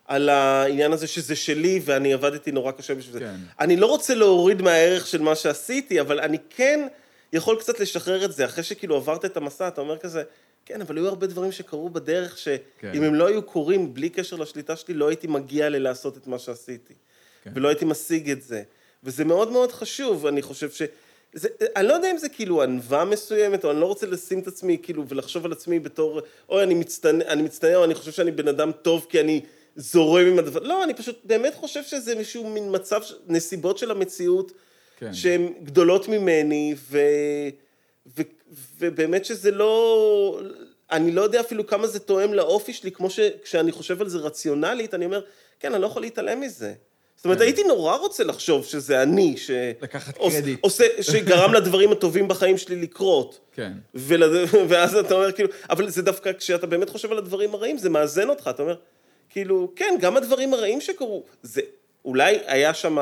על 0.09 0.29
העניין 0.29 0.93
הזה 0.93 1.07
שזה 1.07 1.37
שלי, 1.37 1.81
ואני 1.85 2.13
עבדתי 2.13 2.53
נורא 2.53 2.73
קשה 2.73 2.95
בשביל 2.95 3.13
זה. 3.13 3.21
כן. 3.21 3.37
אני 3.61 3.77
לא 3.77 3.87
רוצה 3.87 4.15
להוריד 4.15 4.63
מהערך 4.63 5.07
של 5.07 5.23
מה 5.23 5.35
שעשיתי, 5.35 6.01
אבל 6.01 6.21
אני 6.21 6.39
כן 6.51 6.87
יכול 7.33 7.61
קצת 7.61 7.81
לשחרר 7.81 8.25
את 8.25 8.33
זה. 8.33 8.45
אחרי 8.45 8.65
שכאילו 8.65 8.97
עברת 8.97 9.25
את 9.25 9.37
המסע, 9.37 9.69
אתה 9.69 9.81
אומר 9.81 9.99
כזה, 9.99 10.23
כן, 10.67 10.81
אבל 10.81 10.97
היו 10.97 11.09
הרבה 11.09 11.27
דברים 11.27 11.53
שקרו 11.53 11.89
בדרך, 11.89 12.39
שאם 12.39 12.59
כן. 12.81 13.03
הם 13.03 13.15
לא 13.15 13.27
היו 13.27 13.43
קורים 13.43 13.95
בלי 13.95 14.09
קשר 14.09 14.37
לשליטה 14.37 14.77
שלי, 14.77 14.95
לא 14.95 15.09
הייתי 15.09 15.27
מגיע 15.27 15.69
ללעשות 15.69 16.17
את 16.17 16.27
מה 16.27 16.39
שעשיתי. 16.39 16.95
כן. 17.45 17.51
ולא 17.55 17.69
הייתי 17.69 17.85
משיג 17.85 18.31
את 18.31 18.43
זה. 18.43 18.63
וזה 19.05 19.25
מאוד 19.25 19.53
מאוד 19.53 19.73
חשוב, 19.73 20.27
אני 20.27 20.43
חושב 20.43 20.71
ש... 20.71 20.83
זה, 21.33 21.49
אני 21.77 21.89
לא 21.89 21.93
יודע 21.93 22.11
אם 22.11 22.19
זה 22.19 22.29
כאילו 22.29 22.63
ענווה 22.63 23.05
מסוימת, 23.05 23.65
או 23.65 23.71
אני 23.71 23.81
לא 23.81 23.87
רוצה 23.87 24.07
לשים 24.07 24.39
את 24.39 24.47
עצמי 24.47 24.79
כאילו 24.83 25.09
ולחשוב 25.09 25.45
על 25.45 25.53
עצמי 25.53 25.79
בתור, 25.79 26.21
אוי, 26.49 26.63
אני 26.63 26.75
מצטנע, 26.75 27.25
אני 27.25 27.43
מצטנע, 27.43 27.77
או 27.77 27.85
אני 27.85 27.95
חושב 27.95 28.13
שאני 28.13 28.31
בן 28.31 28.49
אדם 28.49 28.73
טוב 28.73 29.07
כי 29.09 29.21
אני 29.21 29.41
זורם 29.81 30.27
עם 30.27 30.39
הדבר, 30.39 30.61
לא, 30.63 30.85
אני 30.85 30.95
פשוט 30.95 31.21
באמת 31.25 31.55
חושב 31.55 31.83
שזה 31.83 32.13
איזשהו 32.13 32.51
מין 32.51 32.75
מצב, 32.75 33.01
נסיבות 33.27 33.79
של 33.79 33.91
המציאות, 33.91 34.53
כן. 34.99 35.15
שהן 35.15 35.53
גדולות 35.63 36.09
ממני, 36.09 36.75
ו, 36.91 36.99
ו, 38.19 38.23
ובאמת 38.79 39.25
שזה 39.25 39.51
לא, 39.51 40.41
אני 40.93 41.13
לא 41.13 41.23
יודע 41.23 41.41
אפילו 41.41 41.67
כמה 41.67 41.87
זה 41.87 41.99
תואם 41.99 42.35
לאופי 42.35 42.73
שלי, 42.73 42.91
כמו 42.93 43.11
שכשאני 43.11 43.73
חושב 43.73 44.01
על 44.01 44.09
זה 44.09 44.19
רציונלית, 44.19 44.95
אני 44.95 45.05
אומר, 45.05 45.21
כן, 45.61 45.73
אני 45.73 45.83
לא 45.83 45.87
יכול 45.87 46.03
להתעלם 46.03 46.41
מזה. 46.41 46.73
זאת 47.17 47.25
אומרת, 47.25 47.41
הייתי 47.41 47.63
נורא 47.65 47.97
רוצה 47.97 48.25
לחשוב 48.25 48.65
שזה 48.65 49.03
אני, 49.03 49.37
ש... 49.37 49.51
לקחת 49.83 50.17
עוש- 50.17 50.35
קרדיט. 50.35 50.59
עושה, 50.63 50.85
שגרם 51.01 51.55
לדברים 51.55 51.93
הטובים 51.93 52.29
בחיים 52.29 52.59
שלי 52.59 52.77
לקרות. 52.77 53.41
כן. 53.53 53.73
ול... 53.95 54.23
ואז 54.69 54.97
אתה 54.97 55.15
אומר, 55.15 55.33
כאילו, 55.33 55.49
אבל 55.71 55.91
זה 55.91 56.03
דווקא, 56.03 56.33
כשאתה 56.33 56.67
באמת 56.67 56.91
חושב 56.91 57.13
על 57.13 57.19
הדברים 57.19 57.55
הרעים, 57.55 57.79
זה 57.79 57.91
מאזן 57.91 58.29
אותך, 58.29 58.51
אתה 58.55 58.63
אומר, 58.63 58.77
כאילו, 59.31 59.73
כן, 59.77 59.95
גם 60.01 60.17
הדברים 60.17 60.55
הרעים 60.55 60.81
שקרו, 60.81 61.23
זה, 61.43 61.61
אולי 62.05 62.39
היה 62.47 62.75
שם 62.75 62.99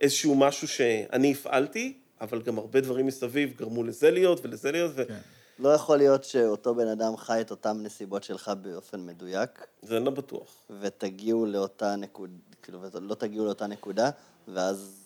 איזשהו 0.00 0.34
משהו 0.34 0.68
שאני 0.68 1.32
הפעלתי, 1.32 1.92
אבל 2.20 2.42
גם 2.42 2.58
הרבה 2.58 2.80
דברים 2.80 3.06
מסביב 3.06 3.52
גרמו 3.56 3.84
לזה 3.84 4.10
להיות 4.10 4.40
ולזה 4.44 4.72
להיות, 4.72 4.92
כן. 5.08 5.18
לא 5.58 5.68
יכול 5.68 5.96
להיות 5.96 6.24
שאותו 6.24 6.74
בן 6.74 6.88
אדם 6.88 7.16
חי 7.16 7.40
את 7.40 7.50
אותן 7.50 7.76
נסיבות 7.82 8.24
שלך 8.24 8.52
באופן 8.62 9.06
מדויק, 9.06 9.66
אני 9.90 10.04
לא 10.04 10.10
בטוח. 10.10 10.48
ותגיעו 10.80 11.46
לאותה 11.46 11.96
נקודה, 11.96 12.32
כאילו, 12.62 12.78
ולא 12.92 13.14
תגיעו 13.14 13.44
לאותה 13.44 13.66
נקודה, 13.66 14.10
ואז... 14.48 14.96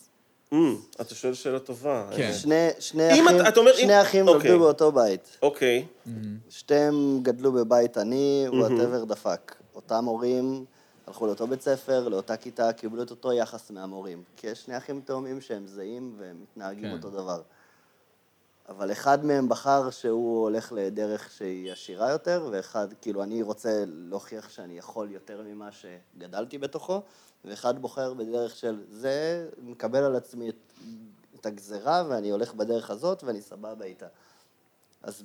Mm, 0.55 0.57
אתה 1.01 1.15
שואל 1.15 1.35
שאלה 1.35 1.59
טובה. 1.59 2.09
כן. 2.17 2.33
שני, 2.33 2.69
שני 2.81 3.13
אחים, 3.13 3.29
אתה- 3.29 3.49
אתה 3.49 3.61
אומר, 3.61 3.73
שני 3.77 3.85
אם- 3.97 4.01
אחים 4.03 4.29
אוקיי. 4.29 4.51
נולדו 4.51 4.65
באותו 4.65 4.93
בית. 4.93 5.39
אוקיי, 5.43 5.87
שתיהם 6.51 7.19
גדלו 7.23 7.53
בבית 7.53 7.97
עני, 7.99 8.47
וואטאבר 8.53 9.05
דפק. 9.05 9.55
אותם 9.75 10.05
הורים 10.05 10.65
הלכו 11.07 11.27
לאותו 11.27 11.47
בית 11.47 11.61
ספר, 11.61 12.09
לאותה 12.09 12.37
כיתה, 12.37 12.73
קיבלו 12.73 13.03
את 13.03 13.11
אותו 13.11 13.33
יחס 13.33 13.71
מהמורים. 13.71 14.23
כי 14.37 14.47
יש 14.47 14.65
שני 14.65 14.77
אחים 14.77 15.01
תאומים 15.01 15.41
שהם 15.41 15.67
זהים 15.67 16.15
והם 16.19 16.43
מתנהגים 16.43 16.85
כן. 16.85 16.93
אותו 16.93 17.11
דבר. 17.11 17.43
אבל 18.69 18.93
אחד 18.93 19.25
מהם 19.25 19.49
בחר 19.49 19.91
שהוא 19.91 20.43
הולך 20.43 20.73
לדרך 20.73 21.31
שהיא 21.31 21.73
עשירה 21.73 22.11
יותר, 22.11 22.49
ואחד, 22.53 22.89
כאילו, 23.01 23.23
אני 23.23 23.43
רוצה 23.43 23.85
להוכיח 23.87 24.49
שאני 24.49 24.79
יכול 24.79 25.11
יותר 25.11 25.43
ממה 25.43 25.69
שגדלתי 25.73 26.59
בתוכו, 26.59 27.03
ואחד 27.45 27.79
בוחר 27.79 28.15
בדרך 28.15 28.57
של 28.57 28.85
זה, 28.91 29.49
מקבל 29.63 30.05
על 30.05 30.17
עצמי 30.17 30.49
את, 30.49 30.73
את 31.41 31.47
הגזרה, 31.47 32.05
ואני 32.09 32.31
הולך 32.31 32.55
בדרך 32.55 32.91
הזאת, 32.91 33.25
ואני 33.25 33.43
סבבה 33.43 33.85
איתה. 33.85 34.07
אז 35.03 35.23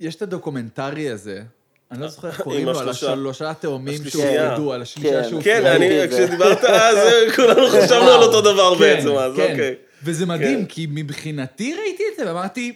יש 0.00 0.16
את 0.16 0.22
הדוקומנטרי 0.22 1.10
הזה, 1.10 1.42
אני 1.94 2.02
לא 2.02 2.08
זוכר 2.08 2.28
איך 2.28 2.40
קוראים 2.40 2.66
לו, 2.66 2.80
על 2.80 2.88
השלושה. 2.88 3.50
התאומים. 3.50 3.98
שהופרדו, 4.08 4.72
על 4.72 4.82
השלישה 4.82 5.08
כן. 5.10 5.22
שהופרדו. 5.22 5.44
כן, 5.44 5.66
אני. 5.66 5.88
כשדיברת 6.10 6.64
אז, 6.64 6.98
כולנו 7.36 7.68
חשבנו 7.68 8.10
על 8.10 8.22
אותו 8.22 8.40
דבר 8.40 8.74
כן, 8.74 8.80
בעצם, 8.80 9.08
אז 9.16 9.32
כן. 9.36 9.50
אוקיי. 9.52 9.74
וזה 10.04 10.26
מדהים. 10.26 10.66
כי 10.66 10.86
מבחינתי 10.90 11.74
ראיתי 11.74 12.02
את 12.12 12.18
זה 12.18 12.26
ואמרתי, 12.26 12.72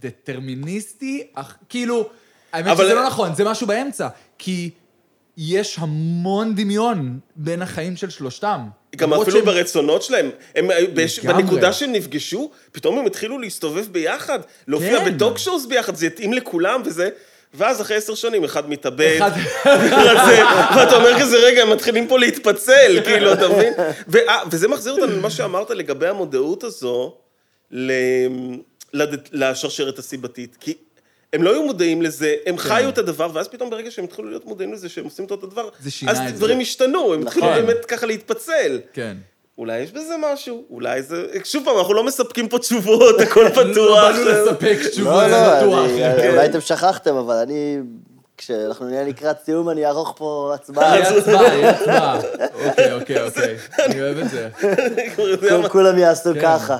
דטרמיניסטי, 0.00 1.26
אך 1.34 1.56
כאילו, 1.68 2.08
האמת 2.52 2.76
שזה 2.76 2.94
לא 2.94 3.06
נכון, 3.06 3.34
זה 3.34 3.44
משהו 3.44 3.66
באמצע, 3.66 4.08
כי 4.38 4.70
יש 5.36 5.76
המון 5.78 6.54
דמיון 6.54 7.18
בין 7.36 7.62
החיים 7.62 7.96
של 7.96 8.10
שלושתם. 8.10 8.60
גם 8.96 9.12
אפילו 9.14 9.36
שהם- 9.36 9.44
ברצונות 9.46 10.02
שלהם. 10.02 10.30
הם, 10.54 10.68
בש. 10.94 11.18
בנקודה 11.18 11.72
שהם 11.72 11.92
נפגשו, 11.92 12.50
פתאום 12.72 12.98
הם 12.98 13.06
התחילו 13.06 13.38
להסתובב 13.38 13.86
ביחד, 13.92 14.38
להופיע 14.68 14.98
כן. 15.04 15.14
בטוק 15.16 15.38
שואוז 15.38 15.66
ביחד, 15.66 15.94
זה 15.94 16.06
יתאים 16.06 16.32
לכולם 16.32 16.82
וזה... 16.84 17.08
ואז 17.54 17.80
אחרי 17.80 17.96
עשר 17.96 18.14
שנים 18.14 18.44
אחד 18.44 18.70
מתאבד, 18.70 19.16
אחד- 19.18 19.30
רזה, 20.06 20.42
ואתה 20.76 20.96
אומר 20.96 21.20
כזה, 21.20 21.36
רגע, 21.36 21.62
הם 21.62 21.70
מתחילים 21.72 22.08
פה 22.08 22.18
להתפצל, 22.18 23.00
כאילו, 23.04 23.32
אתה 23.32 23.48
מבין? 23.48 23.72
אה, 24.28 24.38
וזה 24.50 24.68
מחזיר 24.68 24.92
אותנו 24.92 25.06
למה 25.16 25.30
שאמרת 25.30 25.70
לגבי 25.70 26.06
המודעות 26.08 26.64
הזו, 26.64 27.14
לשרשרת 29.32 29.98
הסיבתית. 29.98 30.56
כי 30.60 30.74
הם 31.32 31.42
לא 31.42 31.50
היו 31.52 31.62
מודעים 31.62 32.02
לזה, 32.02 32.34
הם 32.46 32.58
חיו 32.58 32.88
את 32.88 32.98
הדבר, 32.98 33.30
ואז 33.32 33.48
פתאום 33.48 33.70
ברגע 33.70 33.90
שהם 33.90 34.04
התחילו 34.04 34.28
להיות 34.28 34.44
מודעים 34.44 34.72
לזה 34.72 34.88
שהם 34.88 35.04
עושים 35.04 35.24
את 35.24 35.30
אותו 35.30 35.46
דבר, 35.46 35.68
אז. 36.08 36.18
דברים 36.32 36.60
השתנו, 36.60 37.14
הם 37.14 37.22
התחילו 37.26 37.46
נכון. 37.50 37.66
באמת 37.66 37.84
ככה 37.84 38.06
להתפצל. 38.06 38.80
כן. 38.92 39.16
אולי 39.60 39.78
יש 39.78 39.92
בזה 39.92 40.14
משהו, 40.32 40.64
אולי 40.70 41.02
זה... 41.02 41.16
שוב 41.44 41.64
פעם, 41.64 41.78
אנחנו 41.78 41.94
לא 41.94 42.04
מספקים 42.04 42.48
פה 42.48 42.58
תשובות, 42.58 43.20
הכל 43.22 43.42
לא 43.42 43.48
פתוח. 43.48 44.00
באנו 44.00 44.24
לספק 44.24 44.78
תשובות, 44.90 45.12
לא, 45.12 45.28
זה 45.28 45.34
לא, 45.36 45.56
בטוח. 45.60 45.84
אני- 45.90 45.98
כן. 46.22 46.30
אולי 46.30 46.44
אתם 46.46 46.60
שכחתם, 46.60 47.14
אבל 47.16 47.34
אני, 47.34 47.78
כשאנחנו 48.38 48.86
נהיה 48.86 49.04
לקראת 49.04 49.36
סיום, 49.44 49.70
אני 49.70 49.86
אערוך 49.86 50.14
פה 50.16 50.52
הצבעה. 50.54 50.96
יהיה 50.98 51.08
הצבעה, 51.18 51.54
יהיה 51.54 51.70
הצבעה. 51.70 52.18
אוקיי, 52.68 52.92
אוקיי, 52.92 53.22
אוקיי. 53.26 53.56
אני 53.84 54.02
אוהב 54.02 54.18
את 54.18 54.30
זה. 54.30 54.48
כולם 55.68 55.98
יעשו 55.98 56.30
כן. 56.34 56.40
ככה. 56.42 56.76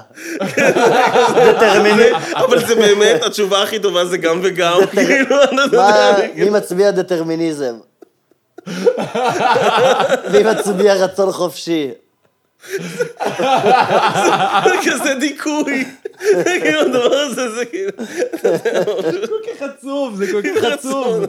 אבל 2.35 2.66
זה 2.66 2.74
באמת, 2.74 3.23
התשובה 3.23 3.62
הכי 3.62 3.78
טובה 3.78 4.05
זה 4.05 4.19
גם 4.19 4.40
וגם, 4.43 4.81
כאילו, 4.93 5.36
לא 5.52 5.66
מי 6.35 6.51
מצביע 6.51 6.90
דטרמיניזם? 6.90 7.74
מי 10.32 10.43
מצביע 10.51 10.94
רצון 10.94 11.32
חופשי? 11.32 11.90
זה 14.65 14.74
כזה 14.91 15.15
דיכוי. 15.20 15.85
כאילו, 16.45 16.81
הדבר 16.81 17.15
הזה 17.15 17.51
זה 17.51 17.65
כאילו... 17.65 17.91
כל 19.28 19.41
כך 19.47 19.62
עצוב, 19.62 20.16
זה 20.16 20.27
כל 20.32 20.43
כך 20.43 20.65
עצוב. 20.65 21.24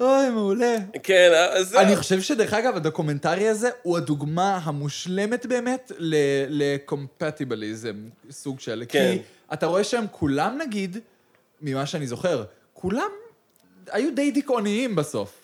אוי, 0.00 0.30
מעולה. 0.30 0.76
כן, 1.02 1.32
אז. 1.50 1.74
אני 1.74 1.96
חושב 1.96 2.20
שדרך 2.20 2.54
אגב, 2.54 2.76
הדוקומנטרי 2.76 3.48
הזה 3.48 3.70
הוא 3.82 3.96
הדוגמה 3.96 4.60
המושלמת 4.64 5.46
באמת 5.46 5.92
לקומפטיבליזם, 6.48 7.96
סוג 8.30 8.60
של... 8.60 8.84
כן. 8.88 9.16
כי 9.16 9.22
אתה 9.52 9.66
רואה 9.66 9.84
שהם 9.84 10.04
כולם, 10.10 10.58
נגיד, 10.58 10.98
ממה 11.60 11.86
שאני 11.86 12.06
זוכר, 12.06 12.44
כולם 12.72 13.10
היו 13.90 14.14
די 14.14 14.30
דיכאוניים 14.30 14.96
בסוף. 14.96 15.43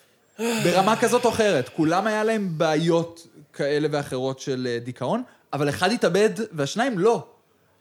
ברמה 0.65 0.97
כזאת 1.01 1.25
או 1.25 1.31
אחרת. 1.31 1.69
כולם 1.69 2.07
היה 2.07 2.25
להם 2.25 2.49
בעיות 2.57 3.27
כאלה 3.53 3.89
ואחרות 3.91 4.39
של 4.41 4.69
אה, 4.71 4.79
דיכאון, 4.79 5.23
אבל 5.53 5.69
אחד 5.69 5.93
התאבד 5.93 6.31
והשניים 6.53 6.99
לא. 6.99 7.27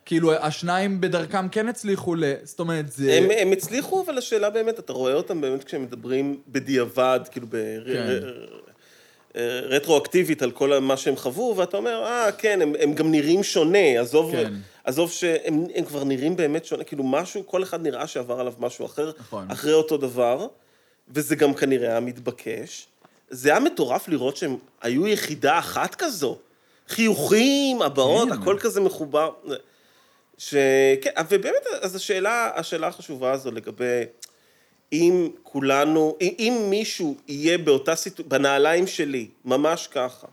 כאילו, 0.05 0.33
השניים 0.33 1.01
בדרכם 1.01 1.49
כן 1.49 1.67
הצליחו 1.67 2.15
ל... 2.15 2.23
זאת 2.43 2.59
אומרת, 2.59 2.91
זה... 2.91 3.13
הם, 3.13 3.23
הם 3.37 3.51
הצליחו, 3.51 4.03
אבל 4.05 4.17
השאלה 4.17 4.49
באמת, 4.49 4.79
אתה 4.79 4.93
רואה 4.93 5.13
אותם 5.13 5.41
באמת 5.41 5.63
כשהם 5.63 5.83
מדברים 5.83 6.39
בדיעבד, 6.47 7.19
כאילו 7.31 7.47
כן. 7.51 8.19
ברטרואקטיבית 9.35 10.41
על 10.41 10.51
כל 10.51 10.79
מה 10.79 10.97
שהם 10.97 11.15
חוו, 11.15 11.53
ואתה 11.57 11.77
אומר, 11.77 12.03
אה, 12.05 12.31
כן, 12.37 12.61
הם, 12.61 12.73
הם 12.79 12.93
גם 12.93 13.11
נראים 13.11 13.43
שונה, 13.43 13.99
עזוב, 13.99 14.31
כן. 14.31 14.53
עזוב 14.83 15.11
שהם 15.11 15.65
הם 15.75 15.85
כבר 15.85 16.03
נראים 16.03 16.35
באמת 16.35 16.65
שונה, 16.65 16.83
כאילו 16.83 17.03
משהו, 17.03 17.47
כל 17.47 17.63
אחד 17.63 17.81
נראה 17.81 18.07
שעבר 18.07 18.39
עליו 18.39 18.53
משהו 18.59 18.85
אחר, 18.85 19.11
נכון. 19.19 19.51
אחרי 19.51 19.73
אותו 19.73 19.97
דבר, 19.97 20.47
וזה 21.09 21.35
גם 21.35 21.53
כנראה 21.53 21.89
היה 21.89 21.99
מתבקש. 21.99 22.87
זה 23.29 23.49
היה 23.49 23.59
מטורף 23.59 24.07
לראות 24.07 24.37
שהם 24.37 24.57
היו 24.81 25.07
יחידה 25.07 25.59
אחת 25.59 25.95
כזו. 25.95 26.37
חיוכים, 26.87 27.81
הבעות. 27.81 28.29
הכל 28.31 28.57
כזה 28.59 28.81
מחובר. 28.81 29.31
שכן, 30.37 31.09
ובאמת, 31.29 31.67
אז 31.81 31.95
השאלה, 31.95 32.51
השאלה 32.55 32.87
החשובה 32.87 33.31
הזו 33.31 33.51
לגבי 33.51 34.03
אם 34.93 35.29
כולנו, 35.43 36.17
אם, 36.21 36.33
אם 36.39 36.67
מישהו 36.69 37.17
יהיה 37.27 37.57
באותה 37.57 37.95
סיטואציה, 37.95 38.29
בנעליים 38.29 38.87
שלי, 38.87 39.27
ממש 39.45 39.87
ככה, 39.87 40.27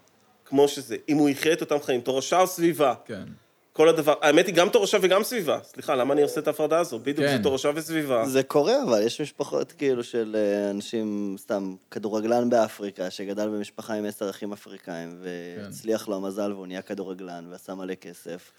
כמו 0.45 0.69
שזה, 0.69 0.97
אם 1.09 1.17
הוא 1.17 1.29
יחיה 1.29 1.53
את 1.53 1.61
אותם 1.61 1.81
חיים, 1.83 2.01
תורשה 2.01 2.41
או 2.41 2.47
סביבה, 2.47 2.95
כן. 3.05 3.25
כל 3.77 3.89
הדבר, 3.89 4.15
האמת 4.21 4.47
היא 4.47 4.55
גם 4.55 4.69
תורשה 4.69 4.99
וגם 5.01 5.23
סביבה, 5.23 5.59
סליחה, 5.63 5.95
למה 5.95 6.15
אני 6.15 6.23
עושה 6.23 6.41
את 6.41 6.47
ההפרדה 6.47 6.79
הזו? 6.79 6.99
בדיוק, 6.99 7.19
כן. 7.19 7.37
זה 7.37 7.43
תורשה 7.43 7.71
וסביבה. 7.75 8.27
זה 8.27 8.43
קורה, 8.43 8.83
אבל 8.83 9.03
יש 9.03 9.21
משפחות 9.21 9.73
כאילו 9.73 10.05
של 10.05 10.37
אה, 10.39 10.71
אנשים, 10.71 11.37
סתם, 11.39 11.75
כדורגלן 11.91 12.51
באפריקה, 12.51 13.11
שגדל 13.11 13.49
במשפחה 13.49 13.95
עם 13.95 14.05
עשר 14.05 14.31
אחים 14.31 14.53
אפריקאים, 14.53 15.19
והצליח 15.23 16.09
לו 16.09 16.17
המזל 16.17 16.53
והוא 16.53 16.67
נהיה 16.67 16.83
כדורגלן 16.83 17.47
ועשה 17.51 17.75
מלא 17.75 17.95
כסף. 17.95 18.53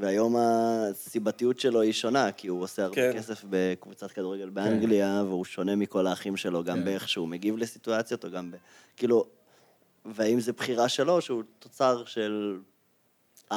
והיום 0.00 0.36
הסיבתיות 0.38 1.60
שלו 1.60 1.80
היא 1.80 1.92
שונה, 1.92 2.32
כי 2.32 2.48
הוא 2.48 2.62
עושה 2.62 2.84
הרבה 2.84 2.94
כן. 2.94 3.12
כסף 3.16 3.44
בקבוצת 3.50 4.12
כדורגל 4.12 4.48
באנגליה, 4.48 5.22
והוא 5.26 5.44
שונה 5.44 5.76
מכל 5.76 6.06
האחים 6.06 6.36
שלו, 6.36 6.64
גם 6.64 6.78
כן. 6.78 6.84
באיך 6.84 7.08
שהוא 7.08 7.28
מגיב 7.28 7.56
לסיטואציות, 7.56 8.24
או 8.24 8.30
גם 8.30 8.50
ב... 8.50 8.56
כאילו, 8.96 9.24
והאם 10.04 10.40
זה 10.40 10.52
בחירה 10.52 10.88
שלו, 10.88 11.20
שהוא 11.20 11.42
תוצר 11.58 12.04
של 12.04 12.58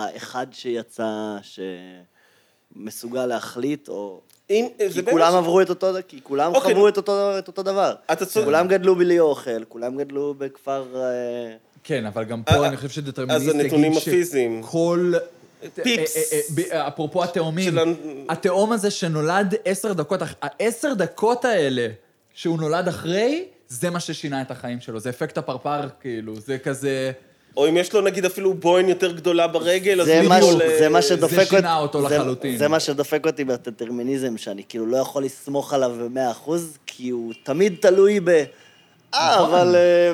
האחד 0.06 0.48
שיצא, 0.52 1.38
שמסוגל 2.76 3.26
להחליט, 3.26 3.90
או... 3.90 4.22
אם, 4.50 4.68
כי 4.94 5.06
כולם 5.06 5.32
ש- 5.32 5.36
עברו 5.36 5.62
את 5.62 5.70
אותו, 5.70 5.88
כי 6.08 6.20
כולם 6.24 6.56
אוקיי. 6.56 6.74
חוו 6.76 6.88
את 6.88 6.98
אותו, 6.98 7.40
את 7.40 7.48
אותו 7.48 7.64
דבר. 7.64 7.96
אתה 8.12 8.26
צודק. 8.26 8.46
כולם 8.46 8.68
גדלו 8.68 8.96
בלי 8.96 9.20
אוכל, 9.20 9.64
כולם 9.64 9.98
גדלו 9.98 10.34
בכפר... 10.38 10.86
אה, 10.96 11.56
כן, 11.84 12.06
אבל 12.06 12.24
גם 12.24 12.42
אה, 12.50 12.54
פה 12.58 12.68
אני 12.68 12.78
חושב 12.78 12.90
שדטרמיניסט 12.90 13.50
אז 13.50 13.56
הנתונים 13.56 13.98
הפיזיים. 13.98 14.62
שכל... 14.64 15.14
פיפס. 15.74 16.18
אה, 16.18 16.22
אה, 16.32 16.40
אה, 16.72 16.82
אה, 16.82 16.88
אפרופו 16.88 17.24
התאומים, 17.24 17.76
התאום 18.30 18.72
הזה 18.72 18.92
שנולד 18.92 19.56
עשר 19.66 19.94
דקות, 19.94 20.20
העשר 20.42 20.94
דקות 20.94 21.46
האלה 21.46 21.88
שהוא 22.34 22.58
נולד 22.60 22.88
אחרי, 22.88 23.46
זה 23.68 23.90
מה 23.90 24.00
ששינה 24.00 24.42
את 24.42 24.52
החיים 24.52 24.80
שלו, 24.80 25.00
זה 25.00 25.10
אפקט 25.10 25.38
הפרפר, 25.38 25.90
כאילו, 26.02 26.36
זה 26.36 26.58
כזה... 26.58 27.12
או 27.58 27.70
אם 27.70 27.78
יש 27.78 27.94
לו 27.94 28.02
נגיד 28.02 28.26
אפילו 28.26 28.54
בוין 28.54 28.90
יותר 28.90 29.12
גדולה 29.12 29.48
ברגל, 29.48 30.02
אז 30.02 30.08
זה 30.08 30.22
ל- 30.22 30.80
זה 30.80 30.90
מה 30.90 31.02
שדופק 31.02 31.34
זה 31.36 31.42
אותי... 31.44 31.56
שינה 31.56 31.78
אותו 31.78 32.10
זה- 32.10 32.18
לחלוטין. 32.18 32.58
זה 32.58 32.68
מה 32.68 32.80
שדופק 32.80 33.26
אותי 33.26 33.44
בדטרמיניזם, 33.46 34.38
שאני 34.38 34.62
כאילו 34.70 34.86
לא 34.86 34.98
יכול 34.98 35.24
לסמוך 35.24 35.74
עליו 35.74 35.92
במאה 36.00 36.32
אחוז, 36.32 36.78
כי 36.86 37.10
הוא 37.10 37.34
תמיד 37.44 37.76
תלוי 37.80 38.20
ב... 38.20 38.30
אה, 38.30 38.44
נכון. 39.14 39.46
אבל... 39.50 39.76
אה, 39.76 40.12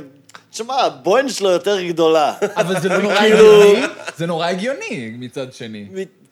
תשמע, 0.52 0.74
הבוין 0.76 1.30
שלו 1.30 1.50
יותר 1.50 1.82
גדולה. 1.82 2.34
אבל 2.56 2.80
זה 2.80 2.90
לא 2.90 2.98
נורא 2.98 3.16
כאילו- 3.16 3.62
הגיוני, 3.64 3.86
זה 4.18 4.26
נורא 4.26 4.48
הגיוני 4.48 5.14
מצד 5.20 5.54
שני. 5.54 5.86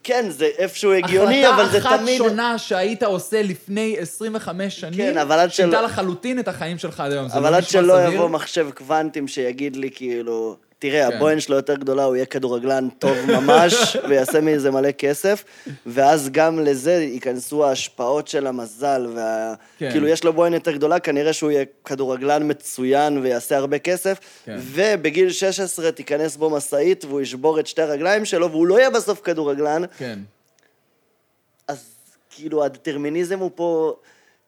כן, 0.04 0.26
זה 0.30 0.50
איפשהו 0.58 0.92
הגיוני, 0.94 1.50
אבל 1.50 1.70
זה 1.70 1.78
החלטה 1.78 1.98
תמיד... 1.98 2.22
אחת 2.22 2.30
שונה 2.30 2.58
שהיית 2.58 3.04
עושה 3.04 3.42
לפני 3.42 3.96
25 4.00 4.80
שנים, 4.80 4.94
כן, 4.98 5.18
אבל 5.18 5.40
עד 5.40 5.52
שינתה 5.54 5.78
שלא- 5.78 5.86
לחלוטין 5.86 6.40
את 6.40 6.48
החיים 6.48 6.78
שלך 6.78 7.00
עד 7.00 7.12
היום. 7.12 7.30
זה 7.30 7.38
אבל 7.38 7.52
לא 7.52 7.56
עד 7.58 7.64
שלא? 7.64 8.02
יבוא 8.14 8.28
מחשב 8.30 8.68
קוונטים 8.76 9.28
שיגיד 9.28 9.76
לי 9.76 9.90
כאילו, 9.96 10.56
תראה, 10.82 11.10
כן. 11.10 11.16
הבוין 11.16 11.40
שלו 11.40 11.56
יותר 11.56 11.76
גדולה, 11.76 12.04
הוא 12.04 12.16
יהיה 12.16 12.26
כדורגלן 12.26 12.88
טוב 13.00 13.18
ממש, 13.28 13.74
ויעשה 14.10 14.42
מזה 14.42 14.72
מלא 14.72 14.92
כסף, 14.92 15.44
ואז 15.86 16.30
גם 16.30 16.60
לזה 16.60 16.92
ייכנסו 16.94 17.66
ההשפעות 17.66 18.28
של 18.28 18.48
המזל, 18.48 19.08
וה... 19.16 19.54
כן. 19.78 19.92
כאילו, 19.92 20.08
יש 20.08 20.24
לו 20.24 20.34
בוין 20.34 20.54
יותר 20.54 20.72
גדולה, 20.72 21.00
כנראה 21.00 21.34
שהוא 21.34 21.52
יהיה 21.52 21.66
כדורגלן 21.86 22.50
מצוין 22.50 23.18
ויעשה 23.18 23.58
הרבה 23.58 23.80
כסף, 23.80 24.20
כן. 24.46 24.58
ובגיל 24.60 25.32
16 25.32 25.92
תיכנס 25.92 26.36
בו 26.36 26.50
משאית 26.50 27.06
והוא 27.06 27.22
ישבור 27.22 27.60
את 27.60 27.68
שתי 27.68 27.82
הרגליים 27.82 28.26
שלו, 28.26 28.52
והוא 28.52 28.68
לא 28.68 28.80
יהיה 28.80 28.90
בסוף 28.90 29.22
כדורגלן, 29.24 29.82
כן. 29.98 30.20
אז 31.68 31.86
כאילו 32.30 32.64
הדטרמיניזם 32.64 33.40
הוא 33.40 33.52
פה... 33.56 33.96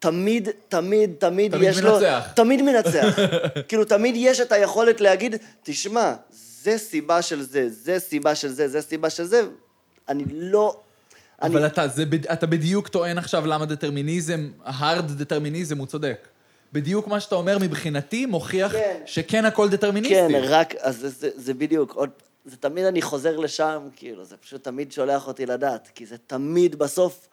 תמיד, 0.03 0.49
תמיד, 0.69 1.11
תמיד 1.17 1.51
תמיד 1.51 1.69
יש 1.69 1.79
לו... 1.79 1.93
מנצח. 1.93 2.31
תמיד 2.35 2.61
מנצח. 2.61 3.19
כאילו, 3.67 3.85
תמיד 3.85 4.15
יש 4.17 4.39
את 4.39 4.51
היכולת 4.51 5.01
להגיד, 5.01 5.35
תשמע, 5.63 6.13
זה 6.61 6.77
סיבה 6.77 7.21
של 7.21 7.41
זה, 7.41 7.69
זה 7.69 7.99
סיבה 7.99 8.35
של 8.35 8.47
זה, 8.47 8.67
זה 8.67 8.81
סיבה 8.81 9.09
של 9.09 9.23
זה, 9.23 9.41
אני 10.09 10.23
לא... 10.31 10.79
אני, 11.41 11.55
אבל 11.55 11.65
אתה, 11.65 11.87
זה, 11.87 12.03
אתה 12.33 12.47
בדיוק 12.47 12.87
טוען 12.87 13.17
עכשיו 13.17 13.45
למה 13.45 13.65
דטרמיניזם, 13.65 14.49
hard 14.65 15.01
דטרמיניזם 15.01 15.77
הוא 15.77 15.87
צודק. 15.87 16.27
בדיוק 16.73 17.07
מה 17.07 17.19
שאתה 17.19 17.35
אומר 17.35 17.57
מבחינתי 17.59 18.25
מוכיח 18.25 18.71
כן. 18.71 19.01
שכן 19.05 19.45
הכל 19.45 19.69
דטרמיניסטי. 19.69 20.15
כן, 20.15 20.41
רק, 20.43 20.75
אז 20.75 20.97
זה, 20.97 21.09
זה, 21.09 21.29
זה 21.35 21.53
בדיוק, 21.53 21.93
עוד, 21.93 22.09
זה 22.45 22.57
תמיד 22.57 22.85
אני 22.85 23.01
חוזר 23.01 23.37
לשם, 23.37 23.87
כאילו, 23.95 24.25
זה 24.25 24.37
פשוט 24.37 24.63
תמיד 24.63 24.91
שולח 24.91 25.27
אותי 25.27 25.45
לדעת, 25.45 25.89
כי 25.95 26.05
זה 26.05 26.15
תמיד 26.27 26.75
בסוף 26.75 27.27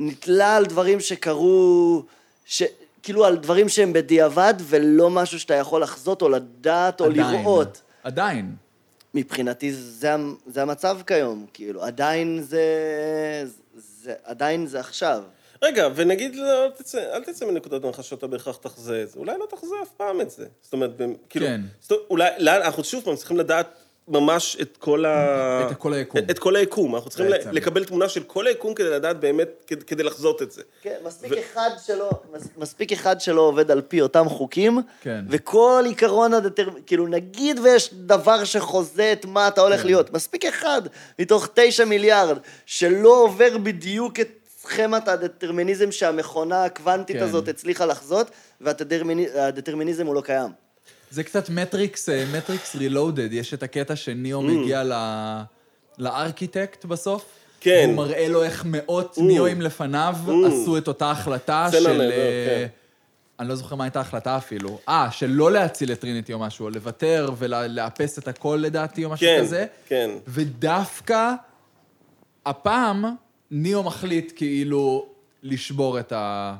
נתלה 0.00 0.56
על 0.56 0.66
דברים 0.66 1.00
שקרו, 1.00 2.02
ש, 2.44 2.62
כאילו 3.02 3.24
על 3.24 3.36
דברים 3.36 3.68
שהם 3.68 3.92
בדיעבד, 3.92 4.54
ולא 4.58 5.10
משהו 5.10 5.40
שאתה 5.40 5.54
יכול 5.54 5.82
לחזות 5.82 6.22
או 6.22 6.28
לדעת 6.28 7.00
או 7.00 7.06
עדיין. 7.06 7.40
לראות. 7.40 7.82
עדיין. 8.02 8.54
מבחינתי 9.14 9.72
זה, 9.72 10.14
זה 10.46 10.62
המצב 10.62 10.98
כיום, 11.06 11.46
כאילו, 11.54 11.82
עדיין 11.82 12.42
זה, 12.42 12.64
זה, 13.76 14.14
עדיין 14.24 14.66
זה 14.66 14.80
עכשיו. 14.80 15.22
רגע, 15.62 15.88
ונגיד, 15.94 16.34
לא, 16.36 16.64
אל 16.64 16.70
תצא, 16.70 17.14
אל 17.14 17.24
תצא 17.24 17.46
מנקודת 17.46 17.84
הנחה 17.84 18.02
שאתה 18.02 18.26
בהכרח 18.26 18.56
תחזה 18.56 19.02
את 19.02 19.10
זה. 19.10 19.18
אולי 19.18 19.38
לא 19.38 19.46
תחזה 19.50 19.74
אף 19.82 19.88
פעם 19.96 20.20
את 20.20 20.30
זה. 20.30 20.46
זאת 20.62 20.72
אומרת, 20.72 20.90
כאילו... 21.28 21.46
כן. 21.46 21.60
זאת 21.80 21.98
אולי, 22.10 22.30
לאן, 22.38 22.62
אנחנו 22.62 22.84
שוב 22.84 23.04
פעם 23.04 23.16
צריכים 23.16 23.36
לדעת 23.36 23.66
ממש 24.10 24.56
את 24.62 24.76
כל 24.76 25.04
ה... 25.04 25.68
את 25.70 25.76
כל 25.76 25.94
היקום. 25.94 26.20
את, 26.20 26.30
את 26.30 26.38
כל 26.38 26.56
היקום. 26.56 26.94
אנחנו 26.94 27.10
צריכים. 27.10 27.52
לקבל 27.52 27.84
תמונה 27.84 28.08
של 28.08 28.22
כל 28.22 28.46
היקום 28.46 28.74
כדי 28.74 28.90
לדעת 28.90 29.20
באמת, 29.20 29.48
כדי, 29.66 29.84
כדי 29.84 30.02
לחזות 30.02 30.42
את 30.42 30.52
זה. 30.52 30.62
כן, 30.82 30.96
מספיק 31.04 31.32
אחד 31.32 31.70
שלא, 31.86 32.10
מס- 32.32 32.48
מספיק 32.56 32.92
אחד 32.92 33.20
שלא 33.20 33.40
עובד 33.40 33.70
על 33.70 33.80
פי 33.80 34.00
אותם 34.00 34.28
חוקים, 34.28 34.78
כן. 35.00 35.24
וכל 35.28 35.82
עיקרון 35.86 36.34
הדטר... 36.34 36.68
כאילו, 36.86 37.06
נגיד 37.06 37.58
ויש 37.58 37.94
דבר 37.94 38.44
שחוזה 38.44 39.12
את 39.12 39.24
מה 39.24 39.48
אתה 39.48 39.60
הולך 39.60 39.80
כן. 39.80 39.86
להיות, 39.86 40.12
מספיק 40.12 40.44
אחד 40.44 40.82
מתוך 41.18 41.48
תשע 41.54 41.84
מיליארד 41.84 42.38
שלא 42.66 43.22
עובר 43.22 43.58
בדיוק 43.58 44.20
את 44.20 44.28
סכמת 44.62 45.08
הדטרמיניזם 45.08 45.92
שהמכונה 45.92 46.64
הקוונטית 46.64 47.16
כן. 47.16 47.22
הזאת 47.22 47.48
הצליחה 47.48 47.86
לחזות, 47.86 48.30
והדטרמיניזם 48.60 50.06
הוא 50.06 50.14
לא 50.14 50.20
קיים. 50.20 50.50
זה 51.10 51.24
קצת 51.24 51.48
מטריקס, 51.50 52.08
אה, 52.08 52.24
Matrix 52.38 52.76
Reloaded, 52.76 53.32
יש 53.32 53.54
את 53.54 53.62
הקטע 53.62 53.96
שניאו 53.96 54.40
Mm. 54.40 54.44
מגיע 54.44 54.84
ל... 54.84 54.92
לארכיטקט 55.98 56.84
בסוף. 56.84 57.24
כן. 57.60 57.84
הוא 57.88 57.96
מראה 57.96 58.28
לו 58.28 58.42
איך 58.42 58.64
מאות 58.66 59.18
ניאוים 59.18 59.60
לפניו 59.62 60.14
עשו 60.46 60.78
את 60.78 60.88
אותה 60.88 61.10
החלטה 61.10 61.68
של... 61.72 62.00
אה, 62.00 62.46
כן. 62.46 62.66
אני 63.40 63.48
לא 63.48 63.54
זוכר 63.54 63.74
מה 63.76 63.84
הייתה 63.84 63.98
ההחלטה 63.98 64.36
אפילו. 64.36 64.78
אה, 64.88 65.08
של 65.10 65.26
לא 65.30 65.52
להציל 65.52 65.92
את 65.92 66.00
טריניטי 66.00 66.32
או 66.32 66.38
משהו, 66.38 66.64
או 66.64 66.70
לוותר 66.70 67.30
ולאפס 67.38 68.18
את 68.18 68.28
הכל 68.28 68.58
לדעתי 68.62 69.04
או 69.04 69.10
משהו 69.10 69.26
כן, 69.26 69.40
כזה. 69.40 69.66
כן. 69.86 70.10
ודווקא 70.28 71.34
הפעם 72.46 73.04
ניאו 73.50 73.82
מחליט 73.82 74.32
כאילו 74.36 75.06
לשבור 75.42 76.00
את 76.00 76.12
ה... 76.12 76.54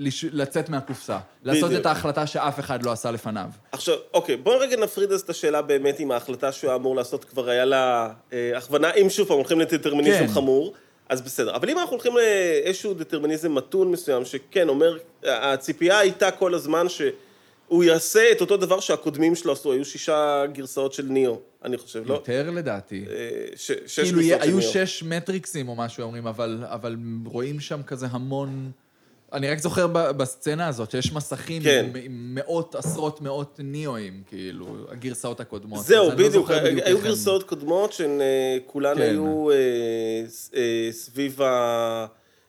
לש... 0.00 0.24
לצאת 0.32 0.68
מהקופסה. 0.68 1.18
לעשות 1.44 1.64
בדיוק. 1.64 1.80
את 1.80 1.86
ההחלטה 1.86 2.26
שאף 2.26 2.60
אחד 2.60 2.82
לא 2.82 2.92
עשה 2.92 3.10
לפניו. 3.10 3.46
עכשיו, 3.72 3.94
אוקיי, 4.14 4.36
בואו 4.36 4.58
רגע 4.58 4.76
נפריד 4.76 5.12
אז 5.12 5.20
את 5.20 5.30
השאלה 5.30 5.62
באמת 5.62 6.00
אם 6.00 6.10
ההחלטה 6.10 6.52
שהוא 6.52 6.70
היה 6.70 6.76
אמור 6.76 6.96
לעשות 6.96 7.24
כבר 7.24 7.48
היה 7.48 7.64
לה 7.64 8.10
אה, 8.32 8.52
הכוונה, 8.58 8.90
אם 8.92 9.10
שוב 9.10 9.28
פעם 9.28 9.36
הולכים 9.36 9.60
לדטרמיניזם 9.60 10.26
כן. 10.26 10.32
חמור, 10.32 10.74
אז 11.08 11.22
בסדר. 11.22 11.56
אבל 11.56 11.70
אם 11.70 11.78
אנחנו 11.78 11.92
הולכים 11.92 12.12
לאיזשהו 12.16 12.94
דטרמיניזם 12.94 13.54
מתון 13.54 13.90
מסוים, 13.90 14.24
שכן, 14.24 14.68
אומר, 14.68 14.98
הציפייה 15.24 15.98
הייתה 15.98 16.30
כל 16.30 16.54
הזמן 16.54 16.86
שהוא 16.88 17.84
יעשה 17.84 18.32
את 18.32 18.40
אותו 18.40 18.56
דבר 18.56 18.80
שהקודמים 18.80 19.34
שלו 19.34 19.52
עשו, 19.52 19.72
היו 19.72 19.84
שישה 19.84 20.44
גרסאות 20.52 20.92
של 20.92 21.02
ניאו, 21.02 21.38
אני 21.64 21.78
חושב, 21.78 22.02
לא? 22.06 22.14
יותר 22.14 22.50
לדעתי. 22.50 23.04
אה, 23.10 23.46
ש- 23.56 23.72
שש 23.86 24.00
כאילו, 24.00 24.20
גרסאות 24.20 24.42
של 24.42 24.48
היו 24.48 24.58
ניאו. 24.58 24.72
שש 24.72 25.02
מטריקסים 25.02 25.68
או 25.68 25.76
משהו, 25.76 26.04
אומרים, 26.04 26.26
אבל, 26.26 26.64
אבל 26.66 26.96
רואים 27.24 27.60
שם 27.60 27.82
כזה 27.82 28.06
המון... 28.10 28.70
אני 29.32 29.50
רק 29.50 29.58
זוכר 29.58 29.86
בסצנה 29.92 30.68
הזאת 30.68 30.90
שיש 30.90 31.12
מסכים 31.12 31.62
כן. 31.62 31.86
עם, 32.04 32.34
מאות, 32.34 32.74
עשרות 32.74 33.20
מאות 33.20 33.60
ניאוים, 33.62 34.22
כאילו, 34.26 34.66
הגרסאות 34.90 35.40
הקודמות. 35.40 35.84
זהו, 35.84 36.10
אני 36.10 36.22
לא 36.22 36.28
בדיוק, 36.28 36.50
בדיוק 36.50 36.86
היו 36.86 36.98
הם- 36.98 37.04
גרסאות 37.04 37.42
קודמות 37.42 37.92
שהן 37.92 38.20
אה, 38.20 38.56
כולן 38.66 38.94
כן. 38.94 39.02
היו 39.02 39.50
אה, 39.50 39.56
אה, 40.56 40.88
סביב 40.92 41.42
ה... 41.42 42.06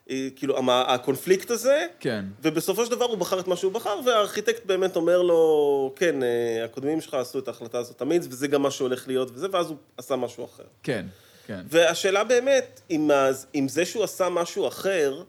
אה, 0.10 0.28
כאילו, 0.36 0.56
הקונפליקט 0.72 1.52
הזה, 1.52 1.86
כן. 2.00 2.26
ובסופו 2.44 2.86
של 2.86 2.92
דבר 2.92 3.06
הוא 3.06 3.18
בחר 3.18 3.40
את 3.40 3.48
מה 3.48 3.56
שהוא 3.56 3.72
בחר, 3.72 4.00
והארכיטקט 4.06 4.66
באמת 4.66 4.96
אומר 4.96 5.22
לו, 5.22 5.94
כן, 5.96 6.24
אה, 6.24 6.66
הקודמים 6.66 7.02
שלך 7.02 7.14
עשו 7.14 7.40
את 7.40 7.48
ההחלטה 7.48 7.78
הזאת 7.80 7.98
תמיד, 7.98 8.26
וזה 8.30 8.48
גם 8.48 8.62
מה 8.62 8.72
שהולך 8.72 9.08
להיות 9.08 9.32
וזה, 9.34 9.48
ואז 9.52 9.70
הוא 9.70 9.78
עשה 9.98 10.16
משהו 10.16 10.46
אחר. 10.46 10.64
כן, 10.84 11.06
כן. 11.48 11.62
והשאלה 11.70 12.24
באמת, 12.24 12.82
אם, 12.92 13.10
אם 13.56 13.68
זה 13.68 13.86
שהוא 13.86 14.04
עשה 14.04 14.30
משהו 14.30 14.68
אחר, 14.68 15.24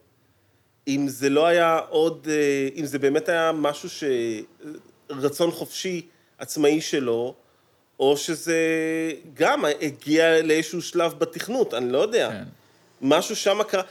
אם 0.88 1.08
זה 1.08 1.28
לא 1.30 1.46
היה 1.46 1.78
עוד, 1.88 2.26
אה, 2.30 2.68
אם 2.76 2.86
זה 2.86 2.98
באמת 2.98 3.28
היה 3.28 3.52
משהו 3.52 3.90
ש... 3.90 4.04
רצון 5.10 5.50
חופשי 5.50 6.06
עצמאי 6.38 6.80
שלו, 6.80 7.34
או 8.00 8.16
שזה 8.16 8.58
גם 9.34 9.64
הגיע 9.80 10.42
לאיזשהו 10.42 10.82
שלב 10.82 11.12
בתכנות, 11.18 11.74
אני 11.74 11.92
לא 11.92 11.98
יודע. 11.98 12.30
כן. 12.30 12.44
משהו 13.00 13.36
שם 13.36 13.58
קרה, 13.68 13.82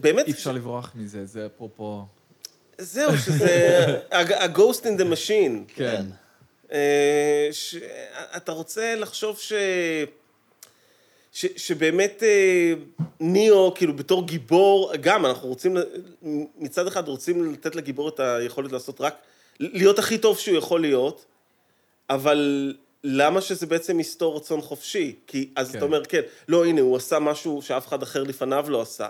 באמת, 0.00 0.26
אי 0.26 0.32
אפשר 0.32 0.52
לברוח 0.52 0.92
מזה, 0.94 1.26
זה 1.26 1.46
אפרופו... 1.46 2.02
זהו, 2.78 3.18
שזה 3.18 3.84
ה-ghost 4.12 4.80
in 4.82 5.00
the 5.00 5.12
machine. 5.14 5.74
כן. 5.74 6.04
אה, 6.72 7.48
ש- 7.52 7.76
אתה 8.36 8.52
רוצה 8.52 8.94
לחשוב 8.94 9.38
ש... 9.38 9.52
ש, 11.34 11.46
שבאמת 11.56 12.22
אה, 12.22 12.72
ניאו, 13.20 13.74
כאילו 13.74 13.96
בתור 13.96 14.26
גיבור, 14.26 14.92
גם 15.00 15.26
אנחנו 15.26 15.48
רוצים, 15.48 15.76
מצד 16.58 16.86
אחד 16.86 17.08
רוצים 17.08 17.52
לתת 17.52 17.76
לגיבור 17.76 18.08
את 18.08 18.20
היכולת 18.20 18.72
לעשות 18.72 19.00
רק, 19.00 19.14
להיות 19.60 19.98
הכי 19.98 20.18
טוב 20.18 20.38
שהוא 20.38 20.56
יכול 20.56 20.80
להיות, 20.80 21.24
אבל 22.10 22.74
למה 23.04 23.40
שזה 23.40 23.66
בעצם 23.66 24.00
יסתור 24.00 24.36
רצון 24.36 24.60
חופשי? 24.60 25.14
כי 25.26 25.48
אז 25.56 25.70
כן. 25.70 25.78
אתה 25.78 25.84
אומר, 25.84 26.04
כן, 26.04 26.20
לא, 26.48 26.66
הנה, 26.66 26.80
הוא 26.80 26.96
עשה 26.96 27.18
משהו 27.18 27.62
שאף 27.62 27.88
אחד 27.88 28.02
אחר 28.02 28.22
לפניו 28.22 28.64
לא 28.68 28.82
עשה. 28.82 29.08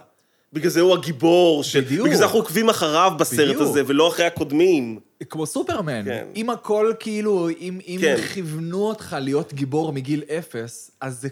בגלל 0.53 0.71
זה 0.71 0.81
הוא 0.81 0.95
הגיבור, 0.95 1.65
של... 1.65 1.81
בדיוק. 1.81 2.07
בגלל 2.07 2.19
זה 2.19 2.25
אנחנו 2.25 2.39
עוקבים 2.39 2.69
אחריו 2.69 3.13
בסרט 3.19 3.49
בדיוק. 3.49 3.63
הזה, 3.63 3.83
ולא 3.87 4.09
אחרי 4.09 4.27
הקודמים. 4.27 5.01
כמו 5.31 5.47
סופרמן. 5.47 6.05
כן. 6.05 6.27
אם 6.37 6.51
הכל 6.51 6.93
כאילו, 7.01 7.49
אם, 7.49 7.81
אם 7.89 7.99
כן. 8.01 8.17
כיוונו 8.35 8.89
אותך 8.89 9.17
להיות 9.21 9.53
גיבור 9.53 9.93
מגיל 9.93 10.23
אפס, 10.39 10.91
אז 11.01 11.21
זה, 11.21 11.29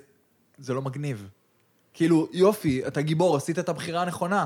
זה 0.62 0.74
לא 0.74 0.82
מגניב. 0.82 1.28
כאילו, 1.94 2.28
יופי, 2.32 2.86
אתה 2.86 3.02
גיבור, 3.02 3.36
עשית 3.36 3.58
את 3.58 3.68
הבחירה 3.68 4.02
הנכונה. 4.02 4.44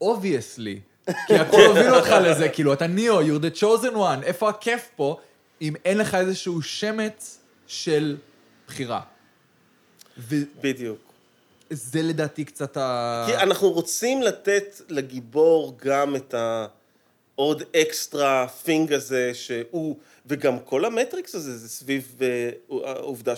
obviously. 0.00 0.80
כי 1.26 1.34
הכל 1.34 1.60
הוביל 1.66 1.94
אותך 1.94 2.14
לזה, 2.24 2.48
כאילו, 2.48 2.72
אתה 2.72 2.86
ניאו, 2.86 3.20
you're 3.20 3.42
the 3.42 3.60
chosen 3.60 3.94
one, 3.94 4.22
איפה 4.22 4.48
הכיף 4.48 4.88
פה, 4.96 5.16
אם 5.62 5.74
אין 5.84 5.98
לך 5.98 6.14
איזשהו 6.14 6.62
שמץ 6.62 7.38
של 7.66 8.16
בחירה. 8.68 9.00
וזה 10.18 10.44
בדיוק. 10.60 10.98
לדעתי 11.94 12.44
קצת 12.44 12.76
ה... 12.76 13.24
כי 13.26 13.36
אנחנו 13.36 13.70
רוצים 13.70 14.22
לתת 14.22 14.80
לגיבור 14.88 15.76
גם 15.82 16.16
את 16.16 16.34
העוד 16.34 17.62
extra 17.76 18.48
thing 18.48 18.92
הזה, 18.92 19.30
שהוא, 19.34 19.96
וגם 20.26 20.58
כל 20.58 20.84
המטריקס 20.84 21.34
הזה, 21.34 21.58
זה 21.58 21.68
סביב 21.68 22.16
אה, 22.22 22.50
העובדה 22.70 23.36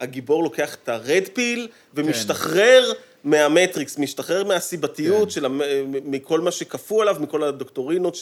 שהגיבור 0.00 0.42
לוקח 0.44 0.74
את 0.74 0.88
הרד 0.88 1.22
פיל 1.32 1.68
ומשתחרר 1.94 2.92
מהמטריקס, 3.24 3.98
משתחרר 3.98 4.44
מהסיבתיות 4.44 5.24
כן. 5.24 5.30
של, 5.30 5.44
המ- 5.44 5.60
מכל 6.04 6.40
מה 6.40 6.50
שכפו 6.50 7.02
עליו, 7.02 7.16
מכל 7.20 7.42
הדוקטורינות 7.44 8.16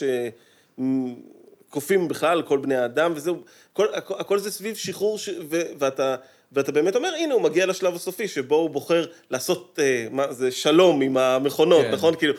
שכופים 1.69 2.09
בכלל 2.09 2.43
כל 2.43 2.59
בני 2.59 2.77
האדם, 2.77 3.13
וזהו, 3.17 3.37
כל, 3.73 3.87
הכל, 3.95 4.15
הכל 4.19 4.39
זה 4.39 4.51
סביב 4.51 4.77
שחרור, 4.77 5.19
ש, 5.19 5.29
ו, 5.51 5.61
ואתה... 5.79 6.17
ואתה 6.53 6.73
באמת 6.73 6.97
אומר, 6.97 7.15
הנה, 7.19 7.35
הוא 7.35 7.43
מגיע 7.43 7.67
לשלב 7.67 7.95
הסופי, 7.95 8.29
שבו 8.29 8.55
הוא 8.57 8.71
בוחר 8.71 9.07
לעשות, 9.31 9.79
אה, 9.83 10.07
מה 10.11 10.33
זה, 10.33 10.51
שלום 10.51 11.01
עם 11.03 11.17
המכונות, 11.17 11.85
כן. 11.85 11.91
נכון? 11.91 12.15
כאילו, 12.15 12.35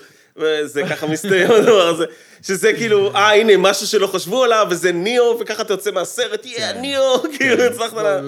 זה 0.66 0.82
ככה 0.90 1.08
מסתיים 1.08 1.52
הדבר 1.52 1.88
הזה, 1.88 2.06
שזה 2.42 2.74
כאילו, 2.74 3.16
אה, 3.16 3.34
הנה, 3.34 3.58
משהו 3.58 3.88
שלא 3.88 4.08
חשבו 4.08 4.44
עליו, 4.44 4.68
וזה 4.70 4.92
ניאו, 4.92 5.38
וככה 5.40 5.62
אתה 5.62 5.74
יוצא 5.74 5.92
מהסרט, 5.92 6.46
יא, 6.46 6.58
כן. 6.58 6.82
ניאו, 6.82 7.22
כאילו, 7.38 7.64
הצלחת 7.64 7.94
לה... 7.94 8.22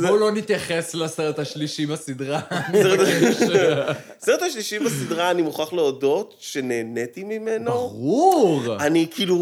בואו 0.00 0.16
לא 0.16 0.30
נתייחס 0.32 0.94
לסרט 0.94 1.38
השלישי 1.38 1.86
בסדרה. 1.86 2.40
הסרט 4.20 4.42
השלישי 4.42 4.78
בסדרה, 4.78 5.30
אני 5.30 5.42
מוכרח 5.42 5.72
להודות 5.72 6.34
שנהניתי 6.38 7.24
ממנו. 7.24 7.70
ברור. 7.70 8.76
אני 8.80 9.06
כאילו... 9.10 9.38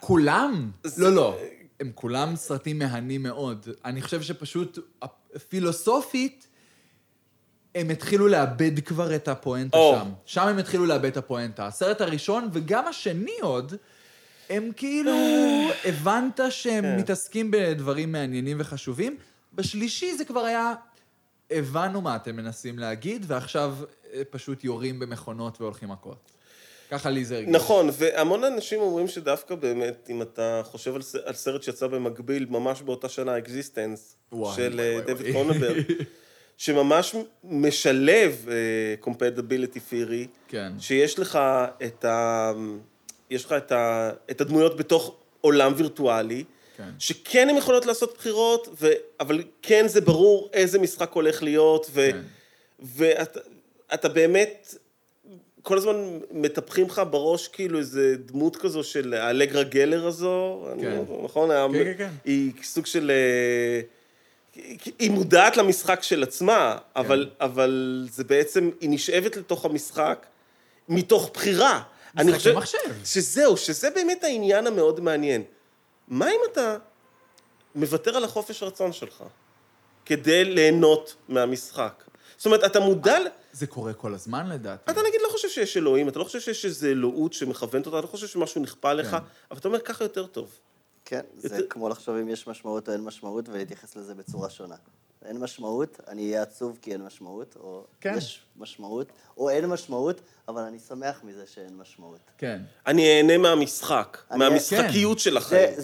כולם. 0.00 0.70
לא, 0.96 1.14
לא. 1.14 1.38
הם 1.80 1.90
כולם 1.94 2.36
סרטים 2.36 2.78
מהנים 2.78 3.22
מאוד. 3.22 3.68
אני 3.84 4.02
חושב 4.02 4.22
שפשוט, 4.22 4.78
פילוסופית, 5.48 6.46
הם 7.74 7.90
התחילו 7.90 8.28
לאבד 8.28 8.80
כבר 8.80 9.14
את 9.14 9.28
הפואנטה 9.28 9.78
או. 9.78 9.96
שם. 9.96 10.10
שם 10.26 10.48
הם 10.48 10.58
התחילו 10.58 10.86
לאבד 10.86 11.04
את 11.04 11.16
הפואנטה. 11.16 11.66
הסרט 11.66 12.00
הראשון, 12.00 12.48
וגם 12.52 12.86
השני 12.86 13.36
עוד, 13.40 13.74
הם 14.50 14.70
כאילו, 14.76 15.12
הבנת 15.88 16.40
שהם 16.50 16.84
כן. 16.84 16.96
מתעסקים 16.98 17.50
בדברים 17.50 18.12
מעניינים 18.12 18.56
וחשובים, 18.60 19.16
בשלישי 19.52 20.16
זה 20.16 20.24
כבר 20.24 20.40
היה, 20.40 20.74
הבנו 21.50 22.00
מה 22.00 22.16
אתם 22.16 22.36
מנסים 22.36 22.78
להגיד, 22.78 23.24
ועכשיו 23.28 23.76
אה, 24.12 24.22
פשוט 24.30 24.64
יורים 24.64 24.98
במכונות 24.98 25.60
והולכים 25.60 25.88
מכות. 25.88 26.30
ככה 26.90 27.10
לי 27.10 27.24
זה 27.24 27.36
הרגיש. 27.36 27.54
נכון, 27.54 27.90
והמון 27.92 28.44
אנשים 28.44 28.80
אומרים 28.80 29.08
שדווקא 29.08 29.54
באמת, 29.54 30.06
אם 30.10 30.22
אתה 30.22 30.62
חושב 30.64 30.94
על, 31.24 31.34
סרט 31.34 31.62
שיצא 31.62 31.86
במקביל, 31.86 32.46
ממש 32.50 32.82
באותה 32.82 33.08
שנה, 33.08 33.38
eXistenZ, 33.38 34.16
של 34.56 34.80
אה, 34.80 35.14
דויד. 35.14 35.32
קרוננברג, 35.32 35.82
שממש 36.56 37.14
משלב 37.44 38.46
compatibility 39.04 39.78
theory, 39.92 40.26
כן. 40.48 40.72
שיש 40.78 41.18
לך 41.18 41.38
את, 41.84 42.04
ה, 42.04 42.52
יש 43.30 43.44
לך 43.44 43.52
את, 43.52 43.72
ה, 43.72 44.10
את 44.30 44.40
הדמויות 44.40 44.76
בתוך 44.76 45.14
עולם 45.40 45.72
וירטואלי, 45.76 46.44
כן. 46.76 46.88
שכן 46.98 47.48
הן 47.50 47.56
יכולות 47.56 47.86
לעשות 47.86 48.14
בחירות, 48.18 48.68
ו, 48.80 48.88
אבל 49.20 49.42
כן 49.62 49.88
זה 49.88 50.00
ברור 50.00 50.50
איזה 50.52 50.78
משחק 50.78 51.12
הולך 51.12 51.42
להיות, 51.42 51.86
ו, 51.90 52.08
כן. 52.12 52.20
ואתה 52.82 53.40
אתה 53.94 54.08
באמת, 54.08 54.74
כל 55.62 55.78
הזמן 55.78 55.96
מטפחים 56.30 56.86
לך 56.86 57.02
בראש 57.10 57.48
כאילו 57.48 57.78
איזה 57.78 58.16
דמות 58.16 58.56
כזו 58.56 58.84
של 58.84 59.14
האלגרה 59.14 59.62
גלר 59.62 60.06
הזו, 60.06 60.66
אני 60.72 60.82
כן. 60.82 60.90
לא- 61.08 61.20
נכון? 61.24 61.50
היה- 61.50 61.66
כן, 61.72 61.92
כן. 61.98 62.10
היא 62.24 62.52
סוג 62.62 62.86
של... 62.86 63.10
היא 64.98 65.10
מודעת 65.10 65.56
למשחק 65.56 66.02
של 66.02 66.22
עצמה, 66.22 66.78
אבל, 66.96 67.30
אבל 67.40 68.04
זה 68.10 68.24
בעצם, 68.24 68.70
היא 68.80 68.90
נשאבת 68.90 69.36
לתוך 69.36 69.64
המשחק 69.64 70.26
מתוך 70.88 71.30
בחירה. 71.34 71.82
אני 72.18 72.32
משחקי 72.32 72.52
מחשב. 72.52 72.78
שזהו, 73.04 73.56
שזה 73.56 73.90
באמת 73.90 74.24
העניין 74.24 74.66
המאוד 74.66 75.00
מעניין. 75.00 75.42
מה 76.08 76.30
אם 76.30 76.40
אתה 76.52 76.76
מוותר 77.74 78.16
על 78.16 78.24
החופש 78.24 78.62
רצון 78.62 78.92
שלך 78.92 79.24
כדי 80.06 80.44
ליהנות 80.44 81.14
מהמשחק? 81.28 82.04
זאת 82.36 82.46
אומרת, 82.46 82.64
אתה 82.64 82.80
מודע... 82.80 83.16
זה 83.52 83.66
קורה 83.66 83.92
כל 83.92 84.14
הזמן 84.14 84.48
לדעתי. 84.48 84.92
אתה 84.92 85.00
נגיד 85.08 85.20
לא 85.22 85.28
חושב 85.28 85.48
שיש 85.48 85.76
אלוהים, 85.76 86.08
אתה 86.08 86.18
לא 86.18 86.24
חושב 86.24 86.40
שיש 86.40 86.64
איזו 86.64 86.86
אלוהות 86.86 87.32
שמכוונת 87.32 87.86
אותה, 87.86 87.98
אתה 87.98 88.06
לא 88.06 88.10
חושב 88.10 88.26
שמשהו 88.26 88.60
נכפה 88.60 88.90
עליך, 88.90 89.10
כן. 89.10 89.16
אבל 89.50 89.58
אתה 89.58 89.68
אומר, 89.68 89.80
ככה 89.80 90.04
יותר 90.04 90.26
טוב. 90.26 90.58
כן, 91.04 91.20
זה 91.36 91.58
כמו 91.70 91.88
לחשוב 91.88 92.16
אם 92.16 92.28
יש 92.28 92.46
משמעות 92.48 92.88
או 92.88 92.92
אין 92.92 93.00
משמעות 93.00 93.48
ולהתייחס 93.48 93.96
לזה 93.96 94.14
בצורה 94.14 94.50
שונה. 94.50 94.74
אין 95.24 95.36
משמעות, 95.38 96.00
אני 96.08 96.22
אהיה 96.30 96.42
עצוב 96.42 96.78
כי 96.82 96.92
אין 96.92 97.02
משמעות, 97.02 97.56
או 97.60 97.84
כן. 98.00 98.14
יש 98.16 98.42
משמעות, 98.56 99.06
או 99.36 99.50
אין 99.50 99.66
משמעות, 99.66 100.20
אבל 100.48 100.62
אני 100.62 100.78
שמח 100.78 101.20
מזה 101.24 101.44
שאין 101.46 101.76
משמעות. 101.76 102.18
כן. 102.38 102.60
אני 102.86 103.16
אהנה 103.16 103.38
מהמשחק, 103.38 104.18
אני- 104.30 104.38
מהמשחקיות 104.38 105.18
של 105.18 105.36
החיים. 105.36 105.70
זה, 105.76 105.80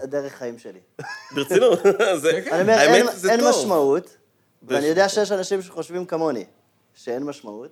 זה. 0.00 0.06
דרך 0.06 0.32
חיים 0.34 0.58
שלי. 0.58 0.80
ברצינות, 1.34 1.78
זה- 2.22 2.42
כן. 2.44 2.52
אני 2.52 2.60
אומר, 2.62 2.78
אין, 2.78 3.06
זה 3.14 3.30
אין 3.32 3.40
טוב. 3.40 3.48
משמעות, 3.50 4.16
ואני 4.62 4.86
יודע 4.86 5.08
שיש 5.08 5.32
אנשים 5.32 5.62
שחושבים 5.62 6.06
כמוני, 6.06 6.44
שאין 6.94 7.22
משמעות, 7.22 7.70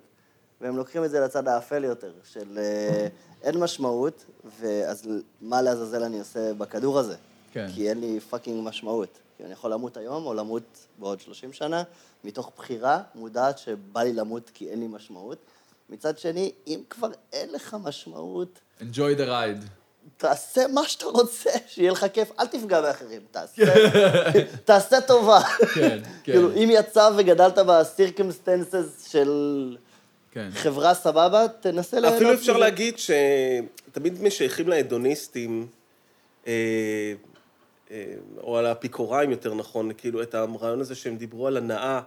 והם 0.61 0.77
לוקחים 0.77 1.03
את 1.03 1.09
זה 1.09 1.19
לצד 1.19 1.47
האפל 1.47 1.83
יותר, 1.83 2.11
של 2.23 2.57
אה, 2.57 3.07
אין 3.43 3.57
משמעות, 3.57 4.25
ואז 4.59 5.09
מה 5.41 5.61
לעזאזל 5.61 6.03
אני 6.03 6.19
עושה 6.19 6.53
בכדור 6.53 6.99
הזה? 6.99 7.15
כן. 7.51 7.67
כי 7.75 7.89
אין 7.89 7.99
לי 7.99 8.19
fucking 8.19 8.67
משמעות. 8.67 9.19
כי 9.37 9.43
אני 9.43 9.53
יכול 9.53 9.71
למות 9.71 9.97
היום, 9.97 10.25
או 10.25 10.33
למות 10.33 10.87
בעוד 10.99 11.21
30 11.21 11.53
שנה, 11.53 11.83
מתוך 12.23 12.51
בחירה 12.57 13.01
מודעת 13.15 13.57
שבא 13.57 14.03
לי 14.03 14.13
למות 14.13 14.51
כי 14.53 14.69
אין 14.69 14.79
לי 14.79 14.87
משמעות. 14.87 15.37
מצד 15.89 16.17
שני, 16.17 16.51
אם 16.67 16.81
כבר 16.89 17.09
אין 17.33 17.51
לך 17.51 17.75
משמעות, 17.83 18.59
enjoy 18.79 19.17
the 19.17 19.27
ride. 19.27 19.65
תעשה 20.17 20.67
מה 20.67 20.87
שאתה 20.87 21.05
רוצה, 21.05 21.49
שיהיה 21.67 21.91
לך 21.91 22.05
כיף, 22.13 22.31
אל 22.39 22.47
תפגע 22.47 22.81
באחרים, 22.81 23.21
תעשה, 23.31 23.63
תעשה 24.65 25.01
טובה. 25.01 25.41
כן, 25.41 25.69
כן. 25.73 26.01
כאילו, 26.23 26.51
אם 26.51 26.69
יצא 26.71 27.09
וגדלת 27.17 27.57
בסירקמסטנסס 27.57 29.07
של 29.11 29.77
כן. 30.37 30.49
חברה 30.53 30.93
סבבה, 30.93 31.45
תנסה 31.61 31.99
ליהנות 31.99 32.15
אפילו 32.15 32.33
אפשר. 32.33 32.57
להגיד 32.57 32.95
שתמיד 32.97 34.21
משייכים 34.23 34.67
להדוניסטים, 34.67 35.67
אה, 36.47 36.53
אה, 37.91 38.13
או 38.37 38.57
על 38.57 38.65
האפיקוריים 38.65 39.31
יותר 39.31 39.53
נכון, 39.53 39.91
כאילו 39.97 40.21
את 40.21 40.35
הרעיון 40.35 40.81
הזה 40.81 40.95
שהם 40.95 41.17
דיברו 41.17 41.47
על 41.47 41.57
הנאה 41.57 42.01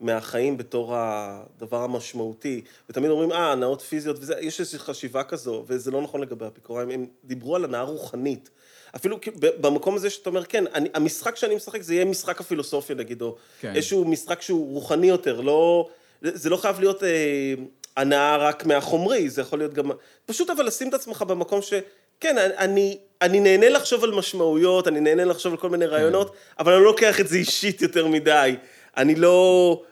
מהחיים 0.00 0.56
בתור 0.56 0.94
הדבר 0.96 1.82
המשמעותי, 1.82 2.62
ותמיד 2.90 3.10
אומרים, 3.10 3.32
אה, 3.32 3.52
הנאות 3.52 3.80
פיזיות 3.80 4.16
וזה, 4.20 4.34
יש 4.40 4.60
איזושהי 4.60 4.78
חשיבה 4.78 5.22
כזו, 5.22 5.64
וזה 5.66 5.90
לא 5.90 6.02
נכון 6.02 6.20
לגבי 6.20 6.44
האפיקוריים, 6.44 6.90
הם 6.90 7.06
דיברו 7.24 7.56
על 7.56 7.64
הנאה 7.64 7.82
רוחנית. 7.82 8.50
אפילו 8.96 9.18
במקום 9.40 9.94
הזה 9.94 10.10
שאתה 10.10 10.30
אומר, 10.30 10.44
כן, 10.44 10.64
אני, 10.74 10.88
המשחק 10.94 11.36
שאני 11.36 11.54
משחק 11.54 11.82
זה 11.82 11.94
יהיה 11.94 12.04
משחק 12.04 12.40
הפילוסופיה 12.40 12.96
נגיד, 12.96 13.22
או 13.22 13.36
כן. 13.60 13.74
איזשהו 13.74 14.04
משחק 14.04 14.42
שהוא 14.42 14.72
רוחני 14.72 15.06
יותר, 15.06 15.40
לא... 15.40 15.88
זה 16.22 16.50
לא 16.50 16.56
חייב 16.56 16.80
להיות 16.80 17.02
אה, 17.02 17.54
הנאה 17.96 18.36
רק 18.36 18.66
מהחומרי, 18.66 19.30
זה 19.30 19.40
יכול 19.40 19.58
להיות 19.58 19.74
גם... 19.74 19.90
פשוט 20.26 20.50
אבל 20.50 20.66
לשים 20.66 20.88
את 20.88 20.94
עצמך 20.94 21.22
במקום 21.22 21.62
ש... 21.62 21.72
כן, 22.20 22.36
אני, 22.38 22.98
אני 23.22 23.40
נהנה 23.40 23.68
לחשוב 23.68 24.04
על 24.04 24.10
משמעויות, 24.10 24.88
אני 24.88 25.00
נהנה 25.00 25.24
לחשוב 25.24 25.52
על 25.52 25.58
כל 25.58 25.70
מיני 25.70 25.86
רעיונות, 25.86 26.34
אבל 26.58 26.72
אני 26.72 26.82
לא 26.82 26.86
לוקח 26.86 27.20
את 27.20 27.28
זה 27.28 27.36
אישית 27.36 27.82
יותר 27.82 28.06
מדי. 28.06 28.56
אני 28.96 29.14
לא... 29.14 29.82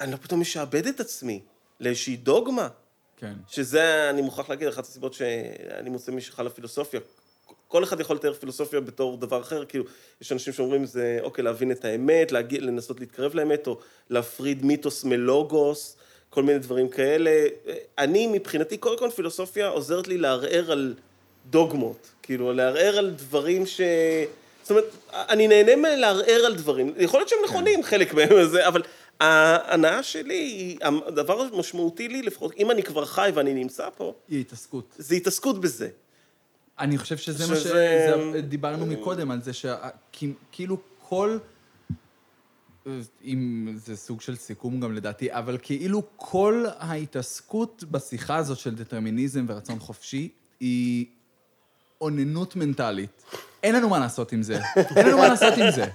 אני 0.00 0.12
לא 0.12 0.16
פתאום 0.16 0.40
משעבד 0.40 0.86
את 0.86 1.00
עצמי 1.00 1.40
לאיזושהי 1.80 2.16
דוגמה. 2.16 2.68
כן. 3.16 3.32
שזה, 3.48 4.10
אני 4.10 4.22
מוכרח 4.22 4.50
להגיד, 4.50 4.68
אחת 4.68 4.84
הסיבות 4.84 5.14
שאני 5.14 5.90
מוצא 5.90 6.12
משיכה 6.12 6.42
לפילוסופיה. 6.42 7.00
כל 7.68 7.84
אחד 7.84 8.00
יכול 8.00 8.16
לתאר 8.16 8.34
פילוסופיה 8.34 8.80
בתור 8.80 9.16
דבר 9.16 9.40
אחר, 9.40 9.64
כאילו, 9.64 9.84
יש 10.20 10.32
אנשים 10.32 10.52
שאומרים 10.52 10.86
זה, 10.86 11.18
אוקיי, 11.22 11.44
להבין 11.44 11.72
את 11.72 11.84
האמת, 11.84 12.32
להגיע, 12.32 12.60
לנסות 12.60 13.00
להתקרב 13.00 13.34
לאמת, 13.34 13.66
או 13.66 13.78
להפריד 14.10 14.64
מיתוס 14.64 15.04
מלוגוס, 15.04 15.96
כל 16.30 16.42
מיני 16.42 16.58
דברים 16.58 16.88
כאלה. 16.88 17.30
אני, 17.98 18.26
מבחינתי, 18.26 18.76
קודם 18.76 18.98
כל 18.98 19.10
פילוסופיה 19.10 19.68
עוזרת 19.68 20.08
לי 20.08 20.18
לערער 20.18 20.72
על 20.72 20.94
דוגמות, 21.50 22.08
כאילו, 22.22 22.52
לערער 22.52 22.98
על 22.98 23.10
דברים 23.10 23.66
ש... 23.66 23.80
זאת 24.62 24.70
אומרת, 24.70 24.84
אני 25.12 25.48
נהנה 25.48 25.76
מלערער 25.76 26.42
על 26.46 26.54
דברים, 26.54 26.94
יכול 26.96 27.20
להיות 27.20 27.28
שהם 27.28 27.38
נכונים, 27.44 27.82
חלק 27.82 28.14
מהם, 28.14 28.44
זה, 28.52 28.68
אבל 28.68 28.82
ההנאה 29.20 30.02
שלי, 30.02 30.76
הדבר 30.82 31.40
המשמעותי 31.40 32.08
לי, 32.08 32.22
לפחות, 32.22 32.52
אם 32.58 32.70
אני 32.70 32.82
כבר 32.82 33.04
חי 33.04 33.30
ואני 33.34 33.54
נמצא 33.54 33.88
פה, 33.96 34.14
היא 34.28 34.40
התעסקות. 34.40 34.84
זה 34.98 35.14
התעסקות 35.14 35.60
בזה. 35.60 35.88
אני 36.80 36.98
חושב 36.98 37.16
שזה 37.16 37.46
מה 37.46 37.56
שדיברנו 37.56 38.86
מקודם, 38.86 39.30
על 39.30 39.42
זה 39.42 39.52
שכאילו 39.52 40.78
כל... 41.08 41.38
אם 43.24 43.72
זה 43.76 43.96
סוג 43.96 44.20
של 44.20 44.36
סיכום 44.36 44.80
גם 44.80 44.94
לדעתי, 44.94 45.32
אבל 45.32 45.58
כאילו 45.62 46.02
כל 46.16 46.64
ההתעסקות 46.78 47.84
בשיחה 47.90 48.36
הזאת 48.36 48.58
של 48.58 48.74
דטרמיניזם 48.74 49.44
ורצון 49.48 49.78
חופשי 49.78 50.28
היא 50.60 51.06
אוננות 52.00 52.56
מנטלית. 52.56 53.22
אין 53.62 53.74
לנו 53.74 53.88
מה 53.88 53.98
לעשות 53.98 54.32
עם 54.32 54.42
זה. 54.42 54.60
אין 54.96 55.06
לנו 55.06 55.18
מה 55.18 55.28
לעשות 55.28 55.54
עם 55.54 55.70
זה. 55.70 55.86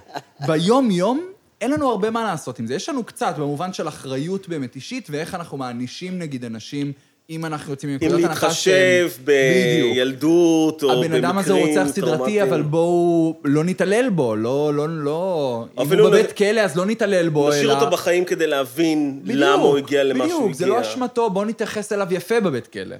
ביום-יום 0.46 1.34
אין 1.60 1.70
לנו 1.70 1.90
הרבה 1.90 2.10
מה 2.10 2.24
לעשות 2.24 2.58
עם 2.58 2.66
זה. 2.66 2.74
יש 2.74 2.88
לנו 2.88 3.04
קצת 3.04 3.34
במובן 3.38 3.72
של 3.72 3.88
אחריות 3.88 4.48
באמת 4.48 4.76
אישית, 4.76 5.06
ואיך 5.10 5.34
אנחנו 5.34 5.56
מענישים 5.56 6.18
נגיד 6.18 6.44
אנשים, 6.44 6.92
אם 7.30 7.44
אנחנו 7.44 7.72
יוצאים 7.72 7.90
אם 7.92 7.98
מנקודת 8.02 8.24
הנחה 8.30 8.50
שהם... 8.50 8.74
להתחשב. 9.04 9.24
בילדות, 9.24 10.82
או 10.82 10.88
במקרים 10.88 11.12
הבן 11.12 11.24
אדם 11.24 11.38
הזה 11.38 11.52
הוא 11.52 11.66
רוצח 11.68 11.86
סדרתי. 11.86 12.42
אבל 12.42 12.62
בואו 12.62 13.36
לא 13.44 13.64
נתעלל 13.64 14.10
בו, 14.10 14.36
לא, 14.36 14.74
לא, 14.74 14.88
לא... 14.88 15.66
אם 15.80 15.98
הוא 16.00 16.08
בבית 16.10 16.30
נ- 16.30 16.34
כלא, 16.34 16.60
אז 16.60 16.76
לא 16.76 16.86
נתעלל 16.86 17.28
בו, 17.28 17.48
אלא... 17.48 17.56
נשאיר 17.56 17.74
אותו 17.74 17.90
בחיים 17.90 18.24
כדי 18.24 18.46
להבין 18.46 19.20
בדיוק, 19.22 19.38
למה 19.40 19.62
הוא 19.62 19.78
הגיע 19.78 20.04
למה 20.04 20.18
שהוא 20.18 20.36
הגיע. 20.36 20.38
בדיוק, 20.44 20.52
זה 20.58 20.66
לא 20.66 20.80
אשמתו, 20.80 21.30
בואו 21.30 21.44
נתייחס 21.44 21.92
אליו 21.92 22.06
יפה 22.10 22.40
בבית 22.40 22.66
כלא. 22.66 22.96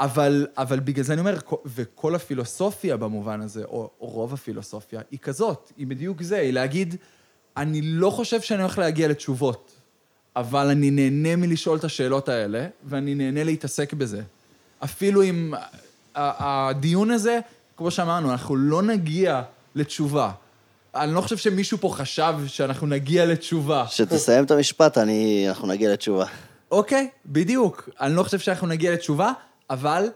אבל, 0.00 0.46
אבל 0.58 0.80
בגלל 0.80 1.04
זה 1.04 1.12
אני 1.12 1.20
אומר, 1.20 1.36
כל- 1.44 1.56
וכל 1.66 2.14
הפילוסופיה 2.14 2.96
במובן 2.96 3.40
הזה, 3.40 3.64
או 3.64 3.90
רוב 3.98 4.34
הפילוסופיה, 4.34 5.00
היא 5.10 5.18
כזאת, 5.22 5.72
היא 5.76 5.86
בדיוק 5.86 6.22
זה, 6.22 6.36
היא 6.36 6.52
להגיד, 6.52 6.96
אני 7.56 7.80
לא 7.82 8.10
חושב 8.10 8.40
שאני 8.40 8.60
הולך 8.62 8.78
להגיע 8.78 9.08
לתשובות, 9.08 9.72
אבל 10.36 10.66
אני 10.66 10.90
נהנה 10.90 11.36
מלשאול 11.36 11.78
את 11.78 11.84
השאלות 11.84 12.28
האלה, 12.28 12.66
ואני 12.84 13.14
נהנה 13.14 13.44
להתעסק 13.44 13.92
בזה. 13.92 14.22
אפילו 14.84 15.22
אם 15.22 15.54
הדיון 16.14 17.10
הזה, 17.10 17.40
כמו 17.76 17.90
שאמרנו, 17.90 18.30
אנחנו 18.30 18.56
לא 18.56 18.82
נגיע 18.82 19.42
לתשובה. 19.74 20.30
אני 20.94 21.14
לא 21.14 21.20
חושב 21.20 21.36
שמישהו 21.36 21.78
פה 21.78 21.90
חשב 21.92 22.34
שאנחנו 22.46 22.86
נגיע 22.86 23.26
לתשובה. 23.26 23.84
כשתסיים 23.88 24.44
את 24.44 24.50
המשפט, 24.50 24.98
אני... 24.98 25.44
אנחנו 25.48 25.68
נגיע 25.68 25.92
לתשובה. 25.92 26.26
אוקיי, 26.70 27.08
בדיוק. 27.26 27.88
אני 28.00 28.16
לא 28.16 28.22
חושב 28.22 28.38
שאנחנו 28.38 28.66
נגיע 28.66 28.92
לתשובה, 28.92 29.32
אבל 29.70 30.08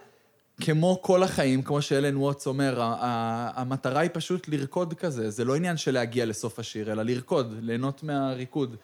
כמו 0.61 0.99
כל 1.03 1.23
החיים, 1.23 1.63
כמו 1.63 1.83
שאלן 1.83 2.17
ווטס 2.17 2.47
אומר, 2.47 2.75
המטרה 2.81 4.01
היא 4.01 4.11
פשוט 4.13 4.49
לרקוד 4.49 4.95
כזה. 4.95 5.31
זה 5.31 5.45
לא 5.45 5.57
עניין 5.57 5.77
של 5.77 5.95
להגיע 5.95 6.27
לסוף 6.27 6.59
השיר, 6.59 6.93
אלא 6.93 7.03
לרקוד, 7.03 7.55
ליהנות 7.61 8.03
מהריקוד. 8.03 8.77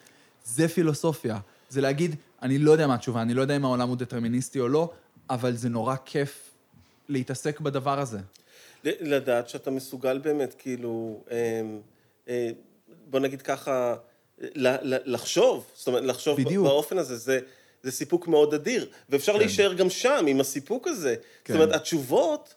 זה 0.55 0.69
פילוסופיה. 0.69 1.39
זה 1.69 1.81
להגיד, 1.81 2.17
אני 2.43 2.59
לא 2.59 2.71
יודע 2.71 2.87
מה 2.87 2.95
התשובה, 2.95 3.23
אני 3.23 3.35
לא 3.35 3.43
יודע 3.43 3.57
אם 3.57 3.65
העולם 3.65 3.89
הוא 3.89 3.97
דטרמיניסטי 3.97 4.61
או 4.61 4.69
לא, 4.69 4.91
אבל 5.31 5.57
זה 5.57 5.69
נורא 5.69 5.97
כיף 6.05 6.51
להתעסק 7.09 7.61
בדבר 7.61 8.01
הזה. 8.01 8.19
לדעת 8.85 9.49
שאתה 9.49 9.71
מסוגל 9.71 10.19
באמת, 10.19 10.55
כאילו, 10.59 11.21
אה, 11.31 11.63
אה, 12.29 12.51
בוא 13.11 13.21
נגיד 13.21 13.43
ככה, 13.43 13.95
לחשוב, 15.05 15.67
זאת 15.75 15.87
אומרת, 15.87 16.05
לחשוב 16.05 16.41
בדיוק. 16.41 16.67
באופן 16.67 16.99
הזה, 16.99 17.17
זה, 17.17 17.41
זה 17.83 17.91
סיפוק 17.91 18.29
מאוד 18.29 18.55
אדיר. 18.55 18.91
ואפשר 19.09 19.37
להישאר 19.37 19.73
גם 19.73 19.91
שם, 19.91 20.25
עם 20.29 20.41
הסיפוק 20.41 20.89
הזה. 20.89 21.17
כן. 21.45 21.55
זאת 21.55 21.63
אומרת, 21.63 21.77
התשובות, 21.77 22.55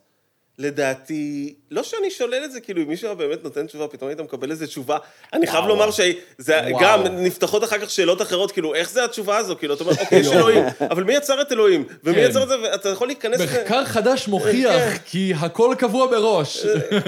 לדעתי, 0.58 1.56
לא 1.72 1.84
שאני 1.84 2.12
שולל 2.12 2.42
את 2.46 2.52
זה, 2.52 2.62
כאילו, 2.62 2.82
אם 2.82 2.88
מישהו 2.88 3.08
היה 3.08 3.16
באמת 3.16 3.44
נותן 3.44 3.68
תשובה, 3.68 3.88
פתאום 3.88 4.10
היית 4.10 4.20
מקבל 4.20 4.52
איזה 4.52 4.68
תשובה. 4.68 4.98
אני 5.34 5.48
חייב. 5.48 5.66
לומר 5.66 5.92
שזה. 5.92 6.62
גם, 6.82 7.04
נפתחות 7.04 7.64
אחר 7.64 7.80
כך 7.80 7.90
שאלות 7.90 8.22
אחרות, 8.22 8.52
כאילו, 8.52 8.76
איך 8.76 8.90
זה 8.90 9.06
התשובה 9.06 9.38
הזו? 9.38 9.56
כאילו, 9.56 9.74
אתה 9.74 9.84
אומר, 9.84 9.94
אוקיי, 10.00 10.20
יש 10.20 10.28
אלוהים, 10.34 10.64
אבל 10.92 11.04
מי 11.04 11.14
יצר 11.14 11.42
את 11.42 11.52
אלוהים? 11.52 11.86
ומי 12.04 12.16
כן. 12.16 12.28
יצר 12.30 12.44
את 12.44 12.48
זה? 12.48 12.56
ואתה 12.62 12.90
יכול 12.90 13.08
להיכנס... 13.08 13.42
מחקר 13.42 13.86
חדש 13.86 14.28
מוכיח 14.28 14.72
כן. 14.72 14.98
כי 15.06 15.34
הכל 15.40 15.76
קבוע 15.80 16.12
מראש. 16.12 16.66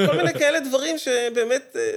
כל 0.08 0.18
מיני 0.18 0.34
כאלה 0.34 0.60
דברים 0.60 0.98
שבאמת, 0.98 1.76
אה, 1.76 1.92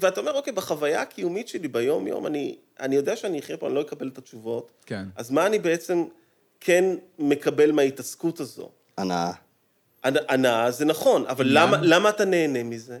ואתה 0.00 0.20
אומר, 0.20 0.32
אוקיי, 0.32 0.52
בחוויה 0.52 1.02
הקיומית 1.02 1.48
שלי 1.48 1.68
ביום-יום, 1.68 2.26
אני, 2.26 2.56
אני 2.80 2.96
יודע 2.96 3.16
שאני 3.16 3.38
אחיה 3.38 3.56
פה, 3.56 3.66
אני 3.66 3.74
לא 3.74 3.80
אקבל 3.80 4.08
את 4.08 4.18
התשובות. 4.18 4.72
כן. 4.86 5.04
אז 5.16 5.30
מה 5.30 5.46
אני 5.46 5.58
בעצם 5.58 6.04
כן 6.60 6.84
מקבל 7.18 7.72
מההתעסקות 7.72 8.40
הזו? 8.40 8.68
הנאה. 8.98 9.32
הנ- 10.04 10.16
הנאה 10.28 10.70
זה 10.70 10.84
נכון, 10.84 11.24
אבל? 11.28 11.44
למה, 11.48 11.76
למה 11.82 12.08
אתה 12.08 12.24
נהנה 12.24 12.62
מזה? 12.62 12.98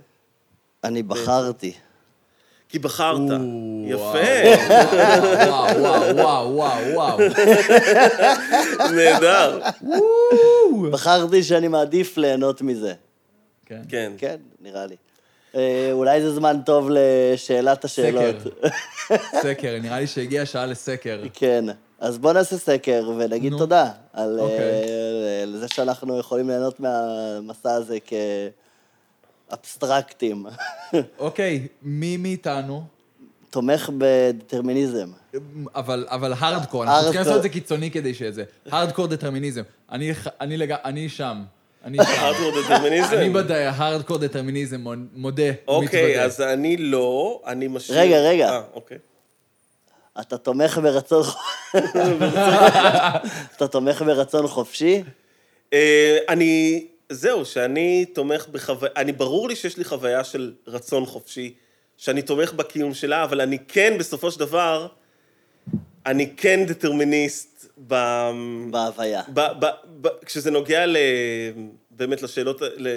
אני 0.84 1.02
בחרתי. 1.02 1.72
כי 2.68 2.78
בחרת. 2.78 3.18
יפה, 3.86 4.02
וואו, 5.46 5.80
וואו, 5.80 6.16
וואו, 6.16 6.54
וואו, 6.54 6.94
וואו. 6.94 7.18
נהדר. 8.94 9.60
בחרתי 10.90 11.42
שאני 11.42 11.68
מעדיף 11.68 12.16
ליהנות 12.16 12.62
מזה. 12.62 12.92
כן. 13.66 13.80
כן. 13.88 14.12
כן, 14.18 14.36
נראה 14.60 14.86
לי. 14.86 14.96
אה, 15.54 15.88
אולי 15.92 16.22
זה 16.22 16.30
זמן 16.34 16.56
טוב 16.66 16.88
לשאלת 16.90 17.84
השאלות. 17.84 18.36
סקר, 19.42 19.78
נראה 19.82 20.00
לי 20.00 20.06
שהגיעה 20.06 20.42
השעה 20.42 20.66
לסקר. 20.66 21.20
כן. 21.32 21.64
אז 22.02 22.18
בוא 22.18 22.32
נעשה 22.32 22.56
סקר 22.58 23.10
ונגיד 23.18 23.52
נו. 23.52 23.58
תודה 23.58 23.90
על 24.12 24.40
אוקיי. 24.40 24.58
אה, 24.58 25.42
על 25.42 25.56
זה 25.56 25.68
שאנחנו 25.68 26.18
יכולים 26.18 26.48
ליהנות 26.48 26.80
מהמסע 26.80 27.72
הזה 27.72 27.98
כאבסטרקטים. 29.50 30.46
אוקיי, 31.18 31.66
מי 31.82 32.16
מאיתנו? 32.16 32.84
תומך 33.50 33.90
בדטרמיניזם. 33.98 35.08
אבל, 35.74 36.06
אבל 36.08 36.32
הארדקור, 36.38 36.84
אנחנו 36.84 37.02
צריכים 37.02 37.18
הארדקור. 37.18 37.20
לעשות 37.20 37.36
את 37.36 37.42
זה 37.42 37.48
קיצוני 37.48 37.90
כדי 37.90 38.14
שזה. 38.14 38.44
הארדקור 38.70 39.06
דטרמיניזם. 39.06 39.62
אני, 39.92 40.12
אני, 40.40 40.56
לג... 40.56 40.72
אני 40.84 41.08
שם. 41.08 41.42
אני 41.84 41.98
שם. 42.04 42.04
הארדקור 42.22 42.52
דטרמיניזם. 42.62 43.14
אני 43.14 43.30
בהארדקור 43.30 44.18
דטרמיניזם, 44.18 44.84
מודה, 45.14 45.42
אוקיי. 45.68 46.24
אז 46.24 46.40
אני 46.40 46.76
לא, 46.76 47.42
אני 47.46 47.68
משאיר... 47.68 47.98
רגע, 47.98 48.16
רגע. 48.16 48.50
אה, 48.50 48.62
אוקיי. 48.74 48.98
אתה 50.20 50.38
תומך 50.38 50.78
ברצון... 50.78 51.22
אתה 53.56 53.68
תומך 53.68 54.02
ברצון 54.02 54.46
חופשי? 54.48 55.02
אני, 56.28 56.86
זהו, 57.08 57.44
שאני 57.44 58.04
תומך 58.04 58.48
בחוויה, 58.48 58.92
אני, 58.96 59.12
ברור 59.12 59.48
לי 59.48 59.56
שיש 59.56 59.76
לי 59.76 59.84
חוויה 59.84 60.24
של 60.24 60.54
רצון 60.66 61.06
חופשי, 61.06 61.54
שאני 61.96 62.22
תומך 62.22 62.52
בקיום 62.52 62.94
שלה, 62.94 63.24
אבל 63.24 63.40
אני 63.40 63.58
כן, 63.68 63.98
בסופו 63.98 64.30
של 64.30 64.40
דבר, 64.40 64.86
אני 66.06 66.36
כן 66.36 66.66
דטרמיניסט 66.66 67.66
ב... 67.86 67.94
בהוויה. 68.70 69.22
ב, 69.34 69.40
ב, 69.40 69.66
ב, 70.00 70.08
כשזה 70.24 70.50
נוגע 70.50 70.86
ל, 70.86 70.96
באמת 71.90 72.22
לשאלות, 72.22 72.62
ל, 72.76 72.88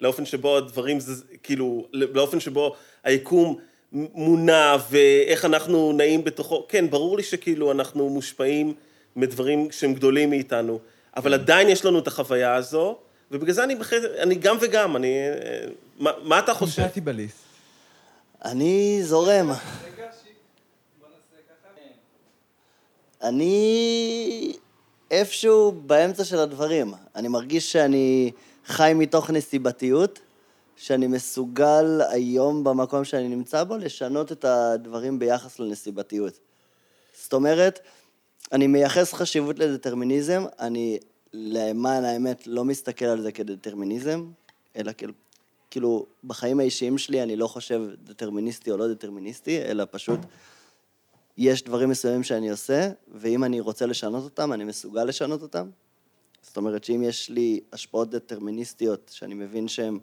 לאופן 0.00 0.26
שבו 0.26 0.56
הדברים, 0.56 1.00
זה, 1.00 1.24
כאילו, 1.42 1.86
לאופן 1.92 2.40
שבו 2.40 2.74
היקום 3.04 3.58
מונע 3.94 4.76
ואיך 4.90 5.44
אנחנו 5.44 5.92
נעים 5.92 6.24
בתוכו, 6.24 6.66
כן, 6.68 6.90
ברור 6.90 7.16
לי 7.16 7.22
שכאילו 7.22 7.72
אנחנו 7.72 8.08
מושפעים 8.08 8.74
מדברים 9.16 9.70
שהם 9.70 9.94
גדולים 9.94 10.30
מאיתנו, 10.30 10.78
אבל 11.16 11.34
עדיין 11.34 11.68
יש 11.68 11.84
לנו 11.84 11.98
את 11.98 12.06
החוויה 12.06 12.54
הזו, 12.54 12.96
ובגלל 13.30 13.54
זה 13.54 13.64
אני, 13.64 13.74
בחד... 13.74 14.04
אני 14.04 14.34
גם 14.34 14.56
וגם, 14.60 14.96
אני... 14.96 15.08
אה, 15.08 15.66
מה, 15.98 16.10
מה 16.22 16.38
אתה 16.38 16.54
חושב? 16.54 16.82
קומפטיבליסט. 16.82 17.36
אני 18.44 18.98
זורם. 19.02 19.50
אני 23.22 24.52
איפשהו 25.10 25.72
באמצע 25.72 26.24
של 26.24 26.38
הדברים. 26.38 26.94
אני 27.16 27.28
מרגיש 27.28 27.72
שאני 27.72 28.30
חי 28.66 28.92
מתוך 28.94 29.30
נסיבתיות, 29.30 30.20
שאני 30.84 31.06
מסוגל 31.06 32.00
היום 32.10 32.64
במקום 32.64 33.04
שאני 33.04 33.28
נמצא 33.28 33.64
בו 33.64 33.76
לשנות 33.76 34.32
את 34.32 34.44
הדברים 34.44 35.18
ביחס 35.18 35.58
לנסיבתיות. 35.58 36.38
זאת 37.22 37.32
אומרת, 37.32 37.80
אני 38.52 38.66
מייחס 38.66 39.12
חשיבות 39.12 39.58
לדטרמיניזם, 39.58 40.44
אני 40.60 40.98
למען 41.32 42.04
האמת 42.04 42.46
לא 42.46 42.64
מסתכל 42.64 43.04
על 43.04 43.20
זה 43.20 43.32
כדטרמיניזם, 43.32 44.26
אלא 44.76 44.92
כאילו, 44.92 45.12
כאילו 45.70 46.06
בחיים 46.24 46.60
האישיים 46.60 46.98
שלי 46.98 47.22
אני 47.22 47.36
לא 47.36 47.46
חושב 47.46 47.82
דטרמיניסטי 48.04 48.70
או 48.70 48.76
לא 48.76 48.92
דטרמיניסטי, 48.92 49.62
אלא 49.62 49.84
פשוט 49.90 50.20
יש 51.36 51.62
דברים 51.62 51.90
מסוימים 51.90 52.22
שאני 52.22 52.50
עושה, 52.50 52.90
ואם 53.14 53.44
אני 53.44 53.60
רוצה 53.60 53.86
לשנות 53.86 54.24
אותם, 54.24 54.52
אני 54.52 54.64
מסוגל 54.64 55.04
לשנות 55.04 55.42
אותם. 55.42 55.70
זאת 56.42 56.56
אומרת 56.56 56.84
שאם 56.84 57.02
יש 57.02 57.30
לי 57.30 57.60
השפעות 57.72 58.10
דטרמיניסטיות, 58.10 59.10
שאני 59.14 59.34
מבין 59.34 59.68
שהן, 59.68 59.98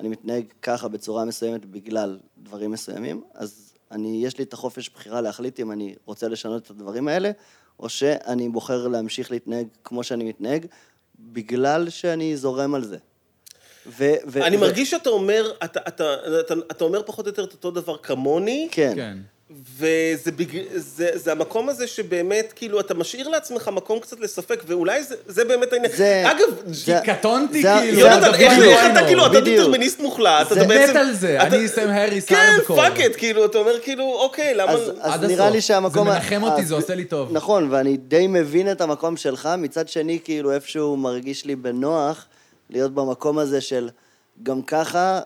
אני 0.00 0.08
מתנהג 0.08 0.44
ככה 0.62 0.88
בצורה 0.88 1.24
מסוימת 1.24 1.64
בגלל 1.64 2.18
דברים 2.38 2.70
מסוימים, 2.70 3.22
אז 3.34 3.72
אני, 3.90 4.20
יש 4.24 4.38
לי 4.38 4.44
את 4.44 4.52
החופש 4.52 4.88
בחירה 4.88 5.20
להחליט 5.20 5.60
אם 5.60 5.72
אני 5.72 5.94
רוצה 6.04 6.28
לשנות 6.28 6.62
את 6.62 6.70
הדברים 6.70 7.08
האלה, 7.08 7.30
או 7.80 7.88
שאני 7.88 8.48
בוחר 8.48 8.88
להמשיך 8.88 9.30
להתנהג 9.30 9.66
כמו 9.84 10.04
שאני 10.04 10.24
מתנהג, 10.24 10.66
בגלל 11.18 11.90
שאני 11.90 12.36
זורם 12.36 12.74
על 12.74 12.84
זה. 12.84 12.96
ו- 13.86 14.14
ו- 14.26 14.44
אני 14.44 14.56
ו- 14.56 14.60
מרגיש 14.60 14.90
שאתה 14.90 15.10
אומר, 15.10 15.52
אתה, 15.64 15.80
אתה, 15.88 16.14
אתה, 16.40 16.54
אתה 16.70 16.84
אומר 16.84 17.02
פחות 17.02 17.26
או 17.26 17.30
יותר 17.30 17.44
את 17.44 17.52
אותו 17.52 17.70
דבר 17.70 17.96
כמוני, 17.96 18.68
כן. 18.70 18.92
כן. 18.94 19.18
וזה 19.78 20.32
בג... 20.32 20.46
זה, 20.74 21.10
זה 21.14 21.32
המקום 21.32 21.68
הזה 21.68 21.86
שבאמת, 21.86 22.52
כאילו, 22.56 22.80
אתה 22.80 22.94
משאיר 22.94 23.28
לעצמך 23.28 23.68
מקום 23.68 23.98
קצת 24.00 24.20
לספק, 24.20 24.62
ואולי 24.66 25.02
זה, 25.04 25.14
זה 25.26 25.44
באמת 25.44 25.72
העניין. 25.72 25.92
זה- 25.96 26.30
אגב, 26.30 26.46
זה- 26.66 26.98
קטונתי 27.04 27.62
זה- 27.62 27.74
כאילו. 27.80 27.94
זה 27.96 28.00
יונתן, 28.00 28.34
איך. 28.34 28.52
איך 28.62 28.92
אתה 28.92 29.06
כאילו, 29.06 29.26
אתה. 29.26 29.40
דטרמיניסט 29.40 30.00
מוחלט, 30.00 30.48
זה- 30.48 30.54
אתה 30.60 30.68
בעצם... 30.68 30.90
מת 30.90 30.96
על 30.96 31.12
זה, 31.14 31.36
אתה- 31.46 31.56
אני 31.56 31.68
סם 31.68 31.88
האריס 31.88 32.24
כן. 32.24 32.56
fuck 32.66 33.00
it, 33.06 33.16
כאילו, 33.16 33.44
אתה 33.44 33.58
אומר 33.58 33.80
כאילו, 33.82 34.04
אוקיי, 34.20 34.54
למה... 34.54 34.72
אז, 34.72 34.90
אז 35.00 35.20
נראה 35.20 35.44
הסוף. 35.44 35.54
לי 35.54 35.60
שהמקום... 35.60 36.08
זה 36.08 36.14
מנחם 36.14 36.42
אותי, 36.42 36.64
זה 36.64 36.74
עושה 36.74 36.94
לי 36.94 37.04
טוב. 37.04 37.28
נכון, 37.32 37.68
ואני 37.70 37.96
די 37.96 38.26
מבין 38.26 38.70
את 38.72 38.80
המקום 38.80 39.16
שלך, 39.16 39.48
מצד 39.58 39.88
שני, 39.88 40.18
כאילו 40.24 40.52
איפשהו 40.52 40.96
מרגיש 40.96 41.44
לי 41.44 41.56
בנוח 41.56 42.26
להיות 42.70 42.94
במקום 42.94 43.38
הזה 43.38 43.60
של 43.60 43.88
גם 44.42 44.62
ככה, 44.62 45.20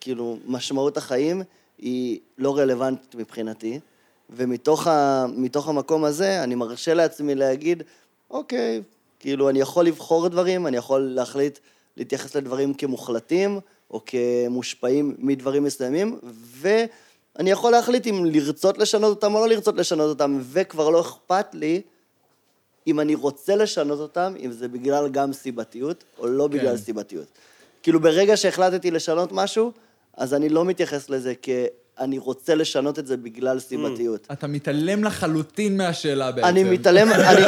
כאילו, 0.00 0.38
משמעות 0.46 0.96
החיים 0.96 1.42
היא 1.80 2.18
לא 2.38 2.58
רלוונטית 2.58 3.14
מבחינתי, 3.14 3.80
ומתוך 4.30 4.86
ה, 4.86 5.26
המקום 5.54 6.04
הזה 6.04 6.42
אני 6.44 6.54
מרשה 6.54 6.94
לעצמי 6.94 7.34
להגיד, 7.34 7.82
אוקיי, 8.30 8.82
כאילו, 9.20 9.48
אני 9.48 9.60
יכול 9.60 9.86
לבחור 9.86 10.28
דברים, 10.28 10.66
אני 10.66 10.76
יכול 10.76 11.00
להחליט 11.00 11.58
להתייחס 11.96 12.36
לדברים 12.36 12.74
כמוחלטים, 12.74 13.60
או 13.90 14.00
כמושפעים 14.06 15.14
מדברים 15.18 15.64
מסוימים, 15.64 16.18
ואני 16.60 17.50
יכול 17.50 17.72
להחליט 17.72 18.06
אם 18.06 18.24
לרצות 18.24 18.78
לשנות 18.78 19.10
אותם 19.10 19.34
או 19.34 19.40
לא 19.40 19.48
לרצות 19.48 19.76
לשנות 19.76 20.08
אותם, 20.08 20.38
וכבר 20.42 20.90
לא 20.90 21.00
אכפת 21.00 21.46
לי 21.54 21.82
אם 22.86 23.00
אני 23.00 23.14
רוצה 23.14 23.56
לשנות 23.56 23.98
אותם, 23.98 24.34
אם 24.44 24.52
זה 24.52 24.68
בגלל 24.68 25.08
גם 25.08 25.32
סיבתיות, 25.32 26.04
או 26.18 26.26
לא 26.26 26.48
כן. 26.50 26.58
בגלל 26.58 26.76
סיבתיות. 26.76 27.26
כאילו, 27.82 28.00
ברגע 28.00 28.36
שהחלטתי 28.36 28.90
לשנות 28.90 29.32
משהו, 29.32 29.72
אז 30.20 30.34
אני 30.34 30.48
לא 30.48 30.64
מתייחס 30.64 31.10
לזה 31.10 31.32
כ"אני 31.42 32.18
רוצה 32.18 32.54
לשנות 32.54 32.98
את 32.98 33.06
זה 33.06 33.16
בגלל 33.16 33.58
סיבתיות". 33.58 34.26
אתה 34.32 34.46
מתעלם 34.46 35.04
לחלוטין 35.04 35.76
מהשאלה 35.76 36.32
בעצם. 36.32 36.48
אני 36.48 36.64
מתעלם, 36.64 37.12
אני... 37.12 37.42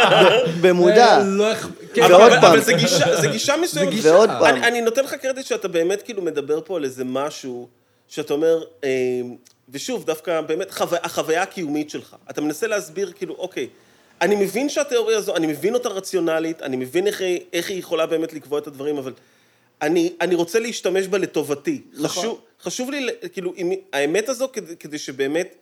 במודע. 0.62 1.22
לא 1.24 1.54
כן, 1.94 2.02
אבל, 2.02 2.14
ועוד 2.14 2.32
אבל, 2.32 2.40
פעם. 2.40 2.52
אבל 2.52 2.60
זה 2.60 2.72
גישה, 2.72 3.20
זה 3.20 3.26
גישה 3.26 3.54
מסוימת. 3.62 3.92
ועוד 4.02 4.28
פעם. 4.28 4.44
אני, 4.44 4.66
אני 4.66 4.80
נותן 4.80 5.04
לך 5.04 5.14
קרדיט 5.14 5.46
שאתה 5.46 5.68
באמת 5.68 6.02
כאילו 6.02 6.22
מדבר 6.22 6.60
פה 6.64 6.76
על 6.76 6.84
איזה 6.84 7.04
משהו, 7.04 7.68
שאתה 8.08 8.34
אומר, 8.34 8.64
אה, 8.84 8.90
ושוב, 9.68 10.04
דווקא 10.04 10.40
באמת, 10.40 10.70
חו... 10.70 10.84
החוויה 11.02 11.42
הקיומית 11.42 11.90
שלך. 11.90 12.16
אתה 12.30 12.40
מנסה 12.40 12.66
להסביר, 12.66 13.12
כאילו, 13.16 13.34
אוקיי, 13.38 13.68
אני 14.20 14.36
מבין 14.36 14.68
שהתיאוריה 14.68 15.18
הזו, 15.18 15.36
אני 15.36 15.46
מבין 15.46 15.74
אותה 15.74 15.88
רציונלית, 15.88 16.62
אני 16.62 16.76
מבין 16.76 17.06
איך 17.52 17.70
היא 17.70 17.78
יכולה 17.78 18.06
באמת 18.06 18.32
לקבוע 18.32 18.58
את 18.58 18.66
הדברים, 18.66 18.96
אבל 18.98 19.12
אני, 19.82 20.12
אני 20.20 20.34
רוצה 20.34 20.58
להשתמש 20.58 21.06
בה 21.06 21.18
לטובתי. 21.18 21.82
נכון. 21.92 22.08
חשוב, 22.08 22.40
חשוב 22.62 22.90
לי, 22.90 23.06
כאילו, 23.32 23.52
אם, 23.56 23.72
האמת 23.92 24.28
הזו, 24.28 24.48
כדי, 24.52 24.76
כדי 24.76 24.98
שבאמת 24.98 25.54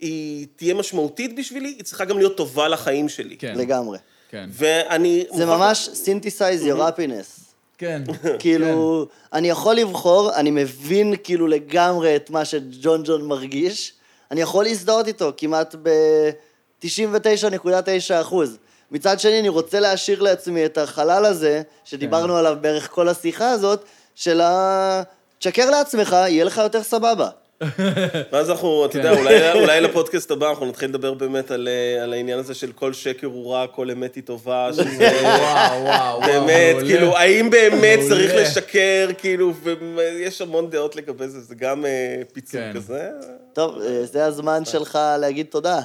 היא 0.00 0.46
תהיה 0.56 0.74
משמעותית 0.74 1.36
בשבילי, 1.36 1.68
היא 1.68 1.84
צריכה 1.84 2.04
גם 2.04 2.18
להיות 2.18 2.36
טובה 2.36 2.68
לחיים 2.68 3.08
שלי. 3.08 3.36
כן. 3.36 3.54
לגמרי. 3.56 3.98
כן. 4.30 4.48
ואני... 4.52 5.24
זה 5.34 5.46
מוכרח- 5.46 5.58
ממש 5.58 5.88
synthesize 6.04 6.62
your 6.66 6.78
happiness. 6.78 7.40
כן. 7.78 8.02
כאילו, 8.38 9.06
אני 9.32 9.48
יכול 9.48 9.74
לבחור, 9.76 10.34
אני 10.34 10.50
מבין 10.50 11.14
כאילו 11.24 11.46
לגמרי 11.46 12.16
את 12.16 12.30
מה 12.30 12.44
שג'ון 12.44 13.02
ג'ון 13.04 13.24
מרגיש, 13.28 13.92
אני 14.30 14.40
יכול 14.40 14.64
להזדהות 14.64 15.06
איתו 15.08 15.32
כמעט 15.36 15.74
ב-99.9 15.82 17.76
אחוז. 18.20 18.58
מצד 18.92 19.20
שני, 19.20 19.40
אני 19.40 19.48
רוצה 19.48 19.80
להשאיר 19.80 20.22
לעצמי 20.22 20.64
את 20.64 20.78
החלל 20.78 21.24
הזה, 21.24 21.62
שדיברנו 21.84 22.36
עליו 22.36 22.56
בערך 22.60 22.88
כל 22.90 23.08
השיחה 23.08 23.50
הזאת, 23.50 23.84
של 24.14 24.40
ה... 24.40 25.02
תשקר 25.38 25.70
לעצמך, 25.70 26.12
יהיה 26.12 26.44
לך 26.44 26.58
יותר 26.58 26.82
סבבה. 26.82 27.28
ואז 28.32 28.50
אנחנו, 28.50 28.86
אתה 28.86 28.98
יודע, 28.98 29.14
כן. 29.14 29.18
אולי, 29.20 29.52
אולי 29.52 29.80
לפודקאסט 29.80 30.30
הבא 30.30 30.50
אנחנו 30.50 30.66
נתחיל 30.66 30.88
לדבר 30.88 31.14
באמת 31.14 31.50
על, 31.50 31.68
אה, 31.68 32.02
על 32.02 32.12
העניין 32.12 32.38
הזה 32.38 32.54
של 32.54 32.72
כל 32.72 32.92
שקר 32.92 33.26
הוא 33.26 33.52
רע, 33.52 33.66
כל 33.66 33.90
אמת 33.90 34.14
היא 34.14 34.22
טובה, 34.24 34.68
שזה... 34.72 35.10
וואו, 35.22 35.40
וואו, 35.42 35.82
וואו. 35.84 36.20
באמת, 36.20 36.74
מעולה. 36.74 36.86
כאילו, 36.86 37.16
האם 37.16 37.50
באמת. 37.50 37.98
צריך 38.08 38.32
לשקר, 38.34 39.08
כאילו, 39.18 39.54
ויש 39.96 40.40
המון 40.40 40.70
דעות 40.70 40.96
לגבי 40.96 41.28
זה, 41.28 41.40
זה 41.40 41.54
גם 41.54 41.86
אה, 41.86 42.22
פיצול 42.32 42.60
כן. 42.60 42.72
כזה. 42.74 43.10
טוב, 43.52 43.78
אה, 43.80 44.04
זה 44.04 44.24
הזמן 44.24 44.64
שלך 44.64 44.98
להגיד 45.18 45.46
תודה. 45.50 45.80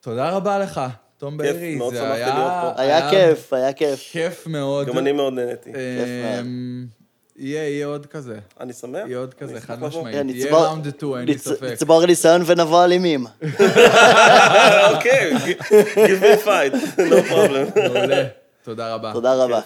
תודה 0.00 0.30
רבה 0.30 0.58
לך, 0.58 0.80
תום 1.22 1.38
כיף, 1.42 1.52
בארי. 1.56 1.74
מאוד 1.74 1.94
זה 1.94 2.00
שמחתי 2.00 2.14
היה- 2.14 2.34
להיות 2.34 2.52
פה. 2.76 2.82
היה 2.82 3.10
כיף, 3.10 3.52
היה 3.52 3.72
כיף. 3.72 4.00
כיף 4.12 4.46
מאוד. 4.46 4.86
גם 4.86 4.98
אני 4.98 5.12
מאוד 5.12 5.32
נהניתי. 5.32 5.70
אמ, 5.70 6.86
יהיה, 7.36 7.68
יהיה 7.68 7.86
עוד 7.86 8.06
כזה. 8.06 8.38
אני 8.60 8.72
שמח. 8.72 9.00
יהיה 9.06 9.18
עוד 9.18 9.34
כזה, 9.34 9.60
חד. 9.60 9.80
משמעית. 9.82 10.16
כן, 10.16 10.28
יהיה 10.28 10.52
ראונד 10.56 10.88
2, 10.96 11.14
אין 11.16 11.24
לי 11.28 11.38
ספק. 11.38 11.62
נצבור 11.72 12.06
ניסיון 12.06 12.42
ונבוא 12.46 12.84
אלימים. 12.84 13.26
אוקיי, 14.94 15.32
give 15.94 16.22
me 16.22 16.46
fight, 16.46 16.74
no 16.98 17.30
problem. 17.30 17.80
מעולה. 17.80 18.24
תודה 18.64 18.94
רבה. 18.94 19.12
תודה 19.12 19.34
רבה. 19.34 19.60